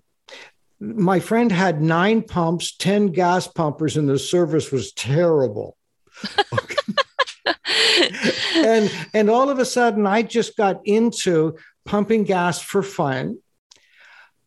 my 0.80 1.20
friend 1.20 1.52
had 1.52 1.82
nine 1.82 2.22
pumps, 2.22 2.74
ten 2.76 3.08
gas 3.08 3.46
pumpers, 3.46 3.96
and 3.96 4.08
the 4.08 4.18
service 4.18 4.72
was 4.72 4.92
terrible. 4.92 5.76
and 8.56 8.90
and 9.12 9.30
all 9.30 9.50
of 9.50 9.58
a 9.58 9.64
sudden, 9.64 10.06
I 10.06 10.22
just 10.22 10.56
got 10.56 10.80
into 10.84 11.56
pumping 11.84 12.24
gas 12.24 12.60
for 12.60 12.82
fun. 12.82 13.38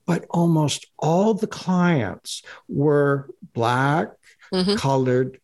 But 0.07 0.25
almost 0.29 0.85
all 0.99 1.33
the 1.33 1.47
clients 1.47 2.43
were 2.67 3.27
black, 3.53 4.09
mm-hmm. 4.53 4.75
colored, 4.75 5.39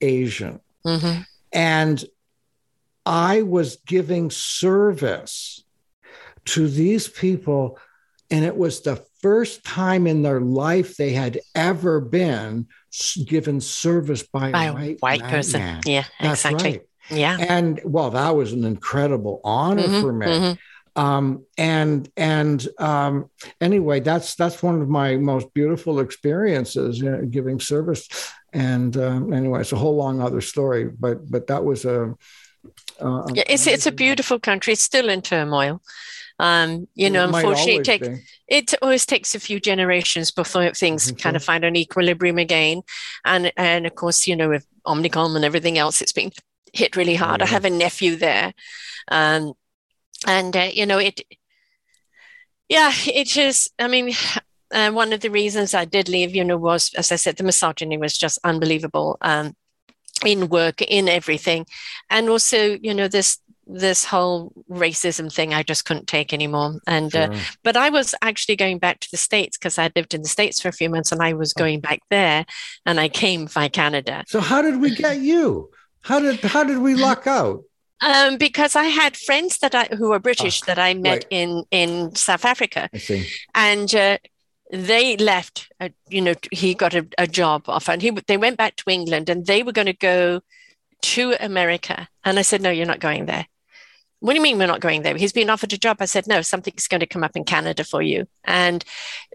Asian. 0.00 0.60
Mm-hmm. 0.86 1.20
And 1.52 2.04
I 3.06 3.42
was 3.42 3.76
giving 3.86 4.30
service 4.30 5.64
to 6.46 6.68
these 6.68 7.08
people, 7.08 7.78
and 8.30 8.44
it 8.44 8.56
was 8.56 8.80
the 8.80 9.04
first 9.22 9.64
time 9.64 10.06
in 10.06 10.22
their 10.22 10.40
life 10.40 10.96
they 10.96 11.12
had 11.12 11.40
ever 11.54 12.00
been 12.00 12.66
given 13.24 13.60
service 13.60 14.22
by, 14.24 14.50
by 14.50 14.64
a 14.64 14.72
white, 14.72 14.96
white 15.00 15.22
person. 15.22 15.60
Man. 15.60 15.80
Yeah, 15.86 16.04
That's 16.20 16.44
exactly. 16.44 16.70
Right. 16.70 16.82
Yeah. 17.10 17.36
And 17.38 17.80
well, 17.84 18.10
that 18.10 18.34
was 18.34 18.52
an 18.52 18.64
incredible 18.64 19.40
honor 19.44 19.82
mm-hmm, 19.82 20.00
for 20.00 20.12
me. 20.12 20.26
Mm-hmm. 20.26 21.00
Um, 21.00 21.44
and 21.58 22.10
and 22.16 22.66
um, 22.78 23.30
anyway, 23.60 24.00
that's 24.00 24.34
that's 24.34 24.62
one 24.62 24.80
of 24.80 24.88
my 24.88 25.16
most 25.16 25.52
beautiful 25.52 26.00
experiences, 26.00 26.98
you 26.98 27.10
know, 27.10 27.24
giving 27.24 27.60
service. 27.60 28.08
And 28.52 28.96
um, 28.96 29.32
anyway, 29.32 29.60
it's 29.60 29.72
a 29.72 29.76
whole 29.76 29.94
long 29.94 30.20
other 30.20 30.40
story, 30.40 30.88
but 30.88 31.30
but 31.30 31.46
that 31.46 31.64
was 31.64 31.84
a. 31.84 32.14
Uh, 33.00 33.26
yeah, 33.34 33.44
it's 33.46 33.66
it's 33.66 33.86
a 33.86 33.92
beautiful 33.92 34.38
country. 34.38 34.72
It's 34.72 34.82
still 34.82 35.08
in 35.08 35.22
turmoil. 35.22 35.82
Um, 36.38 36.86
you 36.94 37.08
know, 37.08 37.24
unfortunately, 37.24 37.76
it, 37.76 37.84
take, 37.84 38.02
it 38.46 38.74
always 38.82 39.06
takes 39.06 39.34
a 39.34 39.40
few 39.40 39.58
generations 39.58 40.30
before 40.30 40.70
things 40.72 41.06
mm-hmm. 41.06 41.16
kind 41.16 41.36
of 41.36 41.42
find 41.42 41.64
an 41.64 41.76
equilibrium 41.76 42.38
again. 42.38 42.82
And 43.24 43.52
and 43.56 43.86
of 43.86 43.94
course, 43.94 44.26
you 44.26 44.36
know, 44.36 44.48
with 44.48 44.66
Omicron 44.86 45.34
and 45.34 45.44
everything 45.44 45.78
else, 45.78 46.02
it's 46.02 46.12
been 46.12 46.32
hit 46.72 46.96
really 46.96 47.14
hard. 47.14 47.40
Yeah. 47.40 47.46
I 47.46 47.48
have 47.48 47.64
a 47.64 47.70
nephew 47.70 48.16
there, 48.16 48.52
um, 49.10 49.54
and 50.26 50.56
uh, 50.56 50.68
you 50.72 50.86
know, 50.86 50.98
it. 50.98 51.20
Yeah, 52.68 52.92
it 53.06 53.36
is. 53.36 53.70
I 53.78 53.88
mean, 53.88 54.12
uh, 54.72 54.90
one 54.90 55.12
of 55.12 55.20
the 55.20 55.30
reasons 55.30 55.72
I 55.72 55.84
did 55.86 56.08
leave, 56.08 56.34
you 56.34 56.44
know, 56.44 56.58
was 56.58 56.92
as 56.94 57.12
I 57.12 57.16
said, 57.16 57.36
the 57.36 57.44
misogyny 57.44 57.96
was 57.96 58.18
just 58.18 58.38
unbelievable. 58.44 59.16
Um, 59.22 59.56
in 60.26 60.48
work, 60.48 60.82
in 60.82 61.08
everything, 61.08 61.66
and 62.10 62.28
also, 62.28 62.78
you 62.82 62.94
know, 62.94 63.08
this 63.08 63.38
this 63.66 64.04
whole 64.04 64.52
racism 64.70 65.32
thing 65.32 65.52
I 65.52 65.62
just 65.64 65.84
couldn't 65.84 66.06
take 66.06 66.32
anymore. 66.32 66.78
And 66.86 67.14
uh, 67.16 67.26
sure. 67.26 67.34
uh, 67.34 67.40
but 67.64 67.76
I 67.76 67.90
was 67.90 68.14
actually 68.22 68.56
going 68.56 68.78
back 68.78 69.00
to 69.00 69.08
the 69.10 69.16
states 69.16 69.56
because 69.58 69.76
I 69.76 69.90
lived 69.96 70.14
in 70.14 70.22
the 70.22 70.28
states 70.28 70.60
for 70.60 70.68
a 70.68 70.72
few 70.72 70.88
months, 70.88 71.12
and 71.12 71.22
I 71.22 71.32
was 71.32 71.52
oh. 71.56 71.58
going 71.58 71.80
back 71.80 72.00
there, 72.10 72.46
and 72.84 73.00
I 73.00 73.08
came 73.08 73.48
by 73.54 73.68
Canada. 73.68 74.24
So 74.28 74.40
how 74.40 74.62
did 74.62 74.80
we 74.80 74.94
get 74.94 75.18
you? 75.18 75.70
How 76.02 76.20
did 76.20 76.40
how 76.40 76.64
did 76.64 76.78
we 76.78 76.94
luck 76.94 77.26
out? 77.26 77.64
Um, 78.00 78.36
because 78.36 78.76
I 78.76 78.84
had 78.84 79.16
friends 79.16 79.58
that 79.58 79.74
I 79.74 79.84
who 79.96 80.10
were 80.10 80.20
British 80.20 80.62
oh, 80.62 80.66
that 80.66 80.78
I 80.78 80.94
met 80.94 81.24
right. 81.24 81.26
in 81.30 81.64
in 81.70 82.14
South 82.14 82.44
Africa. 82.44 82.88
I 82.92 82.98
see. 82.98 83.26
And 83.54 83.92
uh, 83.94 84.18
they 84.72 85.16
left. 85.16 85.70
Uh, 85.80 85.90
you 86.08 86.20
know, 86.20 86.34
he 86.50 86.74
got 86.74 86.94
a, 86.94 87.06
a 87.18 87.26
job 87.26 87.64
offer, 87.68 87.92
and 87.92 88.02
he 88.02 88.10
they 88.10 88.36
went 88.36 88.56
back 88.56 88.76
to 88.76 88.90
England, 88.90 89.28
and 89.28 89.46
they 89.46 89.62
were 89.62 89.72
going 89.72 89.86
to 89.86 89.92
go 89.92 90.40
to 91.02 91.34
America. 91.40 92.08
And 92.24 92.38
I 92.38 92.42
said, 92.42 92.62
"No, 92.62 92.70
you're 92.70 92.86
not 92.86 93.00
going 93.00 93.26
there." 93.26 93.46
what 94.20 94.32
do 94.32 94.38
you 94.38 94.42
mean 94.42 94.58
we're 94.58 94.66
not 94.66 94.80
going 94.80 95.02
there? 95.02 95.14
He's 95.14 95.32
been 95.32 95.50
offered 95.50 95.72
a 95.74 95.78
job. 95.78 95.98
I 96.00 96.06
said, 96.06 96.26
no, 96.26 96.40
something's 96.40 96.88
going 96.88 97.00
to 97.00 97.06
come 97.06 97.22
up 97.22 97.36
in 97.36 97.44
Canada 97.44 97.84
for 97.84 98.00
you. 98.00 98.26
And 98.44 98.82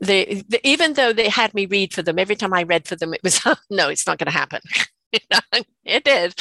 the, 0.02 0.44
the, 0.50 0.60
even 0.68 0.94
though 0.94 1.14
they 1.14 1.30
had 1.30 1.54
me 1.54 1.68
read 1.68 1.94
for 1.94 2.02
them, 2.02 2.18
every 2.18 2.36
time 2.36 2.52
I 2.52 2.64
read 2.64 2.88
for 2.88 2.96
them, 2.96 3.14
it 3.14 3.22
was, 3.24 3.40
no, 3.70 3.90
it's 3.90 4.08
not 4.08 4.18
going 4.18 4.26
to 4.26 4.38
happen. 4.38 4.60
it 5.86 6.04
did. 6.04 6.36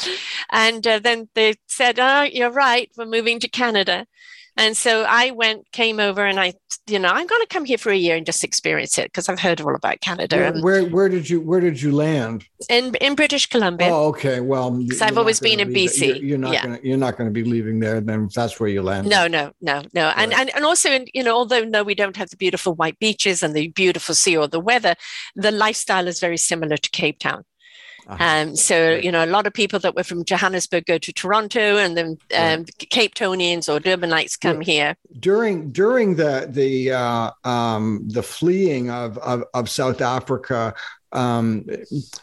And 0.51 0.87
uh, 0.87 0.99
then 1.01 1.29
they 1.35 1.55
said, 1.67 1.99
oh, 1.99 2.23
you're 2.23 2.51
right. 2.51 2.91
We're 2.97 3.07
moving 3.07 3.41
to 3.41 3.49
Canada. 3.49 4.07
And 4.57 4.77
so 4.77 5.05
I 5.09 5.31
went, 5.31 5.71
came 5.73 6.01
over, 6.01 6.25
and 6.27 6.39
I, 6.39 6.55
you 6.87 6.99
know, 6.99 7.09
I'm 7.09 7.27
going 7.27 7.41
to 7.41 7.47
come 7.49 7.65
here 7.65 7.79
for 7.79 7.91
a 7.91 7.97
year 7.97 8.17
and 8.17 8.27
just 8.27 8.45
experience 8.45 8.99
it 8.99 9.07
because 9.07 9.29
I've 9.29 9.41
heard 9.41 9.61
all 9.61 9.75
about 9.75 10.01
Canada. 10.01 10.37
Where, 10.37 10.63
where, 10.63 10.85
where 10.85 11.09
did 11.09 11.31
you 11.31 11.41
where 11.41 11.61
did 11.61 11.81
you 11.81 11.93
land? 11.93 12.45
In 12.69 12.95
in 12.97 13.15
British 13.15 13.47
Columbia. 13.47 13.89
Oh, 13.91 14.09
okay. 14.09 14.41
Well, 14.41 14.85
so 14.91 15.07
I've 15.07 15.19
always 15.19 15.41
been 15.41 15.61
in 15.61 15.73
BC. 15.73 16.07
You're, 16.07 16.17
you're 16.17 16.39
not 16.39 16.53
yeah. 16.53 16.63
gonna 16.63 16.81
you're 16.83 16.99
not 16.99 17.17
going 17.17 17.29
to 17.29 17.33
be 17.33 17.45
leaving 17.45 17.81
there. 17.81 18.01
Then 18.01 18.29
that's 18.35 18.59
where 18.61 18.69
you 18.69 18.83
land. 18.83 19.09
No, 19.09 19.27
no, 19.27 19.53
no, 19.61 19.83
no. 19.95 20.07
Right. 20.07 20.19
And 20.19 20.33
and 20.33 20.55
and 20.55 20.65
also, 20.65 20.91
in, 20.91 21.07
you 21.15 21.23
know, 21.23 21.37
although 21.37 21.65
no, 21.65 21.83
we 21.83 21.95
don't 21.95 22.17
have 22.17 22.31
the 22.31 22.37
beautiful 22.37 22.75
white 22.75 22.99
beaches 22.99 23.43
and 23.43 23.55
the 23.55 23.69
beautiful 23.69 24.15
sea 24.15 24.37
or 24.37 24.49
the 24.49 24.61
weather, 24.61 24.95
the 25.37 25.51
lifestyle 25.51 26.07
is 26.09 26.21
very 26.21 26.37
similar 26.37 26.77
to 26.77 26.91
Cape 26.91 27.19
Town. 27.19 27.45
Uh-huh. 28.11 28.25
Um, 28.25 28.57
so, 28.57 28.91
you 28.91 29.13
know, 29.13 29.25
a 29.25 29.27
lot 29.27 29.47
of 29.47 29.53
people 29.53 29.79
that 29.79 29.95
were 29.95 30.03
from 30.03 30.25
Johannesburg 30.25 30.87
go 30.87 30.99
to 30.99 31.13
Toronto 31.13 31.77
and 31.77 31.97
then 31.97 32.19
um, 32.37 32.65
Capetonians 32.65 33.73
or 33.73 33.79
Durbanites 33.79 34.39
come 34.39 34.61
here. 34.61 34.97
During 35.21 35.71
during 35.71 36.17
the 36.17 36.47
the 36.51 36.91
uh, 36.91 37.31
um, 37.45 38.03
the 38.09 38.23
fleeing 38.23 38.91
of, 38.91 39.17
of, 39.19 39.45
of 39.55 39.71
South 39.71 40.01
Africa, 40.01 40.75
um, 41.13 41.67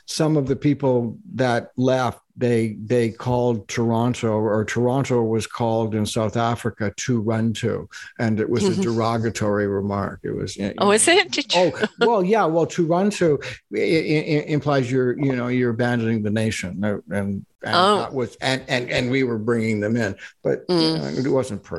some 0.05 0.35
of 0.35 0.47
the 0.47 0.57
people 0.57 1.18
that 1.35 1.72
left 1.77 2.19
they 2.38 2.77
they 2.85 3.09
called 3.09 3.68
Toronto 3.68 4.34
or 4.34 4.64
Toronto 4.64 5.23
was 5.23 5.47
called 5.47 5.95
in 5.95 6.05
South 6.05 6.38
Africa 6.38 6.93
to 6.97 7.19
run 7.19 7.51
to, 7.53 7.89
and 8.19 8.39
it 8.39 8.49
was 8.49 8.64
a 8.65 8.81
derogatory 8.81 9.68
remark. 9.68 10.19
It 10.23 10.35
was. 10.35 10.55
You 10.55 10.68
know, 10.68 10.73
oh, 10.80 10.91
is 10.91 11.07
it? 11.07 11.47
oh, 11.55 11.72
well, 11.99 12.23
yeah. 12.23 12.45
Well, 12.45 12.68
to 12.68 12.85
run 12.85 13.09
to 13.11 13.39
implies 13.72 14.91
you're 14.91 15.18
you 15.19 15.35
know 15.35 15.47
you're 15.47 15.72
abandoning 15.72 16.22
the 16.22 16.30
nation, 16.30 16.84
and 17.09 17.45
and 17.64 17.76
oh. 17.76 18.09
was 18.11 18.35
and, 18.39 18.64
and 18.68 18.89
and 18.91 19.09
we 19.09 19.23
were 19.23 19.38
bringing 19.38 19.80
them 19.80 19.95
in, 19.95 20.15
but 20.43 20.68
mm. 20.68 20.80
you 20.80 20.97
know, 20.97 21.30
it 21.30 21.34
wasn't 21.34 21.64
per. 21.64 21.77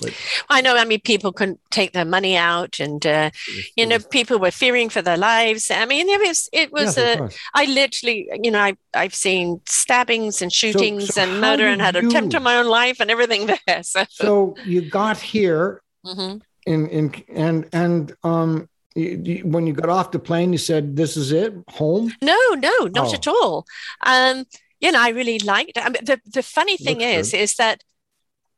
But 0.00 0.14
I 0.48 0.60
know. 0.60 0.76
I 0.76 0.84
mean, 0.84 1.00
people 1.00 1.32
couldn't 1.32 1.60
take 1.70 1.92
their 1.92 2.04
money 2.04 2.36
out, 2.36 2.80
and 2.80 3.04
uh, 3.06 3.30
you 3.76 3.86
know, 3.86 3.98
people 3.98 4.38
were 4.38 4.50
fearing 4.50 4.88
for 4.88 5.02
their 5.02 5.16
lives. 5.16 5.70
I 5.70 5.86
mean, 5.86 6.08
it 6.08 6.26
was 6.26 6.48
it 6.52 6.72
was 6.72 6.96
yeah, 6.96 7.26
a. 7.26 7.30
I 7.54 7.66
literally, 7.66 8.28
you 8.42 8.50
know, 8.50 8.60
I 8.60 8.76
I've 8.94 9.14
seen 9.14 9.60
stabbings 9.76 10.42
and 10.42 10.52
shootings 10.52 11.06
so, 11.06 11.12
so 11.12 11.22
and 11.22 11.40
murder, 11.40 11.66
and 11.66 11.80
had 11.80 11.94
you, 11.94 12.08
attempt 12.08 12.34
on 12.34 12.42
my 12.42 12.56
own 12.56 12.66
life 12.66 13.00
and 13.00 13.10
everything 13.10 13.46
there. 13.46 13.82
So, 13.82 14.04
so 14.10 14.56
you 14.64 14.82
got 14.82 15.18
here, 15.18 15.82
mm-hmm. 16.04 16.38
in 16.66 16.88
in 16.88 17.24
and 17.34 17.68
and 17.72 18.16
um 18.22 18.68
when 18.96 19.66
you 19.66 19.72
got 19.72 19.90
off 19.90 20.10
the 20.10 20.18
plane, 20.18 20.52
you 20.52 20.58
said, 20.58 20.96
"This 20.96 21.16
is 21.16 21.32
it, 21.32 21.54
home." 21.68 22.12
No, 22.22 22.38
no, 22.56 22.86
not 22.86 23.08
oh. 23.08 23.14
at 23.14 23.26
all. 23.28 23.66
Um, 24.04 24.46
you 24.80 24.92
know, 24.92 25.00
I 25.00 25.10
really 25.10 25.38
liked 25.38 25.76
it. 25.76 25.84
I 25.84 25.88
mean, 25.88 26.04
the, 26.04 26.20
the 26.26 26.42
funny 26.42 26.76
thing 26.76 26.98
Looks 26.98 27.08
is, 27.08 27.30
good. 27.32 27.40
is 27.40 27.54
that 27.56 27.82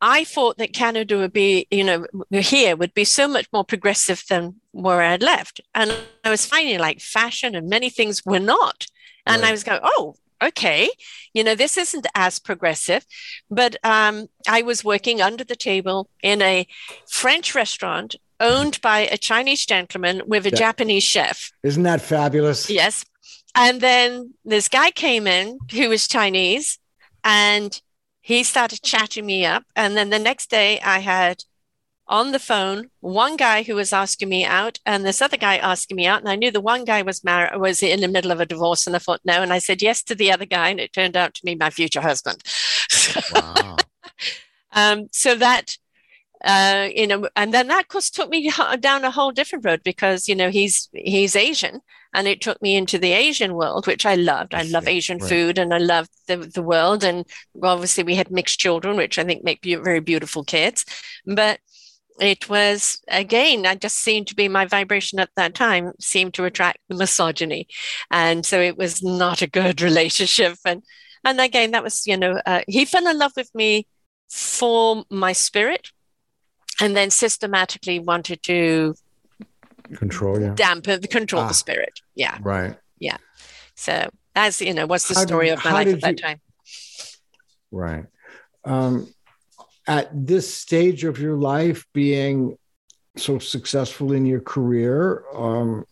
I 0.00 0.24
thought 0.24 0.58
that 0.58 0.72
Canada 0.72 1.18
would 1.18 1.32
be, 1.32 1.66
you 1.70 1.84
know, 1.84 2.06
here 2.30 2.76
would 2.76 2.94
be 2.94 3.04
so 3.04 3.26
much 3.26 3.46
more 3.52 3.64
progressive 3.64 4.22
than 4.28 4.60
where 4.70 5.02
I 5.02 5.10
had 5.12 5.22
left. 5.22 5.60
And 5.74 5.92
I 6.24 6.30
was 6.30 6.46
finding 6.46 6.78
like 6.78 7.00
fashion 7.00 7.54
and 7.54 7.68
many 7.68 7.90
things 7.90 8.24
were 8.24 8.38
not. 8.38 8.86
And 9.26 9.42
right. 9.42 9.48
I 9.48 9.52
was 9.52 9.64
going, 9.64 9.80
oh, 9.82 10.14
okay, 10.42 10.88
you 11.32 11.44
know, 11.44 11.54
this 11.54 11.76
isn't 11.76 12.06
as 12.14 12.38
progressive. 12.38 13.04
But 13.50 13.76
um, 13.84 14.28
I 14.48 14.62
was 14.62 14.84
working 14.84 15.20
under 15.20 15.44
the 15.44 15.56
table 15.56 16.08
in 16.22 16.42
a 16.42 16.66
French 17.08 17.54
restaurant 17.54 18.16
owned 18.40 18.80
by 18.80 19.00
a 19.00 19.16
Chinese 19.16 19.66
gentleman 19.66 20.22
with 20.26 20.46
a 20.46 20.50
yeah. 20.50 20.56
Japanese 20.56 21.04
chef. 21.04 21.50
Isn't 21.62 21.82
that 21.82 22.00
fabulous? 22.00 22.70
Yes. 22.70 23.04
And 23.54 23.80
then 23.80 24.34
this 24.44 24.68
guy 24.68 24.90
came 24.90 25.26
in 25.26 25.58
who 25.72 25.88
was 25.88 26.06
Chinese 26.06 26.78
and 27.24 27.80
he 28.20 28.44
started 28.44 28.82
chatting 28.82 29.26
me 29.26 29.44
up. 29.44 29.64
And 29.74 29.96
then 29.96 30.10
the 30.10 30.18
next 30.18 30.50
day 30.50 30.80
I 30.80 31.00
had 31.00 31.42
on 32.08 32.32
the 32.32 32.38
phone 32.38 32.90
one 33.00 33.36
guy 33.36 33.62
who 33.62 33.74
was 33.74 33.92
asking 33.92 34.28
me 34.28 34.44
out 34.44 34.78
and 34.86 35.04
this 35.04 35.20
other 35.20 35.36
guy 35.36 35.56
asking 35.56 35.96
me 35.96 36.06
out. 36.06 36.20
And 36.20 36.28
I 36.28 36.36
knew 36.36 36.50
the 36.50 36.60
one 36.60 36.84
guy 36.84 37.02
was 37.02 37.22
married 37.22 37.60
was 37.60 37.82
in 37.82 38.00
the 38.00 38.08
middle 38.08 38.30
of 38.30 38.40
a 38.40 38.46
divorce 38.46 38.86
and 38.86 38.96
I 38.96 38.98
thought 38.98 39.20
no. 39.24 39.42
And 39.42 39.52
I 39.52 39.58
said 39.58 39.82
yes 39.82 40.02
to 40.04 40.14
the 40.14 40.32
other 40.32 40.46
guy, 40.46 40.68
and 40.70 40.80
it 40.80 40.92
turned 40.92 41.16
out 41.16 41.34
to 41.34 41.44
be 41.44 41.54
my 41.54 41.70
future 41.70 42.00
husband. 42.00 42.42
Wow. 43.34 43.76
um, 44.72 45.08
so 45.12 45.34
that 45.34 45.76
uh, 46.44 46.88
you 46.94 47.06
know, 47.06 47.28
and 47.34 47.52
then 47.52 47.66
that 47.68 47.88
course 47.88 48.10
took 48.10 48.30
me 48.30 48.50
down 48.78 49.04
a 49.04 49.10
whole 49.10 49.32
different 49.32 49.64
road 49.64 49.82
because 49.82 50.28
you 50.28 50.36
know 50.36 50.50
he's 50.50 50.88
he's 50.92 51.34
Asian, 51.34 51.80
and 52.14 52.28
it 52.28 52.40
took 52.40 52.62
me 52.62 52.76
into 52.76 52.96
the 52.96 53.12
Asian 53.12 53.54
world, 53.54 53.86
which 53.86 54.06
I 54.06 54.14
loved. 54.14 54.54
I 54.54 54.62
love 54.62 54.86
Asian 54.86 55.18
right. 55.18 55.28
food, 55.28 55.58
and 55.58 55.74
I 55.74 55.78
love 55.78 56.06
the 56.28 56.36
the 56.36 56.62
world. 56.62 57.02
And 57.02 57.26
obviously, 57.60 58.04
we 58.04 58.14
had 58.14 58.30
mixed 58.30 58.60
children, 58.60 58.96
which 58.96 59.18
I 59.18 59.24
think 59.24 59.42
make 59.42 59.62
be- 59.62 59.74
very 59.74 60.00
beautiful 60.00 60.44
kids. 60.44 60.84
But 61.26 61.58
it 62.20 62.48
was 62.48 63.00
again, 63.08 63.66
I 63.66 63.74
just 63.74 63.96
seemed 63.96 64.26
to 64.28 64.34
be 64.34 64.48
my 64.48 64.66
vibration 64.66 65.18
at 65.18 65.30
that 65.36 65.54
time 65.54 65.92
seemed 66.00 66.34
to 66.34 66.44
attract 66.44 66.78
the 66.88 66.96
misogyny, 66.96 67.68
and 68.10 68.44
so 68.44 68.60
it 68.60 68.76
was 68.76 69.02
not 69.02 69.42
a 69.42 69.46
good 69.46 69.80
relationship. 69.88 70.58
And 70.64 70.82
and 71.24 71.40
again, 71.40 71.72
that 71.72 71.82
was 71.82 72.06
you 72.06 72.16
know 72.16 72.40
uh, 72.46 72.62
he 72.66 72.84
fell 72.84 73.06
in 73.06 73.18
love 73.18 73.32
with 73.36 73.54
me 73.54 73.86
for 74.28 75.04
my 75.10 75.32
spirit 75.32 75.90
and 76.80 76.96
then 76.96 77.10
systematically 77.10 77.98
wanted 77.98 78.42
to 78.42 78.94
control 79.94 80.40
yeah. 80.40 80.54
dampen 80.54 81.00
control 81.02 81.42
ah, 81.42 81.48
the 81.48 81.54
spirit. 81.54 82.00
Yeah. 82.14 82.38
Right. 82.40 82.76
Yeah. 82.98 83.16
So 83.74 84.10
as 84.34 84.60
you 84.60 84.74
know 84.74 84.86
what's 84.86 85.08
the 85.08 85.14
how 85.14 85.22
story 85.22 85.46
did, 85.46 85.58
of 85.58 85.64
my 85.64 85.72
life 85.72 85.88
at 85.88 86.00
that 86.02 86.18
time? 86.18 86.40
Right. 87.70 88.04
Um 88.64 89.08
at 89.88 90.08
this 90.12 90.52
stage 90.52 91.04
of 91.04 91.18
your 91.18 91.36
life 91.36 91.86
being 91.92 92.56
so 93.16 93.38
successful 93.38 94.12
in 94.12 94.24
your 94.24 94.40
career 94.40 95.24
um 95.34 95.84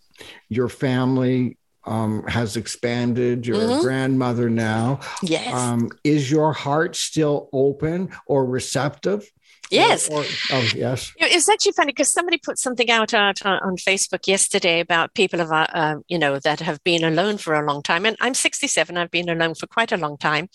your 0.48 0.68
family 0.68 1.56
um, 1.86 2.24
has 2.26 2.56
expanded. 2.56 3.46
You're 3.46 3.58
mm-hmm. 3.58 3.78
a 3.78 3.82
grandmother 3.82 4.50
now. 4.50 5.00
Yes. 5.22 5.54
Um, 5.54 5.90
is 6.04 6.30
your 6.30 6.52
heart 6.52 6.96
still 6.96 7.48
open 7.52 8.10
or 8.26 8.44
receptive 8.44 9.30
Yes. 9.70 10.08
Or, 10.08 10.20
or, 10.20 10.24
oh, 10.52 10.68
yes. 10.74 11.12
It's 11.16 11.48
actually 11.48 11.72
funny 11.72 11.92
because 11.92 12.10
somebody 12.10 12.38
put 12.38 12.58
something 12.58 12.90
out, 12.90 13.14
out 13.14 13.44
on, 13.44 13.58
on, 13.60 13.76
Facebook 13.76 14.26
yesterday 14.26 14.80
about 14.80 15.14
people 15.14 15.40
of, 15.40 15.50
uh, 15.50 15.66
uh, 15.72 15.96
you 16.08 16.18
know, 16.18 16.38
that 16.40 16.60
have 16.60 16.82
been 16.84 17.04
alone 17.04 17.38
for 17.38 17.54
a 17.54 17.66
long 17.66 17.82
time. 17.82 18.06
And 18.06 18.16
I'm 18.20 18.34
67. 18.34 18.96
I've 18.96 19.10
been 19.10 19.28
alone 19.28 19.54
for 19.54 19.66
quite 19.66 19.92
a 19.92 19.96
long 19.96 20.16
time, 20.16 20.48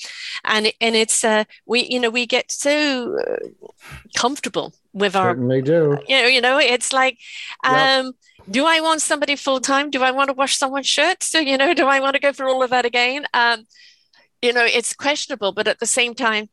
and 0.44 0.72
and 0.80 0.96
it's 0.96 1.24
uh, 1.24 1.44
we, 1.66 1.86
you 1.86 2.00
know, 2.00 2.10
we 2.10 2.26
get 2.26 2.52
so 2.52 3.18
uh, 3.20 3.68
comfortable 4.16 4.74
with 4.94 5.16
our 5.16 5.32
certainly 5.32 5.62
do. 5.62 5.98
You 6.08 6.22
know, 6.22 6.28
you 6.28 6.42
know, 6.42 6.60
it's 6.60 6.92
like 6.94 7.18
um 7.64 8.06
yep. 8.06 8.14
do 8.50 8.66
I 8.66 8.82
want 8.82 9.02
somebody 9.02 9.36
full 9.36 9.60
time? 9.60 9.90
Do 9.90 10.04
I 10.04 10.12
want 10.12 10.30
to 10.30 10.34
wash 10.34 10.58
someone's 10.58 10.88
shirts? 10.88 11.28
So, 11.28 11.40
you 11.52 11.58
know, 11.58 11.74
do 11.74 11.88
I 11.88 12.00
want 12.00 12.16
to 12.16 12.22
go 12.22 12.32
through 12.32 12.52
all 12.52 12.64
of 12.64 12.70
that 12.70 12.86
again? 12.86 13.26
Um, 13.34 13.66
you 14.42 14.54
know, 14.54 14.66
it's 14.66 14.94
questionable, 14.94 15.52
but 15.52 15.68
at 15.68 15.80
the 15.80 15.86
same 15.86 16.16
time, 16.16 16.50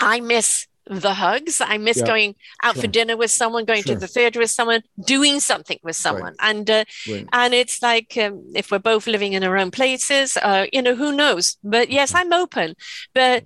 I 0.00 0.20
miss 0.20 0.66
the 0.90 1.14
hugs. 1.14 1.60
I 1.60 1.78
miss 1.78 2.02
going 2.02 2.34
out 2.62 2.74
sure. 2.74 2.82
for 2.82 2.88
dinner 2.88 3.16
with 3.16 3.30
someone, 3.30 3.64
going 3.64 3.84
sure. 3.84 3.94
to 3.94 4.00
the 4.00 4.08
theater 4.08 4.40
with 4.40 4.50
someone, 4.50 4.82
doing 5.06 5.38
something 5.40 5.78
with 5.82 5.96
someone. 5.96 6.34
Right. 6.40 6.50
And 6.50 6.70
uh, 6.70 6.84
right. 7.08 7.28
and 7.32 7.54
it's 7.54 7.80
like 7.80 8.16
um, 8.18 8.44
if 8.54 8.70
we're 8.70 8.80
both 8.80 9.06
living 9.06 9.32
in 9.34 9.44
our 9.44 9.56
own 9.56 9.70
places, 9.70 10.36
uh, 10.36 10.66
you 10.72 10.82
know, 10.82 10.96
who 10.96 11.12
knows? 11.12 11.56
But 11.62 11.90
yes, 11.90 12.12
I'm 12.14 12.32
open. 12.32 12.74
But 13.14 13.44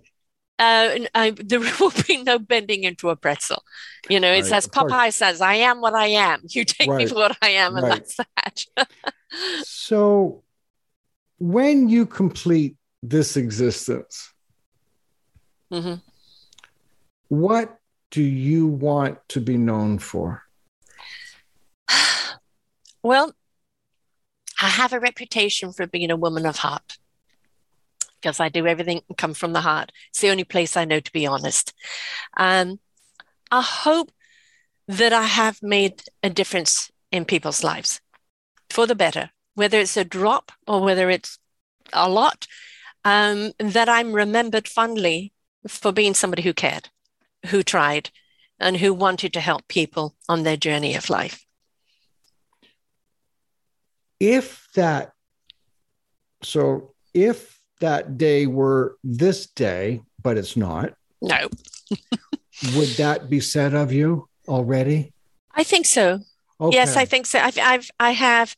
uh, 0.58 0.98
I, 1.14 1.30
there 1.36 1.60
will 1.60 1.92
be 2.06 2.22
no 2.22 2.38
bending 2.38 2.84
into 2.84 3.10
a 3.10 3.16
pretzel. 3.16 3.62
You 4.08 4.20
know, 4.20 4.32
it 4.32 4.42
right. 4.42 4.46
says 4.46 4.66
Popeye 4.66 5.12
says, 5.12 5.40
"I 5.40 5.54
am 5.54 5.80
what 5.80 5.94
I 5.94 6.06
am. 6.06 6.42
You 6.48 6.64
take 6.64 6.88
me 6.88 7.06
for 7.06 7.16
what 7.16 7.36
I 7.42 7.50
am, 7.50 7.76
and 7.76 7.86
that's 7.86 8.16
that." 8.16 8.64
so, 9.62 10.42
when 11.38 11.88
you 11.88 12.06
complete 12.06 12.76
this 13.02 13.36
existence, 13.36 14.32
mm-hmm. 15.70 15.94
What 17.40 17.78
do 18.10 18.22
you 18.22 18.66
want 18.66 19.18
to 19.30 19.40
be 19.40 19.56
known 19.56 19.98
for? 19.98 20.42
Well, 23.02 23.34
I 24.58 24.68
have 24.68 24.94
a 24.94 24.98
reputation 25.00 25.74
for 25.74 25.86
being 25.86 26.10
a 26.10 26.16
woman 26.16 26.46
of 26.46 26.56
heart 26.56 26.96
because 28.16 28.40
I 28.40 28.48
do 28.48 28.66
everything 28.66 29.02
come 29.18 29.34
from 29.34 29.52
the 29.52 29.60
heart. 29.60 29.92
It's 30.08 30.22
the 30.22 30.30
only 30.30 30.44
place 30.44 30.74
I 30.74 30.86
know 30.86 31.00
to 31.00 31.12
be 31.12 31.26
honest. 31.26 31.74
Um, 32.38 32.80
I 33.50 33.60
hope 33.60 34.10
that 34.88 35.12
I 35.12 35.24
have 35.24 35.62
made 35.62 36.02
a 36.22 36.30
difference 36.30 36.90
in 37.12 37.26
people's 37.26 37.62
lives 37.62 38.00
for 38.70 38.86
the 38.86 38.94
better, 38.94 39.30
whether 39.54 39.78
it's 39.78 39.98
a 39.98 40.04
drop 40.04 40.52
or 40.66 40.80
whether 40.80 41.10
it's 41.10 41.38
a 41.92 42.08
lot, 42.08 42.46
um, 43.04 43.52
that 43.58 43.88
I'm 43.88 44.12
remembered 44.12 44.66
fondly 44.66 45.32
for 45.68 45.92
being 45.92 46.14
somebody 46.14 46.42
who 46.42 46.54
cared, 46.54 46.88
who 47.46 47.62
tried, 47.62 48.10
and 48.58 48.76
who 48.76 48.94
wanted 48.94 49.32
to 49.32 49.40
help 49.40 49.66
people 49.68 50.14
on 50.28 50.42
their 50.42 50.56
journey 50.56 50.94
of 50.94 51.10
life. 51.10 51.44
If 54.20 54.68
that, 54.74 55.12
so 56.42 56.94
if 57.12 57.60
that 57.80 58.16
day 58.16 58.46
were 58.46 58.96
this 59.04 59.46
day, 59.46 60.02
but 60.22 60.38
it's 60.38 60.56
not. 60.56 60.94
No. 61.20 61.48
would 62.76 62.88
that 62.96 63.28
be 63.28 63.40
said 63.40 63.74
of 63.74 63.92
you 63.92 64.28
already? 64.48 65.12
I 65.54 65.64
think 65.64 65.86
so. 65.86 66.20
Okay. 66.60 66.76
Yes, 66.76 66.96
I 66.96 67.04
think 67.04 67.26
so. 67.26 67.38
I've, 67.38 67.58
I've, 67.58 67.90
I 67.98 68.10
have. 68.12 68.56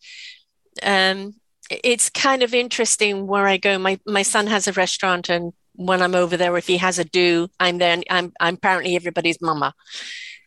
Um, 0.83 1.35
it's 1.71 2.11
kind 2.11 2.43
of 2.43 2.55
interesting 2.55 3.27
where 3.27 3.47
I 3.47 3.57
go. 3.57 3.79
My 3.79 3.99
my 4.07 4.23
son 4.23 4.47
has 4.47 4.69
a 4.69 4.73
restaurant, 4.73 5.29
and 5.29 5.53
when 5.77 6.03
I'm 6.03 6.15
over 6.15 6.37
there, 6.37 6.57
if 6.57 6.67
he 6.67 6.79
has 6.79 6.99
a 6.99 7.05
do, 7.05 7.49
I'm 7.61 7.79
there. 7.79 8.03
I'm 8.11 8.33
I'm 8.41 8.55
apparently 8.55 8.97
everybody's 8.97 9.41
mama, 9.41 9.75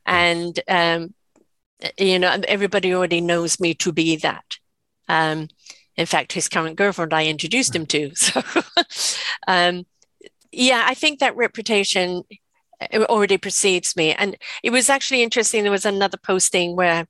and 0.05 0.59
um, 0.67 1.13
you 1.97 2.19
know 2.19 2.41
everybody 2.47 2.93
already 2.93 3.21
knows 3.21 3.59
me 3.59 3.73
to 3.75 3.91
be 3.91 4.15
that. 4.17 4.57
Um, 5.07 5.47
in 5.95 6.05
fact, 6.05 6.31
his 6.33 6.47
current 6.47 6.77
girlfriend 6.77 7.13
I 7.13 7.27
introduced 7.27 7.75
him 7.75 7.85
to. 7.87 8.11
So, 8.15 8.41
um, 9.47 9.85
yeah, 10.51 10.83
I 10.87 10.93
think 10.93 11.19
that 11.19 11.35
reputation 11.35 12.23
uh, 12.81 13.03
already 13.03 13.37
precedes 13.37 13.95
me. 13.95 14.13
And 14.13 14.37
it 14.63 14.69
was 14.71 14.89
actually 14.89 15.23
interesting. 15.23 15.63
There 15.63 15.71
was 15.71 15.85
another 15.85 16.17
posting 16.17 16.75
where 16.75 17.07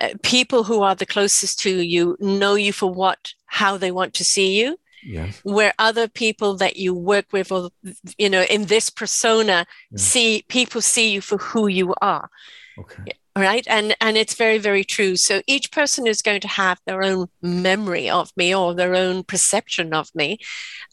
uh, 0.00 0.14
people 0.22 0.64
who 0.64 0.82
are 0.82 0.94
the 0.94 1.06
closest 1.06 1.60
to 1.60 1.70
you 1.70 2.16
know 2.18 2.54
you 2.54 2.72
for 2.72 2.92
what, 2.92 3.32
how 3.46 3.76
they 3.76 3.92
want 3.92 4.14
to 4.14 4.24
see 4.24 4.60
you. 4.60 4.78
Yes. 5.04 5.40
Where 5.42 5.72
other 5.78 6.08
people 6.08 6.56
that 6.56 6.76
you 6.76 6.94
work 6.94 7.26
with, 7.32 7.50
or 7.50 7.70
you 8.18 8.30
know, 8.30 8.42
in 8.42 8.66
this 8.66 8.90
persona, 8.90 9.66
see 9.96 10.44
people 10.48 10.80
see 10.80 11.12
you 11.12 11.20
for 11.20 11.38
who 11.38 11.66
you 11.66 11.94
are. 12.00 12.30
Okay. 12.78 13.18
Right? 13.36 13.66
And 13.68 13.96
and 14.00 14.16
it's 14.16 14.34
very 14.34 14.58
very 14.58 14.84
true. 14.84 15.16
So 15.16 15.42
each 15.46 15.72
person 15.72 16.06
is 16.06 16.22
going 16.22 16.40
to 16.42 16.48
have 16.48 16.78
their 16.86 17.02
own 17.02 17.28
memory 17.40 18.10
of 18.10 18.30
me 18.36 18.54
or 18.54 18.74
their 18.74 18.94
own 18.94 19.24
perception 19.24 19.94
of 19.94 20.08
me. 20.14 20.38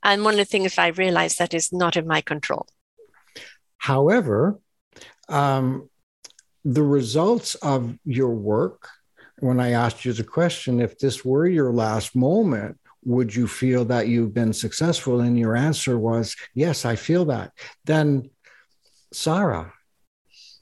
And 0.03 0.23
one 0.23 0.35
of 0.35 0.39
the 0.39 0.45
things 0.45 0.77
i 0.77 0.87
realized 0.87 1.37
that 1.39 1.53
is 1.53 1.71
not 1.71 1.97
in 1.97 2.07
my 2.07 2.21
control. 2.21 2.67
However 3.77 4.59
um, 5.29 5.89
the 6.65 6.83
results 6.83 7.55
of 7.55 7.97
your 8.03 8.33
work 8.33 8.89
when 9.39 9.59
i 9.59 9.71
asked 9.71 10.03
you 10.03 10.11
the 10.11 10.23
question 10.23 10.81
if 10.81 10.99
this 10.99 11.23
were 11.23 11.47
your 11.47 11.71
last 11.71 12.15
moment 12.15 12.77
would 13.09 13.33
you 13.33 13.47
feel 13.47 13.83
that 13.85 14.07
you've 14.07 14.33
been 14.33 14.53
successful 14.53 15.21
and 15.21 15.37
your 15.37 15.55
answer 15.55 15.97
was 15.97 16.35
yes 16.53 16.85
i 16.85 16.95
feel 16.95 17.25
that 17.25 17.51
then 17.85 18.29
sarah 19.11 19.73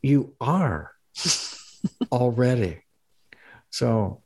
you 0.01 0.33
are 0.39 0.91
already. 2.11 2.83
So, 3.69 4.21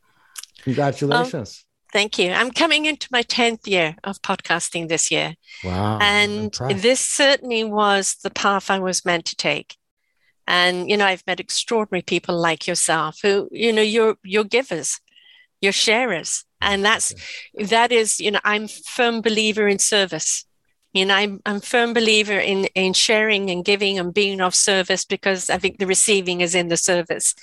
congratulations. 0.63 1.65
Oh, 1.65 1.89
thank 1.91 2.19
you. 2.19 2.31
I'm 2.31 2.51
coming 2.51 2.85
into 2.85 3.07
my 3.11 3.23
10th 3.23 3.67
year 3.67 3.95
of 4.03 4.21
podcasting 4.21 4.87
this 4.87 5.11
year. 5.11 5.35
Wow. 5.63 5.99
And 6.01 6.53
this 6.75 6.99
certainly 6.99 7.63
was 7.63 8.15
the 8.23 8.29
path 8.29 8.69
I 8.69 8.79
was 8.79 9.05
meant 9.05 9.25
to 9.25 9.35
take. 9.35 9.77
And, 10.47 10.89
you 10.89 10.97
know, 10.97 11.05
I've 11.05 11.25
met 11.27 11.39
extraordinary 11.39 12.01
people 12.01 12.37
like 12.37 12.67
yourself 12.67 13.19
who, 13.21 13.47
you 13.51 13.71
know, 13.71 13.81
you're, 13.81 14.15
you're 14.23 14.43
givers, 14.43 14.99
you're 15.61 15.71
sharers. 15.71 16.45
And 16.61 16.85
that's, 16.85 17.13
that 17.67 17.91
is, 17.91 18.19
you 18.19 18.31
know, 18.31 18.39
I'm 18.43 18.67
firm 18.67 19.21
believer 19.21 19.67
in 19.67 19.79
service. 19.79 20.45
You 20.93 21.05
know, 21.05 21.15
I'm, 21.15 21.41
I'm 21.45 21.61
firm 21.61 21.93
believer 21.93 22.37
in, 22.37 22.65
in 22.75 22.93
sharing 22.93 23.49
and 23.49 23.63
giving 23.63 23.97
and 23.97 24.13
being 24.13 24.41
of 24.41 24.53
service 24.53 25.05
because 25.05 25.49
I 25.49 25.57
think 25.57 25.77
the 25.77 25.87
receiving 25.87 26.41
is 26.41 26.53
in 26.53 26.67
the 26.67 26.77
service. 26.77 27.33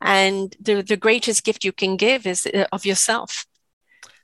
And 0.00 0.56
the, 0.60 0.82
the 0.82 0.96
greatest 0.96 1.44
gift 1.44 1.64
you 1.64 1.72
can 1.72 1.96
give 1.96 2.26
is 2.26 2.46
uh, 2.46 2.64
of 2.72 2.86
yourself 2.86 3.46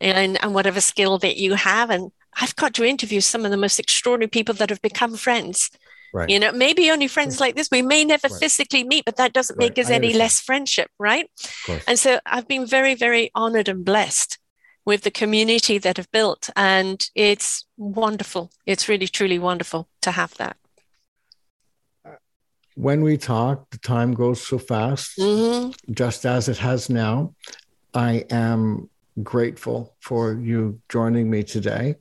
and, 0.01 0.43
and 0.43 0.55
whatever 0.55 0.81
skill 0.81 1.19
that 1.19 1.37
you 1.37 1.55
have. 1.55 1.91
And 1.91 2.11
I've 2.41 2.57
got 2.57 2.75
to 2.75 2.85
interview 2.85 3.21
some 3.21 3.45
of 3.45 3.51
the 3.51 3.57
most 3.57 3.79
extraordinary 3.79 4.29
people 4.29 4.55
that 4.57 4.71
have 4.71 4.83
become 4.83 5.17
friends. 5.17 5.71
Right. 6.13 6.29
You 6.29 6.41
know, 6.41 6.53
maybe 6.53 6.91
only 6.91 7.09
friends 7.09 7.41
like 7.41 7.55
this. 7.55 7.69
We 7.71 7.83
may 7.83 8.05
never 8.05 8.29
right. 8.29 8.41
physically 8.41 8.85
meet, 8.85 9.05
but 9.05 9.17
that 9.17 9.33
doesn't 9.33 9.57
right. 9.57 9.69
make 9.69 9.79
us 9.79 9.91
any 9.91 10.13
less 10.15 10.41
friendship, 10.41 10.91
right? 10.99 11.31
And 11.87 11.99
so 11.99 12.21
I've 12.25 12.49
been 12.49 12.67
very, 12.67 12.95
very 12.95 13.31
honored 13.35 13.69
and 13.69 13.85
blessed 13.85 14.39
with 14.85 15.03
the 15.03 15.11
community 15.11 15.77
that 15.77 15.99
have 15.99 16.11
built. 16.11 16.49
And 16.57 17.07
it's 17.15 17.67
wonderful. 17.77 18.51
It's 18.65 18.89
really, 18.89 19.07
truly 19.07 19.39
wonderful 19.39 19.87
to 20.01 20.13
have 20.13 20.35
that. 20.37 20.57
When 22.75 23.03
we 23.03 23.19
talk, 23.19 23.69
the 23.71 23.79
time 23.79 24.15
goes 24.15 24.41
so 24.41 24.57
fast, 24.57 25.19
mm-hmm. 25.19 25.73
just 25.93 26.25
as 26.25 26.49
it 26.49 26.59
has 26.59 26.89
now. 26.89 27.35
I 27.93 28.25
am 28.31 28.89
grateful 29.23 29.97
for 30.01 30.33
you 30.35 30.81
joining 30.89 31.29
me 31.29 31.43
today. 31.43 31.97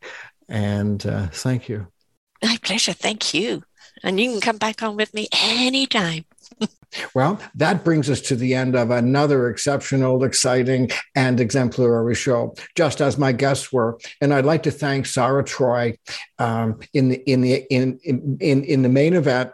And 0.47 1.05
uh, 1.05 1.27
thank 1.27 1.67
you. 1.67 1.87
My 2.43 2.57
pleasure. 2.61 2.93
Thank 2.93 3.33
you. 3.33 3.63
And 4.03 4.19
you 4.19 4.31
can 4.31 4.41
come 4.41 4.57
back 4.57 4.83
on 4.83 4.95
with 4.95 5.13
me 5.13 5.27
anytime. 5.31 6.25
Well, 7.13 7.39
that 7.55 7.83
brings 7.83 8.09
us 8.09 8.21
to 8.21 8.35
the 8.35 8.55
end 8.55 8.75
of 8.75 8.91
another 8.91 9.49
exceptional, 9.49 10.23
exciting, 10.23 10.89
and 11.15 11.39
exemplary 11.39 12.15
show, 12.15 12.55
just 12.75 13.01
as 13.01 13.17
my 13.17 13.31
guests 13.33 13.71
were. 13.71 13.99
And 14.21 14.33
I'd 14.33 14.45
like 14.45 14.63
to 14.63 14.71
thank 14.71 15.05
Sarah 15.05 15.43
Troy 15.43 15.97
um, 16.39 16.79
in 16.93 17.09
the 17.09 17.17
in 17.29 17.41
the 17.41 17.65
in 17.69 17.99
in 18.39 18.63
in 18.63 18.81
the 18.81 18.89
main 18.89 19.13
event. 19.13 19.51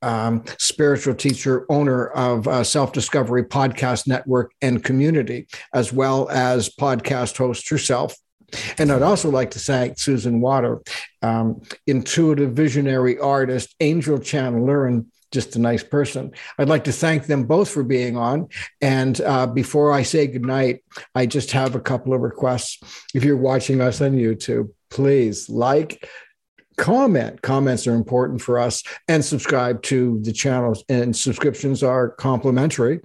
Um, 0.00 0.44
spiritual 0.58 1.16
teacher, 1.16 1.66
owner 1.68 2.06
of 2.06 2.46
uh, 2.46 2.62
Self 2.62 2.92
Discovery 2.92 3.42
Podcast 3.42 4.06
Network 4.06 4.52
and 4.62 4.82
Community, 4.82 5.48
as 5.74 5.92
well 5.92 6.28
as 6.28 6.70
podcast 6.70 7.36
host 7.36 7.68
herself. 7.68 8.14
And 8.78 8.90
I'd 8.90 9.02
also 9.02 9.30
like 9.30 9.50
to 9.52 9.58
thank 9.58 9.98
Susan 9.98 10.40
Water, 10.40 10.80
um, 11.22 11.62
intuitive 11.86 12.52
visionary 12.52 13.18
artist, 13.18 13.74
angel 13.80 14.18
channeler, 14.18 14.88
and 14.88 15.06
just 15.30 15.56
a 15.56 15.60
nice 15.60 15.82
person. 15.82 16.32
I'd 16.58 16.70
like 16.70 16.84
to 16.84 16.92
thank 16.92 17.26
them 17.26 17.44
both 17.44 17.68
for 17.70 17.82
being 17.82 18.16
on. 18.16 18.48
And 18.80 19.20
uh, 19.20 19.46
before 19.46 19.92
I 19.92 20.02
say 20.02 20.26
goodnight, 20.26 20.82
I 21.14 21.26
just 21.26 21.52
have 21.52 21.74
a 21.74 21.80
couple 21.80 22.14
of 22.14 22.22
requests. 22.22 22.78
If 23.14 23.24
you're 23.24 23.36
watching 23.36 23.80
us 23.80 24.00
on 24.00 24.12
YouTube, 24.12 24.70
please 24.90 25.50
like, 25.50 26.08
comment. 26.78 27.42
Comments 27.42 27.86
are 27.86 27.94
important 27.94 28.40
for 28.40 28.58
us, 28.58 28.82
and 29.08 29.22
subscribe 29.22 29.82
to 29.82 30.20
the 30.22 30.32
channels. 30.32 30.84
And 30.88 31.14
subscriptions 31.14 31.82
are 31.82 32.10
complimentary. 32.10 33.00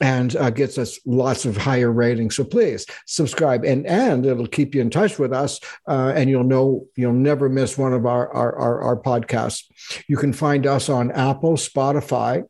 And 0.00 0.36
uh, 0.36 0.50
gets 0.50 0.78
us 0.78 0.98
lots 1.06 1.44
of 1.44 1.56
higher 1.56 1.90
ratings. 1.90 2.36
So 2.36 2.44
please 2.44 2.86
subscribe, 3.06 3.64
and 3.64 3.86
and 3.86 4.26
it'll 4.26 4.46
keep 4.46 4.74
you 4.74 4.80
in 4.80 4.90
touch 4.90 5.18
with 5.18 5.32
us, 5.32 5.60
uh, 5.88 6.12
and 6.14 6.28
you'll 6.30 6.44
know 6.44 6.86
you'll 6.96 7.12
never 7.12 7.48
miss 7.48 7.78
one 7.78 7.92
of 7.92 8.06
our, 8.06 8.32
our 8.32 8.56
our, 8.56 8.82
our 8.82 8.96
podcasts. 8.96 9.64
You 10.08 10.16
can 10.16 10.32
find 10.32 10.66
us 10.66 10.88
on 10.88 11.12
Apple, 11.12 11.54
Spotify, 11.54 12.44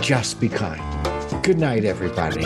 just 0.02 0.40
be 0.40 0.50
kind. 0.50 0.82
Good 1.44 1.60
night, 1.60 1.86
everybody. 1.86 2.46